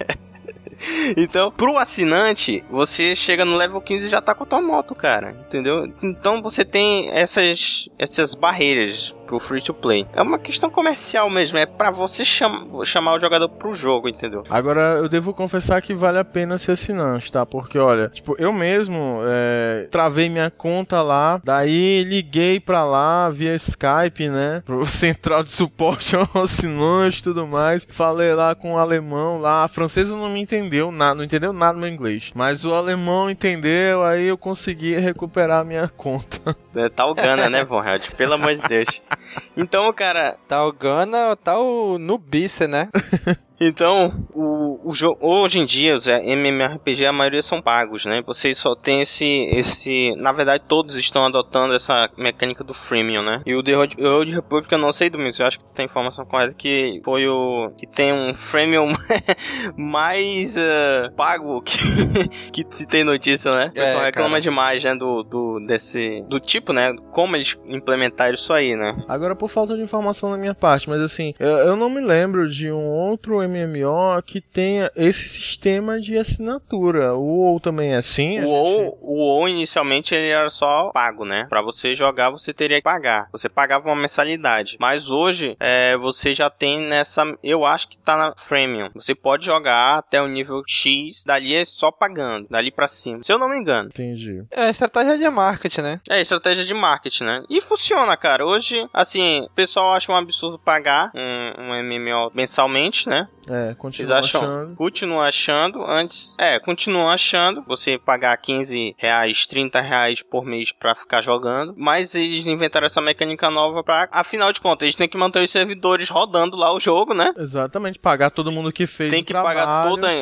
Então, 1.17 1.51
pro 1.51 1.77
assinante, 1.77 2.65
você 2.71 3.15
chega 3.15 3.45
no 3.45 3.57
level 3.57 3.81
15 3.81 4.07
e 4.07 4.09
já 4.09 4.21
tá 4.21 4.35
com 4.35 4.45
a 4.45 4.47
tua 4.47 4.61
moto, 4.61 4.95
cara. 4.95 5.37
Entendeu? 5.47 5.93
Então 6.03 6.43
você 6.43 6.65
tem 6.65 7.11
essas, 7.11 7.89
essas 7.99 8.35
barreiras 8.35 9.15
pro 9.25 9.39
free 9.39 9.61
to 9.63 9.75
play. 9.75 10.07
É 10.13 10.23
uma 10.23 10.39
questão 10.39 10.71
comercial 10.71 11.29
mesmo, 11.29 11.59
é 11.59 11.67
pra 11.67 11.91
você 11.91 12.25
cham 12.25 12.85
chamar 12.85 13.15
o 13.15 13.21
jogador 13.21 13.49
pro 13.49 13.75
jogo, 13.75 14.09
entendeu? 14.09 14.45
Agora, 14.49 14.99
eu 14.99 15.09
devo 15.09 15.33
confessar 15.33 15.81
que 15.81 15.95
vale 15.95 16.19
a 16.19 16.25
pena 16.25 16.59
ser 16.59 16.73
assinante, 16.73 17.31
tá? 17.33 17.45
Porque, 17.45 17.79
olha, 17.79 18.09
tipo, 18.09 18.37
eu 18.39 18.53
mesmo 18.53 19.21
é, 19.25 19.89
travei 19.91 20.29
minha 20.29 20.51
conta 20.51 21.03
lá, 21.03 21.41
daí 21.43 22.05
liguei 22.05 22.61
pra 22.61 22.85
lá 22.85 23.29
via 23.31 23.55
Skype, 23.55 24.29
né? 24.29 24.63
Pro 24.67 24.85
central 24.87 25.43
de 25.43 25.51
suporte 25.51 26.17
ao 26.17 26.43
assinante 26.43 27.21
e 27.21 27.23
tudo 27.23 27.47
mais. 27.47 27.87
Falei 27.91 28.35
lá 28.35 28.55
com 28.55 28.75
o 28.75 28.79
alemão 28.79 29.41
lá. 29.41 29.65
A 29.65 29.69
francesa 29.69 30.17
não 30.17 30.29
me 30.29 30.41
entendeu, 30.41 30.91
nada, 30.91 31.15
não 31.15 31.25
entendeu 31.25 31.53
nada 31.53 31.75
no 31.75 31.81
meu 31.81 31.89
inglês. 31.89 32.33
Mas 32.35 32.65
o 32.65 32.75
alemão 32.75 33.31
entendeu, 33.31 34.05
aí 34.05 34.27
eu 34.27 34.37
consegui 34.37 34.95
recuperar 34.97 35.61
a 35.61 35.65
minha 35.65 35.89
conta. 35.97 36.57
É 36.75 36.89
tal 36.89 37.15
Gana, 37.15 37.49
né, 37.49 37.65
Von 37.65 37.83
Held? 37.85 38.11
Pelo 38.13 38.35
amor 38.35 38.55
de 38.55 38.69
Deus. 38.69 39.03
Então, 39.57 39.93
cara, 39.93 40.37
Tá 40.49 40.65
o 40.67 40.73
Gana 40.73 41.29
ou 41.29 41.37
tá 41.37 41.59
o 41.59 41.99
Nubice, 41.99 42.67
né? 42.67 42.89
Então, 43.67 44.27
o, 44.35 44.81
o 44.91 44.93
jogo 44.93 45.19
hoje 45.21 45.59
em 45.59 45.65
dia, 45.65 45.97
os 45.97 46.07
MMORPG, 46.07 47.07
a 47.07 47.13
maioria 47.13 47.43
são 47.43 47.63
pagos, 47.63 48.05
né? 48.05 48.23
Vocês 48.27 48.59
só 48.59 48.75
tem 48.75 49.01
esse, 49.01 49.25
esse, 49.53 50.15
na 50.17 50.33
verdade, 50.33 50.65
todos 50.69 50.95
estão 50.97 51.25
adotando 51.25 51.75
essa 51.75 52.11
mecânica 52.17 52.63
do 52.63 52.75
freemium, 52.75 53.23
né? 53.23 53.41
E 53.47 53.55
o 53.55 53.63
The 53.63 53.77
Old, 53.77 53.97
The 53.97 54.09
Old 54.09 54.35
Republic 54.35 54.73
eu 54.73 54.79
não 54.79 54.93
sei 54.93 55.09
do 55.09 55.19
mesmo, 55.19 55.43
eu 55.43 55.47
acho 55.47 55.59
que 55.59 55.71
tem 55.73 55.87
informação 55.87 56.25
correta 56.27 56.55
que 56.55 57.01
foi 57.05 57.27
o 57.27 57.71
que 57.79 57.87
tem 57.87 58.13
um 58.13 58.35
freemium 58.35 58.93
mais 59.77 60.57
eh, 60.57 61.11
pago 61.17 61.63
que, 61.63 61.79
que 62.53 62.67
se 62.71 62.87
tem 62.87 63.05
notícia, 63.05 63.51
né? 63.51 63.67
O 63.69 63.73
pessoal 63.73 64.03
É, 64.03 64.07
reclama 64.07 64.31
cara. 64.31 64.41
demais, 64.41 64.85
né, 64.85 64.95
do, 64.95 65.23
do 65.23 65.61
desse 65.67 66.23
do 66.29 66.39
tipo, 66.39 66.73
né? 66.73 66.95
Como 67.13 67.37
eles 67.37 67.59
implementaram 67.67 68.35
isso 68.35 68.53
aí, 68.53 68.77
né? 68.77 68.97
Agora, 69.09 69.35
por 69.35 69.49
falta 69.49 69.75
de 69.75 69.83
informação 69.83 70.31
da 70.31 70.37
minha 70.37 70.55
parte, 70.55 70.89
mas 70.89 71.01
assim, 71.01 71.35
eu, 71.39 71.49
eu 71.59 71.77
não 71.77 71.89
me 71.89 72.01
lembro 72.01 72.49
de 72.49 72.71
um 72.71 72.85
outro 72.85 73.41
MMO 73.55 74.23
que 74.25 74.41
tenha 74.41 74.91
esse 74.97 75.29
sistema 75.29 76.01
de 76.01 76.17
assinatura. 76.19 77.15
O 77.15 77.23
WoW 77.23 77.61
também 77.61 77.93
é 77.93 77.97
assim? 77.97 78.39
O 78.39 78.43
gente- 78.43 78.49
WoW, 78.49 78.99
o 79.01 79.15
WoW 79.19 79.49
inicialmente 79.49 80.15
ele 80.15 80.29
era 80.29 80.51
só 80.51 80.91
pago, 80.93 81.25
né? 81.25 81.47
Pra 81.49 81.63
você 81.63 81.95
jogar 81.95 82.31
você 82.31 82.53
teria 82.53 82.79
que 82.79 82.83
pagar. 82.85 83.29
Você 83.33 83.49
pagava 83.49 83.89
uma 83.89 83.97
mensalidade. 83.97 84.77
Mas 84.81 85.11
hoje 85.11 85.57
é, 85.61 85.97
você 85.97 86.35
já 86.35 86.51
tem 86.51 86.81
nessa. 86.81 87.25
Eu 87.43 87.65
acho 87.65 87.89
que 87.89 87.99
tá 87.99 88.17
na 88.17 88.35
Freemium. 88.37 88.91
Você 88.95 89.15
pode 89.15 89.47
jogar 89.47 89.99
até 89.99 90.21
o 90.21 90.27
nível 90.29 90.63
X. 90.67 91.25
Dali 91.25 91.55
é 91.55 91.65
só 91.65 91.91
pagando. 91.91 92.47
Dali 92.51 92.71
pra 92.71 92.89
cima. 92.89 93.23
Se 93.23 93.33
eu 93.33 93.39
não 93.39 93.49
me 93.49 93.57
engano. 93.57 93.89
Entendi. 93.89 94.43
É 94.51 94.71
estratégia 94.71 95.17
de 95.19 95.29
marketing, 95.31 95.81
né? 95.81 96.01
É 96.09 96.21
estratégia 96.21 96.65
de 96.65 96.75
marketing, 96.75 97.25
né? 97.25 97.43
E 97.49 97.61
funciona, 97.61 98.17
cara. 98.17 98.45
Hoje, 98.47 98.87
assim, 98.93 99.43
o 99.43 99.51
pessoal 99.51 99.93
acha 99.95 100.11
um 100.11 100.17
absurdo 100.17 100.59
pagar 100.59 101.11
um, 101.15 101.53
um 101.71 101.83
MMO 101.83 102.31
mensalmente, 102.35 103.09
né? 103.09 103.29
É, 103.49 103.75
continua 103.75 104.19
acham? 104.19 104.41
achando. 104.41 104.77
Continua 104.77 105.29
achando 105.29 105.85
antes. 105.85 106.35
É, 106.39 106.59
continua 106.59 107.13
achando. 107.13 107.63
Você 107.67 107.99
pagar 107.99 108.37
15 108.37 108.95
reais, 108.99 109.47
30 109.47 109.81
reais 109.81 110.23
por 110.23 110.45
mês 110.45 110.73
pra 110.73 110.95
ficar 110.95 111.21
jogando. 111.21 111.75
Mas 111.77 112.15
eles 112.15 112.47
inventaram 112.47 112.87
essa 112.87 113.01
mecânica 113.01 113.51
nova 113.51 113.83
pra. 113.83 114.09
Afinal 114.13 114.53
de 114.53 114.61
contas, 114.61 114.87
eles 114.87 114.95
têm 114.95 115.09
que 115.09 115.17
manter 115.19 115.43
os 115.43 115.51
servidores 115.51 116.09
rodando 116.09 116.57
lá 116.57 116.73
o 116.73 116.81
jogo, 116.81 117.13
né? 117.15 117.33
Exatamente, 117.37 117.99
pagar 117.99 118.31
todo 118.31 118.51
mundo 118.53 118.73
que 118.73 118.87
fez 118.87 119.11
Tem 119.11 119.23
que 119.23 119.33
trabalho. 119.33 119.59
pagar 119.59 119.89
toda 119.89 120.09
a 120.09 120.15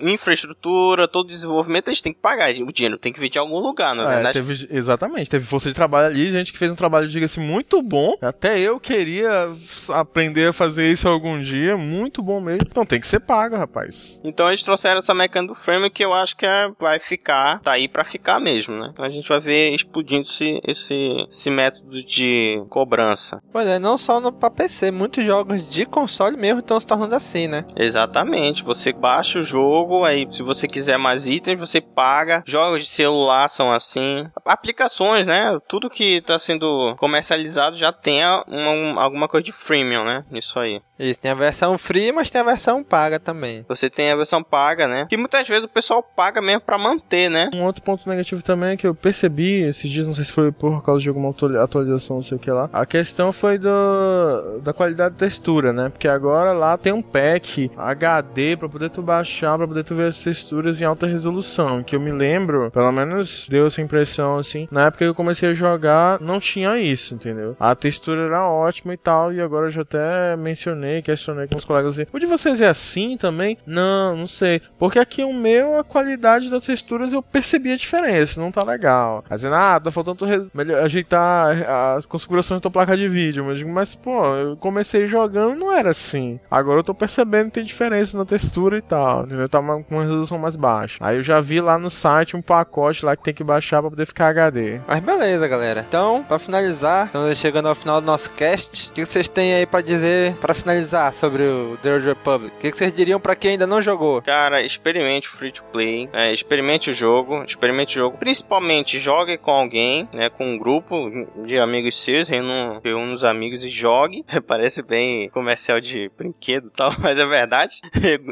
infraestrutura, 0.00 1.08
todo 1.08 1.26
o 1.26 1.30
desenvolvimento, 1.30 1.88
eles 1.88 2.00
têm 2.00 2.12
que 2.12 2.20
pagar. 2.20 2.50
O 2.54 2.72
dinheiro 2.72 2.98
tem 2.98 3.12
que 3.12 3.20
vir 3.20 3.28
de 3.30 3.38
algum 3.38 3.58
lugar, 3.58 3.94
não 3.94 4.04
é, 4.04 4.06
É, 4.06 4.14
verdade? 4.14 4.34
teve, 4.40 4.68
exatamente, 4.76 5.30
teve 5.30 5.44
força 5.44 5.68
de 5.68 5.74
trabalho 5.74 6.06
ali, 6.08 6.30
gente 6.30 6.52
que 6.52 6.58
fez 6.58 6.70
um 6.70 6.74
trabalho, 6.76 7.08
diga-se, 7.08 7.40
muito 7.40 7.82
bom. 7.82 8.14
Até 8.20 8.58
eu 8.60 8.78
queria 8.78 9.50
aprender 9.90 10.48
a 10.48 10.52
fazer 10.52 10.86
isso 10.90 11.08
algum 11.08 11.40
dia, 11.40 11.76
muito 11.76 12.22
bom 12.22 12.40
mesmo. 12.40 12.59
Então 12.60 12.84
tem 12.86 13.00
que 13.00 13.06
ser 13.06 13.20
pago, 13.20 13.56
rapaz. 13.56 14.20
Então 14.24 14.48
eles 14.48 14.62
trouxeram 14.62 14.98
essa 14.98 15.14
mecânica 15.14 15.52
do 15.52 15.58
frame 15.58 15.90
que 15.90 16.04
eu 16.04 16.12
acho 16.12 16.36
que 16.36 16.46
é, 16.46 16.70
vai 16.78 16.98
ficar, 16.98 17.60
tá 17.60 17.72
aí 17.72 17.88
pra 17.88 18.04
ficar 18.04 18.38
mesmo, 18.40 18.74
né? 18.76 18.90
Então 18.92 19.04
a 19.04 19.10
gente 19.10 19.28
vai 19.28 19.40
ver 19.40 19.70
explodindo 19.74 20.22
esse, 20.22 20.60
esse, 20.66 21.26
esse 21.28 21.50
método 21.50 22.02
de 22.04 22.62
cobrança. 22.68 23.40
Pois 23.52 23.66
é, 23.66 23.78
não 23.78 23.96
só 23.98 24.20
no 24.20 24.32
pra 24.32 24.50
PC, 24.50 24.90
muitos 24.90 25.24
jogos 25.24 25.68
de 25.70 25.84
console 25.86 26.36
mesmo 26.36 26.60
estão 26.60 26.78
se 26.78 26.86
tornando 26.86 27.14
assim, 27.14 27.46
né? 27.48 27.64
Exatamente, 27.76 28.62
você 28.64 28.92
baixa 28.92 29.38
o 29.38 29.42
jogo, 29.42 30.04
aí 30.04 30.26
se 30.30 30.42
você 30.42 30.66
quiser 30.66 30.98
mais 30.98 31.26
itens, 31.28 31.58
você 31.58 31.80
paga. 31.80 32.42
Jogos 32.46 32.82
de 32.84 32.88
celular 32.88 33.48
são 33.48 33.70
assim. 33.72 34.26
Aplicações, 34.44 35.26
né? 35.26 35.58
Tudo 35.68 35.90
que 35.90 36.20
tá 36.22 36.38
sendo 36.38 36.94
comercializado 36.98 37.76
já 37.76 37.92
tem 37.92 38.22
uma- 38.24 38.44
um- 38.70 38.98
alguma 39.00 39.28
coisa 39.28 39.44
de 39.44 39.52
freemium, 39.52 40.04
né? 40.04 40.24
Isso 40.32 40.58
aí. 40.58 40.80
Isso, 40.98 41.18
tem 41.20 41.30
a 41.30 41.34
versão 41.34 41.76
free, 41.78 42.12
mas 42.12 42.28
tem 42.30 42.40
a 42.40 42.44
versão 42.50 42.82
paga 42.82 43.18
também. 43.18 43.64
Você 43.68 43.88
tem 43.90 44.10
a 44.10 44.16
versão 44.16 44.42
paga, 44.42 44.86
né? 44.86 45.06
Que 45.08 45.16
muitas 45.16 45.46
vezes 45.48 45.64
o 45.64 45.68
pessoal 45.68 46.02
paga 46.02 46.40
mesmo 46.40 46.60
pra 46.60 46.78
manter, 46.78 47.28
né? 47.30 47.50
Um 47.54 47.64
outro 47.64 47.82
ponto 47.82 48.08
negativo 48.08 48.42
também 48.42 48.70
é 48.70 48.76
que 48.76 48.86
eu 48.86 48.94
percebi 48.94 49.62
esses 49.62 49.90
dias, 49.90 50.06
não 50.06 50.14
sei 50.14 50.24
se 50.24 50.32
foi 50.32 50.50
por 50.52 50.82
causa 50.84 51.02
de 51.02 51.08
alguma 51.08 51.30
atuali- 51.30 51.56
atualização, 51.56 52.16
não 52.16 52.22
sei 52.22 52.36
o 52.36 52.40
que 52.40 52.50
lá. 52.50 52.68
A 52.72 52.84
questão 52.86 53.32
foi 53.32 53.58
do, 53.58 54.60
da 54.62 54.72
qualidade 54.72 55.14
da 55.14 55.18
textura, 55.20 55.72
né? 55.72 55.88
Porque 55.88 56.08
agora 56.08 56.52
lá 56.52 56.76
tem 56.76 56.92
um 56.92 57.02
pack 57.02 57.70
HD 57.76 58.56
pra 58.56 58.68
poder 58.68 58.90
tu 58.90 59.02
baixar, 59.02 59.56
pra 59.56 59.66
poder 59.66 59.84
tu 59.84 59.94
ver 59.94 60.08
as 60.08 60.18
texturas 60.22 60.80
em 60.80 60.84
alta 60.84 61.06
resolução. 61.06 61.82
Que 61.82 61.96
eu 61.96 62.00
me 62.00 62.12
lembro, 62.12 62.70
pelo 62.70 62.92
menos 62.92 63.46
deu 63.48 63.66
essa 63.66 63.80
impressão 63.82 64.36
assim. 64.36 64.68
Na 64.70 64.86
época 64.86 64.98
que 65.04 65.08
eu 65.08 65.14
comecei 65.14 65.48
a 65.50 65.52
jogar, 65.54 66.20
não 66.20 66.38
tinha 66.38 66.78
isso, 66.78 67.14
entendeu? 67.14 67.56
A 67.58 67.74
textura 67.74 68.26
era 68.26 68.46
ótima 68.48 68.94
e 68.94 68.96
tal, 68.96 69.32
e 69.32 69.40
agora 69.40 69.66
eu 69.66 69.70
já 69.70 69.82
até 69.82 70.36
mencionei, 70.36 71.02
questionei 71.02 71.46
com 71.46 71.56
os 71.56 71.64
colegas 71.64 71.98
assim. 71.98 72.08
O 72.12 72.18
de 72.18 72.26
vocês 72.40 72.60
é 72.60 72.68
assim 72.68 73.16
também? 73.16 73.56
Não, 73.66 74.16
não 74.16 74.26
sei. 74.26 74.60
Porque 74.78 74.98
aqui 74.98 75.22
o 75.22 75.32
meu, 75.32 75.78
a 75.78 75.84
qualidade 75.84 76.50
das 76.50 76.64
texturas 76.64 77.12
eu 77.12 77.22
percebi 77.22 77.72
a 77.72 77.76
diferença, 77.76 78.40
não 78.40 78.50
tá 78.50 78.64
legal. 78.64 79.24
Aí 79.28 79.36
dizendo, 79.36 79.54
ah, 79.56 79.80
tá 79.82 79.90
faltando 79.90 80.24
res- 80.24 80.50
melhor 80.52 80.82
ajeitar 80.84 81.56
as 81.96 82.06
configurações 82.06 82.58
da 82.58 82.62
tua 82.62 82.70
placa 82.70 82.96
de 82.96 83.08
vídeo. 83.08 83.44
Mas 83.44 83.62
mas 83.62 83.94
pô, 83.94 84.24
eu 84.36 84.56
comecei 84.56 85.06
jogando 85.06 85.58
não 85.58 85.72
era 85.72 85.90
assim. 85.90 86.38
Agora 86.50 86.80
eu 86.80 86.84
tô 86.84 86.94
percebendo 86.94 87.46
que 87.46 87.52
tem 87.52 87.64
diferença 87.64 88.16
na 88.16 88.24
textura 88.24 88.76
e 88.78 88.82
tal, 88.82 89.24
entendeu? 89.24 89.48
Tá 89.48 89.60
uma- 89.60 89.82
com 89.82 89.94
uma 89.96 90.02
resolução 90.02 90.38
mais 90.38 90.56
baixa. 90.56 90.98
Aí 91.00 91.16
eu 91.16 91.22
já 91.22 91.40
vi 91.40 91.60
lá 91.60 91.78
no 91.78 91.90
site 91.90 92.36
um 92.36 92.42
pacote 92.42 93.04
lá 93.04 93.16
que 93.16 93.22
tem 93.22 93.34
que 93.34 93.44
baixar 93.44 93.80
pra 93.80 93.90
poder 93.90 94.06
ficar 94.06 94.28
HD. 94.28 94.80
Mas 94.86 95.00
beleza, 95.00 95.46
galera. 95.48 95.84
Então, 95.88 96.24
pra 96.26 96.38
finalizar, 96.38 97.06
estamos 97.06 97.36
chegando 97.38 97.68
ao 97.68 97.74
final 97.74 98.00
do 98.00 98.06
nosso 98.06 98.30
cast. 98.30 98.88
O 98.90 98.92
que 98.92 99.04
vocês 99.04 99.28
têm 99.28 99.54
aí 99.54 99.66
pra 99.66 99.80
dizer 99.80 100.34
pra 100.36 100.54
finalizar 100.54 101.12
sobre 101.14 101.42
o 101.42 101.76
The 101.82 101.94
Old 101.94 102.06
Republic? 102.06 102.29
O 102.36 102.50
que 102.58 102.70
vocês 102.72 102.92
diriam 102.92 103.20
pra 103.20 103.34
quem 103.36 103.52
ainda 103.52 103.66
não 103.66 103.80
jogou? 103.82 104.20
Cara, 104.22 104.62
experimente 104.62 105.28
o 105.28 105.30
free 105.32 105.52
to 105.52 105.62
play, 105.72 106.08
é, 106.12 106.32
experimente 106.32 106.90
o 106.90 106.94
jogo, 106.94 107.42
experimente 107.44 107.96
o 107.98 108.02
jogo. 108.02 108.18
Principalmente 108.18 108.98
jogue 108.98 109.38
com 109.38 109.50
alguém, 109.50 110.08
né? 110.12 110.28
Com 110.30 110.54
um 110.54 110.58
grupo 110.58 111.10
de 111.44 111.58
amigos 111.58 112.02
seus, 112.02 112.28
reúna, 112.28 112.80
reúna 112.84 113.12
os 113.12 113.24
amigos 113.24 113.64
e 113.64 113.68
jogue. 113.68 114.24
Parece 114.46 114.82
bem 114.82 115.28
comercial 115.30 115.80
de 115.80 116.10
brinquedo 116.16 116.68
e 116.68 116.76
tal, 116.76 116.92
mas 117.00 117.18
é 117.18 117.26
verdade. 117.26 117.74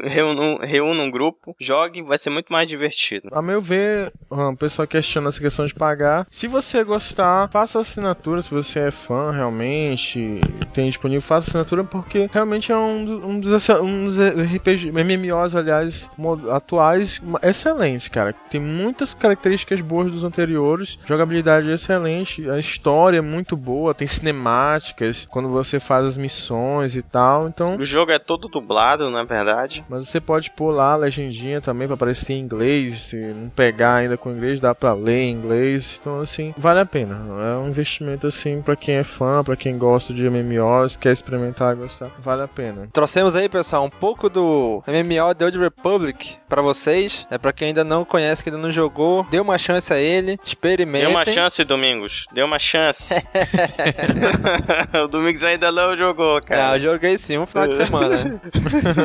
Reúna, 0.03 0.41
um- 0.41 0.57
reúna 0.57 1.03
um 1.03 1.11
grupo, 1.11 1.55
jogue, 1.59 2.01
vai 2.01 2.17
ser 2.17 2.29
muito 2.29 2.51
mais 2.51 2.67
divertido. 2.69 3.29
A 3.31 3.41
meu 3.41 3.61
ver, 3.61 4.11
o 4.29 4.55
pessoal 4.55 4.87
questiona 4.87 5.29
essa 5.29 5.39
questão 5.41 5.65
de 5.65 5.73
pagar. 5.73 6.25
Se 6.29 6.47
você 6.47 6.83
gostar, 6.83 7.49
faça 7.49 7.79
assinatura. 7.79 8.41
Se 8.41 8.51
você 8.51 8.79
é 8.87 8.91
fã 8.91 9.31
realmente, 9.31 10.39
tem 10.73 10.87
disponível, 10.87 11.21
faça 11.21 11.49
assinatura, 11.49 11.83
porque 11.83 12.29
realmente 12.31 12.71
é 12.71 12.75
um, 12.77 13.27
um 13.29 13.39
dos, 13.39 13.69
uns 13.81 14.17
RPG, 14.17 14.91
MMOs, 14.91 15.55
aliás, 15.55 16.09
atuais, 16.51 17.21
excelentes, 17.41 18.07
cara. 18.07 18.33
Tem 18.49 18.59
muitas 18.59 19.13
características 19.13 19.81
boas 19.81 20.11
dos 20.11 20.23
anteriores, 20.23 20.99
jogabilidade 21.05 21.69
excelente, 21.69 22.49
a 22.49 22.59
história 22.59 23.17
é 23.17 23.21
muito 23.21 23.55
boa, 23.55 23.93
tem 23.93 24.07
cinemáticas 24.07 25.27
quando 25.29 25.49
você 25.49 25.79
faz 25.79 26.05
as 26.05 26.17
missões 26.17 26.95
e 26.95 27.01
tal, 27.01 27.47
então... 27.47 27.77
O 27.77 27.85
jogo 27.85 28.11
é 28.11 28.19
todo 28.19 28.47
dublado, 28.47 29.09
na 29.09 29.23
verdade. 29.23 29.83
Mas 29.89 30.07
você 30.07 30.19
pode 30.19 30.51
pôr 30.51 30.71
lá 30.71 30.93
a 30.93 30.97
legendinha 30.97 31.61
também 31.61 31.87
pra 31.87 31.95
aparecer 31.95 32.33
em 32.33 32.39
inglês. 32.39 32.99
Se 33.01 33.15
não 33.15 33.49
pegar 33.49 33.95
ainda 33.95 34.17
com 34.17 34.31
inglês, 34.31 34.59
dá 34.59 34.73
pra 34.75 34.93
ler 34.93 35.23
em 35.23 35.31
inglês. 35.31 35.99
Então, 36.01 36.19
assim, 36.19 36.53
vale 36.57 36.79
a 36.79 36.85
pena. 36.85 37.15
É 37.15 37.57
um 37.57 37.67
investimento, 37.69 38.27
assim, 38.27 38.61
pra 38.61 38.75
quem 38.75 38.95
é 38.95 39.03
fã, 39.03 39.43
pra 39.43 39.55
quem 39.55 39.77
gosta 39.77 40.13
de 40.13 40.29
MMOs, 40.29 40.97
quer 40.97 41.11
experimentar 41.11 41.75
e 41.75 41.79
gostar. 41.79 42.09
Vale 42.19 42.43
a 42.43 42.47
pena. 42.47 42.87
Trouxemos 42.91 43.35
aí, 43.35 43.47
pessoal, 43.47 43.68
um 43.77 43.89
pouco 43.89 44.29
do 44.29 44.81
MMO 44.87 45.35
The 45.35 45.45
Old 45.45 45.57
Republic 45.59 46.37
pra 46.47 46.61
vocês. 46.61 47.27
É 47.29 47.37
pra 47.37 47.51
quem 47.53 47.69
ainda 47.69 47.83
não 47.83 48.03
conhece, 48.05 48.41
que 48.41 48.49
ainda 48.49 48.61
não 48.61 48.71
jogou, 48.71 49.25
dê 49.29 49.39
uma 49.39 49.57
chance 49.57 49.91
a 49.93 49.97
ele, 49.99 50.39
experimentem. 50.43 51.07
Deu 51.07 51.11
uma 51.17 51.25
chance, 51.25 51.63
Domingos. 51.63 52.25
Deu 52.31 52.45
uma 52.45 52.57
chance. 52.57 53.13
o 55.03 55.07
Domingos 55.07 55.43
ainda 55.43 55.71
não 55.71 55.95
jogou, 55.97 56.37
Ah, 56.37 56.41
cara. 56.41 56.75
eu 56.77 56.79
joguei 56.93 57.17
sim, 57.17 57.37
um 57.37 57.45
final 57.45 57.67
de 57.67 57.75
semana. 57.75 58.41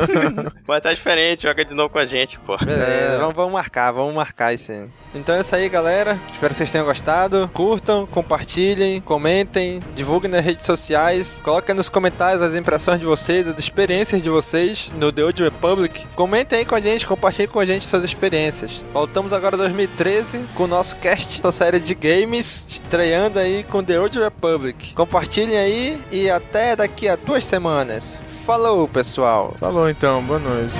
Mas 0.67 0.81
tá 0.81 0.93
diferente, 0.93 1.43
joga 1.43 1.63
de 1.65 1.73
novo 1.73 1.89
com 1.89 1.99
a 1.99 2.05
gente, 2.05 2.39
pô. 2.39 2.57
Beleza, 2.57 3.17
vamos, 3.19 3.35
vamos 3.35 3.53
marcar, 3.53 3.91
vamos 3.91 4.15
marcar 4.15 4.53
isso 4.53 4.71
aí. 4.71 4.87
Então 5.13 5.35
é 5.35 5.41
isso 5.41 5.55
aí, 5.55 5.69
galera. 5.69 6.17
Espero 6.33 6.53
que 6.53 6.57
vocês 6.57 6.71
tenham 6.71 6.85
gostado. 6.85 7.49
Curtam, 7.53 8.05
compartilhem, 8.07 9.01
comentem, 9.01 9.81
divulguem 9.93 10.31
nas 10.31 10.43
redes 10.43 10.65
sociais. 10.65 11.41
Coloquem 11.43 11.75
nos 11.75 11.89
comentários 11.89 12.41
as 12.41 12.55
impressões 12.55 12.99
de 12.99 13.05
vocês, 13.05 13.47
as 13.47 13.57
experiências 13.59 14.21
de 14.21 14.29
vocês 14.29 14.54
no 14.95 15.11
The 15.11 15.23
Old 15.23 15.43
Republic. 15.43 16.05
Comentem 16.15 16.59
aí 16.59 16.65
com 16.65 16.75
a 16.75 16.79
gente, 16.79 17.05
compartilhem 17.05 17.47
com 17.47 17.59
a 17.59 17.65
gente 17.65 17.85
suas 17.85 18.03
experiências. 18.03 18.83
Voltamos 18.93 19.33
agora 19.33 19.55
em 19.55 19.59
2013 19.59 20.45
com 20.55 20.63
o 20.63 20.67
nosso 20.67 20.95
cast 20.97 21.41
da 21.41 21.51
série 21.51 21.79
de 21.79 21.93
games, 21.93 22.65
estreando 22.69 23.39
aí 23.39 23.63
com 23.63 23.83
The 23.83 23.99
Old 23.99 24.19
Republic. 24.19 24.93
Compartilhem 24.93 25.57
aí 25.57 26.01
e 26.11 26.29
até 26.29 26.75
daqui 26.75 27.07
a 27.07 27.15
duas 27.15 27.43
semanas. 27.43 28.15
Falou, 28.45 28.87
pessoal! 28.87 29.55
Falou 29.57 29.89
então, 29.89 30.21
boa 30.23 30.39
noite. 30.39 30.75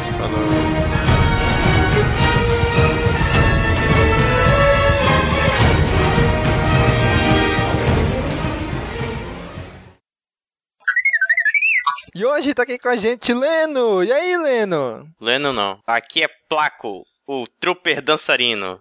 E 12.16 12.24
hoje 12.26 12.54
tá 12.54 12.64
aqui 12.64 12.80
com 12.80 12.88
a 12.88 12.96
gente 12.96 13.34
Leno. 13.34 14.02
E 14.04 14.12
aí, 14.12 14.38
Leno? 14.38 15.06
Leno 15.20 15.52
não. 15.52 15.80
Aqui 15.86 16.24
é 16.24 16.30
Placo, 16.48 17.04
o 17.28 17.46
trooper 17.60 18.02
dançarino. 18.02 18.80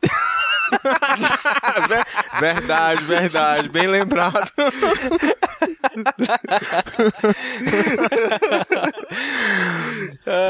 Ver- 1.89 2.07
verdade, 2.41 3.03
verdade. 3.03 3.69
Bem 3.69 3.89
lembrado. 3.89 4.49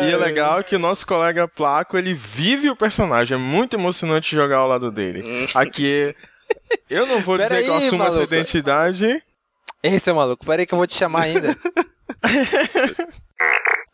E 0.02 0.12
é 0.12 0.16
legal 0.16 0.62
que 0.62 0.76
o 0.76 0.78
nosso 0.78 1.06
colega 1.06 1.48
Placo, 1.48 1.96
ele 1.96 2.12
vive 2.14 2.70
o 2.70 2.76
personagem. 2.76 3.34
É 3.34 3.38
muito 3.38 3.76
emocionante 3.76 4.34
jogar 4.34 4.58
ao 4.58 4.68
lado 4.68 4.90
dele. 4.90 5.48
Aqui, 5.54 6.14
eu 6.90 7.06
não 7.06 7.20
vou 7.20 7.36
Pera 7.38 7.48
dizer 7.48 7.64
que 7.64 7.70
eu 7.70 7.74
aí, 7.76 7.84
assumo 7.86 8.02
essa 8.02 8.16
maluco. 8.16 8.34
identidade. 8.34 9.22
Ei, 9.82 9.98
seu 9.98 10.14
maluco, 10.14 10.44
peraí 10.46 10.66
que 10.66 10.72
eu 10.74 10.78
vou 10.78 10.86
te 10.86 10.94
chamar 10.96 11.22
ainda. 11.24 11.56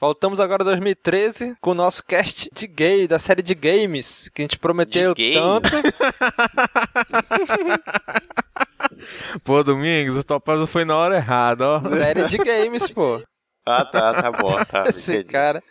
Voltamos 0.00 0.40
agora 0.40 0.62
em 0.62 0.66
2013 0.66 1.56
com 1.60 1.72
o 1.72 1.74
nosso 1.74 2.02
cast 2.04 2.48
de 2.54 2.66
gay, 2.66 3.06
da 3.06 3.18
série 3.18 3.42
de 3.42 3.54
games, 3.54 4.30
que 4.34 4.40
a 4.42 4.44
gente 4.44 4.58
prometeu 4.58 5.14
De 5.14 5.34
tanto. 5.34 5.68
Pô, 9.44 9.62
Domingos, 9.62 10.18
o 10.18 10.24
Topaz 10.24 10.68
foi 10.68 10.84
na 10.84 10.96
hora 10.96 11.16
errada, 11.16 11.66
ó. 11.68 11.80
série 11.88 12.24
de 12.24 12.38
games, 12.38 12.90
pô. 12.90 13.22
Ah, 13.66 13.84
tá, 13.84 14.22
tá 14.22 14.32
bom, 14.32 14.54
tá. 14.64 14.88
Esse 14.88 15.12
entendi. 15.12 15.28
cara. 15.28 15.62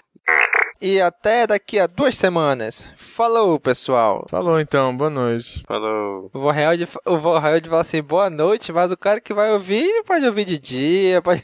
E 0.82 1.02
até 1.02 1.45
daqui 1.45 1.78
a 1.80 1.88
duas 1.88 2.16
semanas. 2.16 2.88
Falou, 2.98 3.60
pessoal. 3.60 4.26
Falou 4.30 4.60
então, 4.60 4.95
boa 4.95 5.10
noite. 5.10 5.64
Falou. 5.68 6.30
O 6.34 6.40
Vorreald, 6.40 6.88
o 7.06 7.18
Vorreald 7.18 7.68
fala 7.68 7.82
assim, 7.82 8.02
boa 8.02 8.30
noite, 8.30 8.72
mas 8.72 8.91
o 8.91 8.98
cara 8.98 9.20
que 9.20 9.34
vai 9.34 9.52
ouvir 9.52 10.03
pode 10.06 10.26
ouvir 10.26 10.45
de 10.45 10.57
dia, 10.57 11.22
pode... 11.22 11.44